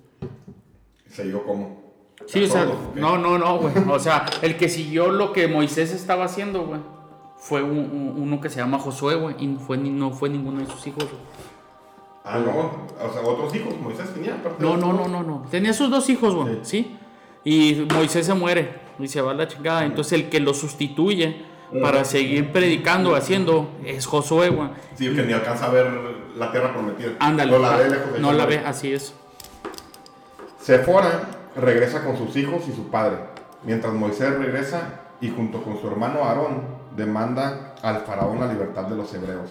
Se 1.11 1.25
dio 1.25 1.43
como. 1.45 1.83
Sí, 2.27 2.45
o 2.45 2.47
sea, 2.47 2.67
no, 2.95 3.19
no, 3.19 3.37
no, 3.37 3.59
güey. 3.59 3.75
O 3.91 3.99
sea, 3.99 4.27
el 4.43 4.57
que 4.57 4.69
siguió 4.69 5.09
lo 5.11 5.33
que 5.33 5.49
Moisés 5.49 5.93
estaba 5.93 6.25
haciendo, 6.27 6.65
güey, 6.67 6.81
fue 7.39 7.63
un- 7.65 7.79
un- 7.79 8.15
uno 8.23 8.41
que 8.41 8.49
se 8.49 8.59
llama 8.61 8.79
Josué, 8.79 9.17
güey, 9.17 9.35
y 9.41 9.57
fue, 9.57 9.77
no 9.77 10.13
fue 10.13 10.29
ninguno 10.29 10.61
de 10.61 10.67
sus 10.67 10.87
hijos. 10.87 11.03
güey. 11.05 11.23
Ah, 12.29 12.41
no. 12.41 12.51
O 12.51 13.13
sea, 13.13 13.23
otros 13.23 13.55
hijos 13.55 13.75
Moisés 13.81 14.13
tenía. 14.13 14.35
aparte 14.35 14.61
No, 14.63 14.77
no, 14.77 14.93
no, 14.93 15.07
no, 15.07 15.23
no. 15.23 15.47
Tenía 15.49 15.73
sus 15.73 15.89
dos 15.89 16.09
hijos, 16.11 16.35
güey, 16.35 16.59
¿sí? 16.63 16.99
Y 17.45 17.87
Moisés 17.95 18.27
se 18.27 18.35
muere 18.35 18.81
y 18.99 19.07
se 19.07 19.21
va 19.21 19.31
a 19.31 19.35
la 19.35 19.47
chingada. 19.47 19.85
Entonces 19.85 20.13
el 20.15 20.29
que 20.29 20.41
lo 20.41 20.53
sustituye 20.53 21.45
para 21.81 22.05
seguir 22.05 22.51
predicando, 22.51 23.15
haciendo, 23.15 23.71
es 23.85 24.07
Josué, 24.07 24.49
güey. 24.49 24.71
Sí, 24.97 25.15
que 25.15 25.23
ni 25.23 25.33
alcanza 25.33 25.67
a 25.67 25.71
ver 25.71 25.87
la 26.37 26.51
tierra 26.51 26.73
prometida. 26.73 27.13
Ándale. 27.21 27.53
No 27.53 27.59
la 27.61 27.77
ve 27.77 27.91
lejos 27.91 28.13
de 28.13 28.21
No 28.21 28.33
la 28.33 28.47
ve, 28.47 28.59
así 28.59 28.93
es. 28.93 29.15
Sephora 30.61 31.29
regresa 31.55 32.05
con 32.05 32.17
sus 32.17 32.37
hijos 32.37 32.63
y 32.69 32.73
su 32.73 32.89
padre, 32.91 33.19
mientras 33.63 33.93
Moisés 33.93 34.37
regresa 34.37 35.03
y 35.21 35.31
junto 35.31 35.63
con 35.63 35.81
su 35.81 35.87
hermano 35.87 36.25
Aarón 36.25 36.63
demanda 36.97 37.75
al 37.83 38.01
faraón 38.01 38.41
la 38.41 38.53
libertad 38.53 38.85
de 38.85 38.97
los 38.97 39.15
hebreos. 39.15 39.51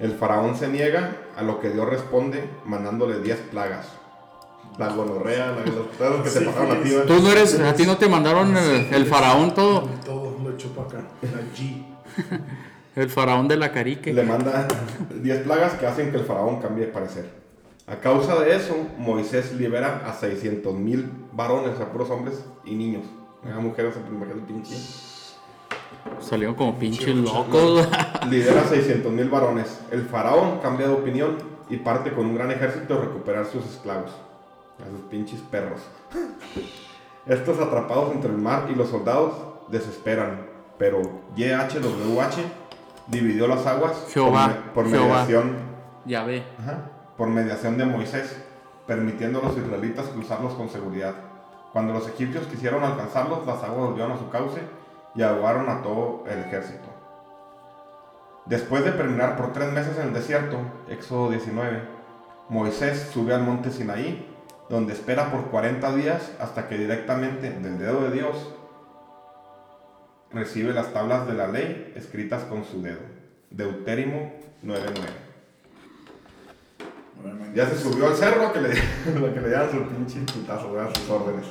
El 0.00 0.12
faraón 0.14 0.56
se 0.56 0.66
niega, 0.68 1.16
a 1.36 1.42
lo 1.42 1.60
que 1.60 1.70
Dios 1.70 1.86
responde 1.88 2.42
mandándole 2.64 3.20
10 3.20 3.38
plagas. 3.50 3.86
La 4.78 4.88
gonorrea, 4.88 5.52
la, 5.52 5.70
los 5.70 5.86
plagas 5.88 6.22
que 6.22 6.38
te 6.40 6.46
pasaron 6.46 6.72
a 6.78 6.82
ti. 6.82 6.90
Tú 7.06 7.20
no 7.20 7.30
eres, 7.30 7.60
a 7.60 7.74
ti 7.74 7.84
no 7.84 7.98
te 7.98 8.08
mandaron 8.08 8.56
el, 8.56 8.94
el 8.94 9.06
faraón 9.06 9.52
todo, 9.52 9.82
Todo 10.04 10.38
lo 10.42 10.52
echó 10.52 10.68
para 10.70 10.88
acá. 10.88 11.08
La 11.22 11.40
G. 11.54 11.84
el 12.96 13.10
faraón 13.10 13.46
de 13.46 13.58
la 13.58 13.72
carique. 13.72 14.12
Le 14.14 14.22
manda 14.22 14.66
10 15.22 15.42
plagas 15.42 15.74
que 15.74 15.86
hacen 15.86 16.10
que 16.10 16.16
el 16.16 16.24
faraón 16.24 16.60
cambie 16.62 16.86
de 16.86 16.92
parecer. 16.92 17.30
A 17.86 17.96
causa 17.96 18.40
de 18.40 18.56
eso, 18.56 18.74
Moisés 18.96 19.52
libera 19.52 20.02
a 20.06 20.14
600 20.14 20.74
mil 20.76 21.10
varones, 21.32 21.78
a 21.78 21.92
puros 21.92 22.08
hombres 22.08 22.42
y 22.64 22.74
niños. 22.74 23.04
A 23.44 23.58
mujeres, 23.58 23.94
imagínate, 24.08 24.46
pinche. 24.46 24.76
Salieron 26.20 26.54
como 26.54 26.78
pinches 26.78 27.14
locos. 27.14 27.88
Lidera 28.28 28.64
600 28.64 29.12
mil 29.12 29.28
varones. 29.28 29.80
El 29.90 30.02
faraón 30.06 30.58
cambia 30.58 30.86
de 30.88 30.94
opinión 30.94 31.36
y 31.68 31.76
parte 31.78 32.12
con 32.12 32.26
un 32.26 32.34
gran 32.34 32.50
ejército 32.50 32.94
a 32.94 33.00
recuperar 33.02 33.46
sus 33.46 33.64
esclavos. 33.64 34.10
A 34.80 34.90
sus 34.90 35.00
pinches 35.10 35.40
perros. 35.40 35.80
Estos 37.26 37.58
atrapados 37.58 38.12
entre 38.12 38.30
el 38.30 38.38
mar 38.38 38.68
y 38.70 38.74
los 38.74 38.88
soldados 38.88 39.32
desesperan. 39.68 40.46
Pero 40.78 41.00
YHWH 41.36 42.38
dividió 43.08 43.46
las 43.46 43.66
aguas 43.66 44.06
Jehová, 44.12 44.46
por, 44.74 44.84
me- 44.86 44.90
por 44.90 44.90
Jehová. 45.00 45.24
mediación 45.26 45.56
Ya 46.06 46.24
ve. 46.24 46.42
Ajá, 46.58 46.90
por 47.16 47.28
mediación 47.28 47.76
de 47.76 47.84
Moisés, 47.84 48.42
permitiendo 48.86 49.40
a 49.40 49.42
los 49.48 49.58
israelitas 49.58 50.06
cruzarlos 50.06 50.54
con 50.54 50.68
seguridad. 50.70 51.14
Cuando 51.72 51.92
los 51.92 52.08
egipcios 52.08 52.46
quisieron 52.46 52.82
alcanzarlos, 52.82 53.46
las 53.46 53.62
aguas 53.62 53.88
volvieron 53.90 54.12
a 54.12 54.18
su 54.18 54.28
cauce 54.30 54.60
y 55.14 55.22
ahogaron 55.22 55.68
a 55.68 55.82
todo 55.82 56.24
el 56.28 56.40
ejército. 56.40 56.88
Después 58.46 58.84
de 58.84 58.92
terminar 58.92 59.36
por 59.36 59.52
tres 59.52 59.72
meses 59.72 59.96
en 59.98 60.08
el 60.08 60.14
desierto, 60.14 60.58
Éxodo 60.88 61.30
19, 61.30 61.82
Moisés 62.48 63.10
sube 63.12 63.34
al 63.34 63.42
monte 63.42 63.70
Sinaí, 63.70 64.26
donde 64.68 64.92
espera 64.92 65.30
por 65.30 65.46
40 65.50 65.94
días 65.94 66.32
hasta 66.40 66.68
que 66.68 66.78
directamente 66.78 67.50
del 67.50 67.78
dedo 67.78 68.02
de 68.02 68.10
Dios 68.10 68.54
recibe 70.32 70.72
las 70.72 70.92
tablas 70.92 71.26
de 71.26 71.34
la 71.34 71.48
ley 71.48 71.92
escritas 71.96 72.44
con 72.44 72.64
su 72.64 72.82
dedo. 72.82 73.00
Deutérimo 73.50 74.32
9.9. 74.64 75.30
Obviamente. 77.22 77.58
Ya 77.58 77.68
se 77.68 77.76
subió 77.76 78.06
al 78.06 78.16
cerro 78.16 78.46
a 78.46 78.52
que 78.52 78.60
le, 78.60 78.68
a 78.70 79.34
que 79.34 79.40
le 79.40 79.48
dieran 79.48 79.70
su 79.70 79.82
pinche 79.84 80.20
putazo, 80.20 80.72
¿verdad? 80.72 80.94
sus 80.94 81.10
órdenes. 81.10 81.46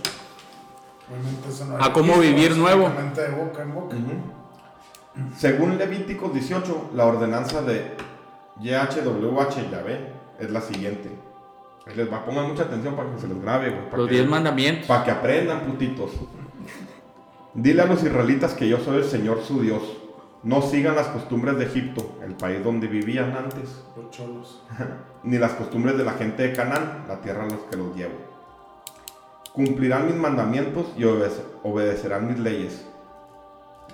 Obviamente 1.09 1.49
eso 1.49 1.65
no 1.65 1.83
A 1.83 1.91
cómo 1.93 2.19
vivir 2.19 2.55
nuevo. 2.55 2.89
de 2.89 3.29
boca 3.29 3.63
en 3.63 3.73
boca. 3.73 3.95
Según 5.37 5.77
Levíticos 5.77 6.33
18, 6.33 6.91
la 6.93 7.05
ordenanza 7.05 7.61
de 7.61 7.95
YHWH, 8.61 9.71
Yahvé, 9.71 10.13
es 10.39 10.49
la 10.51 10.61
siguiente. 10.61 11.09
Ahí 11.85 11.95
les 11.95 12.11
va, 12.11 12.23
pongan 12.23 12.47
mucha 12.47 12.63
atención 12.63 12.95
para 12.95 13.11
que 13.11 13.19
se 13.19 13.27
les 13.27 13.41
grabe, 13.41 13.69
güey. 13.71 13.81
Los 13.91 14.07
que, 14.07 14.13
diez 14.15 14.27
mandamientos. 14.27 14.85
para 14.85 15.03
que 15.03 15.11
aprendan, 15.11 15.61
putitos. 15.61 16.11
Dile 17.53 17.81
a 17.81 17.85
los 17.85 18.03
israelitas 18.03 18.53
que 18.53 18.69
yo 18.69 18.77
soy 18.79 18.97
el 18.97 19.05
Señor 19.05 19.41
su 19.43 19.61
Dios. 19.61 19.81
No 20.43 20.61
sigan 20.61 20.95
las 20.95 21.07
costumbres 21.07 21.57
de 21.57 21.65
Egipto, 21.65 22.17
el 22.23 22.35
país 22.35 22.63
donde 22.63 22.87
vivían 22.87 23.35
antes. 23.35 23.83
Los 23.97 24.11
cholos. 24.11 24.61
ni 25.23 25.37
las 25.37 25.53
costumbres 25.53 25.97
de 25.97 26.05
la 26.05 26.13
gente 26.13 26.43
de 26.43 26.53
Canaán, 26.53 27.05
la 27.07 27.19
tierra 27.19 27.43
a 27.43 27.47
los 27.47 27.59
que 27.69 27.75
los 27.75 27.95
llevo. 27.95 28.28
Cumplirán 29.53 30.05
mis 30.07 30.15
mandamientos 30.15 30.85
y 30.97 31.03
obede- 31.03 31.43
obedecerán 31.63 32.27
mis 32.27 32.39
leyes. 32.39 32.85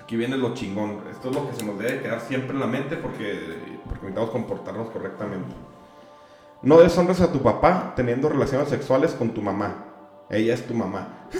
Aquí 0.02 0.16
viene 0.18 0.38
lo 0.38 0.54
chingón. 0.54 1.00
Esto 1.12 1.30
es 1.30 1.36
lo 1.36 1.50
que 1.50 1.56
se 1.56 1.66
nos 1.66 1.80
debe 1.80 2.02
quedar 2.02 2.20
siempre 2.22 2.54
en 2.54 2.60
la 2.60 2.68
mente 2.68 2.96
porque, 2.98 3.40
porque 3.86 4.02
necesitamos 4.02 4.30
comportarnos 4.30 4.90
correctamente. 4.92 5.56
No 6.62 6.78
deshonres 6.80 7.22
a 7.22 7.32
tu 7.32 7.40
papá 7.42 7.94
teniendo 7.96 8.30
relaciones 8.30 8.70
sexuales 8.70 9.12
con 9.14 9.32
tu 9.32 9.42
mamá. 9.42 9.86
Ella 10.30 10.54
es 10.54 10.66
tu 10.68 10.74
mamá. 10.74 11.28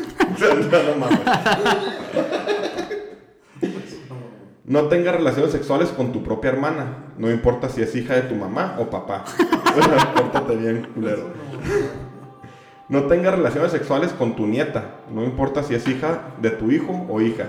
No 4.68 4.88
tengas 4.88 5.16
relaciones 5.16 5.52
sexuales 5.52 5.90
con 5.90 6.12
tu 6.12 6.24
propia 6.24 6.50
hermana. 6.50 7.14
No 7.20 7.30
importa 7.30 7.70
si 7.70 7.84
es 7.84 7.96
hija 7.96 8.16
de 8.16 8.24
tu 8.24 8.34
mamá 8.34 8.78
o 8.80 8.90
papá. 8.90 9.24
Pórtate 10.16 10.56
bien, 10.56 10.90
culero. 10.96 11.30
No 12.88 13.06
tengas 13.06 13.34
relaciones 13.34 13.72
sexuales 13.72 14.12
con 14.12 14.36
tu 14.36 14.46
nieta. 14.46 14.98
No 15.12 15.24
importa 15.24 15.64
si 15.64 15.74
es 15.74 15.88
hija 15.88 16.34
de 16.40 16.52
tu 16.52 16.70
hijo 16.70 17.06
o 17.10 17.20
hija. 17.20 17.48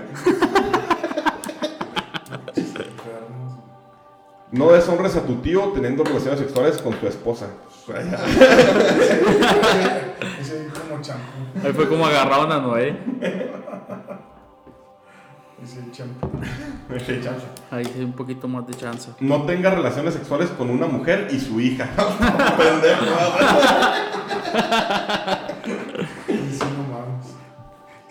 No 4.51 4.71
deshonres 4.71 5.15
a 5.15 5.21
tu 5.21 5.35
tío 5.35 5.73
teniendo 5.75 6.03
relaciones 6.03 6.39
sexuales 6.39 6.77
con 6.81 6.93
tu 6.93 7.05
esposa. 7.05 7.47
Ese 10.39 10.59
ahí 10.59 10.67
como 10.89 11.01
champú. 11.01 11.21
Ahí 11.63 11.73
fue 11.73 11.87
como 11.87 12.07
agarraron 12.07 12.51
a 12.51 12.59
Noé. 12.59 12.97
Ese 15.63 15.91
champú. 15.91 16.31
Ahí 17.69 17.85
sí, 17.85 18.03
un 18.03 18.13
poquito 18.13 18.47
más 18.47 18.65
de 18.65 18.73
chance. 18.73 19.11
No 19.19 19.43
tengas 19.43 19.75
relaciones 19.75 20.15
sexuales 20.15 20.49
con 20.49 20.71
una 20.71 20.87
mujer 20.87 21.27
y 21.29 21.39
su 21.39 21.59
hija. 21.59 21.89
Pendejo. 22.57 23.05
Y 26.27 26.31
sí, 26.31 26.59
no 26.61 26.83
mames. 26.93 27.27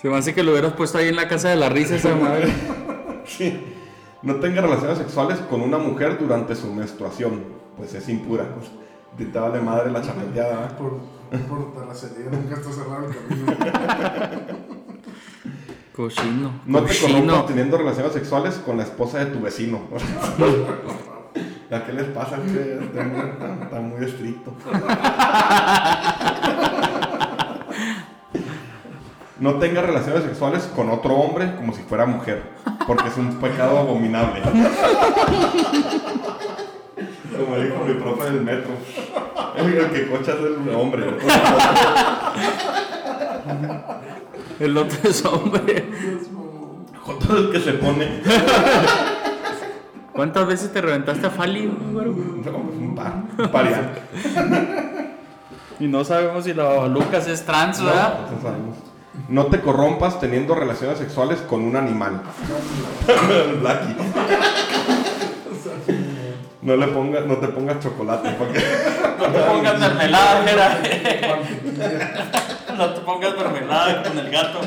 Se 0.00 0.08
me 0.08 0.16
hace 0.16 0.34
que 0.34 0.42
lo 0.42 0.52
hubieras 0.52 0.72
puesto 0.74 0.98
ahí 0.98 1.08
en 1.08 1.16
la 1.16 1.28
casa 1.28 1.48
de 1.48 1.56
la 1.56 1.68
risa 1.68 1.96
esa 1.96 2.14
madre. 2.14 2.52
Sí. 3.26 3.60
No 4.22 4.36
tenga 4.36 4.60
relaciones 4.60 4.98
sexuales 4.98 5.38
con 5.50 5.60
una 5.60 5.78
mujer 5.78 6.16
durante 6.16 6.54
su 6.54 6.72
menstruación, 6.72 7.42
pues 7.76 7.92
es 7.92 8.08
impura. 8.08 8.44
Te 9.18 9.24
te 9.24 9.38
vale 9.38 9.60
madre 9.60 9.90
la 9.90 10.00
chapeteada. 10.00 10.68
Por, 10.76 10.98
por 11.48 11.74
terracería 11.74 12.30
nunca 12.30 12.54
está 12.54 12.72
cerrado 12.72 13.08
el 13.08 13.16
camino. 13.16 13.52
Cochino. 15.96 16.60
No 16.66 16.82
te 16.82 16.98
corrompas 16.98 17.46
teniendo 17.46 17.78
relaciones 17.78 18.12
sexuales 18.12 18.54
con 18.56 18.76
la 18.76 18.82
esposa 18.84 19.18
de 19.18 19.26
tu 19.26 19.40
vecino. 19.40 19.80
¿A 21.70 21.84
qué 21.84 21.92
les 21.92 22.04
pasa? 22.06 22.36
Es 22.44 22.52
que 22.52 22.78
está 22.84 23.02
muy, 23.04 23.20
está- 23.20 23.54
está 23.64 23.80
muy 23.80 24.04
estricto. 24.04 24.52
No 29.38 29.56
tenga 29.56 29.82
relaciones 29.82 30.24
sexuales 30.24 30.62
con 30.74 30.88
otro 30.88 31.14
hombre 31.14 31.54
como 31.56 31.74
si 31.74 31.82
fuera 31.82 32.06
mujer, 32.06 32.42
porque 32.86 33.08
es 33.08 33.16
un 33.18 33.34
pecado 33.36 33.78
abominable. 33.80 34.40
Como 37.36 37.56
dijo 37.58 37.84
mi 37.86 37.94
profe 38.00 38.30
del 38.30 38.40
metro. 38.40 38.70
El 39.58 39.90
que 39.90 40.08
cocha 40.08 40.32
es 40.32 40.38
el 40.38 40.74
hombre. 40.74 41.04
El 44.58 44.78
otro 44.78 44.98
es 45.10 45.22
hombre. 45.26 45.84
Joto 47.02 47.34
es 47.34 47.40
el 47.40 47.50
que 47.52 47.60
se 47.60 47.72
pone. 47.74 48.22
¿Cuántas 50.16 50.46
veces 50.46 50.72
te 50.72 50.80
reventaste 50.80 51.26
a 51.26 51.30
Fali, 51.30 51.70
güero? 51.92 52.12
No, 52.12 52.56
un 52.56 52.94
par. 52.94 53.12
Un. 53.38 55.06
Y 55.78 55.88
no 55.88 56.04
sabemos 56.04 56.44
si 56.44 56.54
la 56.54 56.86
Lucas 56.86 57.28
es 57.28 57.44
trans, 57.44 57.84
¿verdad? 57.84 58.20
No, 58.32 58.40
sabemos. 58.40 58.76
No 59.28 59.46
te 59.46 59.60
corrompas 59.60 60.18
teniendo 60.18 60.54
relaciones 60.54 60.96
sexuales 60.96 61.40
con 61.42 61.62
un 61.62 61.76
animal. 61.76 62.22
El 63.06 63.56
Blackie. 63.60 63.94
No 66.62 66.76
le 66.76 66.86
pongas, 66.88 67.26
no 67.26 67.36
te 67.36 67.48
pongas 67.48 67.80
chocolate 67.80 68.30
porque 68.38 68.58
No 69.18 69.26
te 69.26 69.38
pongas 69.40 69.78
mermelada, 69.78 70.42
mira. 70.42 70.78
No 72.76 72.94
te 72.94 73.00
pongas 73.02 73.36
mermelada 73.36 74.02
con 74.02 74.18
el 74.18 74.30
gato. 74.30 74.60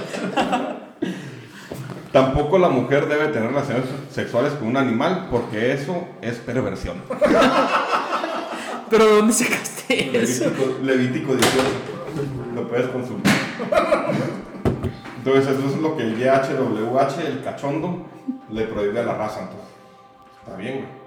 Tampoco 2.11 2.57
la 2.57 2.69
mujer 2.69 3.07
debe 3.07 3.27
tener 3.27 3.49
relaciones 3.49 3.85
sexuales 4.11 4.53
con 4.53 4.67
un 4.67 4.77
animal 4.77 5.27
porque 5.29 5.73
eso 5.73 6.07
es 6.21 6.37
perversión. 6.37 6.97
¿Pero 8.89 9.05
de 9.05 9.15
dónde 9.17 9.33
sacaste 9.33 10.21
eso? 10.21 10.45
Levítico, 10.45 10.83
Levítico 10.83 11.35
18. 11.35 11.67
Lo 12.55 12.67
puedes 12.67 12.87
consultar. 12.87 13.33
Entonces, 15.17 15.57
eso 15.57 15.67
es 15.67 15.75
lo 15.77 15.95
que 15.95 16.03
el 16.03 16.17
YHWH, 16.17 17.27
el 17.27 17.43
cachondo, 17.43 18.05
le 18.49 18.63
prohíbe 18.63 18.99
a 19.01 19.03
la 19.03 19.13
raza. 19.15 19.41
Entonces, 19.41 19.67
está 20.41 20.55
bien, 20.55 20.75
güey. 20.75 20.99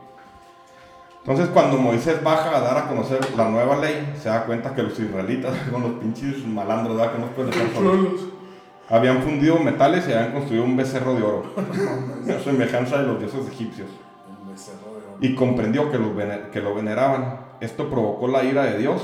Entonces, 1.24 1.48
cuando 1.53 1.78
Moisés 1.78 2.22
baja 2.22 2.57
a 2.57 2.61
dar 2.61 2.78
a 2.78 2.88
conocer 2.88 3.20
la 3.36 3.48
nueva 3.48 3.76
ley, 3.76 4.12
se 4.20 4.28
da 4.28 4.44
cuenta 4.44 4.74
que 4.74 4.82
los 4.82 4.98
israelitas, 4.98 5.57
con 5.70 5.82
los 5.82 5.92
pinches 5.92 6.46
malandros, 6.46 6.96
¿verdad? 6.96 7.12
Que 7.12 7.18
no 7.18 7.26
pueden 7.28 7.50
dejar 7.53 7.72
solos, 7.74 8.20
habían 8.93 9.22
fundido 9.22 9.59
metales 9.59 10.07
y 10.09 10.12
habían 10.12 10.32
construido 10.32 10.64
un 10.64 10.76
becerro 10.76 11.14
de 11.14 11.22
oro, 11.22 11.45
a 11.57 12.38
semejanza 12.45 12.99
de 13.01 13.07
los 13.09 13.18
dioses 13.18 13.49
egipcios. 13.49 13.88
Un 14.43 14.53
becerro 14.53 14.90
de 14.93 14.97
oro. 15.09 15.16
Y 15.20 15.34
comprendió 15.34 15.90
que 15.90 15.99
lo, 15.99 16.14
vene- 16.14 16.51
que 16.53 16.61
lo 16.61 16.74
veneraban. 16.74 17.40
Esto 17.61 17.88
provocó 17.88 18.28
la 18.28 18.45
ira 18.45 18.64
de 18.64 18.78
Dios 18.78 19.03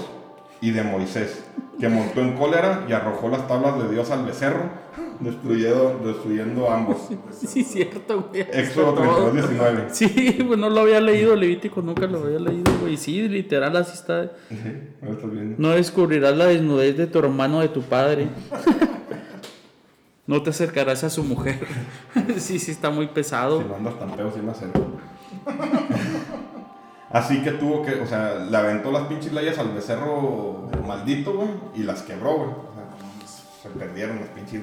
y 0.61 0.73
de 0.73 0.83
Moisés, 0.83 1.45
que 1.81 1.89
montó 1.89 2.21
en 2.21 2.35
cólera 2.35 2.85
y 2.89 2.93
arrojó 2.93 3.29
las 3.29 3.47
tablas 3.49 3.79
de 3.83 3.89
Dios 3.89 4.11
al 4.11 4.25
becerro, 4.27 4.65
destruyendo, 5.21 6.01
destruyendo 6.05 6.71
ambos. 6.71 6.97
Sí, 7.33 7.63
cierto, 7.63 8.29
güey. 8.31 8.43
Éxodo 8.53 8.91
Está 8.95 9.05
todo. 9.05 9.31
32, 9.31 9.35
19. 9.49 9.85
Sí, 9.93 10.39
pues 10.47 10.59
no 10.59 10.69
lo 10.69 10.81
había 10.81 11.01
leído 11.01 11.35
Levítico, 11.37 11.81
nunca 11.83 12.07
lo 12.07 12.19
había 12.25 12.41
leído, 12.41 12.73
güey. 12.81 12.97
Sí, 12.97 13.29
literal, 13.29 13.77
así 13.77 13.93
está. 13.95 14.33
Viendo. 14.51 15.55
No 15.57 15.71
descubrirás 15.71 16.37
la 16.37 16.47
desnudez 16.47 16.97
de 16.97 17.07
tu 17.07 17.21
hermano 17.21 17.59
o 17.59 17.61
de 17.61 17.69
tu 17.69 17.83
padre. 17.83 18.27
No 20.29 20.43
te 20.43 20.51
acercarás 20.51 21.03
a 21.05 21.11
su 21.11 21.25
mujer. 21.25 21.67
Sí, 22.39 22.59
sí, 22.59 22.71
está 22.71 22.91
muy 22.91 23.09
pesado. 23.09 23.63
Si 23.63 23.69
no 23.69 23.77
andas 23.77 23.99
tan 23.99 24.15
feo, 24.15 24.31
sí 24.31 24.41
me 24.41 24.53
acerco. 24.53 24.87
Así 27.11 27.43
que 27.43 27.53
tuvo 27.53 27.83
que, 27.83 27.95
o 27.95 28.07
sea, 28.07 28.35
le 28.35 28.57
aventó 28.57 28.93
las 28.93 29.07
pinches 29.07 29.33
leyes 29.33 29.59
al 29.59 29.71
becerro 29.71 30.69
maldito, 30.87 31.33
güey, 31.33 31.49
y 31.75 31.83
las 31.83 32.03
quebró, 32.03 32.35
güey. 32.35 32.51
O 32.51 32.75
sea, 32.75 33.63
se 33.63 33.71
perdieron 33.71 34.21
las 34.21 34.29
pinches. 34.29 34.63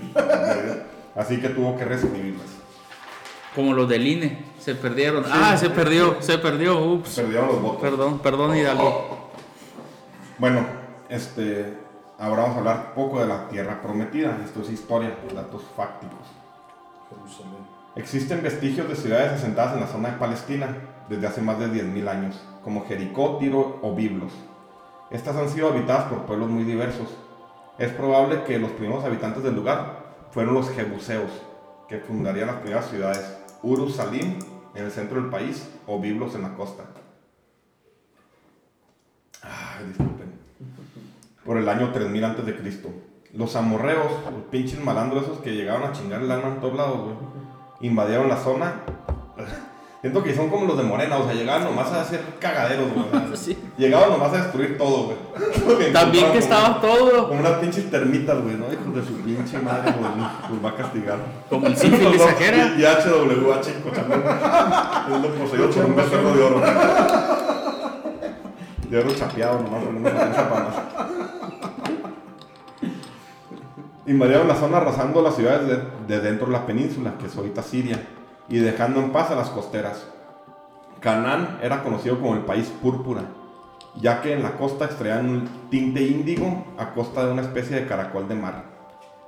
Así 1.16 1.42
que 1.42 1.50
tuvo 1.50 1.76
que 1.76 1.86
reescribirlas. 1.86 2.46
Como 3.56 3.74
los 3.74 3.90
del 3.90 4.06
INE, 4.06 4.46
se 4.60 4.76
perdieron. 4.76 5.26
Ah, 5.32 5.58
se 5.58 5.72
perdió, 5.72 6.22
se 6.22 6.38
perdió. 6.38 6.80
Ups. 6.86 7.16
Perdieron 7.16 7.48
los 7.48 7.62
votos. 7.62 7.82
Perdón, 7.82 8.20
perdón, 8.20 8.56
Hidalgo. 8.56 9.32
Bueno, 10.38 10.64
este, 11.10 11.85
ahora 12.20 12.44
vamos 12.44 12.56
a 12.56 12.60
hablar 12.60 12.94
poco 12.94 13.20
de 13.20 13.28
la 13.28 13.48
tierra 13.48 13.82
prometida. 13.82 14.40
Esto 14.44 14.62
es 14.62 14.70
historia, 14.70 15.18
datos 15.34 15.64
fácticos. 15.76 16.28
Jerusalén. 17.10 17.76
Existen 17.96 18.44
vestigios 18.44 18.90
de 18.90 18.96
ciudades 18.96 19.34
asentadas 19.34 19.74
en 19.74 19.82
la 19.82 19.88
zona 19.88 20.12
de 20.12 20.18
Palestina 20.18 20.68
desde 21.08 21.28
hace 21.28 21.42
más 21.42 21.60
de 21.60 21.68
10.000 21.68 22.08
años, 22.10 22.42
como 22.64 22.86
Jericó, 22.86 23.38
Tiro 23.38 23.80
o 23.82 23.96
Biblos. 23.96 24.34
Estas 25.12 25.36
han 25.36 25.50
sido 25.50 25.70
habitadas 25.70 26.06
por 26.06 26.26
pueblos 26.26 26.50
muy 26.50 26.64
diversos. 26.64 27.08
Es 27.78 27.92
probable 27.92 28.44
que 28.44 28.60
los 28.60 28.72
primeros 28.72 29.06
habitantes 29.06 29.44
del 29.44 29.56
lugar 29.56 30.06
fueron 30.32 30.56
los 30.56 30.70
jebuseos, 30.72 31.32
que 31.88 32.00
fundarían 32.00 32.48
las 32.48 32.58
primeras 32.58 32.90
ciudades, 32.90 33.38
Urus 33.62 33.96
Salim 33.96 34.40
en 34.74 34.86
el 34.86 34.92
centro 34.92 35.22
del 35.22 35.30
país 35.30 35.70
o 35.88 36.00
Biblos 36.00 36.36
en 36.36 36.42
la 36.42 36.56
costa. 36.56 36.84
Ay. 39.42 40.15
Por 41.46 41.58
el 41.58 41.70
año 41.70 41.92
3000 41.92 42.24
antes 42.24 42.46
de 42.46 42.56
Cristo. 42.56 42.90
Los 43.32 43.56
amorreos, 43.56 44.08
los 44.32 44.46
pinches 44.50 44.84
malandros 44.84 45.26
esos 45.26 45.40
que 45.40 45.54
llegaron 45.54 45.84
a 45.84 45.92
chingar 45.92 46.22
el 46.22 46.28
lana 46.28 46.48
en 46.48 46.60
todos 46.60 46.76
lados, 46.76 47.02
güey. 47.04 47.16
Invadieron 47.82 48.28
la 48.30 48.38
zona. 48.38 48.82
Siento 50.02 50.24
que 50.24 50.36
son 50.36 50.50
como 50.50 50.66
los 50.66 50.78
de 50.78 50.84
Morena, 50.84 51.18
o 51.18 51.26
sea, 51.26 51.34
llegaban 51.34 51.64
nomás 51.64 51.92
a 51.92 52.02
hacer 52.02 52.22
cagaderos, 52.40 52.88
güey. 52.94 53.06
Sí. 53.36 53.58
Llegaban 53.78 54.10
nomás 54.10 54.34
a 54.34 54.38
destruir 54.38 54.78
todo, 54.78 55.06
güey. 55.06 55.94
También 55.94 56.32
que 56.32 56.38
estaba 56.38 56.80
todo. 56.80 57.28
Como 57.28 57.40
unas 57.40 57.54
pinches 57.54 57.92
termitas, 57.92 58.42
güey, 58.42 58.56
¿no? 58.56 58.66
Hijos 58.72 58.96
de 58.96 59.04
su 59.04 59.14
pinche 59.22 59.60
madre, 59.60 59.94
güey. 60.00 60.12
Los 60.50 60.66
va 60.66 60.70
a 60.70 60.76
castigar. 60.76 61.18
Como 61.50 61.68
el 61.68 61.76
sífilis 61.76 62.22
ajera. 62.22 62.76
Y 62.78 62.84
HWH 62.84 63.68
en 63.68 63.82
Cochabamba. 63.82 65.08
Es 65.12 65.22
lo 65.22 65.30
poseído 65.36 65.70
por 65.70 65.86
un 65.86 65.96
becerro 65.96 66.34
de 66.34 66.44
oro. 66.44 66.62
De 68.90 69.00
oro 69.00 69.12
chapeado 69.16 69.60
nomás, 69.62 69.84
con 69.84 69.96
unas 69.98 70.36
chapamas. 70.36 70.76
Invadieron 74.08 74.48
la 74.48 74.56
zona 74.56 74.78
arrasando 74.78 75.22
las 75.22 75.36
ciudades 75.36 75.68
de, 75.68 76.16
de 76.16 76.22
dentro 76.22 76.48
de 76.48 76.54
la 76.54 76.66
península, 76.66 77.18
que 77.18 77.26
es 77.26 77.36
ahorita 77.36 77.64
Siria, 77.64 78.00
y 78.48 78.60
dejando 78.60 79.00
en 79.00 79.12
paz 79.12 79.32
a 79.32 79.36
las 79.36 79.50
costeras. 79.50 80.06
Canaán 81.00 81.60
era 81.62 81.84
conocido 81.84 82.20
como 82.20 82.36
el 82.36 82.42
país 82.42 82.72
púrpura, 82.82 83.24
ya 84.00 84.22
que 84.22 84.34
en 84.34 84.44
la 84.44 84.58
costa 84.58 84.86
extraían 84.86 85.30
un 85.30 85.50
tinte 85.70 86.04
índigo 86.04 86.66
a 86.78 86.94
costa 86.94 87.26
de 87.26 87.34
una 87.34 87.42
especie 87.42 87.76
de 87.76 87.88
caracol 87.88 88.28
de 88.28 88.36
mar. 88.36 88.66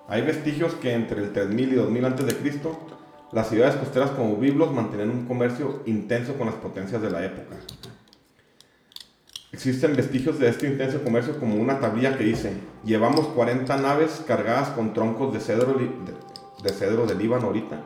Hay 0.07 0.21
vestigios 0.21 0.73
que 0.75 0.93
entre 0.93 1.23
el 1.23 1.33
3000 1.33 1.73
y 1.73 1.75
2000 1.75 2.05
a.C., 2.05 2.61
las 3.31 3.49
ciudades 3.49 3.75
costeras 3.75 4.11
como 4.11 4.37
Biblos 4.37 4.71
mantenían 4.71 5.09
un 5.09 5.25
comercio 5.25 5.81
intenso 5.85 6.35
con 6.35 6.47
las 6.47 6.55
potencias 6.55 7.01
de 7.01 7.11
la 7.11 7.25
época. 7.25 7.57
Existen 9.53 9.95
vestigios 9.95 10.39
de 10.39 10.49
este 10.49 10.67
intenso 10.67 11.01
comercio 11.01 11.39
como 11.39 11.55
una 11.55 11.79
tablilla 11.79 12.17
que 12.17 12.25
dice, 12.25 12.51
llevamos 12.83 13.27
40 13.27 13.77
naves 13.77 14.21
cargadas 14.27 14.69
con 14.71 14.93
troncos 14.93 15.33
de 15.33 15.39
cedro, 15.39 15.73
de, 15.73 16.69
cedro 16.73 17.05
de 17.05 17.15
Líbano 17.15 17.47
ahorita. 17.47 17.81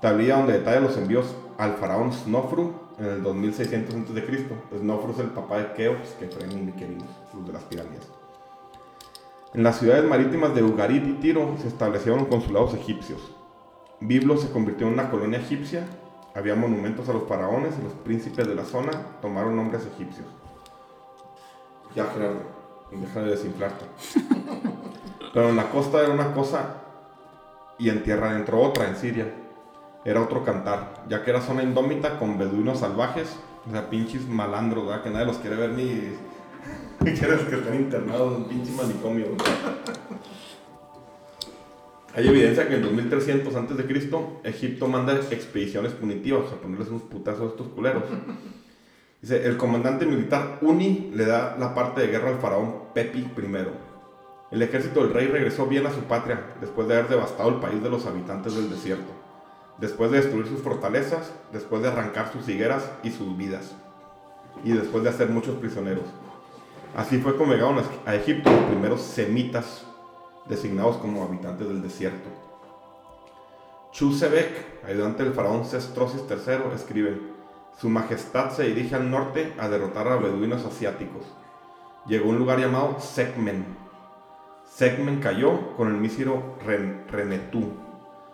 Tablilla 0.00 0.36
donde 0.36 0.52
detalla 0.52 0.78
los 0.78 0.96
envíos 0.96 1.34
al 1.58 1.74
faraón 1.78 2.12
Snofru 2.12 2.74
en 3.00 3.06
el 3.06 3.22
2600 3.24 3.92
a.C. 3.92 4.46
Snofru 4.78 5.12
es 5.14 5.18
el 5.18 5.30
papá 5.30 5.58
de 5.58 5.72
Keops, 5.72 6.10
que 6.10 6.26
Efraín 6.26 6.72
y 6.78 7.36
los 7.36 7.44
de 7.44 7.52
las 7.52 7.64
pirámides. 7.64 8.08
En 9.52 9.64
las 9.64 9.80
ciudades 9.80 10.08
marítimas 10.08 10.54
de 10.54 10.62
Ugarit 10.62 11.04
y 11.08 11.12
Tiro 11.14 11.56
se 11.60 11.66
establecieron 11.66 12.26
consulados 12.26 12.72
egipcios. 12.74 13.32
Biblos 14.00 14.42
se 14.42 14.50
convirtió 14.50 14.86
en 14.86 14.92
una 14.92 15.10
colonia 15.10 15.40
egipcia, 15.40 15.86
había 16.36 16.54
monumentos 16.54 17.08
a 17.08 17.12
los 17.12 17.26
faraones 17.26 17.74
y 17.80 17.82
los 17.82 17.94
príncipes 17.94 18.46
de 18.46 18.54
la 18.54 18.64
zona 18.64 18.92
tomaron 19.20 19.56
nombres 19.56 19.82
egipcios. 19.86 20.26
Ya, 21.94 22.06
Gerardo, 22.06 22.42
deja 22.90 23.20
de 23.22 23.30
desinflarte. 23.30 23.84
Pero 25.32 25.48
en 25.48 25.56
la 25.56 25.70
costa 25.70 26.02
era 26.02 26.12
una 26.12 26.32
cosa 26.32 26.82
y 27.78 27.88
en 27.88 28.02
tierra 28.02 28.30
adentro 28.30 28.60
otra, 28.60 28.88
en 28.88 28.96
Siria. 28.96 29.32
Era 30.04 30.20
otro 30.20 30.44
cantar, 30.44 31.04
ya 31.08 31.24
que 31.24 31.30
era 31.30 31.40
zona 31.40 31.62
indómita 31.62 32.18
con 32.18 32.36
beduinos 32.36 32.80
salvajes, 32.80 33.36
o 33.66 33.70
sea, 33.70 33.88
pinches 33.88 34.28
malandros, 34.28 34.86
¿verdad? 34.86 35.02
Que 35.02 35.10
nadie 35.10 35.26
los 35.26 35.38
quiere 35.38 35.56
ver 35.56 35.70
ni... 35.70 36.12
Quieres 36.98 37.42
que 37.42 37.56
estén 37.56 37.74
internados 37.74 38.34
en 38.34 38.42
un 38.42 38.48
pinche 38.48 38.72
manicomio. 38.72 39.26
Hay 42.14 42.28
evidencia 42.28 42.68
que 42.68 42.76
en 42.76 42.82
2300 42.82 43.54
antes 43.56 43.76
de 43.76 43.86
Cristo 43.86 44.40
Egipto 44.44 44.86
manda 44.86 45.14
expediciones 45.30 45.92
punitivas 45.92 46.52
a 46.52 46.56
ponerles 46.56 46.88
unos 46.88 47.02
putazos 47.02 47.42
a 47.42 47.46
estos 47.46 47.68
culeros. 47.68 48.04
Dice, 49.24 49.46
el 49.46 49.56
comandante 49.56 50.04
militar 50.04 50.58
Uni 50.60 51.10
le 51.14 51.24
da 51.24 51.56
la 51.58 51.72
parte 51.74 52.02
de 52.02 52.08
guerra 52.08 52.28
al 52.28 52.40
faraón 52.40 52.74
Pepi 52.92 53.20
I. 53.20 53.66
El 54.50 54.60
ejército 54.60 55.00
del 55.00 55.14
rey 55.14 55.28
regresó 55.28 55.64
bien 55.66 55.86
a 55.86 55.90
su 55.90 56.00
patria 56.02 56.52
después 56.60 56.86
de 56.86 56.92
haber 56.92 57.08
devastado 57.08 57.48
el 57.48 57.54
país 57.54 57.82
de 57.82 57.88
los 57.88 58.04
habitantes 58.04 58.54
del 58.54 58.68
desierto, 58.68 59.10
después 59.78 60.10
de 60.10 60.18
destruir 60.18 60.46
sus 60.46 60.60
fortalezas, 60.60 61.32
después 61.54 61.80
de 61.80 61.88
arrancar 61.88 62.30
sus 62.34 62.46
higueras 62.50 62.90
y 63.02 63.12
sus 63.12 63.34
vidas, 63.34 63.72
y 64.62 64.72
después 64.72 65.02
de 65.02 65.08
hacer 65.08 65.30
muchos 65.30 65.54
prisioneros. 65.56 66.04
Así 66.94 67.16
fue 67.16 67.34
como 67.38 67.54
llegaron 67.54 67.82
a- 68.04 68.14
Egipto 68.14 68.50
los 68.50 68.64
primeros 68.64 69.00
semitas, 69.00 69.86
designados 70.50 70.98
como 70.98 71.24
habitantes 71.24 71.66
del 71.66 71.80
desierto. 71.80 72.28
Chusebek, 73.90 74.84
ayudante 74.86 75.24
del 75.24 75.32
faraón 75.32 75.64
Sestrosis 75.64 76.24
III, 76.28 76.74
escribe, 76.74 77.32
Su 77.76 77.88
Majestad 77.88 78.50
se 78.50 78.64
dirige 78.64 78.94
al 78.94 79.10
norte 79.10 79.52
a 79.58 79.68
derrotar 79.68 80.08
a 80.08 80.16
beduinos 80.16 80.64
asiáticos. 80.64 81.24
Llegó 82.06 82.26
a 82.26 82.28
un 82.30 82.38
lugar 82.38 82.58
llamado 82.60 83.00
Sekmen. 83.00 83.64
Sekmen 84.64 85.20
cayó 85.20 85.76
con 85.76 85.88
el 85.88 85.94
mísero 85.94 86.56
Ren- 86.64 87.04
Renetú. 87.08 87.72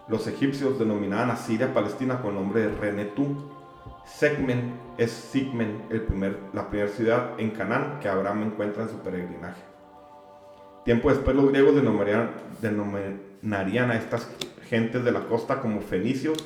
Los 0.09 0.27
egipcios 0.27 0.79
denominaban 0.79 1.31
a 1.31 1.37
Siria 1.37 1.73
Palestina 1.73 2.21
con 2.21 2.31
el 2.31 2.37
nombre 2.37 2.63
de 2.63 2.75
Renetú. 2.77 3.51
Sekmen 4.05 4.75
es 4.99 5.11
Sigmen, 5.13 5.85
el 5.91 6.03
primer, 6.03 6.39
la 6.53 6.69
primera 6.69 6.91
ciudad 6.91 7.31
en 7.39 7.51
Canaán 7.51 8.01
que 8.01 8.09
Abraham 8.09 8.43
encuentra 8.43 8.83
en 8.83 8.89
su 8.89 8.97
peregrinaje. 8.97 9.63
Tiempo 10.85 11.11
después 11.11 11.37
los 11.37 11.49
griegos 11.51 11.75
denominarían, 11.75 12.31
denominarían 12.61 13.91
a 13.91 13.97
estas 13.97 14.29
gentes 14.69 15.05
de 15.05 15.13
la 15.13 15.21
costa 15.27 15.61
como 15.61 15.81
fenicios, 15.81 16.39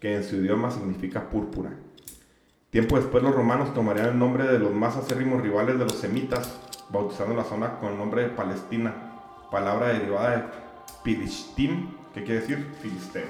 que 0.00 0.16
en 0.16 0.24
su 0.24 0.36
idioma 0.36 0.70
significa 0.70 1.28
púrpura. 1.28 1.70
Tiempo 2.74 2.96
después 2.96 3.22
los 3.22 3.32
romanos 3.32 3.72
tomarían 3.72 4.08
el 4.08 4.18
nombre 4.18 4.48
de 4.48 4.58
los 4.58 4.72
más 4.72 4.96
acérrimos 4.96 5.40
rivales 5.40 5.78
de 5.78 5.84
los 5.84 5.94
semitas, 5.94 6.56
bautizando 6.88 7.32
la 7.32 7.44
zona 7.44 7.78
con 7.78 7.92
el 7.92 7.98
nombre 7.98 8.22
de 8.22 8.28
Palestina, 8.30 8.92
palabra 9.48 9.90
derivada 9.90 10.30
de 10.32 10.42
Pilishtim, 11.04 11.94
que 12.12 12.24
quiere 12.24 12.40
decir 12.40 12.74
filisteo. 12.82 13.26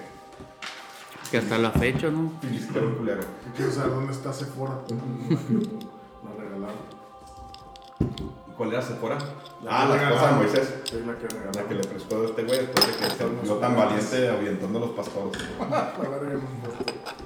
Que 1.31 1.37
hasta 1.37 1.59
la 1.59 1.73
fecha, 1.73 2.09
¿no? 2.09 2.33
Filisteo 2.41 2.97
culero. 2.97 3.21
Quiero 3.55 3.71
saber 3.71 3.91
dónde 3.91 4.13
está 4.15 4.33
Sephora. 4.33 4.79
La 4.89 6.43
regalaron. 6.43 6.77
¿Cuál 8.57 8.73
era 8.73 8.81
Sephora? 8.81 9.19
La 9.63 9.83
Ah, 9.83 9.89
la 9.91 10.03
esposa 10.05 10.29
de. 10.29 10.37
Moisés. 10.37 10.75
Sí, 10.85 11.03
la 11.07 11.19
que 11.19 11.29
regalaron. 11.29 11.53
La 11.55 11.69
que 11.69 11.75
le 11.75 11.85
prestó 11.85 12.23
a 12.23 12.25
este 12.25 12.45
güey 12.45 12.61
después 12.61 12.87
de 12.87 12.93
que 12.95 13.11
se 13.15 13.25
volvió 13.27 13.55
tan 13.57 13.77
valiente 13.77 14.27
ahuyentando 14.31 14.79
a 14.79 14.81
los 14.81 14.91
pastores. 14.93 15.43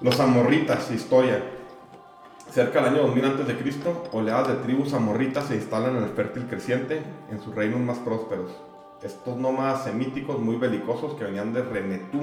Los 0.00 0.20
amorritas, 0.20 0.92
historia. 0.92 1.42
Cerca 2.52 2.80
del 2.80 2.94
año 2.94 3.02
2000 3.08 3.24
a.C., 3.24 3.64
oleadas 4.12 4.46
de 4.46 4.54
tribus 4.62 4.94
amorritas 4.94 5.48
se 5.48 5.56
instalan 5.56 5.96
en 5.96 6.04
el 6.04 6.10
fértil 6.10 6.46
creciente, 6.46 7.02
en 7.32 7.40
sus 7.40 7.52
reinos 7.52 7.80
más 7.80 7.98
prósperos. 7.98 8.52
Estos 9.02 9.36
nómadas 9.36 9.82
semíticos 9.82 10.38
muy 10.38 10.54
belicosos 10.54 11.14
que 11.14 11.24
venían 11.24 11.52
de 11.52 11.62
Renetú, 11.62 12.20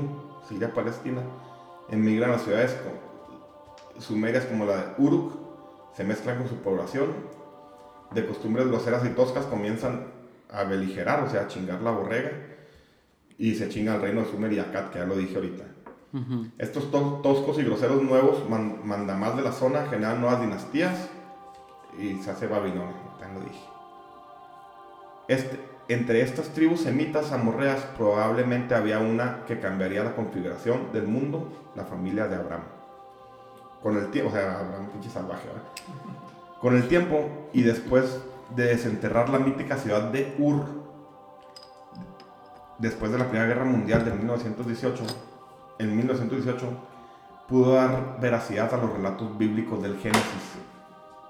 Siria, 0.47 0.73
Palestina, 0.73 1.21
emigran 1.89 2.31
a 2.31 2.39
ciudades 2.39 2.77
sumerias 3.99 4.45
como 4.45 4.65
la 4.65 4.77
de 4.77 4.83
Uruk, 4.97 5.33
se 5.97 6.05
mezclan 6.05 6.37
con 6.37 6.47
su 6.47 6.55
población, 6.55 7.07
de 8.11 8.25
costumbres 8.25 8.67
groseras 8.67 9.05
y 9.05 9.09
toscas 9.09 9.47
comienzan 9.47 10.07
a 10.49 10.63
beligerar, 10.63 11.25
o 11.25 11.29
sea, 11.29 11.41
a 11.41 11.47
chingar 11.49 11.81
la 11.81 11.91
borrega, 11.91 12.31
y 13.37 13.53
se 13.55 13.67
chinga 13.67 13.95
el 13.95 14.01
reino 14.01 14.21
de 14.21 14.31
Sumer 14.31 14.53
y 14.53 14.59
Akkad, 14.59 14.91
que 14.91 14.99
ya 14.99 15.05
lo 15.05 15.17
dije 15.17 15.35
ahorita. 15.35 15.74
Estos 16.57 16.91
to- 16.91 17.19
toscos 17.21 17.59
y 17.59 17.63
groseros 17.63 18.01
nuevos 18.01 18.49
man- 18.49 18.79
mandamás 18.85 19.35
de 19.35 19.41
la 19.43 19.51
zona 19.51 19.85
generan 19.89 20.21
nuevas 20.21 20.39
dinastías 20.41 21.09
y 21.99 22.15
se 22.21 22.31
hace 22.31 22.47
Babilonia, 22.47 22.95
ya 23.19 23.27
lo 23.29 23.39
dije. 23.41 23.63
Este, 25.27 25.59
entre 25.87 26.21
estas 26.21 26.49
tribus 26.49 26.81
semitas 26.81 27.31
amorreas 27.31 27.81
probablemente 27.97 28.75
había 28.75 28.99
una 28.99 29.43
que 29.45 29.59
cambiaría 29.59 30.03
la 30.03 30.15
configuración 30.15 30.91
del 30.93 31.07
mundo, 31.07 31.51
la 31.75 31.83
familia 31.83 32.27
de 32.27 32.35
Abraham. 32.35 32.63
Con 33.81 33.97
el 33.97 34.09
tiempo, 34.11 34.29
o 34.31 34.33
sea, 34.33 34.59
Abraham 34.59 34.87
pinche 34.93 35.09
salvaje, 35.09 35.47
¿verdad? 35.47 35.63
Con 36.61 36.75
el 36.75 36.87
tiempo 36.87 37.49
y 37.53 37.61
después 37.63 38.19
de 38.55 38.65
desenterrar 38.65 39.29
la 39.29 39.39
mítica 39.39 39.77
ciudad 39.77 40.03
de 40.11 40.33
Ur, 40.39 40.63
después 42.79 43.11
de 43.11 43.17
la 43.19 43.25
Primera 43.25 43.47
Guerra 43.47 43.65
Mundial 43.65 44.05
de 44.05 44.11
1918, 44.11 45.03
en 45.79 45.97
1918 45.97 46.67
pudo 47.47 47.73
dar 47.75 48.19
veracidad 48.19 48.73
a 48.73 48.77
los 48.77 48.93
relatos 48.93 49.37
bíblicos 49.37 49.81
del 49.81 49.97
Génesis. 49.97 50.57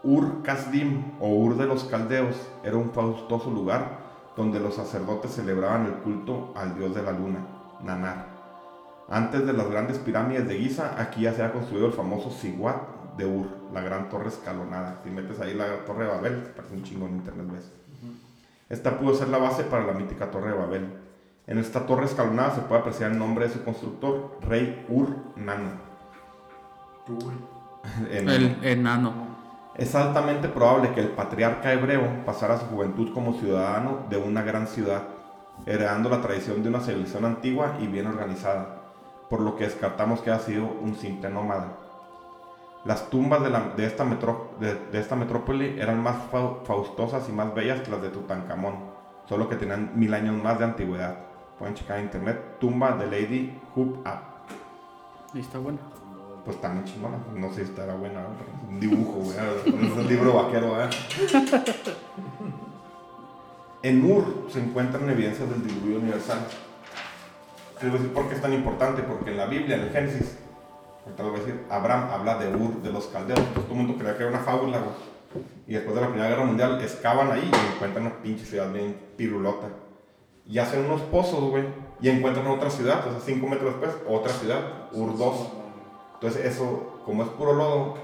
Ur 0.04 0.44
Kasdim 0.44 1.14
o 1.20 1.30
Ur 1.30 1.58
de 1.58 1.66
los 1.66 1.86
Caldeos 1.86 2.36
era 2.64 2.78
un 2.78 2.92
faustoso 2.92 3.50
lugar 3.50 4.00
donde 4.38 4.60
los 4.60 4.76
sacerdotes 4.76 5.32
celebraban 5.32 5.86
el 5.86 5.94
culto 5.94 6.54
al 6.56 6.76
dios 6.76 6.94
de 6.94 7.02
la 7.02 7.12
luna, 7.12 7.40
Nanar. 7.84 8.28
Antes 9.10 9.46
de 9.46 9.54
las 9.54 9.70
grandes 9.70 9.98
pirámides 9.98 10.48
de 10.48 10.58
Giza, 10.58 11.00
aquí 11.00 11.22
ya 11.22 11.34
se 11.34 11.44
ha 11.44 11.52
construido 11.52 11.88
el 11.88 11.94
famoso 11.94 12.32
Siguat 12.32 13.16
de 13.18 13.26
Ur, 13.26 13.48
la 13.74 13.82
gran 13.82 14.10
torre 14.10 14.30
escalonada. 14.30 15.00
Si 15.04 15.10
metes 15.10 15.40
ahí 15.40 15.54
la 15.54 15.86
torre 15.86 16.06
de 16.06 16.12
Babel, 16.12 16.54
parece 16.56 16.76
un 16.76 16.84
chingo 16.84 17.08
en 17.08 17.16
internet, 17.16 17.48
¿ves? 17.52 17.72
Esta 18.70 18.98
pudo 18.98 19.14
ser 19.14 19.30
la 19.30 19.38
base 19.38 19.64
para 19.64 19.86
la 19.86 19.94
mítica 19.94 20.32
torre 20.32 20.52
de 20.52 20.58
Babel. 20.58 21.05
En 21.48 21.58
esta 21.60 21.86
torre 21.86 22.06
escalonada 22.06 22.56
se 22.56 22.62
puede 22.62 22.82
apreciar 22.82 23.12
el 23.12 23.20
nombre 23.20 23.48
de 23.48 23.54
su 23.54 23.64
constructor, 23.64 24.38
Rey 24.42 24.86
Ur 24.90 25.10
Nano. 25.36 25.70
En- 28.10 28.30
El 28.30 28.58
enano. 28.64 29.14
Es 29.76 29.94
altamente 29.94 30.48
probable 30.48 30.92
que 30.94 31.02
el 31.02 31.10
patriarca 31.10 31.72
hebreo 31.74 32.26
pasara 32.26 32.58
su 32.58 32.66
juventud 32.68 33.14
como 33.14 33.34
ciudadano 33.34 34.00
de 34.10 34.18
una 34.18 34.42
gran 34.42 34.68
ciudad, 34.68 35.04
heredando 35.66 36.10
la 36.10 36.22
tradición 36.22 36.64
de 36.64 36.70
una 36.70 36.80
civilización 36.80 37.26
antigua 37.26 37.76
y 37.80 37.88
bien 37.88 38.08
organizada, 38.08 38.78
por 39.30 39.42
lo 39.42 39.56
que 39.56 39.66
descartamos 39.66 40.22
que 40.22 40.32
ha 40.32 40.40
sido 40.40 40.66
un 40.66 40.96
simple 40.96 41.30
nómada. 41.30 41.74
Las 42.86 43.10
tumbas 43.10 43.44
de, 43.44 43.50
la- 43.50 43.70
de 43.76 43.86
esta, 43.86 44.04
metro- 44.06 44.52
de- 44.60 44.76
de 44.92 45.00
esta 45.00 45.16
metrópoli 45.16 45.80
eran 45.80 46.02
más 46.02 46.16
fa- 46.32 46.64
faustosas 46.64 47.28
y 47.30 47.34
más 47.34 47.54
bellas 47.54 47.82
que 47.82 47.92
las 47.92 48.02
de 48.02 48.10
Tutankamón, 48.10 48.76
solo 49.28 49.50
que 49.50 49.56
tenían 49.58 49.92
mil 49.96 50.14
años 50.14 50.42
más 50.42 50.58
de 50.58 50.66
antigüedad. 50.66 51.18
Pueden 51.58 51.74
checar 51.76 52.00
en 52.00 52.06
internet, 52.06 52.58
tumba 52.60 52.98
de 52.98 53.06
Lady 53.06 53.58
Hoop 53.76 54.00
Up. 54.00 54.36
Ahí 55.34 55.42
está 55.42 55.58
bueno. 55.58 55.80
Pues 56.44 56.58
está 56.58 56.70
muy 56.70 56.84
chingona. 56.84 57.18
No 57.34 57.50
sé 57.50 57.66
si 57.66 57.72
estará 57.72 57.96
buena, 57.96 58.22
¿no? 58.22 58.30
un 58.70 58.80
dibujo, 58.80 59.20
güey. 59.20 59.38
Es 59.66 59.92
un 59.92 60.08
libro 60.08 60.34
vaquero, 60.34 60.84
¿eh? 60.84 60.90
En 63.82 64.04
Ur 64.04 64.48
se 64.52 64.60
encuentran 64.60 65.08
evidencias 65.10 65.48
del 65.48 65.66
diluvio 65.68 66.00
universal. 66.00 66.40
Te 67.80 67.86
voy 67.86 67.96
a 67.96 68.00
decir 68.00 68.14
por 68.14 68.28
qué 68.28 68.36
es 68.36 68.42
tan 68.42 68.52
importante, 68.52 69.04
porque 69.04 69.30
en 69.30 69.38
la 69.38 69.46
Biblia, 69.46 69.76
en 69.76 69.84
el 69.84 69.90
Génesis, 69.92 70.40
ahorita 71.04 71.22
lo 71.22 71.30
voy 71.30 71.40
a 71.40 71.44
decir, 71.44 71.66
Abraham 71.70 72.10
habla 72.12 72.40
de 72.40 72.56
Ur, 72.56 72.82
de 72.82 72.92
los 72.92 73.06
caldeos. 73.06 73.38
Entonces, 73.38 73.64
todo 73.66 73.74
el 73.74 73.86
mundo 73.86 73.96
creía 74.00 74.18
que 74.18 74.24
era 74.24 74.32
una 74.32 74.42
fábula, 74.42 74.80
güey. 74.80 75.46
Y 75.68 75.74
después 75.74 75.94
de 75.94 76.02
la 76.02 76.08
Primera 76.08 76.30
Guerra 76.30 76.46
Mundial, 76.46 76.82
excavan 76.82 77.32
ahí 77.32 77.48
y 77.52 77.76
encuentran 77.76 78.08
una 78.08 78.16
pinche 78.24 78.44
ciudad 78.44 78.72
bien 78.74 78.96
pirulota. 79.16 79.68
Y 80.48 80.60
hacen 80.60 80.86
unos 80.86 81.02
pozos, 81.02 81.40
güey. 81.50 81.64
Y 82.02 82.10
encuentran 82.10 82.46
otra 82.48 82.70
ciudad, 82.70 83.08
o 83.08 83.12
sea, 83.12 83.20
cinco 83.22 83.48
metros 83.48 83.74
después, 83.80 83.96
otra 84.08 84.32
ciudad, 84.34 84.60
Ur 84.94 85.18
2. 85.18 85.36
Entonces 86.16 86.46
eso, 86.46 87.00
como 87.06 87.24
es 87.24 87.30
puro 87.30 87.54
lodo, 87.54 87.96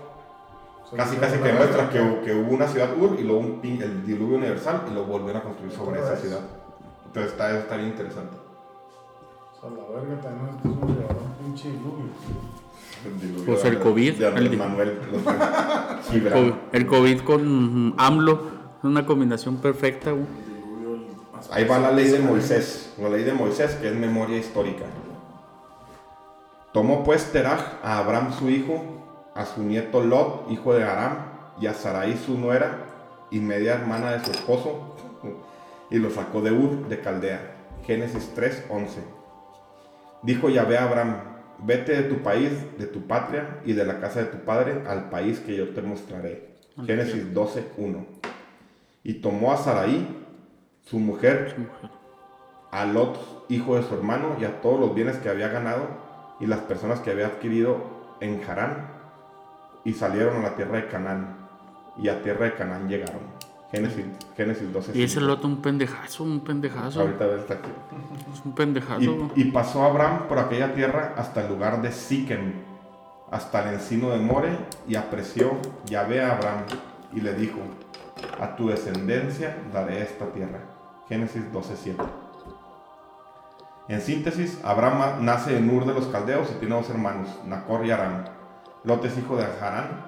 casi 0.96 1.18
casi 1.18 1.38
que 1.40 1.54
muestra 1.54 1.90
que, 1.90 2.22
que 2.26 2.34
hubo 2.34 2.54
una 2.54 2.68
ciudad 2.68 2.90
Ur 3.00 3.18
y 3.20 3.24
luego 3.24 3.40
un 3.42 3.62
pin- 3.62 3.82
el 3.82 4.06
diluvio 4.06 4.38
universal 4.38 4.84
y 4.90 4.94
lo 4.94 5.04
volvieron 5.06 5.42
a 5.42 5.44
construir 5.46 5.72
sobre 5.74 6.00
esa 6.00 6.16
ciudad. 6.16 6.40
Entonces 7.06 7.32
está, 7.34 7.58
está 7.60 7.76
bien 7.78 7.90
interesante. 7.90 8.38
O 9.58 9.60
sea, 9.62 9.70
la 9.70 10.00
verga 10.00 10.22
también 10.22 10.50
es 10.58 10.66
un 10.66 11.44
pinche 11.44 11.70
diluvio. 11.72 12.06
Pues 13.46 13.66
el 13.66 13.76
de- 13.78 13.80
COVID, 13.84 14.14
De 14.20 14.28
el 14.28 14.58
Manuel. 14.58 15.00
los- 15.12 16.54
El 16.72 16.88
COVID 16.88 17.22
con 17.22 17.94
AMLO. 17.98 18.34
Es 18.80 18.84
una 18.84 19.06
combinación 19.06 19.58
perfecta, 19.58 20.12
güey. 20.12 20.26
Ahí 21.50 21.66
va 21.66 21.80
la 21.80 21.92
ley 21.92 22.10
de 22.10 22.20
Moisés, 22.20 22.94
la 23.00 23.10
ley 23.10 23.24
de 23.24 23.34
Moisés 23.34 23.76
que 23.76 23.88
es 23.88 23.96
memoria 23.96 24.38
histórica. 24.38 24.86
Tomó 26.72 27.04
pues 27.04 27.32
Teraj 27.32 27.80
a 27.84 27.98
Abraham 27.98 28.34
su 28.38 28.50
hijo, 28.50 28.82
a 29.36 29.46
su 29.46 29.64
nieto 29.64 30.02
Lot, 30.02 30.50
hijo 30.52 30.74
de 30.74 30.84
Aram, 30.84 31.32
y 31.60 31.68
a 31.68 31.74
Sarai 31.74 32.18
su 32.18 32.38
nuera 32.38 32.86
y 33.30 33.40
media 33.40 33.74
hermana 33.74 34.12
de 34.12 34.24
su 34.24 34.32
esposo, 34.32 34.96
y 35.90 35.98
lo 35.98 36.10
sacó 36.12 36.42
de 36.42 36.52
Ur 36.52 36.88
de 36.88 37.00
Caldea. 37.02 37.56
Génesis 37.86 38.32
3:11. 38.36 39.02
Dijo 40.24 40.50
Yahvé 40.50 40.78
a 40.78 40.84
Abraham, 40.84 41.16
vete 41.60 41.94
de 41.94 42.04
tu 42.04 42.22
país, 42.22 42.52
de 42.78 42.86
tu 42.86 43.08
patria 43.08 43.60
y 43.66 43.74
de 43.74 43.86
la 43.86 44.00
casa 44.00 44.20
de 44.20 44.26
tu 44.28 44.38
padre 44.46 44.84
al 44.88 45.10
país 45.10 45.40
que 45.40 45.56
yo 45.56 45.70
te 45.70 45.82
mostraré. 45.82 46.52
Génesis 46.86 47.34
12:1. 47.34 48.06
Y 49.04 49.16
tomó 49.16 49.52
a 49.52 49.58
Sarai, 49.58 50.08
su 50.84 51.00
mujer, 51.00 51.56
a 52.72 52.86
Lot, 52.86 53.46
hijo 53.50 53.76
de 53.76 53.84
su 53.84 53.94
hermano, 53.94 54.36
y 54.40 54.46
a 54.46 54.62
todos 54.62 54.80
los 54.80 54.96
bienes 54.96 55.18
que 55.18 55.30
había 55.30 55.50
ganado 55.50 55.88
y 56.40 56.48
las 56.48 56.60
personas 56.62 57.00
que 57.02 57.12
había 57.12 57.28
adquirido 57.28 57.78
en 58.20 58.42
Harán, 58.48 58.88
y 59.84 59.94
salieron 59.94 60.38
a 60.38 60.50
la 60.50 60.56
tierra 60.56 60.78
de 60.78 60.88
Canaán, 60.88 61.38
y 61.98 62.10
a 62.10 62.22
tierra 62.22 62.46
de 62.46 62.56
Canaán 62.56 62.88
llegaron. 62.88 63.20
Génesis, 63.72 64.06
Génesis 64.36 64.74
12. 64.74 64.98
Y 64.98 65.04
ese 65.04 65.22
loto 65.22 65.48
un 65.48 65.62
pendejazo, 65.62 66.26
un 66.26 66.42
pendejazo. 66.42 67.02
Ahorita 67.02 67.26
ves 67.26 67.50
aquí. 67.50 67.70
Es 68.34 68.46
un 68.46 68.54
pendejazo, 68.54 69.32
y 69.36 69.46
pasó 69.46 69.84
Abraham 69.84 70.28
por 70.28 70.40
aquella 70.40 70.74
tierra 70.74 71.14
hasta 71.16 71.44
el 71.44 71.54
lugar 71.54 71.82
de 71.82 71.92
Siquem, 71.92 72.54
hasta 73.32 73.68
el 73.68 73.76
encino 73.76 74.10
de 74.10 74.18
More, 74.18 74.50
y 74.88 74.96
apreció 74.96 75.58
Yahvé 75.86 76.22
a 76.22 76.36
Abraham, 76.36 76.64
y 77.14 77.22
le 77.22 77.34
dijo, 77.34 77.60
a 78.40 78.56
tu 78.56 78.68
descendencia 78.68 79.58
daré 79.74 80.02
esta 80.02 80.26
tierra. 80.28 80.60
Génesis 81.12 81.44
12:7. 81.52 81.96
En 83.90 84.00
síntesis, 84.02 84.60
Abraham 84.64 85.26
nace 85.26 85.58
en 85.58 85.70
Ur 85.70 85.86
de 85.86 85.94
los 85.94 86.06
Caldeos 86.06 86.48
y 86.56 86.60
tiene 86.60 86.74
dos 86.76 86.90
hermanos, 86.90 87.28
Nacor 87.46 87.86
y 87.86 87.92
Aram. 87.92 88.24
Lot 88.86 89.04
es 89.04 89.18
hijo 89.18 89.36
de 89.36 89.44
Harán. 89.44 90.06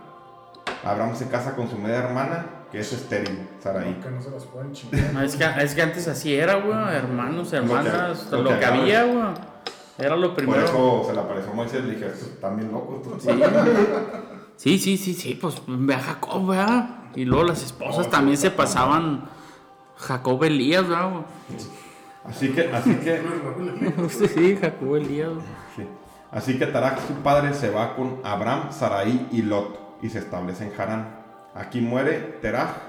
Abraham 0.86 1.14
se 1.14 1.28
casa 1.28 1.56
con 1.58 1.70
su 1.70 1.78
media 1.78 1.97
hermana, 1.97 2.45
que 2.72 2.80
es 2.80 2.93
estéril, 2.93 3.49
Sarai. 3.62 3.99
Que 3.99 4.10
no 4.12 4.22
se 4.22 4.32
las 4.32 4.45
pueden 4.45 4.72
chingar. 4.72 5.12
No, 5.14 5.22
es, 5.22 5.36
que, 5.36 5.43
es 5.62 5.76
que 5.76 5.82
antes 5.82 6.08
así 6.08 6.34
era, 6.36 6.56
güey. 6.56 6.95
Hermanos, 6.95 7.51
hermanas, 7.51 8.32
lo 8.32 8.41
lo 8.43 8.49
que 8.51 8.60
que, 8.60 8.66
acabas. 8.66 8.82
había, 8.84 9.04
güey. 9.04 9.26
Era 9.97 10.16
lo 10.16 10.28
Por 10.30 10.36
primero. 10.38 10.64
eso 10.64 11.04
se 11.06 11.14
le 11.14 11.20
apareció 11.20 11.51
a 11.51 11.56
Moisés 11.56 11.82
y 11.84 11.88
le 11.88 11.93
dije, 11.95 12.06
"Estos 12.08 12.30
están 12.30 12.56
bien 12.56 12.72
locos. 12.72 13.06
estos". 13.18 13.36
Sí, 14.56 14.80
sí, 14.80 14.95
sí, 14.97 15.14
sí, 15.14 15.36
pues 15.36 15.62
ve 15.68 15.95
a 15.95 15.99
Jacob, 15.99 16.47
¿verdad? 16.47 16.89
Y 17.16 17.26
luego 17.26 17.43
las 17.43 17.62
esposas 17.62 18.08
Oh, 18.08 18.10
también 18.10 18.38
sí, 18.38 18.43
se 18.43 18.51
pasaban. 18.51 19.30
Jacob 20.04 20.43
Elías, 20.43 20.86
güey? 20.88 20.99
Así 22.26 22.49
que, 22.51 22.70
así 22.72 22.95
que, 22.95 23.22
Sí, 24.10 24.28
sí, 24.28 24.58
Jacob 24.62 24.95
Elías. 24.95 25.32
sí. 25.76 25.84
así 26.32 26.58
que 26.58 26.68
Tarak, 26.68 26.99
su 27.08 27.14
padre, 27.16 27.54
se 27.54 27.70
va 27.70 27.95
con 27.95 28.20
Abraham, 28.24 28.72
Sarai 28.72 29.28
y 29.32 29.41
Lot 29.41 29.80
y 30.01 30.10
se 30.10 30.20
establece 30.20 30.66
en 30.66 30.80
Harán. 30.80 31.16
Aquí 31.56 31.82
muere 31.82 32.39
Terah, 32.41 32.84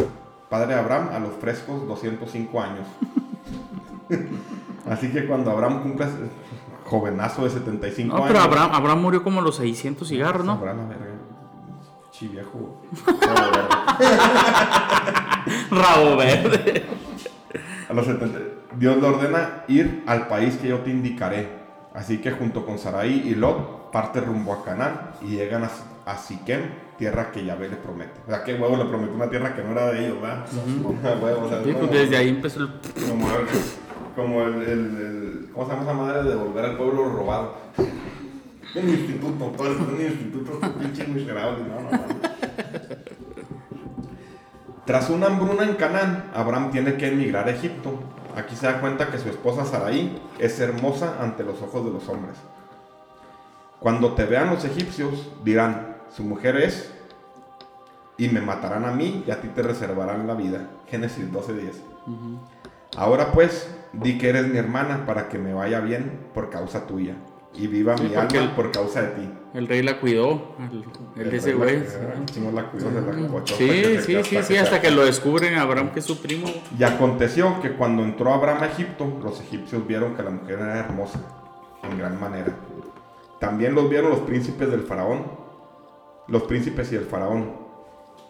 padre 0.48 0.74
de 0.74 0.80
Abraham, 0.80 1.10
a 1.12 1.18
los 1.18 1.32
frescos 1.34 1.86
205 1.86 2.60
años. 2.60 2.86
así 4.88 5.08
que 5.10 5.26
cuando 5.26 5.50
Abraham 5.50 5.82
cumple, 5.82 6.06
jovenazo 6.84 7.44
de 7.44 7.50
75 7.50 8.08
No, 8.08 8.16
años. 8.24 8.28
pero 8.28 8.40
Abraham, 8.44 8.70
Abraham 8.72 9.02
murió 9.02 9.22
como 9.22 9.40
a 9.40 9.42
los 9.42 9.56
600 9.56 10.06
cigarros, 10.08 10.44
¿no? 10.46 10.52
Abraham, 10.52 10.78
la 10.78 10.86
verga. 10.96 11.13
Chi 12.24 12.28
viejo. 12.30 12.80
Rabo 13.20 13.50
verde. 13.52 13.68
Rabo 15.70 16.16
verde. 16.16 16.84
A 17.88 17.92
los 17.92 18.06
70. 18.06 18.38
Dios 18.78 18.96
le 18.96 19.06
ordena 19.06 19.64
ir 19.68 20.02
al 20.06 20.26
país 20.26 20.56
que 20.56 20.68
yo 20.68 20.78
te 20.78 20.88
indicaré. 20.90 21.50
Así 21.92 22.18
que 22.22 22.30
junto 22.30 22.64
con 22.64 22.78
Sarai 22.78 23.28
y 23.28 23.34
Lot 23.34 23.90
parte 23.92 24.20
rumbo 24.22 24.54
a 24.54 24.64
Canaán 24.64 25.10
y 25.20 25.36
llegan 25.36 25.64
a, 25.64 25.70
a 26.06 26.16
Siquem, 26.16 26.62
tierra 26.96 27.30
que 27.30 27.44
Yahvé 27.44 27.68
le 27.68 27.76
promete. 27.76 28.20
O 28.26 28.30
sea, 28.30 28.42
qué 28.42 28.54
huevo 28.54 28.76
le 28.78 28.86
prometió 28.86 29.14
una 29.14 29.28
tierra 29.28 29.54
que 29.54 29.62
no 29.62 29.72
era 29.72 29.92
de 29.92 30.06
ellos, 30.06 30.20
¿verdad? 30.22 30.46
Huevo, 31.22 31.44
o 31.44 31.48
sea, 31.50 31.62
Sí, 31.62 31.72
como- 31.72 31.88
pues 31.88 32.00
desde 32.00 32.16
ahí 32.16 32.30
empezó 32.30 32.60
el... 32.60 32.70
Como 33.06 33.28
el, 33.28 33.46
como 34.16 34.42
el, 34.44 34.54
el- 34.62 34.70
el- 34.70 35.50
¿cómo 35.52 35.66
se 35.66 35.72
llama 35.72 35.82
esa 35.84 35.92
madre 35.92 36.22
de 36.22 36.30
devolver 36.30 36.64
al 36.64 36.76
pueblo 36.78 37.04
robado? 37.10 37.54
Un 38.74 38.88
instituto, 38.88 39.52
todo 39.56 39.68
un 39.70 40.00
instituto, 40.00 40.58
pinche 40.78 41.06
miserable, 41.06 41.64
no, 41.64 41.80
no, 41.80 41.90
no. 41.90 41.98
Tras 44.84 45.10
una 45.10 45.28
hambruna 45.28 45.62
en 45.62 45.74
Canaán, 45.74 46.30
Abraham 46.34 46.72
tiene 46.72 46.96
que 46.96 47.06
emigrar 47.06 47.46
a 47.46 47.52
Egipto. 47.52 48.00
Aquí 48.36 48.56
se 48.56 48.66
da 48.66 48.80
cuenta 48.80 49.12
que 49.12 49.18
su 49.18 49.28
esposa 49.28 49.64
Sarai 49.64 50.20
es 50.40 50.58
hermosa 50.58 51.18
ante 51.20 51.44
los 51.44 51.62
ojos 51.62 51.84
de 51.84 51.92
los 51.92 52.08
hombres. 52.08 52.36
Cuando 53.78 54.14
te 54.14 54.24
vean 54.24 54.50
los 54.50 54.64
egipcios, 54.64 55.30
dirán, 55.44 55.98
su 56.10 56.24
mujer 56.24 56.56
es, 56.56 56.92
y 58.18 58.28
me 58.28 58.40
matarán 58.40 58.84
a 58.86 58.90
mí 58.90 59.22
y 59.24 59.30
a 59.30 59.40
ti 59.40 59.48
te 59.48 59.62
reservarán 59.62 60.26
la 60.26 60.34
vida. 60.34 60.68
Génesis 60.88 61.30
12:10. 61.30 61.74
Ahora 62.96 63.30
pues, 63.30 63.68
di 63.92 64.18
que 64.18 64.30
eres 64.30 64.48
mi 64.48 64.58
hermana 64.58 65.06
para 65.06 65.28
que 65.28 65.38
me 65.38 65.54
vaya 65.54 65.78
bien 65.78 66.26
por 66.34 66.50
causa 66.50 66.86
tuya 66.88 67.14
y 67.56 67.66
viva 67.66 67.96
Sí, 67.96 68.04
mi 68.04 68.08
porque 68.10 68.38
alma 68.38 68.50
el- 68.50 68.56
por 68.56 68.70
causa 68.72 69.02
de 69.02 69.08
ti. 69.08 69.30
El 69.54 69.68
rey 69.68 69.82
la 69.82 70.00
cuidó, 70.00 70.56
el, 70.58 71.22
el 71.22 71.30
de 71.30 71.36
ese 71.36 71.50
rey 71.52 71.56
güey. 71.56 71.78
la- 72.52 72.70
cuidó, 72.70 72.90
la 72.90 73.46
Sí, 73.46 73.56
que 73.68 74.00
se- 74.00 74.02
sí, 74.02 74.24
sí, 74.24 74.42
sí, 74.42 74.56
hasta 74.56 74.80
que 74.80 74.90
lo 74.90 75.04
descubren 75.04 75.54
Abraham 75.54 75.90
que 75.92 76.00
es 76.00 76.04
su 76.04 76.20
primo. 76.20 76.48
Y 76.76 76.82
aconteció 76.82 77.60
que 77.60 77.70
cuando 77.72 78.02
entró 78.02 78.32
Abraham 78.34 78.62
a 78.64 78.66
Egipto, 78.66 79.06
los 79.22 79.40
egipcios 79.40 79.86
vieron 79.86 80.16
que 80.16 80.22
la 80.24 80.30
mujer 80.30 80.58
era 80.58 80.78
hermosa, 80.80 81.20
en 81.88 81.96
gran 81.98 82.18
manera. 82.18 82.52
También 83.38 83.74
los 83.76 83.88
vieron 83.88 84.10
los 84.10 84.20
príncipes 84.20 84.68
del 84.70 84.80
faraón, 84.82 85.22
los 86.26 86.42
príncipes 86.44 86.90
y 86.92 86.96
el 86.96 87.04
faraón, 87.04 87.62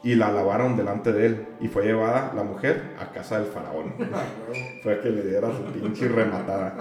y 0.03 0.17
la 0.17 0.27
alabaron 0.27 0.77
delante 0.77 1.13
de 1.15 1.27
él, 1.27 1.47
y 1.61 1.69
fue 1.69 1.85
llevada 1.85 2.33
la 2.37 2.43
mujer 2.43 2.97
a 3.01 3.13
casa 3.13 3.39
del 3.39 3.47
faraón. 3.51 3.95
fue 4.83 4.95
a 4.95 5.01
que 5.01 5.09
le 5.09 5.23
diera 5.23 5.49
su 5.57 5.63
pinche 5.73 6.07
rematada. 6.09 6.75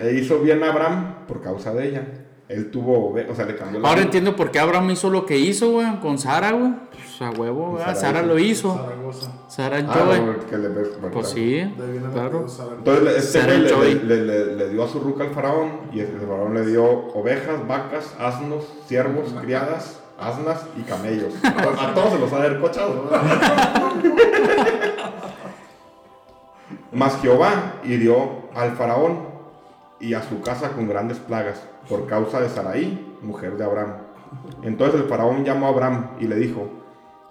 E 0.00 0.12
hizo 0.14 0.38
bien 0.40 0.62
a 0.62 0.70
Abraham 0.70 1.14
por 1.26 1.40
causa 1.42 1.72
de 1.74 1.88
ella. 1.88 2.06
Él 2.48 2.70
tuvo, 2.70 3.10
o 3.14 3.34
sea, 3.34 3.44
le 3.44 3.56
cambió 3.56 3.78
la 3.78 3.88
Ahora 3.90 4.00
entiendo 4.00 4.34
por 4.34 4.50
qué 4.50 4.58
Abraham 4.58 4.88
hizo 4.90 5.10
lo 5.10 5.26
que 5.26 5.36
hizo, 5.38 5.70
güey, 5.72 6.00
con 6.00 6.16
Sara, 6.18 6.52
güey. 6.52 6.72
Pues 6.92 7.20
a 7.20 7.30
huevo, 7.30 7.72
¿verdad? 7.74 7.94
Sara 7.94 8.20
Sara 8.20 8.20
hizo. 8.20 8.28
lo 8.28 8.38
hizo. 8.38 9.32
Sara 9.48 9.76
Ah, 9.86 9.94
Joy. 10.06 10.20
no, 10.20 10.46
que 10.46 10.56
le 10.56 10.68
bueno, 10.68 10.88
Pues 11.12 11.28
claro. 11.28 11.28
sí, 11.28 11.74
claro. 12.14 12.46
Entonces 12.78 13.04
le- 13.04 13.16
este 13.18 13.40
Sarah 13.40 13.52
güey 13.54 13.62
le, 13.64 13.68
Joy. 13.68 13.94
le- 14.06 14.24
le- 14.24 14.56
le 14.56 14.68
dio 14.70 14.82
a 14.84 14.88
su 14.88 14.98
ruca 15.00 15.24
al 15.24 15.30
faraón 15.30 15.72
y 15.92 16.00
el 16.00 16.06
faraón 16.26 16.54
le 16.54 16.64
dio 16.64 16.84
ovejas, 16.86 17.66
vacas, 17.68 18.14
asnos, 18.18 18.64
ciervos, 18.86 19.34
criadas, 19.42 20.00
asnas 20.18 20.62
y 20.78 20.82
camellos. 20.82 21.34
A, 21.44 21.90
a 21.90 21.94
todos 21.94 22.12
se 22.14 22.18
los 22.18 22.32
ha 22.32 22.40
de 22.40 22.46
haber 22.46 22.60
cochado. 22.60 23.08
¿verdad? 23.10 23.92
Mas 26.92 27.18
Jehová 27.20 27.74
hirió 27.84 28.48
al 28.54 28.72
faraón 28.76 29.37
y 30.00 30.14
a 30.14 30.22
su 30.22 30.40
casa 30.40 30.70
con 30.70 30.88
grandes 30.88 31.18
plagas 31.18 31.62
por 31.88 32.06
causa 32.06 32.40
de 32.40 32.48
Sarai, 32.48 33.16
mujer 33.22 33.56
de 33.56 33.64
Abraham. 33.64 33.94
Entonces 34.62 35.00
el 35.00 35.08
faraón 35.08 35.44
llamó 35.44 35.66
a 35.66 35.70
Abraham 35.70 36.10
y 36.20 36.26
le 36.26 36.36
dijo, 36.36 36.68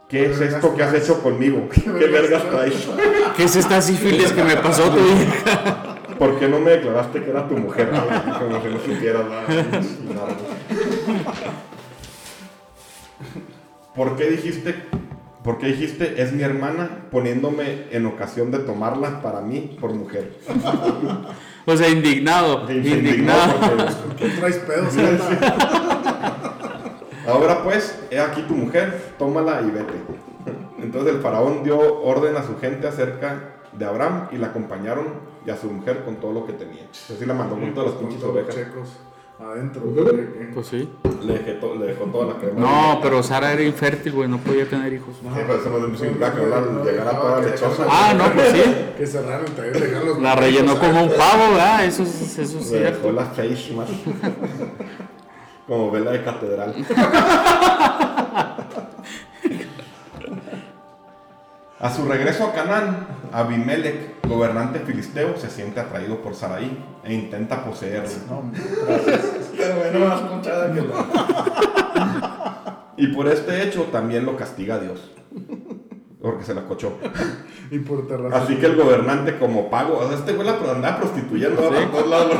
¿qué 0.08 0.26
es 0.32 0.42
esto 0.42 0.76
que 0.76 0.84
has 0.84 0.94
hecho 0.94 1.22
conmigo? 1.22 1.68
¿Qué 1.74 2.08
vergas 2.08 2.44
traes? 2.50 2.90
¿Qué 3.36 3.44
es 3.44 3.56
esta 3.56 3.82
sífilis 3.82 4.32
que 4.32 4.44
me 4.44 4.58
pasó 4.58 4.90
tu 4.90 5.00
hija? 5.00 5.96
¿Por 6.18 6.40
qué 6.40 6.48
no 6.48 6.60
me 6.60 6.72
declaraste 6.72 7.24
que 7.24 7.30
era 7.30 7.48
tu 7.48 7.56
mujer? 7.56 7.90
Como 7.90 8.62
si 8.62 8.68
no 8.70 8.80
supieras 8.80 9.26
nada. 9.26 9.46
¿Por 13.96 14.16
qué 14.16 14.30
dijiste, 14.30 14.76
por 15.44 15.60
qué 15.60 15.68
dijiste 15.68 16.22
es 16.22 16.34
mi 16.34 16.42
hermana 16.44 17.06
poniéndome 17.12 17.86
en 17.92 18.08
ocasión 18.08 18.50
de 18.50 18.60
tomarla 18.60 19.22
para 19.22 19.42
mí 19.42 19.78
por 19.80 19.94
mujer? 19.94 20.40
O 21.70 21.76
sea, 21.76 21.90
indignado, 21.90 22.66
indignado. 22.72 23.54
porque- 23.60 24.16
¿Qué 24.18 24.30
traes 24.30 24.56
pedos? 24.60 24.94
Ahora 27.28 27.62
pues, 27.64 28.00
he 28.10 28.20
aquí 28.22 28.42
tu 28.44 28.54
mujer, 28.56 29.14
tómala 29.20 29.62
y 29.62 29.72
vete. 29.72 29.94
Entonces 30.82 31.16
el 31.16 31.22
faraón 31.22 31.64
dio 31.66 31.78
orden 32.04 32.38
a 32.38 32.44
su 32.44 32.58
gente 32.58 32.88
acerca 32.88 33.56
de 33.74 33.84
Abraham 33.86 34.30
y 34.32 34.38
la 34.38 34.48
acompañaron 34.48 35.08
y 35.46 35.50
a 35.50 35.58
su 35.58 35.70
mujer 35.70 36.06
con 36.06 36.16
todo 36.16 36.32
lo 36.32 36.46
que 36.46 36.54
tenía. 36.54 36.84
Así 36.94 37.26
la 37.26 37.34
mandó 37.34 37.60
con 37.60 37.74
todas 37.74 37.92
las 37.92 38.00
pinches 38.00 38.24
ovejas. 38.24 38.56
checos 38.56 38.88
adentro. 39.40 39.82
güey. 39.84 40.52
Pues 40.54 40.68
sí. 40.68 40.90
Le 41.24 41.34
dejé, 41.34 41.54
to- 41.54 41.76
le 41.76 41.88
dejó 41.88 42.06
toda 42.06 42.34
la 42.34 42.40
crema. 42.40 42.60
No, 42.60 43.00
pero 43.02 43.22
Sara 43.24 43.54
era 43.54 43.64
infértil, 43.64 44.14
güey, 44.14 44.28
no 44.30 44.38
podía 44.38 44.68
tener 44.70 44.92
hijos. 44.94 45.16
Sí, 45.22 45.28
pero 45.34 45.56
eso 45.60 45.70
no 45.70 45.98
significa 45.98 46.34
que 46.34 46.42
no 46.42 46.84
llegara 46.86 47.12
toda 47.20 47.42
lechosa. 47.42 47.86
Ah, 47.90 48.14
no, 48.18 48.32
pues 48.34 48.52
sí. 48.52 48.64
Que 48.98 49.08
cerraron, 49.08 49.46
La 50.22 50.36
rellenó 50.36 50.78
como 50.80 51.04
un 51.04 51.10
pavo, 51.10 51.52
¿verdad? 51.52 51.86
Eso, 51.86 52.04
es- 52.04 52.38
eso 52.40 52.60
es 52.60 52.72
Le 52.72 52.80
dejó 52.80 52.92
cierto. 52.92 53.12
la 53.14 53.26
face 53.26 53.74
más. 53.76 53.90
Como 55.68 55.92
vela 55.92 56.12
de 56.12 56.24
catedral. 56.24 56.74
A 61.80 61.92
su 61.94 62.06
regreso 62.06 62.44
a 62.46 62.54
Canaán, 62.54 63.08
Abimelech, 63.32 64.26
gobernante 64.28 64.80
filisteo, 64.80 65.38
se 65.38 65.50
siente 65.50 65.80
atraído 65.80 66.22
por 66.22 66.34
Sarai 66.34 66.76
e 67.04 67.14
intenta 67.14 67.64
poseerla. 67.64 68.10
Pero 69.56 69.76
bueno, 69.76 70.08
más 70.08 70.22
conchada 70.22 70.74
que 70.74 70.82
la- 70.82 71.06
Y 72.98 73.08
por 73.08 73.28
este 73.28 73.64
hecho 73.64 73.84
también 73.92 74.26
lo 74.26 74.36
castiga 74.36 74.80
Dios. 74.80 75.12
Porque 76.20 76.44
se 76.46 76.56
la 76.56 76.64
cochó. 76.66 76.98
Y 77.70 77.78
por 77.80 78.08
terraza. 78.08 78.38
Así 78.44 78.56
que 78.56 78.66
el 78.66 78.76
gobernante 78.76 79.38
como 79.38 79.70
pago, 79.70 80.00
o 80.00 80.08
sea, 80.08 80.18
este 80.18 80.34
güey 80.34 80.48
la 80.48 80.54
andaba 80.72 80.98
prostituyendo 80.98 81.62
¿no? 81.62 81.70
por 81.70 81.92
todos 81.92 82.08
lados. 82.10 82.36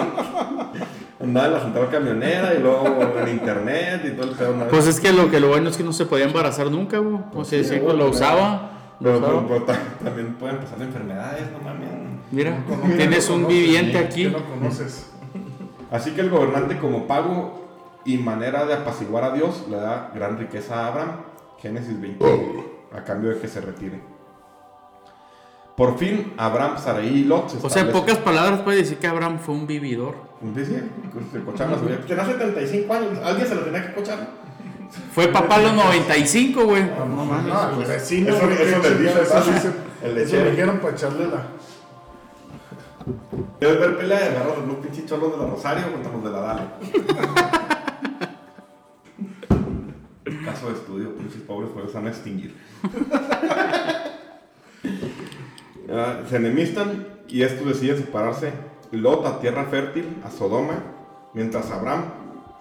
Andaba 1.22 1.48
en 1.48 1.54
la 1.54 1.60
central 1.60 1.90
camionera 1.92 2.54
y 2.56 2.62
luego 2.62 2.88
en 3.22 3.28
internet 3.28 4.02
y 4.06 4.12
todo 4.16 4.32
el 4.32 4.36
pedo. 4.36 4.56
¿no? 4.56 4.68
Pues 4.68 4.88
es 4.88 5.00
que 5.00 5.14
lo 5.14 5.30
que 5.30 5.40
lo 5.40 5.50
bueno 5.50 5.70
es 5.70 5.78
que 5.78 5.84
no 5.84 5.94
se 5.94 6.06
podía 6.06 6.26
embarazar 6.26 6.72
nunca, 6.72 6.98
güey. 6.98 7.20
O 7.36 7.46
sea, 7.46 7.64
sí, 7.64 7.80
pues 7.84 7.96
lo 7.96 8.10
usaba. 8.10 8.72
Pero, 9.00 9.20
también 10.04 10.36
pueden 10.36 10.58
pasar 10.58 10.82
enfermedades, 10.82 11.52
no 11.52 11.60
mames. 11.60 11.90
Mira, 12.32 12.64
tienes 12.98 13.30
un 13.30 13.48
viviente 13.48 13.94
Que 13.94 13.98
aquí. 14.00 14.26
no 14.26 14.44
conoces. 14.46 15.12
Así 15.92 16.12
que 16.12 16.22
el 16.22 16.30
gobernante 16.30 16.78
como 16.78 17.08
pago 17.08 17.68
y 18.06 18.18
manera 18.18 18.66
de 18.66 18.74
apaciguar 18.74 19.24
a 19.24 19.32
Dios 19.32 19.66
le 19.70 19.78
da 19.78 20.12
gran 20.14 20.38
riqueza 20.38 20.86
a 20.86 20.88
Abraham, 20.88 21.12
Génesis 21.60 22.00
21, 22.00 22.64
a 22.94 23.04
cambio 23.04 23.30
de 23.30 23.40
que 23.40 23.48
se 23.48 23.62
retire. 23.62 24.02
Por 25.76 25.98
fin, 26.00 26.34
Abraham, 26.38 26.78
Sarai 26.80 27.08
y 27.08 27.24
Lot 27.24 27.50
se 27.50 27.66
O 27.66 27.70
sea, 27.70 27.84
en 27.84 27.92
pocas 27.92 28.18
palabras 28.18 28.62
puede 28.62 28.80
decir 28.80 28.98
que 28.98 29.06
Abraham 29.06 29.38
fue 29.38 29.54
un 29.54 29.68
vividor. 29.68 30.16
Dice, 30.42 30.84
se 31.32 31.44
cocharon 31.44 31.76
a 31.76 31.80
su 31.80 31.86
vida. 31.86 32.00
Tenía 32.08 32.26
75 32.26 32.94
años, 32.94 33.20
alguien 33.24 33.48
se 33.48 33.56
lo 33.56 33.62
tenía 33.62 33.86
que 33.86 33.94
cochar. 33.94 34.28
Fue 35.14 35.28
papá 35.28 35.60
los 35.60 35.74
95, 35.74 36.64
güey. 36.66 36.84
No 36.86 37.26
mames. 37.26 37.54
No, 37.54 37.82
el 37.82 37.88
vecino. 37.88 38.36
Eso- 38.36 38.48
les 38.48 38.60
dice, 39.00 39.22
eso 39.22 39.52
dice- 39.52 39.72
El 40.04 40.12
Eso 40.12 40.16
lechero. 40.26 40.44
le 40.46 40.52
dijeron 40.52 40.80
para 40.80 40.94
echarle 40.96 41.28
la. 41.28 41.48
¿Quieres 43.60 43.80
ver 43.80 43.98
pelea 43.98 44.20
de 44.20 44.34
garros 44.36 44.58
los 44.68 44.76
pinches 44.78 45.06
cholos 45.06 45.32
de 45.32 45.38
la 45.44 45.50
Rosario 45.50 45.92
contra 45.92 46.12
los 46.12 46.24
de 46.24 46.30
la 46.30 46.40
Dale? 46.42 46.62
Caso 50.46 50.68
de 50.68 50.74
estudio, 50.74 51.16
pinches 51.16 51.42
pobres 51.42 51.70
se 51.90 51.98
van 51.98 52.08
a 52.08 52.10
extinguir. 52.10 52.56
Ah, 55.90 56.18
se 56.30 56.36
enemistan 56.36 57.08
y 57.30 57.44
estos 57.44 57.66
deciden 57.66 57.98
separarse. 57.98 58.52
Lot 58.92 59.26
a 59.26 59.40
tierra 59.40 59.64
fértil, 59.66 60.18
a 60.26 60.30
Sodoma, 60.30 60.74
mientras 61.34 61.72
Abraham 61.72 62.04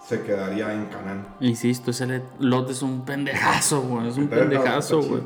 se 0.05 0.21
quedaría 0.23 0.73
en 0.73 0.85
Canaán. 0.85 1.27
Insisto, 1.39 1.91
ese 1.91 2.21
Lot 2.39 2.69
es 2.69 2.81
un 2.81 3.03
pendejazo, 3.05 3.81
güey. 3.81 4.07
Es 4.07 4.17
un 4.17 4.27
pendejazo, 4.27 5.01
güey. 5.01 5.21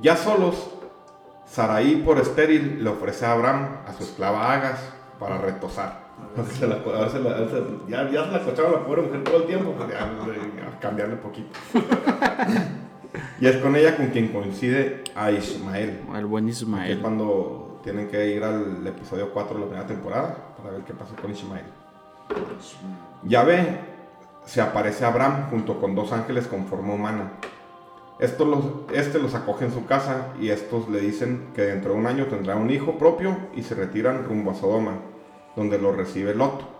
Ya 0.00 0.16
solos, 0.16 0.70
Saraí 1.46 1.96
por 1.96 2.18
estéril 2.18 2.82
le 2.82 2.90
ofrece 2.90 3.26
a 3.26 3.32
Abraham 3.32 3.68
a 3.86 3.92
su 3.92 4.02
esclava 4.04 4.52
Agas 4.52 4.80
para 5.18 5.38
retosar. 5.38 6.02
Se 6.58 6.66
la- 6.66 6.76
se 7.10 7.18
la- 7.20 7.36
ya, 7.88 8.10
ya 8.10 8.24
se 8.26 8.30
la 8.32 8.42
cochaba 8.44 8.70
la 8.72 8.84
pobre 8.86 9.02
mujer 9.02 9.22
todo 9.24 9.36
el 9.38 9.46
tiempo, 9.46 9.72
pues 9.76 9.90
ya, 9.92 10.04
a 10.04 10.78
cambiarle 10.80 11.16
poquito. 11.16 11.58
y 13.40 13.46
es 13.46 13.56
con 13.58 13.74
ella 13.76 13.96
con 13.96 14.06
quien 14.08 14.28
coincide 14.28 15.04
a 15.14 15.30
Ismael. 15.30 16.00
El 16.14 16.26
buen 16.26 16.46
Que 16.46 16.50
es 16.52 16.62
Ismael. 16.62 17.00
cuando 17.00 17.80
tienen 17.84 18.08
que 18.08 18.34
ir 18.34 18.42
al 18.44 18.86
episodio 18.86 19.30
4 19.32 19.54
de 19.54 19.60
la 19.60 19.66
primera 19.66 19.86
temporada 19.86 20.36
para 20.56 20.70
ver 20.70 20.82
qué 20.82 20.94
pasó 20.94 21.14
con 21.16 21.30
Ismael. 21.30 21.64
Yahvé 23.24 23.78
se 24.46 24.60
aparece 24.60 25.04
a 25.04 25.08
Abraham 25.08 25.46
junto 25.50 25.80
con 25.80 25.94
dos 25.94 26.12
ángeles 26.12 26.46
con 26.46 26.66
forma 26.66 26.94
humana. 26.94 27.32
Estos 28.18 28.46
los, 28.46 28.64
este 28.92 29.18
los 29.18 29.34
acoge 29.34 29.64
en 29.64 29.72
su 29.72 29.86
casa 29.86 30.28
y 30.40 30.50
estos 30.50 30.88
le 30.88 31.00
dicen 31.00 31.48
que 31.54 31.62
dentro 31.62 31.92
de 31.92 31.98
un 31.98 32.06
año 32.06 32.26
tendrá 32.26 32.56
un 32.56 32.70
hijo 32.70 32.96
propio 32.98 33.36
y 33.54 33.62
se 33.62 33.74
retiran 33.74 34.24
rumbo 34.24 34.52
a 34.52 34.54
Sodoma, 34.54 34.92
donde 35.56 35.78
lo 35.78 35.92
recibe 35.92 36.34
Lot. 36.34 36.70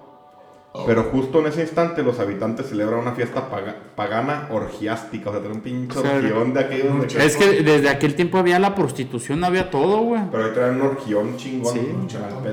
Pero 0.86 1.02
justo 1.04 1.40
en 1.40 1.48
ese 1.48 1.60
instante 1.62 2.02
los 2.02 2.18
habitantes 2.18 2.68
celebran 2.70 3.00
una 3.00 3.12
fiesta 3.12 3.50
paga- 3.50 3.76
pagana 3.94 4.48
orgiástica, 4.50 5.28
o 5.28 5.32
sea, 5.32 5.42
traen 5.42 5.56
un 5.56 5.62
pinche 5.62 5.98
O 5.98 6.02
sea, 6.02 6.16
orgión 6.16 6.54
de 6.54 6.60
aquellos 6.60 7.00
de 7.02 7.06
que- 7.08 7.26
Es 7.26 7.36
que 7.36 7.62
desde 7.62 7.90
aquel 7.90 8.14
tiempo 8.14 8.38
había 8.38 8.58
la 8.58 8.74
prostitución, 8.74 9.44
había 9.44 9.68
todo, 9.70 9.98
güey. 9.98 10.22
Pero 10.30 10.44
ahí 10.46 10.50
traen 10.52 10.76
un 10.76 10.82
orgión 10.86 11.36
chingón. 11.36 11.74
Sí. 11.74 11.94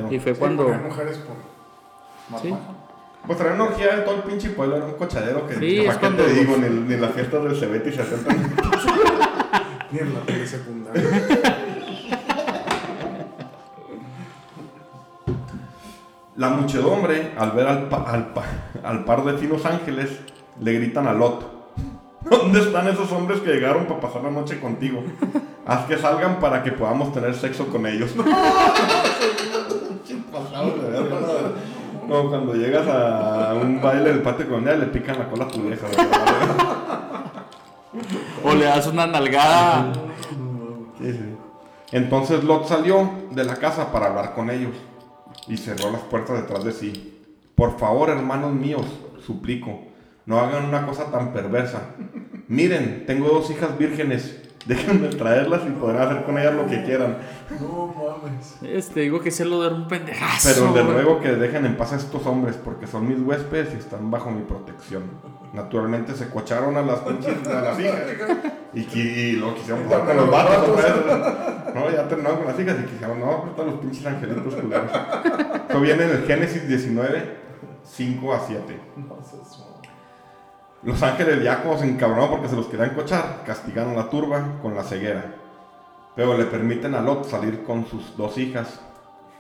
Y 0.10 0.20
fue 0.20 0.34
Sí, 0.34 0.40
cuando. 0.40 0.68
mujeres 0.68 1.18
por 1.20 1.36
más 2.34 2.42
Sí. 2.42 2.54
Pues 3.30 3.38
traen 3.38 3.54
una 3.62 3.66
orgía 3.66 3.96
de 3.96 4.02
todo 4.02 4.16
el 4.16 4.24
pinche 4.24 4.50
pueblo, 4.50 4.78
era 4.78 4.86
un 4.86 4.94
cochadero 4.94 5.46
que, 5.46 5.54
Sí, 5.60 5.78
es 5.82 5.86
¿para 5.86 5.94
qué 5.94 6.00
cuando 6.00 6.24
te 6.24 6.34
digo? 6.34 6.56
el- 6.56 6.88
ni 6.88 6.98
las 6.98 7.12
fiestas 7.12 7.44
del 7.44 7.56
Cebeti 7.56 7.92
se 7.92 8.02
hacen 8.02 8.24
tan... 8.24 8.38
Ni 9.92 10.00
en 10.00 10.14
la 10.16 10.20
tele 10.22 10.48
secundaria. 10.48 11.04
La 16.38 16.50
muchedumbre, 16.50 17.34
al 17.38 17.52
ver 17.52 17.68
al, 17.68 17.90
pa- 17.90 18.04
al, 18.10 18.34
pa- 18.34 18.46
al 18.84 19.04
par 19.04 19.24
de 19.26 19.38
finos 19.38 19.64
ángeles, 19.66 20.10
le 20.62 20.74
gritan 20.74 21.08
a 21.08 21.14
Lot. 21.14 21.76
¿Dónde 22.22 22.62
están 22.62 22.88
esos 22.88 23.12
hombres 23.12 23.42
que 23.42 23.52
llegaron 23.52 23.86
para 23.86 24.00
pasar 24.00 24.24
la 24.24 24.32
noche 24.32 24.60
contigo? 24.60 25.04
Haz 25.68 25.86
que 25.86 26.00
salgan 26.00 26.40
para 26.40 26.64
que 26.64 26.72
podamos 26.72 27.14
tener 27.14 27.36
sexo 27.36 27.68
con 27.68 27.86
ellos. 27.86 28.12
¿no? 32.10 32.30
Cuando 32.30 32.54
llegas 32.54 32.88
a 32.88 33.54
un 33.54 33.80
baile 33.80 34.10
del 34.12 34.22
patio 34.22 34.46
ella, 34.58 34.76
le 34.76 34.88
pican 34.88 35.20
la 35.20 35.30
cola 35.30 35.46
a 35.46 35.48
tu 35.48 35.62
vieja. 35.62 35.88
O 38.44 38.54
le 38.54 38.66
das 38.66 38.88
una 38.88 39.06
nalgada. 39.06 39.92
Sí, 40.98 41.12
sí. 41.12 41.36
Entonces 41.92 42.44
Lot 42.44 42.68
salió 42.68 43.10
de 43.32 43.44
la 43.44 43.56
casa 43.56 43.92
para 43.92 44.08
hablar 44.08 44.34
con 44.34 44.50
ellos 44.50 44.76
y 45.48 45.58
cerró 45.58 45.92
las 45.92 46.02
puertas 46.02 46.38
detrás 46.42 46.64
de 46.64 46.72
sí. 46.72 47.22
Por 47.56 47.78
favor, 47.78 48.10
hermanos 48.10 48.54
míos, 48.54 48.86
suplico, 49.26 49.82
no 50.26 50.40
hagan 50.40 50.66
una 50.66 50.86
cosa 50.86 51.12
tan 51.12 51.34
perversa. 51.34 51.96
Miren, 52.48 53.06
tengo 53.06 53.28
dos 53.28 53.50
hijas 53.50 53.78
vírgenes, 53.78 54.49
déjenme 54.66 55.08
traerlas 55.10 55.62
y 55.68 55.72
podrán 55.72 56.10
hacer 56.10 56.24
con 56.24 56.38
ellas 56.38 56.54
lo 56.54 56.68
que 56.68 56.84
quieran. 56.84 57.18
No 57.60 57.88
mames. 57.88 58.58
Este, 58.62 59.02
digo 59.02 59.22
que 59.22 59.32
se 59.32 59.46
lo 59.46 59.62
de 59.62 59.74
un 59.74 59.88
pendejazo. 59.88 60.50
Pero 60.54 60.72
güey. 60.72 60.84
ruego 60.84 61.20
que 61.20 61.30
dejen 61.30 61.66
en 61.66 61.78
paz 61.78 61.94
a 61.94 61.96
estos 61.96 62.26
hombres 62.26 62.58
porque 62.58 62.88
son 62.88 63.08
mis 63.08 63.20
huéspedes 63.20 63.74
y 63.74 63.78
están 63.78 64.12
bajo 64.12 64.32
mi 64.32 64.44
protección. 64.44 65.04
Naturalmente 65.54 66.14
se 66.14 66.30
cocharon 66.30 66.78
a 66.78 66.82
las 66.82 67.00
pinches, 67.00 67.48
a 67.48 67.62
las 67.62 67.80
hijas 67.80 68.02
y, 68.74 69.00
y 69.00 69.32
lo 69.34 69.56
quisieron 69.56 69.84
jugar 69.86 70.06
con 70.06 70.18
los 70.18 70.30
vatos. 70.30 70.70
No, 71.74 71.90
ya 71.92 72.08
terminaron 72.08 72.40
con 72.40 72.48
las 72.48 72.60
hijas 72.60 72.78
y 72.80 72.84
quisieron, 72.86 73.20
no, 73.20 73.32
apretar 73.32 73.66
los 73.66 73.80
pinches 73.80 74.06
angelitos 74.06 74.56
culeros. 74.56 74.92
Esto 75.62 75.82
viene 75.82 76.04
en 76.04 76.10
el 76.10 76.26
Génesis 76.26 76.68
19, 76.68 77.38
5 77.84 78.34
a 78.34 78.40
7. 78.40 78.80
No. 78.98 79.18
Los 80.84 81.04
ángeles 81.04 81.58
como 81.62 81.78
se 81.78 81.88
porque 81.94 82.48
se 82.48 82.56
los 82.56 82.68
querían 82.68 82.92
cochar, 82.96 83.44
castigaron 83.46 83.94
a 83.94 84.04
la 84.04 84.10
turba 84.10 84.60
con 84.62 84.76
la 84.76 84.84
ceguera. 84.84 85.36
Pero 86.16 86.38
le 86.38 86.46
permiten 86.46 86.96
a 86.96 87.02
Lot 87.02 87.26
salir 87.26 87.64
con 87.64 87.86
sus 87.86 88.16
dos 88.16 88.38
hijas. 88.38 88.80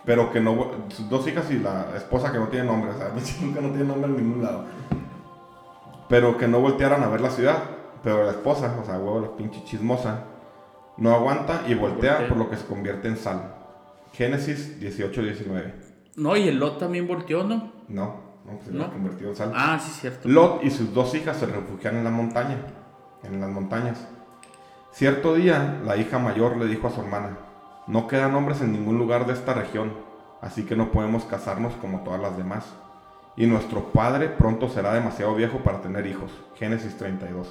Pero 0.05 0.31
que 0.31 0.39
no, 0.39 0.71
sus 0.89 1.09
dos 1.09 1.27
hijas 1.27 1.49
y 1.51 1.59
la 1.59 1.85
esposa 1.95 2.31
que 2.31 2.39
no 2.39 2.47
tiene 2.47 2.65
nombre, 2.65 2.91
o 2.91 2.97
sea, 2.97 3.11
nunca 3.41 3.61
no 3.61 3.69
tiene 3.69 3.85
nombre 3.85 4.09
en 4.09 4.17
ningún 4.17 4.43
lado. 4.43 4.65
Pero 6.09 6.37
que 6.37 6.47
no 6.47 6.59
voltearan 6.59 7.03
a 7.03 7.07
ver 7.07 7.21
la 7.21 7.29
ciudad. 7.29 7.57
Pero 8.03 8.23
la 8.23 8.31
esposa, 8.31 8.77
o 8.81 8.85
sea, 8.85 8.97
huevo, 8.97 9.19
la 9.19 9.35
pinche 9.35 9.63
chismosa, 9.65 10.23
no 10.97 11.13
aguanta 11.13 11.63
y 11.67 11.73
voltea, 11.73 12.13
Voltea. 12.13 12.29
por 12.29 12.37
lo 12.37 12.49
que 12.49 12.57
se 12.57 12.65
convierte 12.65 13.07
en 13.07 13.17
sal. 13.17 13.55
Génesis 14.13 14.79
18-19. 14.81 15.73
No, 16.15 16.35
y 16.35 16.47
el 16.47 16.59
Lot 16.59 16.79
también 16.79 17.07
volteó, 17.07 17.43
¿no? 17.43 17.71
No, 17.87 18.28
no, 18.51 18.61
se 18.63 18.71
No. 18.71 18.91
convertido 18.91 19.31
en. 19.31 19.51
Ah, 19.55 19.79
sí, 19.79 19.91
cierto. 19.91 20.27
Lot 20.27 20.63
y 20.63 20.71
sus 20.71 20.93
dos 20.93 21.13
hijas 21.15 21.37
se 21.37 21.45
refugian 21.45 21.95
en 21.97 22.03
la 22.03 22.09
montaña, 22.11 22.57
en 23.23 23.39
las 23.39 23.49
montañas. 23.49 24.07
Cierto 24.91 25.35
día, 25.35 25.79
la 25.85 25.97
hija 25.97 26.19
mayor 26.19 26.57
le 26.57 26.65
dijo 26.65 26.87
a 26.87 26.91
su 26.91 27.01
hermana, 27.01 27.37
no 27.87 28.07
quedan 28.07 28.35
hombres 28.35 28.61
en 28.61 28.71
ningún 28.71 28.97
lugar 28.97 29.25
de 29.27 29.33
esta 29.33 29.53
región, 29.53 29.93
así 30.41 30.63
que 30.65 30.75
no 30.75 30.91
podemos 30.91 31.23
casarnos 31.25 31.73
como 31.75 32.01
todas 32.03 32.19
las 32.19 32.37
demás. 32.37 32.65
Y 33.35 33.45
nuestro 33.47 33.91
padre 33.93 34.27
pronto 34.27 34.67
será 34.67 34.93
demasiado 34.93 35.33
viejo 35.35 35.59
para 35.59 35.81
tener 35.81 36.05
hijos. 36.07 36.31
Génesis 36.55 36.97
32. 36.97 37.47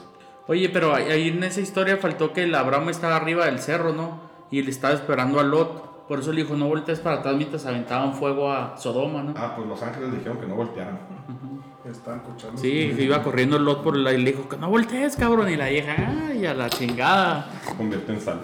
Oye, 0.46 0.68
pero 0.68 0.94
ahí- 0.94 1.10
ahí 1.10 1.28
en 1.28 1.42
esa 1.44 1.60
historia 1.60 1.96
faltó 1.96 2.32
que 2.32 2.42
el 2.44 2.54
Abraham 2.54 2.88
estaba 2.90 3.16
arriba 3.16 3.46
del 3.46 3.58
cerro, 3.58 3.92
¿no? 3.92 4.20
Y 4.50 4.62
le 4.62 4.70
estaba 4.70 4.94
esperando 4.94 5.40
a 5.40 5.44
Lot. 5.44 5.87
Por 6.08 6.20
eso 6.20 6.32
le 6.32 6.42
dijo, 6.42 6.56
no 6.56 6.66
voltees 6.66 7.00
para 7.00 7.16
atrás 7.16 7.36
mientras 7.36 7.66
aventaban 7.66 8.14
fuego 8.14 8.50
a 8.50 8.76
Sodoma, 8.78 9.22
¿no? 9.22 9.34
Ah, 9.36 9.52
pues 9.54 9.68
los 9.68 9.82
ángeles 9.82 10.12
dijeron 10.12 10.38
que 10.38 10.46
no 10.46 10.54
voltearan. 10.54 10.98
Están 11.84 12.16
escuchando. 12.16 12.60
Sí, 12.60 12.94
iba 12.98 13.22
corriendo 13.22 13.58
Lot 13.58 13.82
por 13.82 13.96
la 13.96 14.12
y 14.12 14.18
le 14.18 14.32
dijo, 14.32 14.48
que 14.48 14.56
no 14.56 14.70
voltees, 14.70 15.16
cabrón. 15.16 15.50
Y 15.50 15.56
la 15.56 15.68
vieja, 15.68 15.94
ay, 16.28 16.46
a 16.46 16.54
la 16.54 16.70
chingada. 16.70 17.50
se 17.62 17.74
convierte 17.76 18.12
en 18.12 18.20
sal. 18.20 18.40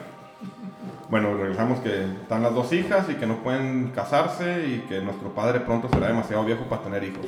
Bueno, 1.08 1.36
regresamos 1.36 1.80
que 1.80 2.04
están 2.04 2.42
las 2.42 2.54
dos 2.54 2.72
hijas 2.72 3.08
y 3.08 3.14
que 3.14 3.26
no 3.26 3.36
pueden 3.42 3.92
casarse 3.94 4.66
y 4.66 4.78
que 4.88 5.00
nuestro 5.00 5.30
padre 5.30 5.60
pronto 5.60 5.88
será 5.88 6.08
demasiado 6.08 6.44
viejo 6.44 6.64
para 6.64 6.82
tener 6.82 7.04
hijos. 7.04 7.26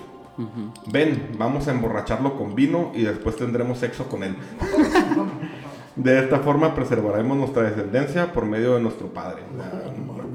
Ven, 0.87 1.30
vamos 1.39 1.66
a 1.68 1.72
emborracharlo 1.72 2.37
con 2.37 2.55
vino 2.55 2.93
y 2.95 3.03
después 3.03 3.37
tendremos 3.37 3.78
sexo 3.78 4.09
con 4.09 4.22
él. 4.22 4.37
De 5.97 6.18
esta 6.18 6.41
forma 6.41 6.74
preservaremos 6.74 7.39
nuestra 7.39 7.62
descendencia 7.62 8.30
por 8.30 8.45
medio 8.45 8.74
de 8.74 8.82
nuestro 8.82 9.09
padre. 9.09 9.43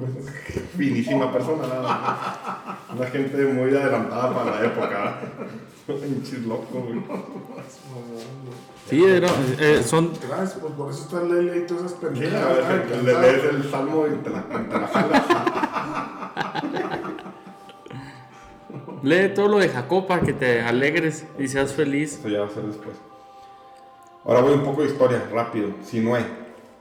Finísima 0.78 1.32
persona, 1.32 1.68
nada. 1.68 2.78
Una 2.96 3.08
gente 3.08 3.46
muy 3.46 3.70
adelantada 3.76 4.34
para 4.34 4.60
la 4.60 4.66
época. 4.66 5.20
Pinches 5.88 6.44
loco, 6.46 6.68
güey. 6.82 7.02
Sí, 8.90 9.04
era- 9.04 9.28
eh, 9.60 9.82
son... 9.86 10.12
Gracias, 10.28 10.60
pues 10.62 10.74
por 10.74 10.92
eso 10.92 11.04
está 11.04 11.22
Lele 11.24 11.60
y 11.60 11.68
todas 11.68 11.86
esas 11.86 12.00
Sí, 12.00 12.06
pendejadas. 12.06 12.82
que 12.88 12.98
le 13.04 13.22
lees 13.22 13.44
el 13.46 13.70
salmo 13.72 14.06
y 14.08 14.16
te 14.24 14.30
la, 14.30 14.44
te 14.44 14.80
la 14.80 14.88
jalas. 14.88 15.24
Lee 19.04 19.30
todo 19.34 19.48
lo 19.48 19.58
de 19.60 19.70
Jacob 19.70 20.06
para 20.08 20.22
que 20.22 20.34
te 20.34 20.62
alegres 20.62 21.26
y 21.40 21.48
seas 21.48 21.74
feliz. 21.74 22.20
Eso 22.20 22.30
ya 22.30 22.42
va 22.42 22.46
a 22.48 22.50
ser 22.50 22.64
después. 22.64 22.96
Ahora 24.24 24.42
voy 24.42 24.54
un 24.54 24.64
poco 24.64 24.82
de 24.84 24.90
historia, 24.90 25.24
rápido. 25.34 25.70
Sinué. 25.84 26.24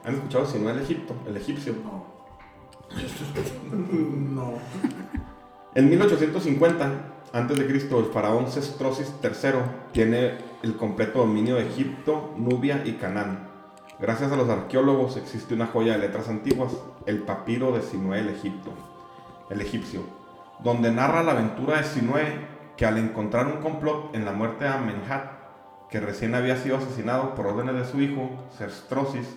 ¿Han 0.05 0.15
escuchado 0.15 0.47
Sinué 0.47 0.73
el 0.73 0.81
Egipto? 0.81 1.15
El 1.27 1.37
egipcio. 1.39 1.73
No. 1.83 2.10
En 5.73 5.89
1850, 5.89 6.91
antes 7.33 7.57
de 7.57 7.67
Cristo, 7.69 8.01
el 8.01 8.07
faraón 8.07 8.51
Sestrosis 8.51 9.15
III 9.23 9.61
tiene 9.93 10.39
el 10.65 10.77
completo 10.77 11.21
dominio 11.21 11.55
de 11.55 11.69
Egipto, 11.69 12.35
Nubia 12.37 12.83
y 12.85 12.95
Canaán. 12.95 13.49
Gracias 14.01 14.33
a 14.33 14.37
los 14.37 14.49
arqueólogos 14.49 15.17
existe 15.17 15.55
una 15.55 15.69
joya 15.69 15.93
de 15.93 16.01
letras 16.01 16.29
antiguas, 16.29 16.73
el 17.07 17.19
papiro 17.23 17.71
de 17.71 17.83
Sinué 17.83 18.19
el 18.19 18.31
Egipto, 18.31 18.73
el 19.49 19.61
egipcio, 19.61 20.01
donde 20.65 20.91
narra 20.91 21.23
la 21.23 21.33
aventura 21.33 21.77
de 21.77 21.85
Sinué 21.85 22.25
que 22.77 22.87
al 22.87 22.99
encontrar 22.99 23.47
un 23.47 23.63
complot 23.63 24.13
en 24.15 24.25
la 24.25 24.33
muerte 24.33 24.65
de 24.65 24.71
Amenhat, 24.71 25.31
que 25.89 26.01
recién 26.01 26.35
había 26.35 26.57
sido 26.57 26.79
asesinado 26.79 27.37
por 27.37 27.47
órdenes 27.47 27.75
de 27.77 27.85
su 27.85 28.01
hijo, 28.01 28.31
Sestrosis, 28.59 29.37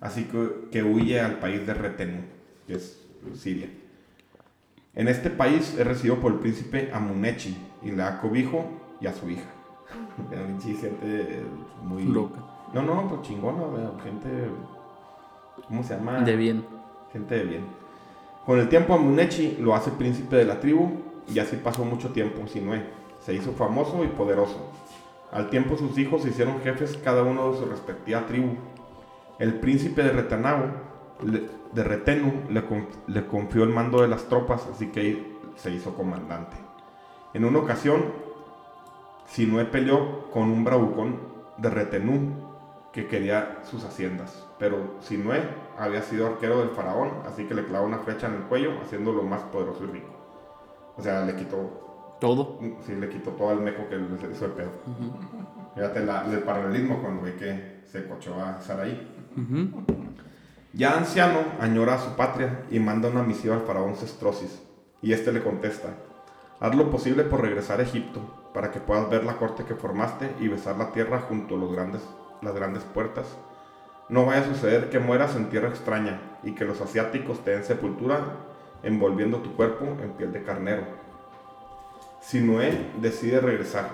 así 0.00 0.24
que, 0.24 0.70
que 0.70 0.82
huye 0.82 1.20
al 1.20 1.38
país 1.38 1.66
de 1.66 1.74
Retenu, 1.74 2.35
que 2.66 2.74
es 2.74 3.00
Siria. 3.34 3.68
En 4.94 5.08
este 5.08 5.30
país 5.30 5.74
es 5.78 5.86
recibido 5.86 6.16
por 6.16 6.32
el 6.32 6.38
príncipe 6.38 6.90
Amunechi 6.92 7.56
y 7.82 7.90
le 7.90 7.96
da 7.96 8.20
cobijo 8.20 8.64
y 9.00 9.06
a 9.06 9.12
su 9.12 9.28
hija. 9.28 9.50
Gente 10.30 11.42
muy 11.82 12.04
Loca. 12.04 12.38
No, 12.72 12.82
no, 12.82 13.08
pues 13.08 13.22
chingona, 13.22 13.62
gente. 14.02 14.28
¿Cómo 15.68 15.82
se 15.82 15.96
llama? 15.96 16.20
De 16.20 16.36
bien. 16.36 16.64
Gente 17.12 17.34
de 17.36 17.44
bien. 17.44 17.64
Con 18.44 18.58
el 18.58 18.68
tiempo 18.68 18.94
Amunechi 18.94 19.56
lo 19.60 19.74
hace 19.74 19.90
príncipe 19.90 20.36
de 20.36 20.44
la 20.44 20.60
tribu 20.60 20.90
y 21.32 21.38
así 21.38 21.56
pasó 21.56 21.84
mucho 21.84 22.10
tiempo 22.10 22.46
Sinué. 22.46 22.82
Se 23.20 23.34
hizo 23.34 23.52
famoso 23.52 24.04
y 24.04 24.08
poderoso. 24.08 24.70
Al 25.32 25.50
tiempo 25.50 25.76
sus 25.76 25.98
hijos 25.98 26.22
se 26.22 26.28
hicieron 26.30 26.60
jefes 26.60 26.96
cada 27.02 27.22
uno 27.22 27.52
de 27.52 27.58
su 27.58 27.64
respectiva 27.66 28.24
tribu. 28.26 28.54
El 29.38 29.54
príncipe 29.54 30.02
de 30.02 30.10
Retenau, 30.12 30.58
le- 30.58 30.85
de 31.22 31.84
Retenu 31.84 32.44
le, 32.50 32.64
con- 32.64 32.86
le 33.06 33.26
confió 33.26 33.64
el 33.64 33.70
mando 33.70 34.00
de 34.02 34.08
las 34.08 34.24
tropas, 34.24 34.66
así 34.72 34.88
que 34.88 35.36
se 35.56 35.70
hizo 35.70 35.94
comandante. 35.94 36.56
En 37.34 37.44
una 37.44 37.58
ocasión, 37.58 38.04
Sinué 39.26 39.64
peleó 39.64 40.30
con 40.30 40.44
un 40.50 40.64
bravucón 40.64 41.18
de 41.58 41.70
Retenú 41.70 42.46
que 42.92 43.06
quería 43.08 43.58
sus 43.64 43.84
haciendas. 43.84 44.46
Pero 44.58 44.94
Sinué 45.00 45.42
había 45.78 46.02
sido 46.02 46.26
arquero 46.26 46.60
del 46.60 46.70
faraón, 46.70 47.10
así 47.26 47.44
que 47.44 47.54
le 47.54 47.64
clavó 47.64 47.86
una 47.86 47.98
flecha 47.98 48.28
en 48.28 48.34
el 48.34 48.42
cuello, 48.42 48.72
haciéndolo 48.80 49.22
más 49.22 49.42
poderoso 49.42 49.84
y 49.84 49.88
rico. 49.88 50.08
O 50.96 51.02
sea, 51.02 51.24
le 51.24 51.34
quitó 51.36 52.16
Todo. 52.20 52.58
Sí, 52.86 52.94
le 52.94 53.10
quitó 53.10 53.32
todo 53.32 53.52
el 53.52 53.60
meco 53.60 53.86
que 53.90 53.96
le 53.96 54.06
hizo 54.32 54.48
de 54.48 54.54
pedo. 54.54 54.70
Fíjate 55.74 56.02
la- 56.06 56.24
el 56.24 56.38
paralelismo 56.38 57.02
con 57.02 57.14
el 57.14 57.18
güey 57.20 57.36
que 57.36 57.82
se 57.84 58.06
cochó 58.08 58.40
a 58.42 58.58
Saraí. 58.62 59.06
Ujú. 59.36 59.84
Ya 60.76 60.94
anciano, 60.94 61.38
añora 61.58 61.94
a 61.94 61.98
su 61.98 62.16
patria 62.16 62.66
y 62.70 62.80
manda 62.80 63.08
una 63.08 63.22
misiva 63.22 63.54
al 63.54 63.62
faraón 63.62 63.96
Sestrosis. 63.96 64.60
Y 65.00 65.14
este 65.14 65.32
le 65.32 65.42
contesta: 65.42 65.94
Haz 66.60 66.74
lo 66.74 66.90
posible 66.90 67.22
por 67.22 67.40
regresar 67.40 67.80
a 67.80 67.84
Egipto, 67.84 68.20
para 68.52 68.70
que 68.70 68.80
puedas 68.80 69.08
ver 69.08 69.24
la 69.24 69.38
corte 69.38 69.64
que 69.64 69.74
formaste 69.74 70.34
y 70.38 70.48
besar 70.48 70.76
la 70.76 70.92
tierra 70.92 71.20
junto 71.20 71.54
a 71.54 71.58
los 71.58 71.72
grandes, 71.72 72.02
las 72.42 72.54
grandes 72.54 72.82
puertas. 72.82 73.24
No 74.10 74.26
vaya 74.26 74.42
a 74.42 74.44
suceder 74.44 74.90
que 74.90 74.98
mueras 74.98 75.34
en 75.34 75.48
tierra 75.48 75.70
extraña 75.70 76.20
y 76.42 76.52
que 76.52 76.66
los 76.66 76.82
asiáticos 76.82 77.42
te 77.42 77.52
den 77.52 77.64
sepultura 77.64 78.20
envolviendo 78.82 79.38
tu 79.38 79.56
cuerpo 79.56 79.86
en 80.02 80.10
piel 80.10 80.30
de 80.34 80.42
carnero. 80.42 80.82
Si 82.20 82.40
Noé 82.40 82.90
decide 83.00 83.40
regresar, 83.40 83.88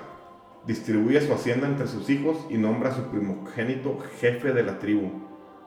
distribuye 0.67 1.21
su 1.21 1.33
hacienda 1.33 1.69
entre 1.69 1.87
sus 1.87 2.11
hijos 2.11 2.39
y 2.51 2.59
nombra 2.59 2.91
a 2.91 2.95
su 2.97 3.03
primogénito 3.05 4.01
jefe 4.19 4.53
de 4.53 4.65
la 4.65 4.81
tribu. 4.81 5.22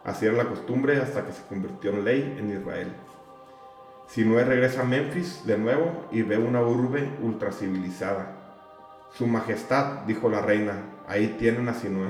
Así 0.06 0.28
era 0.28 0.38
la 0.38 0.46
costumbre 0.46 1.02
hasta 1.02 1.26
que 1.26 1.34
se 1.34 1.42
convirtió 1.44 1.90
en 1.90 2.06
ley 2.06 2.36
en 2.40 2.52
Israel. 2.52 2.94
Si 4.08 4.24
Noé 4.24 4.46
regresa 4.46 4.82
a 4.82 4.86
Memphis 4.86 5.46
de 5.46 5.58
nuevo 5.58 6.06
y 6.12 6.22
ve 6.22 6.38
una 6.38 6.62
urbe 6.62 7.10
ultracivilizada. 7.24 8.28
Su 9.18 9.26
majestad, 9.26 10.04
dijo 10.06 10.30
la 10.30 10.42
reina, 10.42 10.84
ahí 11.08 11.36
tienen 11.40 11.68
a 11.70 11.74
Sinué. 11.74 12.10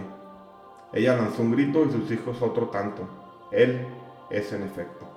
Ella 0.92 1.16
lanzó 1.16 1.42
un 1.42 1.52
grito 1.52 1.86
y 1.86 1.92
sus 1.92 2.12
hijos 2.12 2.42
otro 2.42 2.68
tanto. 2.68 3.08
Él 3.52 3.88
es 4.30 4.52
en 4.52 4.64
efecto. 4.64 5.08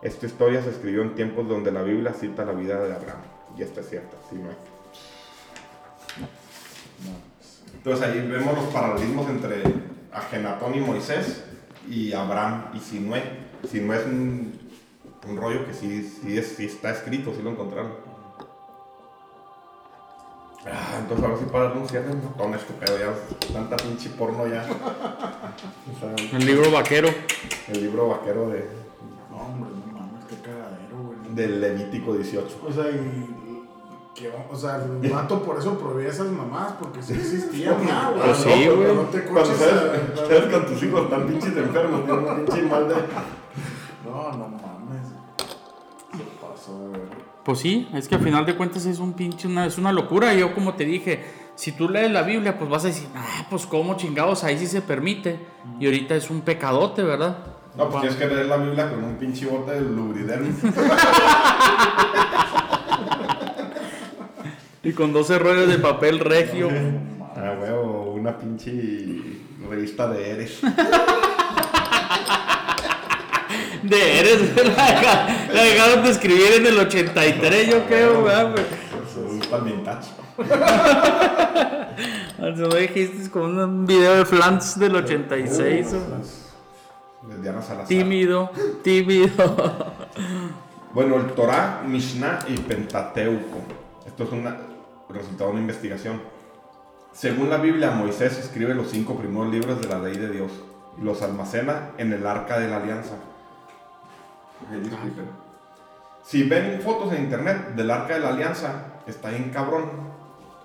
Esta 0.00 0.24
historia 0.24 0.62
se 0.62 0.70
escribió 0.70 1.02
en 1.02 1.14
tiempos 1.14 1.46
donde 1.46 1.70
la 1.70 1.82
Biblia 1.82 2.14
cita 2.14 2.44
la 2.44 2.52
vida 2.52 2.82
de 2.82 2.94
Abraham. 2.94 3.20
Y 3.58 3.62
esta 3.62 3.80
es 3.80 3.90
cierta, 3.90 4.16
Sinué. 4.30 4.54
Entonces 7.74 8.06
ahí 8.06 8.26
vemos 8.26 8.54
los 8.54 8.64
paralelismos 8.66 9.28
entre 9.28 9.62
Agenatón 10.12 10.74
y 10.74 10.80
Moisés 10.80 11.44
y 11.88 12.12
Abraham 12.12 12.66
y 12.74 12.80
Sinué. 12.80 13.22
Sinué 13.70 13.96
es 13.98 14.06
un, 14.06 14.58
un 15.28 15.36
rollo 15.36 15.66
que 15.66 15.74
sí, 15.74 16.02
sí, 16.02 16.36
es- 16.38 16.54
sí 16.56 16.66
está 16.66 16.90
escrito, 16.90 17.32
sí 17.34 17.42
lo 17.42 17.50
encontraron. 17.50 17.92
Ah, 20.68 20.96
entonces 20.98 21.24
ahora 21.24 21.38
sí 21.38 21.44
para 21.50 21.64
darle 21.64 21.80
un 21.82 21.88
cierre 21.88 22.12
botón 22.12 22.54
este 22.54 22.72
pedo, 22.74 22.98
ya 22.98 23.14
tanta 23.52 23.76
pinche 23.76 24.08
porno 24.10 24.46
ya. 24.48 24.66
O 25.96 25.98
sea, 26.00 26.38
El 26.38 26.44
libro 26.44 26.70
vaquero. 26.72 27.08
el 27.68 27.80
libro 27.80 28.08
vaquero 28.08 28.48
de, 28.50 28.68
No, 29.30 29.36
hombre, 29.38 29.70
no 29.86 29.92
mames, 30.00 30.24
qué 30.28 30.36
cagadero, 30.36 30.96
güey. 31.04 31.34
del 31.34 31.60
Levítico 31.60 32.14
18. 32.14 32.60
O 32.66 32.72
sea, 32.72 32.90
y. 32.90 33.35
Que, 34.16 34.32
o 34.50 34.56
sea, 34.56 34.82
el 35.02 35.10
vato 35.10 35.42
por 35.42 35.58
eso 35.58 35.78
prohibía 35.78 36.10
esas 36.10 36.28
mamás, 36.28 36.72
porque 36.80 37.02
sí 37.02 37.12
existían 37.12 37.86
ya, 37.86 38.10
güey. 38.14 38.24
Pues 38.24 38.38
sí, 38.38 38.66
güey. 38.66 38.94
No 38.94 39.02
te 39.02 39.24
coches 39.26 39.60
ustedes 40.14 40.44
con 40.52 40.66
tus 40.66 40.82
hijos 40.82 41.02
están 41.02 41.26
pinches 41.26 41.54
enfermos, 41.54 42.00
un 42.08 42.44
pinche 42.46 42.62
mal 42.62 42.88
de... 42.88 42.94
No, 42.94 44.32
no 44.32 44.48
mames. 44.48 45.08
Se 46.16 46.22
pasó 46.40 46.88
de 46.88 46.98
ver. 46.98 47.08
Pues 47.44 47.58
sí, 47.58 47.90
es 47.92 48.08
que 48.08 48.14
al 48.14 48.22
final 48.22 48.46
de 48.46 48.56
cuentas 48.56 48.86
es 48.86 49.00
un 49.00 49.12
pinche, 49.12 49.48
una, 49.48 49.66
es 49.66 49.76
una 49.76 49.92
locura. 49.92 50.32
Yo 50.32 50.54
como 50.54 50.74
te 50.74 50.86
dije, 50.86 51.22
si 51.54 51.72
tú 51.72 51.90
lees 51.90 52.10
la 52.10 52.22
Biblia, 52.22 52.58
pues 52.58 52.70
vas 52.70 52.84
a 52.84 52.86
decir, 52.88 53.08
ah, 53.14 53.46
pues 53.50 53.66
cómo 53.66 53.98
chingados, 53.98 54.44
ahí 54.44 54.56
sí 54.56 54.66
se 54.66 54.80
permite. 54.80 55.38
Y 55.78 55.84
ahorita 55.84 56.14
es 56.14 56.30
un 56.30 56.40
pecadote, 56.40 57.02
¿verdad? 57.02 57.36
No, 57.76 57.90
pues 57.90 58.00
tienes 58.00 58.18
que 58.18 58.26
leer 58.26 58.46
la 58.46 58.56
Biblia 58.56 58.88
con 58.88 59.04
un 59.04 59.16
pinche 59.16 59.44
bote 59.44 59.72
de 59.72 59.82
lubridermis. 59.82 60.56
Y 64.86 64.92
con 64.92 65.12
12 65.12 65.38
rollos 65.38 65.68
de 65.68 65.78
papel 65.78 66.20
regio. 66.20 66.68
Ah, 67.36 67.54
huevo, 67.60 68.12
una 68.14 68.36
pinche 68.38 69.20
revista 69.68 70.08
de 70.08 70.30
Eres. 70.30 70.60
De 73.82 74.18
eres, 74.20 74.56
la 74.56 74.62
deja- 74.86 75.46
la 75.52 75.62
dejaron 75.62 76.02
de 76.04 76.10
escribir 76.10 76.52
en 76.56 76.66
el 76.66 76.78
83, 76.78 77.68
yo 77.70 77.84
creo, 77.86 78.24
¿verdad? 78.24 78.52
güey? 78.52 78.64
Un 79.34 79.40
palmintacho. 79.48 80.08
No 82.38 82.68
dijiste 82.76 83.30
con 83.30 83.56
un 83.58 83.86
video 83.86 84.16
de 84.16 84.24
Flans 84.24 84.78
del 84.78 84.96
86. 84.96 85.86
o- 85.94 87.28
De 87.28 87.42
Diana 87.42 87.62
Salazar. 87.62 87.86
Tímido, 87.88 88.50
tímido. 88.82 89.92
Bueno, 90.92 91.16
el 91.16 91.26
Torah, 91.32 91.82
Mishnah 91.86 92.38
y 92.48 92.56
Pentateuco. 92.58 93.62
Esto 94.06 94.24
es 94.24 94.32
un 94.32 94.46
resultado 95.08 95.46
de 95.46 95.52
una 95.52 95.60
investigación. 95.62 96.20
Según 97.12 97.48
la 97.50 97.56
Biblia, 97.58 97.90
Moisés 97.92 98.38
escribe 98.38 98.74
los 98.74 98.90
cinco 98.90 99.16
primeros 99.16 99.48
libros 99.52 99.80
de 99.80 99.88
la 99.88 99.98
ley 99.98 100.16
de 100.16 100.28
Dios 100.30 100.50
y 100.98 101.02
los 101.02 101.22
almacena 101.22 101.90
en 101.98 102.12
el 102.12 102.26
arca 102.26 102.58
de 102.58 102.68
la 102.68 102.76
alianza. 102.76 103.14
Si 106.22 106.42
ven 106.48 106.80
fotos 106.82 107.12
en 107.12 107.24
internet 107.24 107.74
del 107.74 107.90
arca 107.90 108.14
de 108.14 108.20
la 108.20 108.28
alianza, 108.30 109.00
está 109.06 109.30
bien 109.30 109.50
cabrón. 109.50 109.84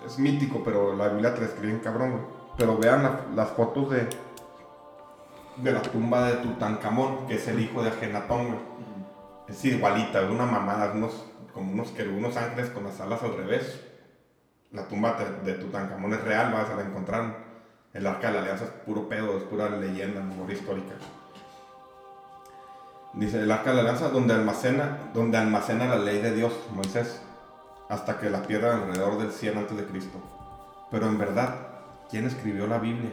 Es 0.05 0.17
mítico, 0.17 0.63
pero 0.63 0.95
la 0.95 1.09
Biblia 1.09 1.35
te 1.35 1.45
escribe 1.45 1.73
en 1.73 1.79
cabrón. 1.79 2.25
Pero 2.57 2.77
vean 2.77 3.03
la- 3.03 3.21
las 3.35 3.49
fotos 3.51 3.91
de, 3.91 4.07
de 5.57 5.71
la 5.71 5.81
tumba 5.81 6.27
de 6.27 6.33
Tutankamón, 6.37 7.27
que 7.27 7.35
es 7.35 7.47
el 7.47 7.59
hijo 7.59 7.83
de 7.83 7.89
Agenatón. 7.89 8.47
güey. 8.47 8.59
Es 9.47 9.63
igualita, 9.65 10.21
es 10.23 10.29
una 10.29 10.45
mamada, 10.45 10.91
unos, 10.93 11.25
como 11.53 11.71
unos 11.73 11.93
unos 12.17 12.37
ángeles 12.37 12.69
con 12.71 12.83
las 12.85 12.99
alas 12.99 13.21
al 13.23 13.35
revés. 13.37 13.85
La 14.72 14.84
tumba 14.88 15.17
de, 15.43 15.53
Tutankamón 15.53 16.13
es 16.13 16.24
real, 16.24 16.53
vas 16.53 16.69
a 16.69 16.76
la 16.76 16.84
encontrar. 16.84 17.51
El 17.93 18.07
arca 18.07 18.28
de 18.28 18.34
la 18.36 18.39
alianza 18.41 18.63
es 18.65 18.69
puro 18.86 19.09
pedo, 19.09 19.38
es 19.38 19.43
pura 19.43 19.69
leyenda, 19.69 20.22
memoria 20.22 20.55
histórica. 20.55 20.93
Dice 23.13 23.41
el 23.41 23.51
arca 23.51 23.72
de 23.72 23.76
la 23.78 23.82
alianza 23.82 24.07
donde 24.09 24.34
almacena, 24.34 24.97
donde 25.13 25.38
almacena 25.38 25.88
la 25.88 25.97
ley 25.97 26.19
de 26.22 26.34
Dios, 26.34 26.53
Moisés, 26.74 27.22
hasta 27.89 28.17
que 28.17 28.30
la 28.30 28.43
pierda 28.43 28.74
alrededor 28.76 29.17
del 29.17 29.32
100 29.32 29.57
antes 29.57 29.76
de 29.76 29.84
Cristo. 29.86 30.17
Pero 30.89 31.07
en 31.07 31.17
verdad, 31.17 31.53
¿quién 32.09 32.26
escribió 32.26 32.65
la 32.67 32.78
Biblia? 32.78 33.11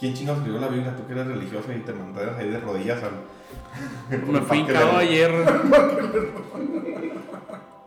¿Quién 0.00 0.14
chingados 0.14 0.40
escribió 0.40 0.60
la 0.60 0.68
Biblia? 0.68 0.96
Tú 0.96 1.06
que 1.06 1.12
eres 1.12 1.28
religioso 1.28 1.72
y 1.72 1.78
te 1.80 1.92
mandas 1.92 2.36
ahí 2.36 2.50
de 2.50 2.58
rodillas 2.58 2.98
al... 3.04 4.20
Me 4.26 4.40
fui 4.40 4.64
de- 4.64 4.76
ayer. 4.76 5.32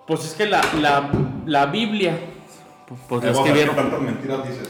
Pues 0.06 0.26
es 0.26 0.34
que 0.34 0.46
la, 0.46 0.62
la, 0.82 1.10
la 1.46 1.66
Biblia, 1.68 2.20
pues 2.88 3.24
Eh. 3.24 3.32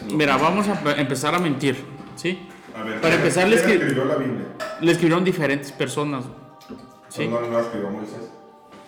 No. 0.07 0.15
Mira, 0.15 0.37
vamos 0.37 0.67
a 0.67 0.79
pe- 0.81 0.99
empezar 1.01 1.35
a 1.35 1.39
mentir, 1.39 1.75
¿sí? 2.15 2.47
A 2.75 2.83
ver, 2.83 2.95
para 3.01 3.09
¿quién- 3.15 3.21
empezar, 3.21 3.47
les 3.47 3.61
¿quién 3.61 3.77
que- 3.79 3.83
escribió 3.85 4.05
la 4.05 4.15
Biblia? 4.15 4.45
Le 4.81 4.91
escribieron 4.91 5.23
diferentes 5.23 5.71
personas, 5.71 6.25
¿sí? 7.09 7.27
No, 7.27 7.41
la 7.41 7.59
escribió 7.61 7.89
Moisés. 7.89 8.29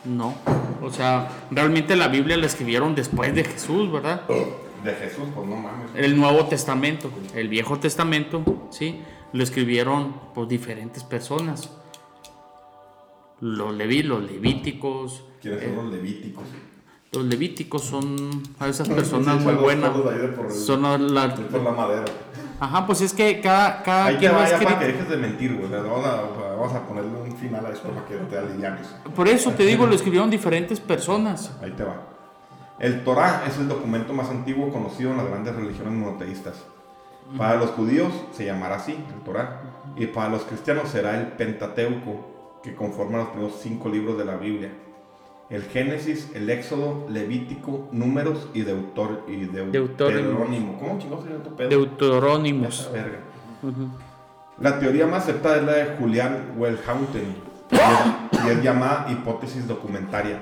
No, 0.05 0.36
o 0.82 0.91
sea, 0.91 1.30
realmente 1.49 1.95
la 1.95 2.07
Biblia 2.07 2.38
la 2.38 2.45
escribieron 2.45 2.93
después 2.95 3.34
de 3.34 3.43
Jesús, 3.43 3.91
¿verdad? 3.91 4.21
De 4.84 4.93
Jesús, 4.93 5.23
pues 5.34 5.47
no 5.47 5.55
mames. 5.55 5.89
El 5.95 6.15
Nuevo 6.15 6.45
Testamento, 6.45 7.10
el 7.34 7.47
Viejo 7.49 7.80
Testamento, 7.80 8.68
¿sí? 8.69 9.02
Lo 9.34 9.41
escribieron 9.43 10.15
pues 10.35 10.47
diferentes 10.47 11.03
personas. 11.03 11.72
Los, 13.41 13.73
leví, 13.73 14.03
los 14.03 14.23
levíticos. 14.23 15.23
¿Quiénes 15.41 15.61
eh, 15.64 15.65
son 15.76 15.85
los 15.85 15.93
levíticos? 15.95 16.43
Los 17.16 17.26
levíticos 17.26 17.84
son 17.84 18.44
a 18.60 18.68
esas 18.68 18.88
personas 18.90 19.42
muy 19.44 19.54
buenas. 19.56 19.92
Son 20.54 20.82
las- 21.14 21.40
por 21.40 21.62
la 21.64 21.72
madera. 21.72 22.06
Ajá, 22.60 22.86
pues 22.86 23.02
es 23.02 23.14
que 23.14 23.42
cada, 23.42 23.84
cada 23.84 24.06
Ahí 24.06 24.14
te 24.14 24.20
quien 24.20 24.32
lo 24.32 24.38
ha 24.38 24.42
va 24.44 24.50
ya 24.50 24.58
para 24.58 24.70
escrito- 24.70 24.80
que 24.80 24.86
dejes 24.94 25.10
de 25.10 25.18
mentir, 25.18 25.58
güey. 25.58 25.74
A, 25.74 25.82
vamos 25.82 26.74
a 26.74 26.88
ponerle 26.88 27.12
un 27.22 27.36
final 27.36 27.66
a 27.66 27.70
esto 27.70 27.90
para 27.90 28.06
que 28.06 28.16
te 28.16 28.38
alivianes. 28.38 28.88
Por 29.14 29.28
eso 29.28 29.52
te 29.52 29.64
digo, 29.66 29.86
lo 29.86 29.94
escribieron 29.96 30.30
diferentes 30.30 30.80
personas. 30.80 31.52
Ahí 31.62 31.72
te 31.72 31.84
va. 31.84 31.96
El 32.80 33.04
Torah 33.04 33.44
es 33.48 33.58
el 33.58 33.68
documento 33.68 34.14
más 34.14 34.30
antiguo 34.30 34.72
conocido 34.72 35.12
en 35.12 35.18
las 35.18 35.28
grandes 35.28 35.56
religiones 35.56 35.94
monoteístas. 35.94 36.56
Para 37.38 37.56
los 37.56 37.72
judíos 37.72 38.12
se 38.32 38.46
llamará 38.46 38.76
así, 38.76 38.92
el 38.94 39.24
Torah. 39.24 39.62
Y 39.98 40.08
para 40.08 40.30
los 40.30 40.44
cristianos 40.44 40.90
será 40.90 41.20
el 41.20 41.28
Pentateuco, 41.34 42.60
que 42.64 42.74
conforma 42.76 43.18
los 43.20 43.28
primeros 43.30 43.60
cinco 43.62 43.90
libros 43.90 44.18
de 44.18 44.26
la 44.26 44.36
Biblia. 44.38 44.72
El 45.49 45.63
Génesis, 45.63 46.31
el 46.34 46.49
Éxodo, 46.49 47.05
Levítico, 47.09 47.88
Números 47.91 48.49
y, 48.53 48.61
Deutor 48.61 49.23
y 49.27 49.45
Deu- 49.45 49.72
Deuterónimo. 50.23 50.80
¿Cómo 50.80 50.99
chingados 50.99 51.23
se 51.26 51.30
llama 51.31 51.43
tu 51.43 51.55
pedo? 51.55 51.69
Deuterónimos. 51.69 52.89
La 54.59 54.80
teoría 54.80 55.05
más 55.05 55.23
aceptada 55.23 55.57
es 55.57 55.63
la 55.63 55.73
de 55.73 55.85
Julian 55.97 56.53
Wellhausen 56.57 57.35
y 57.72 57.76
es- 57.76 58.45
y 58.45 58.49
es 58.49 58.63
llamada 58.63 59.05
hipótesis 59.11 59.67
documentaria, 59.67 60.39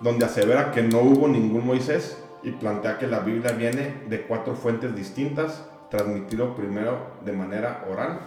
donde 0.00 0.24
asevera 0.26 0.70
que 0.72 0.82
no 0.82 1.00
hubo 1.00 1.26
ningún 1.26 1.66
Moisés 1.66 2.22
y 2.42 2.50
plantea 2.52 2.98
que 2.98 3.06
la 3.06 3.20
Biblia 3.20 3.52
viene 3.52 4.02
de 4.08 4.22
cuatro 4.22 4.54
fuentes 4.54 4.94
distintas, 4.94 5.64
transmitido 5.90 6.54
primero 6.54 6.98
de 7.24 7.32
manera 7.32 7.84
oral 7.90 8.20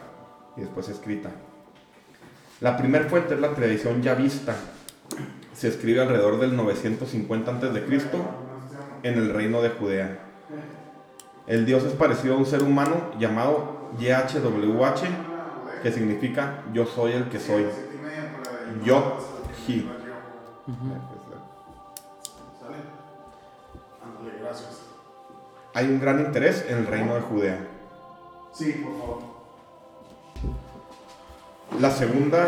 y 0.57 0.61
después 0.61 0.89
escrita. 0.89 1.29
La 2.59 2.75
primera 2.75 3.05
fuente 3.05 3.35
es 3.35 3.39
la 3.39 3.53
tradición 3.53 4.01
ya 4.01 4.15
vista. 4.15 4.55
Se 5.59 5.67
escribe 5.67 6.01
alrededor 6.01 6.39
del 6.39 6.55
950 6.55 7.51
a.C. 7.51 7.83
en 9.03 9.13
el 9.17 9.33
reino 9.33 9.61
de 9.61 9.67
Judea. 9.71 10.17
El 11.47 11.65
Dios 11.65 11.83
es 11.83 11.91
parecido 11.91 12.35
a 12.35 12.37
un 12.37 12.45
ser 12.45 12.63
humano 12.63 13.11
llamado 13.19 13.89
YHWH, 13.99 15.81
que 15.83 15.91
significa 15.91 16.63
yo 16.71 16.85
soy 16.85 17.11
el 17.11 17.27
que 17.27 17.41
soy. 17.41 17.65
Yo. 18.85 19.17
Hay 25.73 25.87
un 25.87 25.99
gran 25.99 26.21
interés 26.21 26.65
en 26.69 26.77
el 26.77 26.87
reino 26.87 27.15
de 27.15 27.21
Judea. 27.21 27.67
Sí, 28.53 28.81
por 28.81 28.97
favor. 28.97 29.19
La 31.81 31.91
segunda 31.91 32.47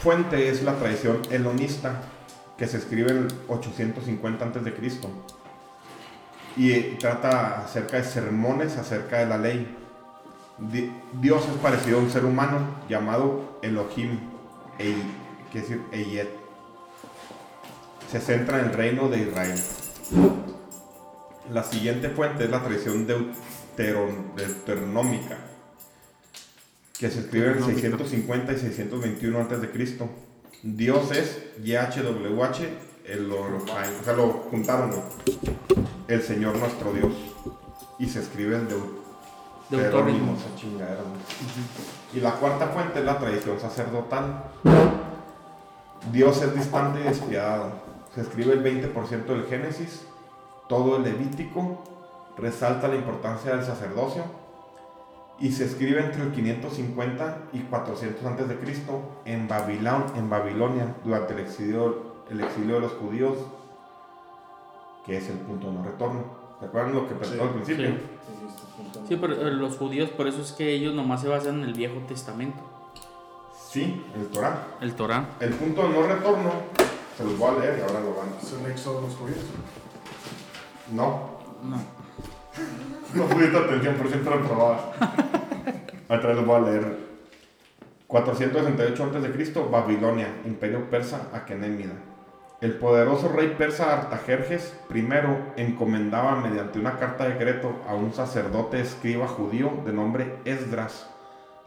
fuente 0.00 0.48
es 0.48 0.62
la 0.62 0.74
tradición 0.76 1.20
helonista, 1.30 2.02
que 2.58 2.66
se 2.66 2.78
escribe 2.78 3.10
en 3.10 3.16
el 3.18 3.28
850 3.48 4.44
a.C. 4.44 4.74
y 6.56 6.70
eh, 6.72 6.96
trata 7.00 7.64
acerca 7.64 7.96
de 7.96 8.04
sermones 8.04 8.76
acerca 8.76 9.18
de 9.18 9.26
la 9.26 9.38
ley. 9.38 9.76
Di- 10.58 10.92
Dios 11.14 11.44
es 11.48 11.56
parecido 11.56 11.98
a 11.98 12.00
un 12.02 12.10
ser 12.10 12.24
humano 12.24 12.58
llamado 12.88 13.58
Elohim, 13.62 14.20
Ei, 14.78 14.96
que 15.52 15.60
decir, 15.62 15.82
Eyet. 15.90 16.28
Se 18.10 18.20
centra 18.20 18.60
en 18.60 18.66
el 18.66 18.72
reino 18.72 19.08
de 19.08 19.18
Israel. 19.22 19.60
La 21.50 21.64
siguiente 21.64 22.08
fuente 22.10 22.44
es 22.44 22.50
la 22.50 22.62
tradición 22.62 23.06
deuteron- 23.06 24.32
deuteronómica, 24.36 25.38
que 26.98 27.10
se 27.10 27.20
escribe 27.20 27.52
en 27.52 27.58
el 27.58 27.64
650 27.64 28.52
y 28.52 28.56
621 28.56 29.40
a.C. 29.40 29.98
Dios 30.62 31.10
es 31.10 31.42
YHWH, 31.62 32.60
el 33.04 33.24
Elohim, 33.24 34.00
o 34.00 34.04
sea, 34.04 34.14
lo 34.14 34.28
juntaron, 34.50 34.90
¿no? 34.90 35.02
el 36.08 36.22
Señor 36.22 36.56
nuestro 36.56 36.92
Dios. 36.92 37.12
Y 37.98 38.06
se 38.06 38.20
escribe 38.20 38.56
chingadera, 40.56 41.00
¿no? 41.00 42.16
Y 42.16 42.20
la 42.20 42.32
cuarta 42.32 42.68
fuente 42.68 43.00
es 43.00 43.04
la 43.04 43.18
tradición 43.18 43.58
sacerdotal. 43.58 44.44
Dios 46.12 46.42
es 46.42 46.54
distante 46.54 47.00
y 47.00 47.04
despiadado. 47.04 47.72
Se 48.14 48.20
escribe 48.20 48.52
el 48.52 48.62
20% 48.62 49.26
del 49.26 49.46
Génesis, 49.46 50.02
todo 50.68 50.96
el 50.96 51.02
Levítico, 51.02 51.82
resalta 52.36 52.88
la 52.88 52.96
importancia 52.96 53.56
del 53.56 53.64
sacerdocio 53.64 54.43
y 55.40 55.50
se 55.52 55.64
escribe 55.64 56.00
entre 56.04 56.22
el 56.22 56.32
550 56.32 57.38
y 57.52 57.60
400 57.60 58.24
antes 58.24 58.48
de 58.48 58.56
Cristo 58.58 59.00
en, 59.24 59.48
Babilón, 59.48 60.04
en 60.16 60.30
Babilonia 60.30 60.94
durante 61.04 61.34
el 61.34 61.40
exilio, 61.40 62.14
el 62.30 62.40
exilio 62.40 62.76
de 62.76 62.80
los 62.82 62.92
judíos, 62.92 63.36
que 65.04 65.16
es 65.18 65.28
el 65.28 65.38
punto 65.38 65.68
de 65.68 65.72
no 65.74 65.84
retorno. 65.84 66.22
¿Se 66.60 66.66
acuerdan 66.66 66.94
lo 66.94 67.08
que 67.08 67.24
Sí, 67.24 67.38
al 67.40 67.50
principio? 67.50 67.86
sí. 67.90 67.96
Sí, 69.08 69.16
pero 69.20 69.34
eh, 69.34 69.50
los 69.52 69.76
judíos, 69.76 70.10
por 70.10 70.26
eso 70.28 70.40
es 70.40 70.52
que 70.52 70.72
ellos 70.72 70.94
nomás 70.94 71.20
se 71.20 71.28
basan 71.28 71.56
en 71.58 71.64
el 71.64 71.74
Viejo 71.74 71.98
Testamento, 72.08 72.58
Sí, 73.70 74.04
el 74.14 74.28
Torah. 74.28 74.68
el 74.80 74.94
Torah. 74.94 75.28
El 75.40 75.52
punto 75.54 75.82
de 75.82 75.88
no 75.88 76.02
retorno, 76.06 76.52
se 77.18 77.24
los 77.24 77.36
voy 77.36 77.56
a 77.56 77.58
leer 77.58 77.78
y 77.78 77.82
ahora 77.82 78.00
lo 78.00 78.14
van. 78.14 78.28
Es 78.40 78.52
el 78.52 78.70
éxodo 78.70 79.00
de 79.00 79.06
los 79.08 79.16
judíos. 79.16 79.38
No, 80.92 81.30
No. 81.62 81.76
no 83.16 83.24
pudiste 83.26 83.56
atención, 83.56 83.94
por 83.94 84.08
siempre 84.08 84.34
reprobada. 84.34 84.92
Atrás 86.08 86.36
les 86.36 86.46
voy 86.46 86.56
a 86.56 86.60
leer. 86.60 86.96
468 88.06 89.04
a.C., 89.04 89.60
Babilonia, 89.70 90.28
imperio 90.44 90.88
persa, 90.90 91.28
Aquenémida. 91.32 91.94
El 92.60 92.74
poderoso 92.74 93.28
rey 93.28 93.54
persa 93.58 93.92
Artajerjes 93.92 94.74
I 94.94 95.06
encomendaba 95.56 96.36
mediante 96.36 96.78
una 96.78 96.98
carta 96.98 97.24
de 97.24 97.34
decreto 97.34 97.82
a 97.88 97.94
un 97.94 98.12
sacerdote 98.12 98.80
escriba 98.80 99.26
judío 99.26 99.70
de 99.84 99.92
nombre 99.92 100.36
Esdras 100.44 101.10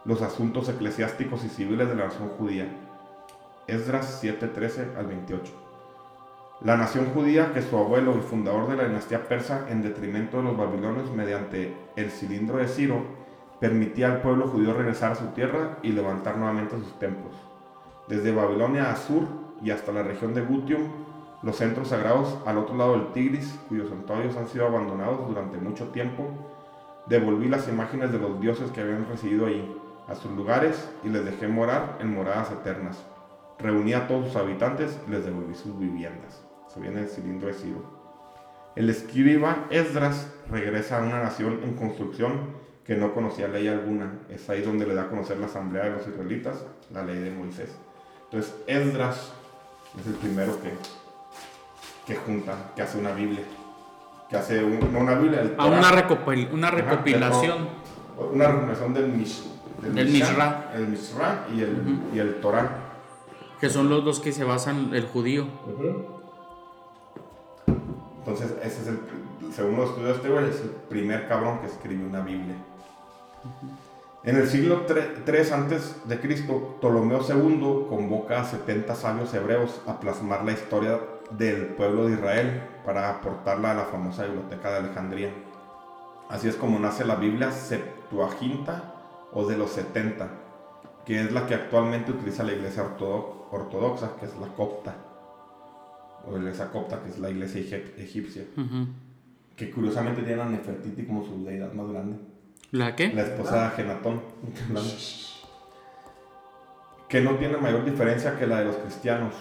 los 0.06 0.22
asuntos 0.22 0.70
eclesiásticos 0.70 1.44
y 1.44 1.50
civiles 1.50 1.90
de 1.90 1.96
la 1.96 2.06
nación 2.06 2.30
judía. 2.30 2.66
Esdras 3.68 4.24
7:13 4.24 4.98
al 4.98 5.08
28. 5.08 5.67
La 6.62 6.76
nación 6.76 7.06
judía 7.14 7.54
que 7.54 7.62
su 7.62 7.78
abuelo 7.78 8.18
y 8.18 8.22
fundador 8.22 8.68
de 8.68 8.78
la 8.78 8.88
dinastía 8.88 9.28
persa 9.28 9.68
en 9.70 9.84
detrimento 9.84 10.38
de 10.38 10.44
los 10.44 10.58
babilonios 10.58 11.12
mediante 11.12 11.78
el 11.96 12.10
cilindro 12.10 12.58
de 12.58 12.68
Ciro 12.68 13.04
permitía 13.60 14.08
al 14.08 14.22
pueblo 14.22 14.48
judío 14.48 14.74
regresar 14.74 15.12
a 15.12 15.16
su 15.16 15.28
tierra 15.28 15.78
y 15.84 15.92
levantar 15.92 16.36
nuevamente 16.36 16.76
sus 16.80 16.98
templos. 16.98 17.36
Desde 18.08 18.34
Babilonia 18.34 18.90
a 18.90 18.96
sur 18.96 19.28
y 19.62 19.70
hasta 19.70 19.92
la 19.92 20.02
región 20.02 20.34
de 20.34 20.42
Gutium, 20.42 20.82
los 21.44 21.58
centros 21.58 21.90
sagrados 21.90 22.40
al 22.48 22.58
otro 22.58 22.76
lado 22.76 22.94
del 22.94 23.12
Tigris, 23.12 23.60
cuyos 23.70 23.90
santuarios 23.90 24.36
han 24.36 24.48
sido 24.48 24.66
abandonados 24.66 25.28
durante 25.28 25.60
mucho 25.60 25.90
tiempo, 25.90 26.28
devolví 27.06 27.50
las 27.50 27.68
imágenes 27.68 28.12
de 28.12 28.18
los 28.18 28.42
dioses 28.42 28.72
que 28.72 28.82
habían 28.82 29.08
residido 29.08 29.46
ahí 29.46 29.78
a 30.08 30.16
sus 30.16 30.32
lugares 30.32 30.90
y 31.04 31.10
les 31.10 31.24
dejé 31.24 31.48
morar 31.48 32.00
en 32.02 32.16
moradas 32.16 32.52
eternas. 32.52 33.06
Reuní 33.60 33.94
a 33.94 34.08
todos 34.08 34.28
sus 34.28 34.36
habitantes 34.38 35.00
y 35.08 35.12
les 35.12 35.24
devolví 35.24 35.54
sus 35.54 35.78
viviendas. 35.78 36.47
Se 36.78 36.82
viene 36.84 37.02
el 37.02 37.08
cilindro 37.08 37.48
de 37.48 37.54
Ciro. 37.56 37.82
El 38.76 38.90
escriba 38.92 39.66
Esdras 39.72 40.32
regresa 40.52 41.00
a 41.00 41.02
una 41.02 41.20
nación 41.24 41.62
en 41.64 41.74
construcción 41.74 42.56
que 42.86 42.96
no 42.96 43.14
conocía 43.16 43.48
ley 43.48 43.68
alguna. 43.68 44.14
Es 44.30 44.48
ahí 44.50 44.62
donde 44.62 44.86
le 44.86 44.94
da 44.94 45.04
a 45.04 45.10
conocer 45.10 45.38
la 45.38 45.48
asamblea 45.48 45.86
de 45.86 45.90
los 45.92 46.08
israelitas 46.08 46.64
la 46.94 47.04
ley 47.04 47.18
de 47.18 47.32
Moisés. 47.32 47.76
Entonces 48.26 48.54
Esdras 48.68 49.32
es 50.00 50.06
el 50.06 50.14
primero 50.14 50.62
que, 50.62 50.72
que 52.06 52.20
junta, 52.20 52.72
que 52.76 52.84
hace 52.84 53.00
una 53.00 53.12
Biblia. 53.14 53.44
Que 54.30 54.38
hace 54.38 54.64
un- 54.64 54.94
no 54.94 55.00
una 55.00 55.16
Biblia, 55.16 55.42
el 55.42 55.54
A 55.54 55.58
Torah. 55.58 55.78
una, 55.80 55.92
recopil- 55.92 56.52
una 56.54 56.68
Ajá, 56.68 56.78
recopilación. 56.78 57.70
Una 58.34 58.48
recopilación 58.50 58.94
del, 58.94 59.08
Mish, 59.08 59.44
Del 59.82 59.94
Mishra, 60.06 60.12
Mishra. 60.28 60.72
El 60.76 60.88
Mishra 60.90 61.46
y 61.56 61.62
el, 61.62 62.00
y 62.14 62.20
el 62.20 62.36
Torah. 62.42 62.70
que 63.60 63.70
son 63.70 63.90
los 63.90 64.06
dos 64.06 64.20
que 64.20 64.32
se 64.32 64.44
basan 64.44 64.94
el 64.94 65.06
judío. 65.08 65.48
Entonces, 68.28 68.58
ese 68.62 68.82
es 68.82 68.88
el, 68.88 69.00
según 69.54 69.78
los 69.78 69.90
estudios 69.92 70.18
este 70.18 70.50
es 70.50 70.62
el 70.64 70.70
primer 70.90 71.30
cabrón 71.30 71.60
que 71.60 71.68
escribió 71.68 72.06
una 72.06 72.20
Biblia. 72.20 72.56
En 74.26 74.36
el 74.36 74.50
siglo 74.50 74.82
3 75.26 75.52
antes 75.54 75.96
de 76.06 76.20
Cristo, 76.20 76.76
Ptolomeo 76.82 77.22
II 77.22 77.86
convoca 77.88 78.42
a 78.42 78.44
70 78.44 78.94
sabios 78.96 79.34
hebreos 79.34 79.80
a 79.88 80.02
plasmar 80.02 80.44
la 80.44 80.52
historia 80.52 81.00
del 81.32 81.68
pueblo 81.68 82.08
de 82.08 82.16
Israel 82.16 82.64
para 82.86 83.10
aportarla 83.10 83.72
a 83.72 83.76
la 83.76 83.86
famosa 83.86 84.26
biblioteca 84.26 84.72
de 84.72 84.78
Alejandría. 84.80 85.30
Así 86.30 86.50
es 86.50 86.58
como 86.58 86.78
nace 86.80 87.06
la 87.06 87.16
Biblia 87.16 87.52
Septuaginta 87.54 88.94
o 89.32 89.46
de 89.46 89.58
los 89.58 89.70
70, 89.72 90.28
que 91.06 91.22
es 91.22 91.32
la 91.32 91.46
que 91.48 91.56
actualmente 91.56 92.12
utiliza 92.12 92.44
la 92.44 92.52
iglesia 92.52 92.84
ortodo- 92.84 93.46
ortodoxa, 93.52 94.18
que 94.20 94.26
es 94.26 94.36
la 94.38 94.48
copta, 94.48 94.96
o 96.30 96.38
iglesia 96.38 96.70
copta, 96.72 97.02
que 97.04 97.10
es 97.10 97.20
la 97.20 97.30
iglesia 97.30 97.62
egip- 97.62 97.98
egipcia, 97.98 98.44
que 99.56 99.72
curiosamente 99.72 100.22
tiene 100.24 100.42
a 100.42 100.46
Nefertiti 100.46 101.04
como 101.04 101.26
su 101.26 101.44
deidad 101.44 101.74
más 101.74 101.88
grande, 101.90 102.18
¿La 102.72 102.96
qué? 102.96 103.10
la 103.14 103.24
esposa 103.24 103.56
de 103.56 103.66
Ajenatón, 103.68 104.22
que 107.08 107.22
no 107.22 107.36
tiene 107.36 107.58
mayor 107.58 107.86
diferencia 107.86 108.38
que 108.38 108.46
la 108.48 108.60
de 108.60 108.66
los 108.66 108.76
cristianos, 108.78 109.34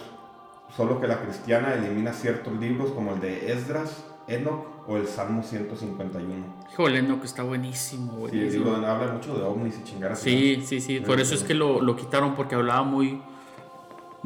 solo 0.75 0.99
que 1.01 1.07
la 1.07 1.21
cristiana 1.21 1.73
elimina 1.73 2.13
ciertos 2.13 2.57
libros 2.59 2.91
como 2.91 3.13
el 3.13 3.19
de 3.19 3.51
Esdras, 3.51 4.05
Enoch 4.27 4.65
o 4.87 4.97
el 4.97 5.07
Salmo 5.07 5.43
151. 5.43 6.45
Híjole, 6.71 7.01
no, 7.01 7.19
que 7.19 7.25
está 7.27 7.43
buenísimo, 7.43 8.11
Sí, 8.11 8.15
el 8.15 8.19
buenísimo. 8.19 8.51
libro 8.51 8.71
donde 8.71 8.87
habla 8.87 9.13
mucho 9.13 9.37
de 9.37 9.43
ovnis 9.43 9.77
y 9.79 9.83
chingaras. 9.83 10.19
Sí, 10.19 10.61
sí, 10.65 10.79
sí. 10.79 10.99
Por 11.01 11.19
eso 11.19 11.35
es 11.35 11.43
que 11.43 11.53
lo, 11.53 11.81
lo 11.81 11.95
quitaron, 11.97 12.35
porque 12.35 12.55
hablaba 12.55 12.83
muy, 12.83 13.21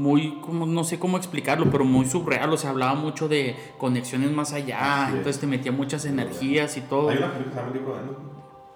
muy, 0.02 0.40
como, 0.42 0.66
no 0.66 0.84
sé 0.84 0.98
cómo 0.98 1.18
explicarlo, 1.18 1.70
pero 1.72 1.86
muy 1.86 2.06
surreal. 2.08 2.52
O 2.52 2.58
sea, 2.58 2.72
hablaba 2.72 2.96
mucho 2.96 3.28
de 3.30 3.56
conexiones 3.78 4.32
más 4.32 4.52
allá. 4.54 5.08
Entonces 5.10 5.40
te 5.40 5.46
metía 5.48 5.72
muchas 5.72 6.06
energías 6.06 6.76
y 6.78 6.82
todo. 6.82 7.10
Hay 7.10 7.18
una 7.18 7.32
película 7.32 7.44
que 7.46 7.52
se 7.52 7.56
llama 7.58 7.68
el 7.68 7.74
libro 7.78 7.94
de 7.96 8.02
Enoch. 8.02 8.18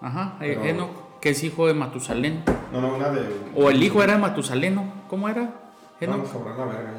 Ajá, 0.02 0.36
Pero- 0.40 0.64
Enoch, 0.66 1.20
que 1.20 1.30
es 1.32 1.44
hijo 1.44 1.66
de 1.68 1.74
Matusalén. 1.74 2.44
No, 2.72 2.80
no, 2.82 2.96
una 2.96 3.10
de. 3.10 3.26
O 3.56 3.70
el 3.72 3.82
hijo 3.82 4.04
era 4.04 4.14
de 4.14 4.20
Matusalén, 4.20 4.76
¿no? 4.76 4.84
¿Cómo 5.10 5.28
era? 5.28 5.42
No, 5.42 6.14
Enoch. 6.16 6.32
sobre 6.32 6.56
la 6.56 6.66
verga, 6.66 6.92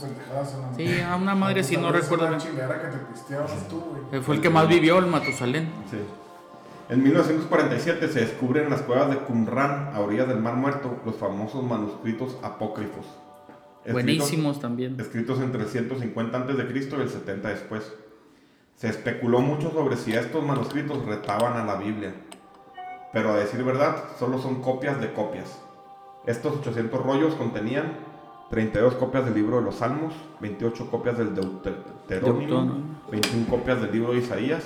pendejadas 0.00 0.56
Sí, 0.76 1.00
a 1.00 1.16
una 1.16 1.34
madre 1.34 1.64
si 1.64 1.76
no 1.76 1.92
recuerdo. 1.92 2.28
Eh, 4.12 4.20
Fue 4.22 4.36
el 4.36 4.40
que 4.40 4.48
más 4.50 4.68
vivió, 4.68 4.98
el 4.98 5.06
Matusalén. 5.06 5.68
Sí. 5.90 5.98
En 6.88 7.02
1947 7.02 8.08
se 8.08 8.20
descubren 8.20 8.64
en 8.64 8.70
las 8.70 8.82
cuevas 8.82 9.10
de 9.10 9.18
Qumran, 9.18 9.90
a 9.94 10.00
orillas 10.00 10.26
del 10.28 10.38
Mar 10.40 10.54
Muerto, 10.56 10.96
los 11.04 11.16
famosos 11.16 11.62
manuscritos 11.62 12.38
apócrifos. 12.42 13.04
Escritos- 13.84 13.92
Buenísimos 13.92 14.60
también. 14.60 14.98
Escritos 14.98 15.40
entre 15.40 15.62
el 15.62 15.68
150 15.68 16.38
a.C. 16.38 16.52
y 16.52 17.00
el 17.00 17.08
70 17.10 17.48
después. 17.48 17.92
Se 18.76 18.88
especuló 18.88 19.40
mucho 19.40 19.70
sobre 19.70 19.96
si 19.96 20.14
estos 20.14 20.44
manuscritos 20.44 21.04
retaban 21.04 21.56
a 21.58 21.64
la 21.64 21.76
Biblia. 21.76 22.14
Pero 23.12 23.32
a 23.32 23.36
decir 23.36 23.62
verdad, 23.64 23.96
solo 24.18 24.38
son 24.38 24.62
copias 24.62 25.00
de 25.00 25.12
copias. 25.12 25.58
Estos 26.26 26.56
800 26.58 27.02
rollos 27.02 27.34
contenían 27.34 27.92
32 28.50 28.94
copias 28.94 29.24
del 29.24 29.34
libro 29.34 29.56
de 29.58 29.62
los 29.62 29.76
Salmos, 29.76 30.14
28 30.40 30.90
copias 30.90 31.18
del 31.18 31.34
Deuteronomio, 31.34 31.84
Deuteronomio. 32.08 32.74
21 33.10 33.46
copias 33.48 33.80
del 33.80 33.92
libro 33.92 34.12
de 34.12 34.18
Isaías 34.18 34.62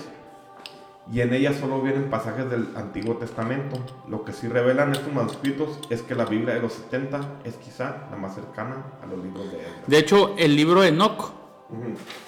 y 1.10 1.20
en 1.20 1.32
ellas 1.34 1.56
solo 1.58 1.80
vienen 1.80 2.10
pasajes 2.10 2.48
del 2.50 2.68
Antiguo 2.76 3.16
Testamento. 3.16 3.78
Lo 4.08 4.24
que 4.24 4.32
sí 4.32 4.48
revelan 4.48 4.92
estos 4.92 5.12
manuscritos 5.12 5.78
es 5.90 6.02
que 6.02 6.14
la 6.14 6.24
Biblia 6.26 6.54
de 6.54 6.60
los 6.60 6.72
70 6.74 7.20
es 7.44 7.54
quizá 7.56 8.06
la 8.10 8.16
más 8.16 8.34
cercana 8.34 8.76
a 9.02 9.06
los 9.06 9.18
libros 9.24 9.50
de 9.50 9.58
Esdras. 9.58 9.86
De 9.86 9.98
hecho, 9.98 10.34
el 10.38 10.54
libro 10.54 10.80
de 10.82 10.88
Enoch 10.88 11.32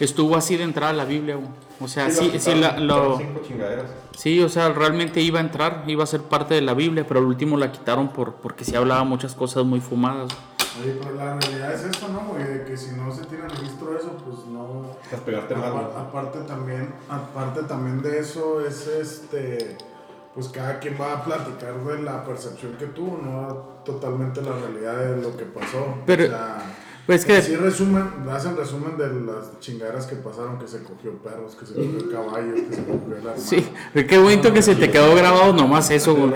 estuvo 0.00 0.36
así 0.36 0.56
de 0.56 0.64
entrada 0.64 0.90
a 0.90 0.94
la 0.96 1.04
Biblia. 1.04 1.38
O 1.80 1.88
sea, 1.88 2.10
sí, 2.10 2.30
los 2.32 2.42
sí, 2.42 2.54
la- 2.54 2.70
quitaron, 2.76 2.86
lo- 2.86 3.18
cinco 3.18 3.40
chingaderas. 3.46 3.84
sí, 4.16 4.40
o 4.40 4.48
sea, 4.48 4.68
realmente 4.70 5.20
iba 5.20 5.38
a 5.38 5.42
entrar, 5.42 5.84
iba 5.86 6.04
a 6.04 6.06
ser 6.06 6.22
parte 6.22 6.54
de 6.54 6.60
la 6.62 6.72
Biblia, 6.74 7.04
pero 7.06 7.20
al 7.20 7.26
último 7.26 7.56
la 7.56 7.70
quitaron 7.72 8.08
por, 8.08 8.34
porque 8.36 8.64
sí 8.64 8.74
hablaba 8.76 9.04
muchas 9.04 9.34
cosas 9.34 9.64
muy 9.64 9.80
fumadas. 9.80 10.30
Oye, 10.80 10.98
pero 11.00 11.14
la 11.14 11.36
realidad 11.38 11.72
es 11.72 11.84
esto, 11.84 12.08
¿no, 12.08 12.20
güey? 12.32 12.42
De 12.44 12.64
que 12.64 12.76
si 12.76 12.92
no 12.96 13.14
se 13.14 13.24
tiene 13.26 13.46
registro 13.48 13.92
de 13.92 13.98
eso, 13.98 14.10
pues 14.24 14.44
no. 14.46 14.86
Estás 15.04 15.20
pegarte 15.20 15.54
mal. 15.54 15.72
Apar- 15.72 15.96
aparte 16.08 16.38
también, 16.40 16.92
aparte 17.08 17.62
también 17.62 18.02
de 18.02 18.18
eso 18.18 18.64
es 18.66 18.86
este, 18.88 19.76
pues 20.34 20.48
cada 20.48 20.80
quien 20.80 20.96
va 21.00 21.12
a 21.12 21.24
platicar 21.24 21.74
de 21.84 22.02
la 22.02 22.24
percepción 22.24 22.72
que 22.76 22.86
tuvo, 22.86 23.18
no 23.22 23.48
totalmente 23.84 24.42
la 24.42 24.52
realidad 24.52 24.96
de 24.96 25.22
lo 25.22 25.36
que 25.36 25.44
pasó. 25.44 25.94
Pero- 26.06 26.24
o 26.24 26.28
sea, 26.28 26.56
pues 27.06 27.24
que- 27.26 27.42
sí 27.42 27.56
resumen, 27.56 28.04
hacen 28.30 28.56
resumen 28.56 28.96
de 28.96 29.08
las 29.30 29.58
chingaderas 29.60 30.06
que 30.06 30.16
pasaron, 30.16 30.58
que 30.58 30.66
se 30.66 30.82
cogió 30.82 31.12
perros, 31.22 31.54
que 31.54 31.66
se 31.66 31.74
cogió 31.74 32.10
caballos, 32.10 32.60
que 32.68 32.74
se 32.76 32.84
cogió 32.84 33.16
arma. 33.18 33.36
Sí, 33.36 33.66
qué 34.08 34.18
bonito 34.18 34.52
que 34.52 34.62
se 34.62 34.74
te 34.74 34.90
quedó 34.90 35.14
grabado 35.14 35.52
nomás 35.52 35.90
eso, 35.90 36.14
güey. 36.14 36.32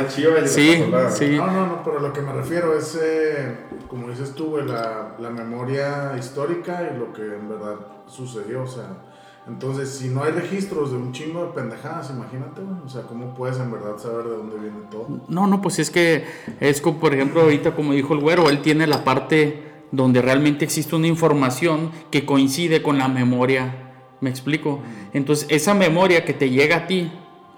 Sí, 0.47 0.85
la- 0.91 1.11
sí. 1.11 1.37
No, 1.37 1.47
no, 1.51 1.67
no, 1.67 1.85
pero 1.85 2.01
lo 2.01 2.13
que 2.13 2.21
me 2.21 2.33
refiero 2.33 2.77
es, 2.77 2.99
eh, 3.01 3.57
como 3.89 4.09
dices 4.11 4.35
tú, 4.35 4.47
güey, 4.51 4.67
la, 4.67 5.17
la 5.19 5.31
memoria 5.31 6.15
histórica 6.19 6.91
y 6.95 6.99
lo 6.99 7.13
que 7.13 7.23
en 7.23 7.49
verdad 7.49 7.77
sucedió, 8.07 8.63
o 8.63 8.67
sea, 8.67 9.05
entonces 9.47 9.89
si 9.89 10.09
no 10.09 10.23
hay 10.25 10.33
registros 10.33 10.91
de 10.91 10.99
un 10.99 11.13
chingo 11.13 11.43
de 11.47 11.53
pendejadas, 11.53 12.11
imagínate, 12.11 12.61
güey, 12.61 12.81
o 12.85 12.89
sea, 12.89 13.03
¿cómo 13.03 13.35
puedes 13.35 13.59
en 13.59 13.71
verdad 13.73 13.97
saber 13.97 14.25
de 14.25 14.37
dónde 14.37 14.57
viene 14.59 14.77
todo? 14.91 15.07
No, 15.29 15.47
no, 15.47 15.63
pues 15.63 15.79
es 15.79 15.91
que 15.91 16.27
es 16.61 16.81
como, 16.83 16.99
por 17.01 17.15
ejemplo, 17.15 17.41
ahorita 17.41 17.75
como 17.75 17.95
dijo 17.95 18.13
el 18.13 18.21
güero, 18.21 18.51
él 18.51 18.61
tiene 18.61 18.87
la 18.87 19.05
parte 19.05 19.68
donde 19.91 20.23
realmente 20.23 20.65
existe 20.65 20.97
una 20.97 21.07
información 21.07 21.91
que 22.11 22.25
coincide 22.27 22.83
con 22.83 22.99
la 22.99 23.09
memoria. 23.09 23.75
¿Me 24.21 24.31
explico? 24.31 24.81
Entonces, 25.13 25.47
esa 25.51 25.75
memoria 25.75 26.25
que 26.25 26.35
te 26.35 26.51
llega 26.51 26.77
a 26.77 26.87
ti 26.87 27.11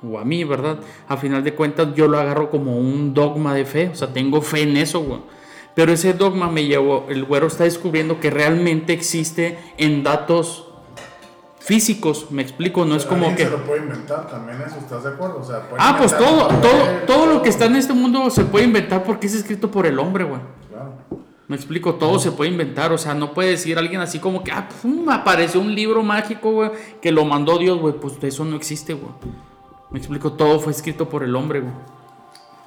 o 0.03 0.19
a 0.19 0.25
mí, 0.25 0.45
¿verdad? 0.45 0.81
A 1.09 1.17
final 1.17 1.43
de 1.45 1.55
cuentas, 1.55 1.89
yo 1.95 2.07
lo 2.09 2.19
agarro 2.19 2.51
como 2.51 2.79
un 2.79 3.15
dogma 3.15 3.55
de 3.55 3.65
fe, 3.65 3.89
o 3.89 3.95
sea, 3.95 4.13
tengo 4.13 4.43
fe 4.43 4.63
en 4.63 4.77
eso, 4.77 5.01
güey. 5.01 5.21
Pero 5.75 5.93
ese 5.93 6.13
dogma 6.13 6.51
me 6.51 6.65
llevó, 6.65 7.07
el 7.09 7.25
güero 7.25 7.47
está 7.47 7.65
descubriendo 7.65 8.21
que 8.21 8.31
realmente 8.31 8.93
existe 8.93 9.59
en 9.79 10.03
datos 10.03 10.67
físicos, 11.61 12.27
me 12.31 12.43
explico, 12.43 12.85
no 12.85 12.97
es 12.97 13.05
como 13.05 13.35
que... 13.37 13.45
se 13.45 13.51
lo 13.51 13.65
puede 13.65 13.83
inventar 13.83 14.27
también 14.29 14.61
eso, 14.67 14.79
¿estás 14.79 15.05
de 15.05 15.11
acuerdo? 15.11 15.39
O 15.41 15.45
sea, 15.45 15.63
Ah, 15.79 15.95
pues 15.97 16.17
todo, 16.17 16.49
todo, 16.49 16.85
todo 17.07 17.27
lo 17.27 17.43
que 17.43 17.51
está 17.51 17.67
en 17.67 17.77
este 17.77 17.93
mundo 17.93 18.29
se 18.31 18.45
puede 18.45 18.65
inventar 18.65 19.05
porque 19.05 19.27
es 19.27 19.35
escrito 19.35 19.71
por 19.71 19.87
el 19.87 19.99
hombre, 19.99 20.25
güey. 20.25 20.41
Me 21.51 21.57
explico, 21.57 21.97
todo 21.97 22.21
se 22.21 22.31
puede 22.31 22.49
inventar, 22.53 22.93
o 22.93 22.97
sea, 22.97 23.13
no 23.13 23.35
puede 23.35 23.51
decir 23.51 23.77
alguien 23.77 24.01
así 24.01 24.21
como 24.21 24.45
que, 24.45 24.53
ah, 24.53 24.69
pum, 24.81 25.09
apareció 25.11 25.61
un 25.61 25.75
libro 25.75 26.01
mágico, 26.05 26.53
güey, 26.53 26.71
que 27.03 27.11
lo 27.11 27.25
mandó 27.25 27.59
Dios, 27.59 27.77
güey, 27.81 27.93
pues 27.95 28.15
eso 28.23 28.45
no 28.45 28.55
existe, 28.55 28.95
güey. 28.95 29.11
Me 29.91 29.99
explico, 29.99 30.35
todo 30.35 30.61
fue 30.61 30.71
escrito 30.71 31.09
por 31.09 31.25
el 31.25 31.35
hombre, 31.35 31.59
güey. 31.59 31.73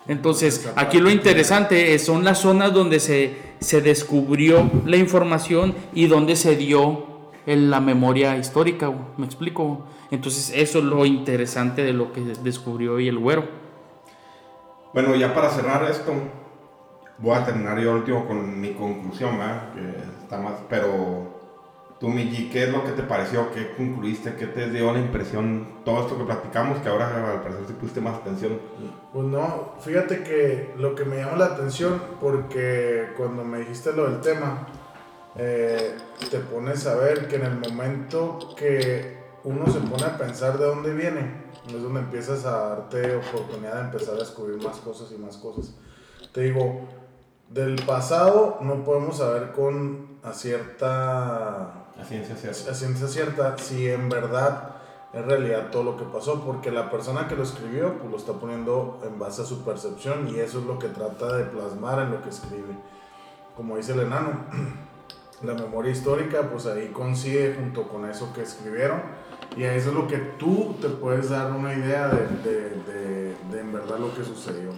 Entonces, 0.10 0.70
aquí 0.76 1.00
lo 1.00 1.10
interesante 1.10 1.94
es- 1.96 2.06
son 2.06 2.26
las 2.26 2.40
zonas 2.40 2.74
donde 2.74 3.00
se, 3.00 3.38
se 3.62 3.80
descubrió 3.80 4.70
la 4.86 4.98
información 4.98 5.74
y 5.94 6.08
donde 6.08 6.36
se 6.36 6.58
dio 6.58 7.06
en 7.46 7.70
la 7.70 7.80
memoria 7.80 8.36
histórica, 8.36 8.88
güey. 8.88 9.00
Me 9.16 9.26
explico. 9.26 9.86
Entonces, 10.12 10.52
eso 10.54 10.80
es 10.80 10.84
lo 10.84 11.06
interesante 11.06 11.84
de 11.84 11.94
lo 11.94 12.12
que 12.12 12.20
descubrió 12.44 12.96
hoy 12.96 13.08
el 13.08 13.18
güero. 13.18 13.48
Bueno, 14.94 15.16
ya 15.16 15.34
para 15.34 15.50
cerrar 15.52 15.90
esto, 15.90 16.12
voy 17.18 17.36
a 17.36 17.46
terminar 17.46 17.80
yo 17.80 17.94
último 17.94 18.28
con 18.28 18.60
mi 18.60 18.74
conclusión, 18.74 19.38
¿verdad? 19.38 19.74
Que 19.74 20.24
está 20.24 20.38
más, 20.38 20.56
pero 20.70 21.34
tú, 22.00 22.10
Migi, 22.10 22.50
¿qué 22.50 22.64
es 22.64 22.70
lo 22.70 22.84
que 22.84 22.92
te 22.92 23.04
pareció? 23.04 23.52
¿Qué 23.52 23.76
concluiste? 23.76 24.36
¿Qué 24.36 24.48
te 24.48 24.70
dio 24.70 24.92
la 24.92 25.00
impresión? 25.00 25.68
Todo 25.86 26.02
esto 26.02 26.18
que 26.18 26.26
platicamos, 26.26 26.80
que 26.80 26.90
ahora 26.90 27.32
al 27.32 27.42
parecer 27.42 27.66
te 27.66 27.74
pusiste 27.74 28.02
más 28.02 28.16
atención. 28.16 28.60
Pues 29.14 29.26
no, 29.26 29.76
fíjate 29.80 30.24
que 30.24 30.74
lo 30.78 30.96
que 30.96 31.06
me 31.06 31.18
llamó 31.18 31.38
la 31.38 31.46
atención, 31.46 32.02
porque 32.20 33.10
cuando 33.16 33.44
me 33.44 33.60
dijiste 33.60 33.94
lo 33.94 34.10
del 34.10 34.22
tema, 34.22 34.68
eh, 35.36 35.96
te 36.30 36.40
pones 36.40 36.86
a 36.88 36.96
ver 36.96 37.28
que 37.28 37.38
en 37.38 37.46
el 37.46 37.58
momento 37.58 38.54
que 38.58 39.24
uno 39.44 39.66
se 39.68 39.80
pone 39.80 40.04
a 40.04 40.18
pensar 40.18 40.58
de 40.58 40.66
dónde 40.66 40.94
viene, 40.94 41.44
es 41.68 41.82
donde 41.82 42.02
empiezas 42.02 42.46
a 42.46 42.70
darte 42.70 43.16
oportunidad 43.16 43.76
de 43.76 43.82
empezar 43.82 44.16
a 44.16 44.20
descubrir 44.20 44.62
más 44.62 44.78
cosas 44.78 45.12
y 45.12 45.18
más 45.18 45.38
cosas. 45.38 45.74
Te 46.34 46.42
digo, 46.42 46.82
del 47.54 47.76
pasado 47.86 48.58
no 48.62 48.84
podemos 48.84 49.18
saber 49.18 49.52
con 49.52 50.08
a 50.24 50.34
cierta 50.34 51.86
La 51.96 52.06
ciencia 52.06 52.36
cierta. 52.36 52.72
a 52.72 52.74
ciencia 52.74 53.08
cierta 53.08 53.58
si 53.58 53.90
en 53.90 54.10
verdad 54.10 54.70
es 55.14 55.24
realidad 55.24 55.70
todo 55.70 55.84
lo 55.84 55.96
que 55.96 56.06
pasó, 56.06 56.44
porque 56.44 56.72
la 56.72 56.90
persona 56.90 57.28
que 57.28 57.36
lo 57.36 57.44
escribió 57.44 58.00
pues 58.00 58.10
lo 58.10 58.18
está 58.18 58.34
poniendo 58.34 59.00
en 59.06 59.20
base 59.20 59.44
a 59.44 59.46
su 59.46 59.64
percepción 59.64 60.28
y 60.28 60.40
eso 60.40 60.60
es 60.60 60.66
lo 60.66 60.80
que 60.80 60.88
trata 60.88 61.38
de 61.38 61.44
plasmar 61.44 62.00
en 62.00 62.12
lo 62.12 62.24
que 62.24 62.30
escribe. 62.30 62.76
Como 63.56 63.78
dice 63.78 63.92
el 63.94 64.00
enano, 64.00 64.32
la 65.44 65.54
memoria 65.54 65.92
histórica 65.92 66.50
pues 66.50 66.66
ahí 66.66 66.88
coincide 66.88 67.54
junto 67.54 67.88
con 67.88 68.10
eso 68.10 68.34
que 68.34 68.42
escribieron 68.42 69.02
y 69.56 69.66
eso 69.66 69.90
es 69.90 69.96
lo 69.96 70.08
que 70.08 70.18
tú 70.18 70.76
te 70.82 70.90
puedes 70.90 71.30
dar 71.30 71.52
una 71.52 71.76
idea 71.76 72.08
de, 72.08 72.28
de, 72.50 72.70
de, 72.92 73.36
de 73.52 73.60
en 73.60 73.72
verdad 73.72 74.00
lo 74.00 74.16
que 74.16 74.24
sucedió. 74.24 74.72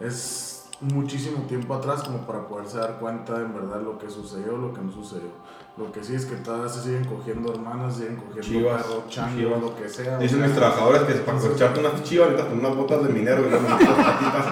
Es 0.00 0.55
muchísimo 0.80 1.44
tiempo 1.48 1.74
atrás 1.74 2.02
como 2.02 2.18
para 2.26 2.46
poderse 2.46 2.78
dar 2.78 2.98
cuenta 2.98 3.34
de 3.38 3.44
en 3.46 3.54
verdad 3.54 3.80
lo 3.82 3.98
que 3.98 4.10
sucedió, 4.10 4.56
lo 4.56 4.72
que 4.74 4.80
no 4.82 4.92
sucedió. 4.92 5.30
Lo 5.78 5.92
que 5.92 6.02
sí 6.02 6.14
es 6.14 6.24
que 6.24 6.36
todavía 6.36 6.68
se 6.70 6.80
siguen 6.82 7.04
cogiendo 7.04 7.52
hermanas, 7.52 7.96
siguen 7.96 8.16
cogiendo 8.16 8.40
Chivas, 8.42 8.82
perro, 8.82 9.04
chango, 9.10 9.36
chivas. 9.38 9.60
lo 9.60 9.76
que 9.76 9.88
sea. 9.90 10.16
Dicen 10.18 10.40
mis 10.42 10.54
trabajadores 10.54 11.02
que 11.02 11.12
para 11.14 11.38
echarte 11.38 11.80
unas 11.80 12.02
chivas 12.02 12.28
ahorita 12.30 12.48
con 12.48 12.58
unas 12.60 12.76
botas 12.76 13.02
de 13.06 13.12
minero 13.12 13.42
y 13.42 13.46
unas 13.48 13.60
patitas. 13.60 14.46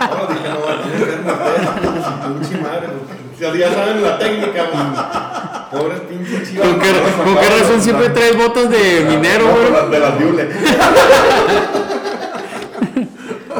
Ahora 0.00 0.26
dije, 0.32 0.48
no, 0.48 0.60
va 0.64 0.72
a 0.72 0.82
tener 0.82 0.98
que 0.98 1.04
ser 1.10 1.20
una 1.20 2.40
pinche 2.40 2.56
madre. 2.62 2.88
Ya, 3.38 3.54
ya 3.54 3.72
saben 3.74 4.02
la 4.02 4.18
técnica, 4.18 4.68
man. 4.72 5.68
Pobres 5.70 6.00
pinches 6.00 6.50
chivas. 6.50 6.66
¿Con 6.68 6.80
qué, 6.80 6.92
razón 7.60 7.80
siempre 7.82 8.08
traes 8.10 8.36
botas 8.38 8.70
de 8.70 9.04
minero, 9.08 9.44
No, 9.46 9.52
güey? 9.52 9.64
de 9.64 9.70
las- 9.70 9.90
De 9.90 9.98
las 10.00 10.18
diule. 10.18 10.48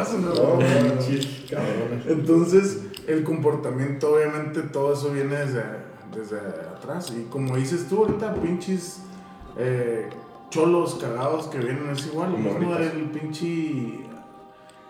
es 0.03 0.09
una 0.15 0.29
No, 0.29 0.55
mamada. 0.55 0.99
pinches 0.99 1.27
cabrones. 1.51 1.98
Entonces, 2.09 2.81
el 3.07 3.25
comportamiento, 3.25 4.15
obviamente, 4.15 4.63
todo 4.63 4.93
eso 4.95 5.11
viene 5.13 5.37
desde, 5.37 5.63
desde 6.15 6.39
atrás. 6.39 7.13
Y 7.17 7.25
como 7.25 7.57
dices 7.57 7.89
tú 7.89 8.05
ahorita, 8.05 8.35
pinches 8.35 9.01
eh, 9.57 10.09
cholos 10.51 10.99
cagados 11.01 11.47
que 11.49 11.59
vienen, 11.59 11.91
es 11.91 12.07
igual. 12.07 12.33
Lo 12.33 12.39
mismo 12.39 12.75
del 12.75 13.11
pinche 13.11 14.09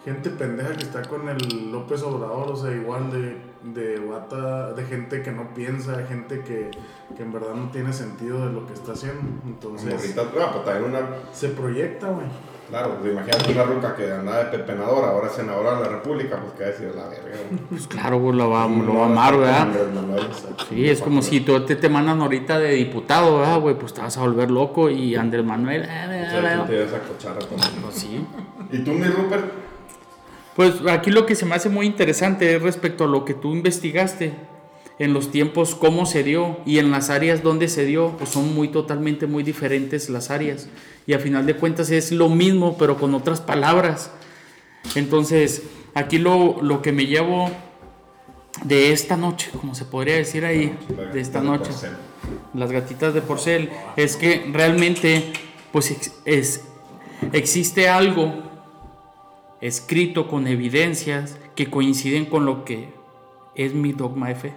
gente 0.04 0.30
pendeja 0.30 0.74
que 0.74 0.84
está 0.84 1.02
con 1.02 1.28
el 1.28 1.72
López 1.72 2.02
Obrador, 2.02 2.52
o 2.52 2.56
sea, 2.56 2.72
igual 2.72 3.10
de, 3.10 3.36
de 3.62 3.98
bata, 3.98 4.72
de 4.72 4.84
gente 4.84 5.22
que 5.22 5.32
no 5.32 5.52
piensa, 5.54 6.06
gente 6.06 6.40
que, 6.40 6.70
que 7.16 7.22
en 7.22 7.32
verdad 7.32 7.54
no 7.54 7.70
tiene 7.70 7.92
sentido 7.92 8.46
de 8.46 8.52
lo 8.52 8.66
que 8.66 8.72
está 8.72 8.92
haciendo. 8.92 9.20
Entonces, 9.46 9.94
Morrita, 9.94 10.22
ah, 10.40 10.62
pues 10.64 10.82
una. 10.82 11.00
se 11.32 11.48
proyecta, 11.48 12.08
güey. 12.08 12.26
Claro, 12.68 12.98
pues 13.00 13.12
imagínate 13.12 13.52
una 13.52 13.62
ruca 13.64 13.96
que 13.96 14.12
andaba 14.12 14.44
de 14.44 14.58
pepenadora, 14.58 15.08
ahora 15.08 15.28
es 15.28 15.32
senadora 15.32 15.76
de 15.76 15.80
la 15.84 15.88
República, 15.88 16.36
pues 16.38 16.52
que 16.52 16.64
decir 16.64 16.94
la 16.94 17.08
verga. 17.08 17.38
Pues 17.70 17.86
claro, 17.86 18.18
güey, 18.18 18.36
lo 18.36 18.50
va, 18.50 18.68
lo 18.68 18.94
va 18.94 19.02
a 19.04 19.06
amar, 19.06 19.38
¿verdad? 19.38 19.68
Sí, 20.68 20.88
es 20.88 21.00
como 21.00 21.22
si 21.22 21.40
tú 21.40 21.58
te, 21.64 21.76
te 21.76 21.88
mandan 21.88 22.20
ahorita 22.20 22.58
de 22.58 22.74
diputado, 22.74 23.38
¿verdad, 23.38 23.58
güey? 23.60 23.74
Pues 23.78 23.94
te 23.94 24.02
vas 24.02 24.16
a 24.18 24.20
volver 24.20 24.50
loco 24.50 24.90
y 24.90 25.16
Andrés 25.16 25.44
Manuel... 25.44 25.86
eh, 25.88 26.26
O 26.26 26.30
sea, 26.42 26.60
tú 26.60 26.66
te 26.66 26.76
ves 26.78 26.92
a 26.92 26.98
cochar 27.00 27.38
con 27.38 27.58
pues 27.82 27.94
sí. 27.94 28.26
¿Y 28.70 28.78
tú, 28.80 28.92
mi 28.92 29.06
Rupert? 29.06 29.46
Pues 30.54 30.74
aquí 30.90 31.10
lo 31.10 31.24
que 31.24 31.34
se 31.36 31.46
me 31.46 31.54
hace 31.54 31.68
muy 31.70 31.86
interesante 31.86 32.56
es 32.56 32.60
respecto 32.60 33.04
a 33.04 33.06
lo 33.06 33.24
que 33.24 33.32
tú 33.32 33.52
investigaste 33.54 34.34
en 34.98 35.14
los 35.14 35.30
tiempos, 35.30 35.74
cómo 35.76 36.04
se 36.04 36.24
dio 36.24 36.58
y 36.66 36.80
en 36.80 36.90
las 36.90 37.08
áreas 37.08 37.42
donde 37.42 37.68
se 37.68 37.84
dio, 37.84 38.14
pues 38.18 38.30
son 38.30 38.54
muy 38.54 38.68
totalmente 38.68 39.26
muy 39.28 39.44
diferentes 39.44 40.10
las 40.10 40.30
áreas. 40.30 40.68
Y 41.08 41.14
a 41.14 41.18
final 41.18 41.46
de 41.46 41.56
cuentas 41.56 41.90
es 41.90 42.12
lo 42.12 42.28
mismo, 42.28 42.76
pero 42.76 42.98
con 42.98 43.14
otras 43.14 43.40
palabras. 43.40 44.10
Entonces, 44.94 45.62
aquí 45.94 46.18
lo, 46.18 46.60
lo 46.60 46.82
que 46.82 46.92
me 46.92 47.06
llevo 47.06 47.50
de 48.62 48.92
esta 48.92 49.16
noche, 49.16 49.50
como 49.58 49.74
se 49.74 49.86
podría 49.86 50.16
decir 50.16 50.44
ahí, 50.44 50.76
de 51.14 51.18
esta 51.18 51.40
noche, 51.40 51.70
las 52.52 52.70
gatitas 52.70 53.14
de 53.14 53.22
porcel, 53.22 53.70
es 53.96 54.16
que 54.16 54.50
realmente, 54.52 55.32
pues 55.72 55.96
es, 56.26 56.64
existe 57.32 57.88
algo 57.88 58.42
escrito 59.62 60.28
con 60.28 60.46
evidencias 60.46 61.38
que 61.54 61.70
coinciden 61.70 62.26
con 62.26 62.44
lo 62.44 62.66
que 62.66 62.92
es 63.54 63.72
mi 63.72 63.92
dogma 63.94 64.28
de 64.28 64.34
fe. 64.34 64.54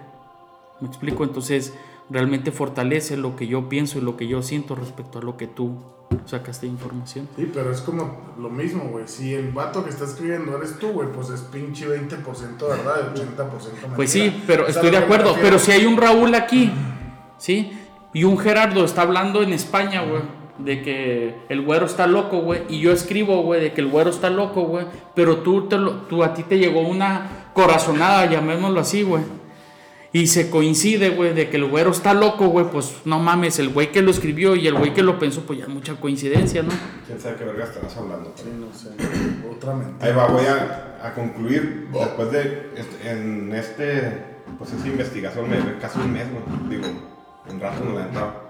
¿Me 0.82 0.88
explico? 0.88 1.24
Entonces, 1.24 1.72
realmente 2.10 2.50
fortalece 2.52 3.16
lo 3.16 3.36
que 3.36 3.46
yo 3.46 3.68
pienso 3.68 3.98
y 3.98 4.02
lo 4.02 4.16
que 4.16 4.26
yo 4.28 4.42
siento 4.42 4.74
respecto 4.74 5.18
a 5.18 5.22
lo 5.22 5.36
que 5.36 5.46
tú 5.46 5.78
sacaste 6.26 6.66
de 6.66 6.72
información. 6.72 7.26
Sí, 7.36 7.50
pero 7.54 7.72
es 7.72 7.80
como 7.80 8.34
lo 8.38 8.50
mismo, 8.50 8.84
güey. 8.90 9.04
Si 9.08 9.32
el 9.34 9.50
vato 9.50 9.82
que 9.82 9.90
está 9.90 10.04
escribiendo 10.04 10.56
eres 10.56 10.78
tú, 10.78 10.88
güey, 10.88 11.08
pues 11.10 11.30
es 11.30 11.40
pinche 11.40 11.86
20% 11.86 12.58
verdad 12.68 12.94
y 13.14 13.18
80% 13.18 13.18
mentira. 13.48 13.96
Pues 13.96 14.10
sí, 14.10 14.42
pero 14.46 14.66
estoy 14.66 14.90
de 14.90 14.98
acuerdo. 14.98 15.34
Pero 15.40 15.58
si 15.58 15.72
hay 15.72 15.86
un 15.86 15.96
Raúl 15.96 16.34
aquí, 16.34 16.70
¿sí? 17.38 17.72
Y 18.12 18.24
un 18.24 18.38
Gerardo 18.38 18.84
está 18.84 19.02
hablando 19.02 19.42
en 19.42 19.54
España, 19.54 20.02
güey, 20.02 20.20
de 20.58 20.82
que 20.82 21.34
el 21.48 21.62
güero 21.62 21.86
está 21.86 22.06
loco, 22.06 22.42
güey. 22.42 22.62
Y 22.68 22.78
yo 22.80 22.92
escribo, 22.92 23.40
güey, 23.42 23.62
de 23.62 23.72
que 23.72 23.80
el 23.80 23.88
güero 23.88 24.10
está 24.10 24.28
loco, 24.28 24.64
güey. 24.64 24.84
Pero 25.14 25.38
tú, 25.38 25.66
te 25.66 25.78
lo- 25.78 25.94
tú, 26.02 26.22
a 26.22 26.34
ti 26.34 26.42
te 26.42 26.58
llegó 26.58 26.80
una 26.82 27.48
corazonada, 27.54 28.26
llamémoslo 28.26 28.80
así, 28.80 29.02
güey. 29.02 29.22
Y 30.14 30.26
se 30.26 30.50
coincide, 30.50 31.10
güey, 31.10 31.32
de 31.32 31.48
que 31.48 31.56
el 31.56 31.64
güero 31.64 31.90
está 31.90 32.12
loco, 32.12 32.48
güey. 32.48 32.66
Pues 32.70 32.96
no 33.06 33.18
mames, 33.18 33.58
el 33.58 33.70
güey 33.70 33.90
que 33.90 34.02
lo 34.02 34.10
escribió 34.10 34.54
y 34.54 34.66
el 34.66 34.74
güey 34.74 34.92
que 34.92 35.02
lo 35.02 35.18
pensó, 35.18 35.42
pues 35.46 35.58
ya 35.58 35.68
mucha 35.68 35.94
coincidencia, 35.94 36.62
¿no? 36.62 36.70
¿Quién 37.06 37.18
sabe 37.18 37.36
qué 37.36 37.44
verga 37.44 37.64
estarás 37.64 37.96
hablando? 37.96 38.32
Sí, 38.36 38.50
no 38.58 38.72
sé. 38.78 38.90
Otra 39.50 39.74
mentira. 39.74 40.06
Ahí 40.06 40.12
va, 40.14 40.26
voy 40.26 40.44
a, 40.44 41.00
a 41.02 41.14
concluir. 41.14 41.88
Después 41.90 42.30
de. 42.30 42.72
en 43.04 43.54
este. 43.54 44.32
Pues 44.58 44.72
esa 44.72 44.86
investigación 44.86 45.48
me 45.48 45.56
llevé 45.56 45.78
casi 45.78 45.98
un 45.98 46.12
mes, 46.12 46.26
güey. 46.30 46.42
Digo, 46.68 46.92
un 47.48 47.60
rato 47.60 47.82
no 47.82 47.98
la 47.98 48.04
entraba. 48.04 48.42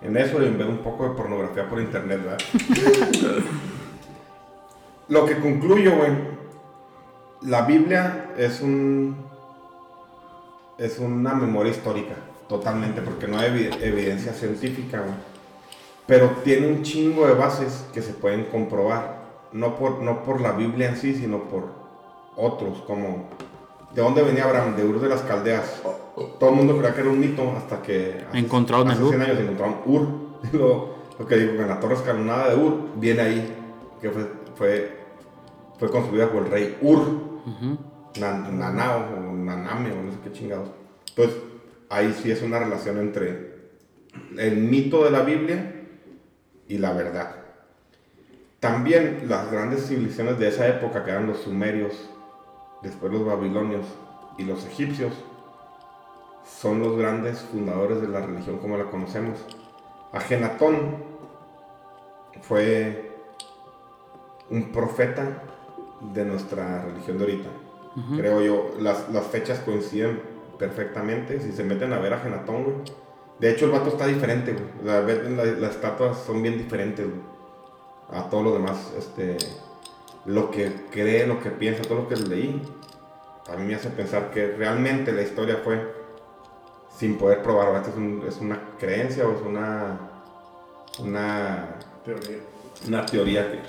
En 0.00 0.16
eso 0.16 0.42
y 0.42 0.46
en 0.46 0.56
ver 0.56 0.66
un 0.66 0.78
poco 0.78 1.10
de 1.10 1.10
pornografía 1.10 1.68
por 1.68 1.80
internet, 1.80 2.20
¿verdad? 2.24 2.38
Lo 5.08 5.26
que 5.26 5.38
concluyo, 5.38 5.94
güey. 5.96 6.10
La 7.42 7.62
Biblia 7.62 8.30
es 8.38 8.62
un. 8.62 9.31
Es 10.78 10.98
una 10.98 11.34
memoria 11.34 11.70
histórica, 11.72 12.14
totalmente, 12.48 13.02
porque 13.02 13.28
no 13.28 13.38
hay 13.38 13.50
evi- 13.50 13.76
evidencia 13.82 14.32
científica, 14.32 14.98
güey. 15.00 15.14
Pero 16.06 16.30
tiene 16.44 16.66
un 16.68 16.82
chingo 16.82 17.26
de 17.26 17.34
bases 17.34 17.84
que 17.94 18.02
se 18.02 18.12
pueden 18.12 18.44
comprobar. 18.46 19.22
No 19.52 19.76
por, 19.76 20.00
no 20.02 20.22
por 20.24 20.40
la 20.40 20.52
Biblia 20.52 20.88
en 20.88 20.96
sí, 20.96 21.14
sino 21.14 21.38
por 21.44 21.64
otros, 22.36 22.78
como... 22.86 23.28
¿De 23.94 24.00
dónde 24.00 24.22
venía 24.22 24.44
Abraham? 24.44 24.74
De 24.76 24.84
Ur 24.84 25.00
de 25.00 25.08
las 25.08 25.20
Caldeas. 25.20 25.82
Todo 26.40 26.50
el 26.50 26.56
mundo 26.56 26.76
creía 26.78 26.94
que 26.94 27.00
era 27.02 27.10
un 27.10 27.20
mito 27.20 27.52
hasta 27.56 27.82
que... 27.82 28.24
hace- 28.28 28.38
Encontraron 28.38 28.88
hace 28.88 29.00
el 29.00 29.04
Ur. 29.06 29.10
100 29.14 29.22
años 29.22 29.38
encontraron 29.40 29.76
Ur. 29.86 30.08
Lo, 30.52 30.88
lo 31.18 31.26
que 31.26 31.36
digo, 31.36 31.52
que 31.56 31.62
en 31.62 31.68
la 31.68 31.78
torre 31.78 31.94
escalonada 31.94 32.48
de 32.48 32.56
Ur 32.56 32.74
viene 32.96 33.20
ahí, 33.20 33.56
que 34.00 34.10
fue, 34.10 34.26
fue, 34.56 34.98
fue 35.78 35.90
construida 35.90 36.30
por 36.32 36.44
el 36.46 36.50
rey 36.50 36.78
Ur. 36.80 37.06
Nan- 38.20 38.58
Nanao 38.58 39.14
o 39.16 39.32
Naname 39.32 39.92
o 39.92 40.02
no 40.02 40.12
sé 40.12 40.18
qué 40.24 40.32
chingados. 40.32 40.70
Entonces, 41.10 41.36
ahí 41.88 42.12
sí 42.22 42.30
es 42.30 42.42
una 42.42 42.58
relación 42.58 42.98
entre 42.98 43.52
el 44.38 44.56
mito 44.58 45.04
de 45.04 45.10
la 45.10 45.22
Biblia 45.22 45.74
y 46.68 46.78
la 46.78 46.92
verdad. 46.92 47.36
También 48.60 49.24
las 49.28 49.50
grandes 49.50 49.86
civilizaciones 49.88 50.38
de 50.38 50.48
esa 50.48 50.68
época, 50.68 51.04
que 51.04 51.10
eran 51.10 51.26
los 51.26 51.38
sumerios, 51.38 52.08
después 52.82 53.12
los 53.12 53.24
babilonios 53.24 53.84
y 54.38 54.44
los 54.44 54.64
egipcios, 54.66 55.12
son 56.44 56.80
los 56.80 56.96
grandes 56.96 57.40
fundadores 57.40 58.00
de 58.00 58.08
la 58.08 58.20
religión 58.20 58.58
como 58.58 58.76
la 58.76 58.84
conocemos. 58.84 59.38
Agenatón 60.12 60.96
fue 62.42 63.10
un 64.50 64.70
profeta 64.70 65.42
de 66.12 66.24
nuestra 66.24 66.84
religión 66.84 67.18
de 67.18 67.24
ahorita. 67.24 67.48
Creo 68.16 68.40
yo, 68.40 68.70
las, 68.80 69.08
las 69.10 69.26
fechas 69.26 69.58
coinciden 69.60 70.20
perfectamente. 70.58 71.40
Si 71.40 71.52
se 71.52 71.62
meten 71.64 71.92
a 71.92 71.98
ver 71.98 72.14
a 72.14 72.20
Genatón, 72.20 72.64
güey. 72.64 72.76
De 73.38 73.50
hecho, 73.50 73.64
el 73.66 73.72
vato 73.72 73.88
está 73.88 74.06
diferente, 74.06 74.52
güey. 74.52 74.64
La- 74.84 75.00
ven, 75.00 75.36
la- 75.36 75.44
las 75.44 75.72
estatuas 75.72 76.18
son 76.18 76.42
bien 76.42 76.56
diferentes, 76.58 77.04
güey. 77.06 77.20
A 78.12 78.28
todos 78.30 78.44
los 78.44 78.52
demás, 78.54 78.92
este. 78.96 79.36
Lo 80.24 80.50
que 80.50 80.72
cree, 80.90 81.26
lo 81.26 81.40
que 81.40 81.50
piensa, 81.50 81.82
todo 81.82 82.02
lo 82.02 82.08
que 82.08 82.16
leí. 82.16 82.62
A 83.52 83.56
mí 83.56 83.64
me 83.66 83.74
hace 83.74 83.90
pensar 83.90 84.30
que 84.30 84.46
realmente 84.56 85.10
la 85.12 85.22
historia 85.22 85.60
fue 85.64 85.92
sin 86.96 87.18
poder 87.18 87.42
probar. 87.42 87.74
Esto 87.76 87.90
es, 87.90 87.96
un- 87.96 88.24
es 88.26 88.38
una 88.38 88.60
creencia 88.78 89.26
o 89.26 89.32
es 89.34 89.42
una. 89.42 89.98
Una 91.00 91.76
Teoría. 92.04 92.38
Una 92.86 93.06
teoría 93.06 93.50
que, 93.52 93.60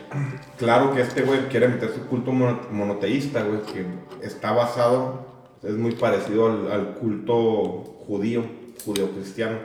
claro 0.57 0.93
que 0.93 1.01
este 1.01 1.21
güey 1.23 1.47
quiere 1.49 1.67
meter 1.67 1.91
su 1.93 2.07
culto 2.07 2.31
mono- 2.31 2.61
monoteísta, 2.71 3.43
güey, 3.43 3.61
que 3.61 3.85
está 4.25 4.51
basado, 4.51 5.25
es 5.61 5.73
muy 5.75 5.91
parecido 5.93 6.47
al, 6.47 6.95
culto 6.95 7.83
judío, 8.07 8.43
judío-cristiano. 8.85 9.57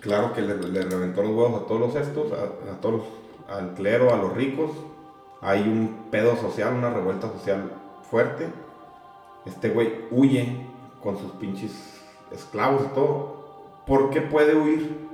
Claro 0.00 0.32
que 0.32 0.42
le, 0.42 0.54
reventó 0.54 1.22
los 1.22 1.32
huevos 1.32 1.62
a 1.62 1.66
todos 1.66 1.80
los 1.80 1.94
estos, 1.96 2.32
a, 2.32 2.72
a 2.72 2.80
todos, 2.80 3.02
al 3.48 3.74
clero, 3.74 4.12
a 4.14 4.16
los 4.16 4.32
ricos. 4.34 4.70
Hay 5.40 5.62
un 5.62 6.06
pedo 6.10 6.36
social, 6.36 6.74
una 6.74 6.90
revuelta 6.90 7.30
social 7.30 7.70
fuerte. 8.10 8.46
Este 9.46 9.70
güey 9.70 10.06
huye 10.10 10.66
con 11.02 11.18
sus 11.18 11.32
pinches 11.32 11.72
esclavos 12.32 12.82
y 12.90 12.94
todo. 12.94 13.82
¿Por 13.86 14.10
qué 14.10 14.20
puede 14.20 14.54
huir? 14.56 15.07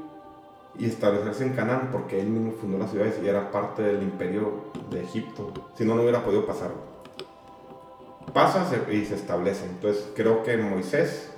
Y 0.78 0.86
establecerse 0.86 1.44
en 1.44 1.52
Canaán 1.54 1.88
porque 1.92 2.20
él 2.20 2.26
mismo 2.28 2.52
fundó 2.60 2.78
las 2.78 2.90
ciudades 2.90 3.18
y 3.22 3.28
era 3.28 3.50
parte 3.50 3.82
del 3.82 4.02
imperio 4.02 4.64
de 4.90 5.02
Egipto. 5.02 5.52
Si 5.76 5.84
no, 5.84 5.94
no 5.94 6.02
hubiera 6.02 6.24
podido 6.24 6.46
pasar. 6.46 6.70
Pasa 8.32 8.66
y 8.90 9.04
se 9.04 9.14
establece. 9.14 9.66
Entonces 9.66 10.10
creo 10.16 10.42
que 10.42 10.56
Moisés 10.56 11.32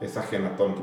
es 0.00 0.16
Agenatón. 0.16 0.74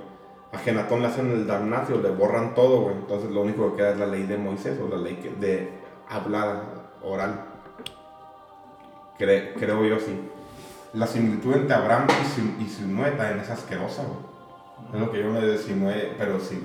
Agenatón 0.52 1.02
le 1.02 1.08
hacen 1.08 1.30
el 1.32 1.46
damnatio, 1.48 2.02
le 2.02 2.10
borran 2.10 2.56
todo. 2.56 2.90
Entonces 2.92 3.30
lo 3.32 3.42
único 3.42 3.72
que 3.72 3.78
queda 3.78 3.92
es 3.92 4.00
la 4.00 4.08
ley 4.08 4.24
de 4.24 4.38
Moisés 4.38 4.80
o 4.80 4.88
la 4.88 4.98
ley 4.98 5.36
de 5.40 5.70
hablar 6.10 6.64
oral. 7.04 7.46
Cre- 9.20 9.54
creo 9.60 9.86
yo 9.86 10.00
sí. 10.00 10.20
La 10.94 11.06
similitud 11.08 11.54
entre 11.54 11.76
Abraham 11.76 12.08
y, 12.10 12.26
Sin- 12.26 12.58
y 12.60 12.68
Sinué 12.68 13.12
también 13.12 13.40
es 13.40 13.50
asquerosa. 13.50 14.04
Es 14.94 15.00
lo 15.00 15.12
que 15.12 15.20
yo 15.20 15.30
me 15.30 15.58
Sinué, 15.58 16.16
pero 16.18 16.40
sí. 16.40 16.62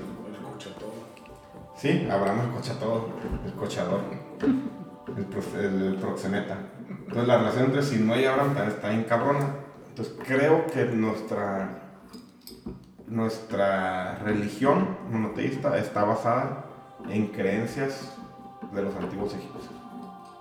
El. 1.77 1.81
Sí, 1.81 2.07
Abraham 2.09 2.39
el 2.45 2.51
cochador, 2.51 3.09
el 3.45 3.53
cochador, 3.53 3.99
el, 4.41 5.65
el- 5.65 5.83
el 5.87 5.95
proxeneta. 5.95 6.57
Entonces 6.89 7.27
la 7.27 7.37
relación 7.37 7.65
entre 7.65 7.83
Sinue 7.83 8.21
y 8.21 8.25
Abraham 8.25 8.55
está 8.67 8.89
bien 8.89 9.03
cabrona. 9.03 9.47
Entonces 9.89 10.15
creo 10.25 10.65
que 10.67 10.85
nuestra, 10.85 11.79
nuestra 13.07 14.15
religión 14.23 14.97
monoteísta 15.11 15.77
está 15.77 16.03
basada 16.03 16.65
en 17.09 17.27
creencias 17.27 18.13
de 18.73 18.81
los 18.83 18.95
antiguos 18.95 19.33
egipcios. 19.33 19.69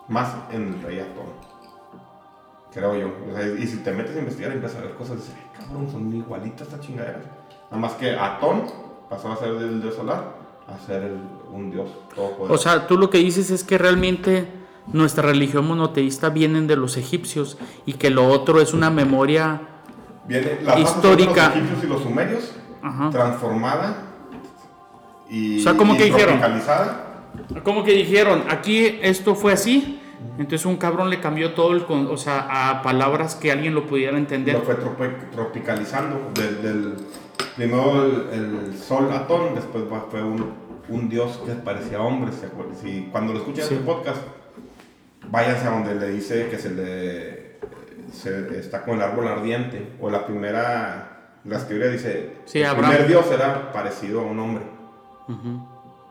Más 0.09 0.35
en 0.53 0.75
el 0.75 0.83
rey 0.83 1.01
Atón. 1.01 1.27
Creo 2.73 2.95
yo. 2.95 3.09
Y 3.59 3.67
si 3.67 3.79
te 3.79 3.93
metes 3.93 4.15
a 4.17 4.19
investigar 4.19 4.51
y 4.53 4.55
empiezas 4.57 4.79
a 4.79 4.85
ver 4.85 4.95
cosas, 4.95 5.17
dices, 5.17 5.35
"Ay, 5.37 5.51
cabrón, 5.67 5.91
son 5.91 6.13
igualitas 6.15 6.63
estas 6.69 6.81
chingaderas. 6.81 7.23
Nada 7.71 7.79
más 7.79 7.93
que 7.95 8.17
Atón 8.17 8.65
pasó 9.09 9.33
a 9.33 9.37
ser 9.37 9.55
del 9.59 9.81
dios 9.81 9.95
solar 9.95 10.46
a 10.69 10.79
ser 10.87 11.03
el- 11.05 11.21
un 11.53 11.71
dios 11.71 11.89
todopoderoso. 12.15 12.53
O 12.55 12.59
sea, 12.59 12.87
tú 12.87 12.99
lo 12.99 13.09
que 13.11 13.19
dices 13.19 13.51
es 13.51 13.63
que 13.65 13.79
realmente 13.79 14.49
nuestra 14.93 15.23
religión 15.23 15.67
monoteísta 15.67 16.29
vienen 16.31 16.67
de 16.67 16.77
los 16.77 16.97
egipcios 16.97 17.57
y 17.87 17.95
que 17.95 18.11
lo 18.11 18.29
otro 18.29 18.61
es 18.61 18.73
una 18.75 18.91
memoria 18.91 19.61
Viene 20.27 20.59
la 20.63 20.79
histórica. 20.79 21.49
de 21.51 21.57
los 21.57 21.57
egipcios 21.57 21.85
y 21.85 21.87
los 21.87 22.03
sumerios, 22.03 22.53
Ajá. 22.83 23.11
transformada 23.11 23.97
y, 25.31 25.61
O 25.61 25.63
sea, 25.63 25.77
¿cómo 25.77 25.95
y 25.95 25.99
que 25.99 26.05
dijeron? 26.05 26.41
Como 27.65 27.85
que 27.85 27.93
dijeron, 27.93 28.45
aquí 28.49 28.99
esto 29.03 29.35
fue 29.35 29.53
así, 29.53 30.01
entonces 30.39 30.65
un 30.67 30.77
cabrón 30.77 31.11
le 31.11 31.21
cambió 31.21 31.53
todo 31.55 31.73
el, 31.73 31.85
con- 31.85 32.07
o 32.07 32.17
sea, 32.17 32.71
a 32.71 32.83
palabras 32.83 33.35
que 33.35 33.53
alguien 33.53 33.75
lo 33.75 33.87
pudiera 33.87 34.17
entender. 34.17 34.55
Lo 34.55 34.63
fue 34.63 34.75
tropicalizando. 35.33 36.31
Del, 36.35 36.63
del- 36.63 36.95
primero 37.57 38.05
el, 38.05 38.29
el 38.33 38.79
sol 38.79 39.11
Atón, 39.13 39.55
después 39.55 39.85
fue 40.11 40.23
un, 40.23 40.53
un 40.89 41.09
dios 41.09 41.41
que 41.45 41.53
parecía 41.53 42.01
hombre. 42.01 42.33
Si, 42.83 43.09
cuando 43.13 43.33
lo 43.33 43.39
escuchan 43.41 43.65
Sí. 43.67 43.75
en 43.75 43.81
este 43.81 43.93
podcast, 43.93 44.21
váyanse 45.31 45.67
a 45.67 45.71
donde 45.71 45.95
le 45.95 46.09
dice 46.11 46.49
que 46.51 46.59
se 46.59 46.71
le 46.71 47.47
se- 48.13 48.59
está 48.59 48.83
con 48.83 48.97
el 48.97 49.03
árbol 49.03 49.29
ardiente. 49.29 49.93
O 50.01 50.11
la 50.11 50.27
primera, 50.27 51.39
la 51.45 51.57
escritura 51.57 51.91
dice, 51.91 52.37
Sí, 52.45 52.61
el 52.61 52.67
Abraham. 52.67 52.91
primer 52.91 53.09
dios 53.09 53.27
era 53.33 53.73
parecido 53.73 54.21
a 54.21 54.25
un 54.25 54.39
hombre. 54.39 54.65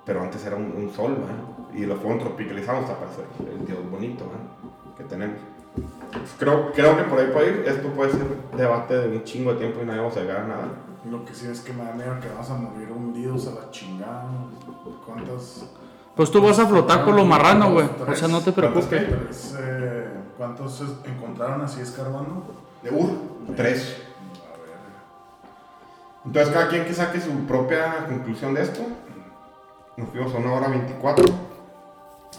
Pero 0.05 0.21
antes 0.21 0.45
era 0.45 0.55
un, 0.55 0.71
un 0.75 0.93
sol, 0.93 1.15
¿verdad? 1.19 1.54
Y 1.75 1.85
lo 1.85 1.95
fueron 1.97 2.19
tropicalizando 2.19 2.81
hasta 2.81 2.97
parecer 2.99 3.25
el 3.51 3.65
dios 3.65 3.79
bonito, 3.91 4.25
¿verdad? 4.25 4.95
Que 4.97 5.03
tenemos. 5.03 5.37
Pues 6.11 6.33
creo, 6.39 6.71
creo 6.71 6.95
que 6.97 7.03
por 7.03 7.19
ahí 7.19 7.27
puede 7.33 7.49
ir. 7.49 7.63
Esto 7.67 7.89
puede 7.89 8.11
ser 8.11 8.21
debate 8.55 8.95
de 8.97 9.17
un 9.17 9.23
chingo 9.25 9.51
de 9.53 9.59
tiempo 9.59 9.81
y 9.81 9.85
nadie 9.85 9.99
vamos 9.99 10.15
a 10.15 10.21
llegar 10.21 10.37
a 10.37 10.47
nada. 10.47 10.67
Lo 11.09 11.25
que 11.25 11.33
sí 11.33 11.47
es 11.47 11.59
que 11.61 11.73
me 11.73 11.83
da 11.83 11.91
miedo 11.93 12.17
que 12.21 12.29
vamos 12.29 12.49
a 12.49 12.53
morir 12.55 12.89
hundidos 12.91 13.47
a 13.47 13.51
la 13.65 13.69
chingada. 13.71 14.25
¿Cuántas? 15.05 15.65
Pues 16.15 16.31
tú 16.31 16.41
vas 16.41 16.57
a 16.59 16.65
flotar 16.65 17.03
por 17.03 17.13
lo 17.13 17.25
marrano, 17.25 17.71
güey. 17.73 17.87
O 18.07 18.15
sea, 18.15 18.29
no 18.29 18.39
te 18.39 18.53
¿Cuántos 18.53 18.85
preocupes. 18.85 19.55
eh, 19.59 20.07
¿Cuántos 20.37 20.79
es- 20.81 20.89
encontraron 21.11 21.61
así 21.61 21.81
escarbando? 21.81 22.43
De 22.81 22.89
Ur, 22.89 23.09
tres. 23.57 23.97
A 24.53 24.57
ver. 24.57 24.77
Entonces, 26.25 26.53
cada 26.53 26.69
quien 26.69 26.85
que 26.85 26.93
saque 26.93 27.19
su 27.19 27.31
propia 27.45 28.05
conclusión 28.07 28.53
de 28.53 28.61
esto. 28.63 28.81
Nos 29.97 30.09
fuimos 30.09 30.33
a 30.33 30.37
una 30.37 30.53
hora 30.53 30.67
24. 30.69 31.25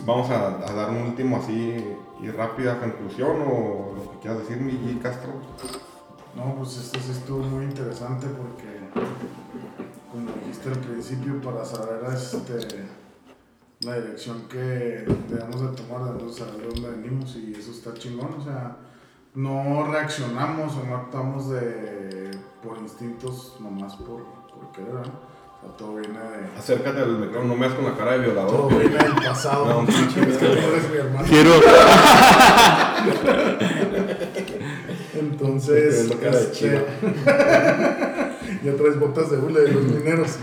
Vamos 0.05 0.31
a, 0.31 0.51
dar 0.51 0.91
un 0.91 1.09
último 1.09 1.39
así 1.39 1.83
y 2.21 2.29
rápida 2.29 2.79
conclusión 2.79 3.43
o 3.43 3.95
lo 3.97 4.13
que 4.13 4.19
quieras 4.19 4.41
decir, 4.41 4.59
mi 4.59 4.95
Castro. 5.01 5.33
No, 6.37 6.55
pues 6.57 6.77
esto 6.77 6.99
sí 7.01 7.13
estuvo 7.13 7.39
muy 7.39 7.65
interesante 7.65 8.27
porque, 8.27 8.81
como 10.13 10.31
dijiste 10.41 10.69
al 10.69 10.79
principio, 10.79 11.41
para 11.41 11.65
saber 11.65 12.01
este, 12.13 12.85
la 13.81 13.95
dirección 14.01 14.43
que 14.49 15.07
debemos 15.29 15.61
de 15.63 15.69
tomar, 15.69 16.05
debemos 16.05 16.35
de 16.37 16.45
saber 16.45 16.57
de 16.59 16.67
dónde 16.69 16.91
venimos 16.91 17.35
y 17.37 17.55
eso 17.55 17.71
está 17.71 17.95
chingón, 17.95 18.35
o 18.39 18.45
sea, 18.45 18.77
no 19.35 19.87
reaccionamos 19.91 20.77
o 20.77 20.85
no 20.85 20.97
actuamos 20.97 21.49
de, 21.49 22.31
por 22.63 22.77
instintos 22.79 23.57
nomás 23.59 23.97
por, 23.97 24.25
por 24.25 24.73
querer, 24.73 24.95
¿no? 24.95 25.36
O 25.67 25.71
todo 25.77 25.97
viene 25.97 26.19
de... 26.19 26.59
Acércate 26.59 27.01
al 27.01 27.19
micrófono, 27.19 27.55
no 27.55 27.57
me 27.57 27.67
das 27.67 27.75
con 27.75 27.85
la 27.85 27.97
cara 27.97 28.13
de 28.13 28.19
violador. 28.21 28.69
Todo 28.69 28.69
viene 28.69 28.97
del 28.97 29.15
pasado. 29.15 29.67
No, 29.67 29.79
un 29.81 29.87
pinche 29.87 30.21
es 30.21 30.39
que 30.39 30.45
no 30.45 30.53
eres 30.53 30.91
mi 30.91 30.97
hermano. 30.97 31.27
Quiero. 31.29 31.51
Entonces, 35.19 35.95
Es 35.95 36.09
la 36.09 36.17
cara 36.17 36.39
este, 36.39 36.87
ya 38.65 38.77
traes 38.77 38.99
botas 38.99 39.31
de 39.31 39.39
hule 39.39 39.61
de 39.61 39.73
los 39.73 39.85
mineros. 39.85 40.37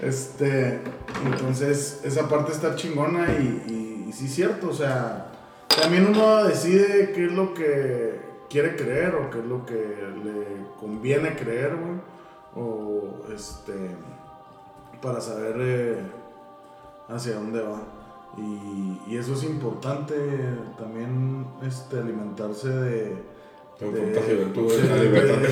Este, 0.00 0.80
entonces, 1.24 2.00
esa 2.04 2.28
parte 2.28 2.52
está 2.52 2.74
chingona 2.74 3.26
y, 3.38 3.64
y, 3.68 4.06
y 4.08 4.12
sí 4.12 4.26
es 4.26 4.34
cierto, 4.34 4.68
o 4.70 4.74
sea, 4.74 5.32
también 5.80 6.06
uno 6.06 6.44
decide 6.44 7.12
qué 7.14 7.26
es 7.26 7.32
lo 7.32 7.54
que 7.54 8.20
quiere 8.50 8.76
creer 8.76 9.14
o 9.14 9.30
qué 9.30 9.38
es 9.38 9.44
lo 9.44 9.64
que 9.64 9.74
le 9.74 10.66
conviene 10.78 11.36
creer, 11.36 11.76
güey, 11.76 12.00
o 12.54 13.24
este, 13.34 13.72
para 15.02 15.20
saber 15.20 15.56
eh, 15.58 15.98
hacia 17.08 17.34
dónde 17.34 17.60
va. 17.60 17.80
Y, 18.38 19.12
y 19.12 19.16
eso 19.18 19.34
es 19.34 19.44
importante 19.44 20.14
también, 20.78 21.46
este, 21.66 21.98
alimentarse 21.98 22.68
de... 22.68 23.32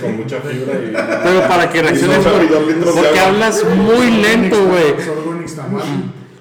Con 0.00 0.16
mucha 0.16 0.40
fibra 0.40 0.74
y... 0.78 0.92
Pero 1.24 1.48
para 1.48 1.68
que 1.68 1.82
reacciones, 1.82 2.24
no 2.24 2.94
porque 2.94 3.18
hablas 3.18 3.64
muy 3.64 4.10
lento, 4.22 4.66
güey. 4.66 4.94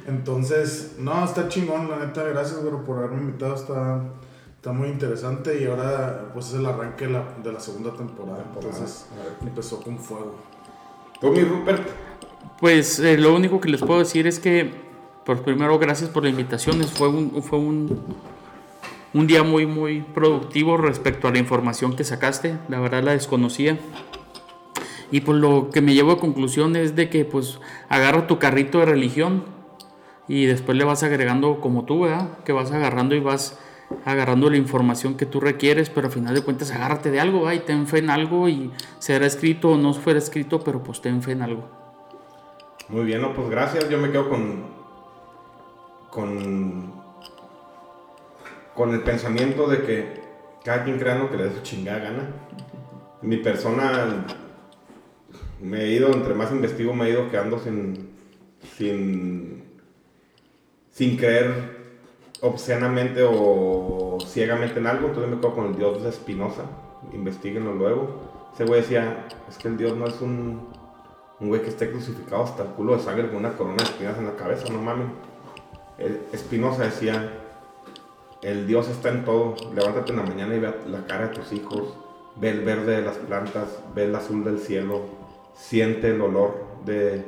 Entonces, 0.08 0.96
no, 1.00 1.26
está 1.26 1.48
chingón, 1.48 1.90
la 1.90 1.98
neta, 1.98 2.24
gracias, 2.24 2.62
güey, 2.62 2.84
por 2.86 3.00
haberme 3.00 3.22
invitado, 3.22 3.56
está, 3.56 4.02
está 4.56 4.72
muy 4.72 4.88
interesante 4.90 5.60
y 5.62 5.66
ahora, 5.66 6.30
pues 6.34 6.50
es 6.50 6.54
el 6.56 6.66
arranque 6.66 7.08
de 7.08 7.14
la, 7.14 7.24
de 7.44 7.52
la 7.52 7.60
segunda 7.60 7.92
temporada, 7.94 8.46
entonces 8.54 9.08
empezó 9.42 9.82
con 9.82 9.98
fuego. 9.98 10.36
Tú, 11.20 11.32
mi 11.32 11.44
Rupert, 11.44 11.88
Pues 12.60 13.00
eh, 13.00 13.18
lo 13.18 13.34
único 13.34 13.62
que 13.62 13.70
les 13.70 13.82
puedo 13.82 14.00
decir 14.00 14.28
es 14.28 14.40
que, 14.40 14.72
pues 15.26 15.40
primero, 15.42 15.80
gracias 15.80 16.10
por 16.10 16.24
la 16.24 16.30
invitación. 16.30 16.84
Fue 16.84 17.08
un, 17.08 17.42
fue 17.42 17.58
un, 17.58 18.02
un 19.14 19.28
día 19.28 19.44
muy, 19.44 19.66
muy 19.66 20.02
productivo 20.02 20.78
respecto 20.78 21.28
a 21.28 21.32
la 21.32 21.40
información 21.40 21.96
que 21.96 22.04
sacaste. 22.04 22.58
La 22.68 22.80
verdad 22.80 23.04
la 23.04 23.14
desconocía. 23.14 23.78
Y 25.12 25.22
pues 25.22 25.40
lo 25.40 25.70
que 25.72 25.82
me 25.82 25.94
llevo 25.94 26.12
a 26.12 26.20
conclusión 26.20 26.76
es 26.76 26.96
de 26.96 27.10
que, 27.10 27.26
pues, 27.26 27.60
agarra 27.88 28.28
tu 28.28 28.38
carrito 28.40 28.80
de 28.80 28.86
religión 28.86 29.44
y 30.28 30.46
después 30.46 30.78
le 30.78 30.84
vas 30.84 31.02
agregando 31.02 31.60
como 31.60 31.86
tú, 31.86 32.02
¿verdad? 32.02 32.38
Que 32.46 32.52
vas 32.52 32.72
agarrando 32.72 33.16
y 33.16 33.20
vas 33.20 33.58
agarrando 34.06 34.50
la 34.52 34.58
información 34.58 35.18
que 35.18 35.26
tú 35.26 35.40
requieres, 35.40 35.90
pero 35.90 36.08
al 36.08 36.14
final 36.14 36.36
de 36.36 36.42
cuentas 36.42 36.72
agárrate 36.72 37.10
de 37.10 37.20
algo, 37.20 37.40
¿verdad? 37.40 37.54
Y 37.54 37.66
ten 37.66 37.88
fe 37.88 37.98
en 38.00 38.12
algo 38.12 38.48
y 38.48 38.72
será 39.00 39.26
escrito 39.26 39.72
o 39.72 39.78
no 39.78 39.94
fuera 39.94 40.20
escrito, 40.20 40.60
pero 40.60 40.84
pues 40.84 41.02
ten 41.02 41.24
fe 41.24 41.32
en 41.32 41.42
algo. 41.42 41.79
Muy 42.90 43.06
bien, 43.06 43.22
no, 43.22 43.34
pues 43.34 43.50
gracias. 43.50 43.90
Yo 43.90 43.98
me 43.98 44.12
quedo 44.12 44.30
con... 44.30 44.64
Con... 46.10 46.94
Con 48.76 48.94
el 48.94 49.02
pensamiento 49.02 49.68
de 49.68 49.84
que 49.84 50.22
cada 50.64 50.84
quien 50.84 51.00
crea 51.00 51.16
lo 51.16 51.30
que 51.30 51.38
le 51.38 51.46
dé 51.46 51.56
su 51.56 51.62
chingada 51.62 52.00
gana. 52.00 52.30
Mi 53.22 53.38
persona... 53.38 54.26
Me 55.62 55.84
he 55.84 55.92
ido, 55.92 56.12
entre 56.14 56.34
más 56.34 56.52
investigo, 56.52 56.94
me 56.94 57.08
he 57.08 57.12
ido 57.12 57.30
quedando 57.30 57.60
sin... 57.60 58.10
Sin... 58.78 59.64
Sin 60.92 61.16
creer 61.18 61.80
obscenamente 62.42 63.24
o 63.24 64.18
ciegamente 64.26 64.80
en 64.80 64.88
algo, 64.88 65.08
entonces 65.08 65.32
me 65.32 65.40
quedo 65.40 65.56
con 65.56 65.68
el 65.68 65.76
dios 65.76 66.04
de 66.04 66.12
Spinoza, 66.12 66.64
investiguenlo 67.14 67.74
luego. 67.74 68.50
Ese 68.54 68.66
güey 68.66 68.82
decía, 68.82 69.28
es 69.48 69.58
que 69.58 69.68
el 69.68 69.78
dios 69.78 69.96
no 69.96 70.08
es 70.08 70.20
un, 70.22 70.68
un 71.40 71.48
güey 71.48 71.62
que 71.62 71.70
esté 71.70 71.90
crucificado 71.90 72.44
hasta 72.44 72.64
el 72.64 72.70
culo 72.70 72.98
de 72.98 73.04
sangre 73.04 73.28
con 73.28 73.38
una 73.38 73.54
corona 73.54 73.78
de 73.78 73.84
espinas 73.84 74.18
en 74.18 74.26
la 74.26 74.36
cabeza, 74.36 74.72
no 74.72 74.82
mames. 74.82 75.08
Spinoza 76.36 76.84
decía, 76.84 77.32
el 78.42 78.68
dios 78.68 78.88
está 78.88 79.10
en 79.10 79.26
todo, 79.26 79.56
levántate 79.74 80.12
en 80.12 80.18
la 80.18 80.24
mañana 80.24 80.56
y 80.56 80.60
ve 80.60 80.74
la 80.88 81.06
cara 81.06 81.28
de 81.28 81.36
tus 81.36 81.52
hijos, 81.52 81.94
ve 82.36 82.50
el 82.52 82.62
verde 82.62 82.98
de 82.98 83.02
las 83.02 83.18
plantas, 83.18 83.80
ve 83.96 84.06
el 84.06 84.16
azul 84.16 84.44
del 84.44 84.60
cielo, 84.60 85.02
siente 85.56 86.12
el 86.12 86.22
olor 86.22 86.66
de, 86.86 87.26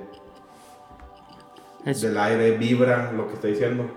Eso, 1.86 2.08
del 2.08 2.18
aire, 2.18 2.58
vibra 2.58 3.12
lo 3.12 3.28
que 3.28 3.34
está 3.34 3.48
diciendo. 3.48 3.90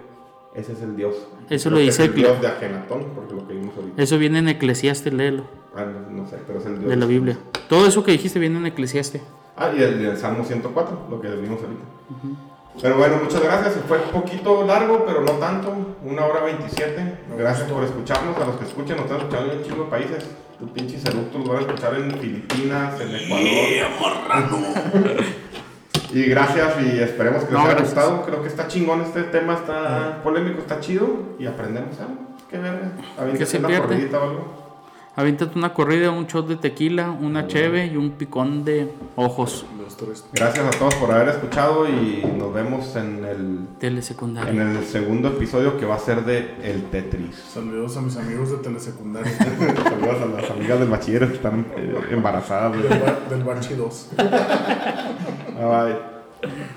Ese 0.54 0.72
es 0.72 0.82
el 0.82 0.96
Dios. 0.96 1.16
Eso 1.50 1.70
lo 1.70 1.78
dice 1.78 2.04
es 2.04 2.08
el 2.10 2.14
Dios 2.14 2.40
de 2.40 2.46
Agenatón, 2.46 3.06
porque 3.14 3.34
lo 3.34 3.46
que 3.46 3.54
vimos 3.54 3.76
ahorita. 3.76 4.00
eso 4.00 4.18
viene 4.18 4.38
en 4.38 4.48
Eclesiastes, 4.48 5.12
léelo, 5.12 5.44
Ah, 5.76 5.84
no, 5.84 6.22
no 6.22 6.28
sé, 6.28 6.36
pero 6.46 6.60
es 6.60 6.66
el 6.66 6.78
Dios 6.78 6.90
de 6.90 6.96
la 6.96 7.06
Biblia. 7.06 7.36
Todo 7.68 7.86
eso 7.88 8.04
que 8.04 8.12
dijiste 8.12 8.38
viene 8.38 8.58
en 8.58 8.66
Eclesiastes. 8.66 9.20
Ah, 9.56 9.70
y 9.76 9.82
el, 9.82 10.02
del 10.02 10.16
Salmo 10.18 10.44
104, 10.44 11.06
lo 11.10 11.20
que 11.20 11.28
vimos 11.28 11.60
ahorita. 11.62 11.84
Pero 12.82 12.96
bueno, 12.96 13.18
muchas 13.22 13.40
gracias. 13.42 13.74
Fue 13.86 13.98
un 13.98 14.10
poquito 14.10 14.64
largo, 14.66 15.04
pero 15.06 15.20
no 15.20 15.32
tanto. 15.32 15.72
Una 16.02 16.24
hora 16.26 16.40
27. 16.42 17.18
Gracias 17.38 17.70
por 17.70 17.84
escucharnos. 17.84 18.36
A 18.36 18.46
los 18.46 18.56
que 18.56 18.64
escuchen, 18.64 18.96
nos 18.96 19.04
están 19.06 19.18
escuchando 19.20 19.52
en 19.52 19.58
un 19.58 19.64
chingo 19.64 19.84
de 19.84 19.90
países. 19.90 20.26
Tus 20.58 20.70
pinches 20.70 21.04
eructos 21.04 21.40
los 21.40 21.48
van 21.48 21.58
a 21.58 21.60
escuchar 21.60 21.94
en 21.94 22.10
Filipinas, 22.18 23.00
en 23.00 23.14
Ecuador. 23.14 25.24
Y 26.12 26.26
gracias 26.26 26.74
y 26.80 27.00
esperemos 27.00 27.42
que 27.42 27.46
les 27.50 27.54
No, 27.54 27.60
haya 27.64 27.70
gracias. 27.74 27.92
gustado. 27.94 28.22
Creo 28.22 28.40
que 28.40 28.46
está 28.46 28.68
chingón 28.68 29.00
este 29.00 29.24
tema, 29.24 29.54
está 29.54 30.20
polémico, 30.22 30.60
está 30.60 30.78
chido 30.78 31.08
y 31.40 31.46
aprendemos 31.46 31.98
algo. 31.98 32.14
Qué 32.48 32.58
verga. 32.58 32.92
¿Qué 33.36 33.44
se 33.46 33.58
una 33.58 33.66
o 33.68 34.22
algo. 34.22 34.63
Aviéntate 35.16 35.56
una 35.56 35.72
corrida, 35.72 36.10
un 36.10 36.26
shot 36.26 36.48
de 36.48 36.56
tequila, 36.56 37.10
una 37.10 37.46
cheve 37.46 37.86
y 37.86 37.96
un 37.96 38.12
picón 38.12 38.64
de 38.64 38.92
ojos. 39.14 39.64
Gracias 40.32 40.66
a 40.66 40.76
todos 40.76 40.94
por 40.96 41.12
haber 41.12 41.28
escuchado 41.28 41.88
y 41.88 42.24
nos 42.36 42.52
vemos 42.52 42.96
en 42.96 43.24
el, 43.24 43.66
Telesecundaria. 43.78 44.50
en 44.50 44.76
el 44.76 44.84
segundo 44.84 45.28
episodio 45.28 45.78
que 45.78 45.86
va 45.86 45.94
a 45.94 45.98
ser 46.00 46.24
de 46.24 46.56
El 46.62 46.84
Tetris. 46.90 47.36
Saludos 47.36 47.96
a 47.96 48.00
mis 48.00 48.16
amigos 48.16 48.50
de 48.50 48.56
telesecundaria. 48.56 49.32
Saludos 49.38 50.20
a 50.20 50.40
las 50.40 50.50
amigas 50.50 50.80
del 50.80 50.88
bachiller 50.88 51.28
que 51.28 51.34
están 51.34 51.66
eh, 51.76 51.94
embarazadas. 52.10 52.72
del, 52.76 52.88
bar, 52.88 53.28
del 53.28 53.44
Barchi 53.44 53.74
2. 53.74 54.10
Bye. 55.54 56.74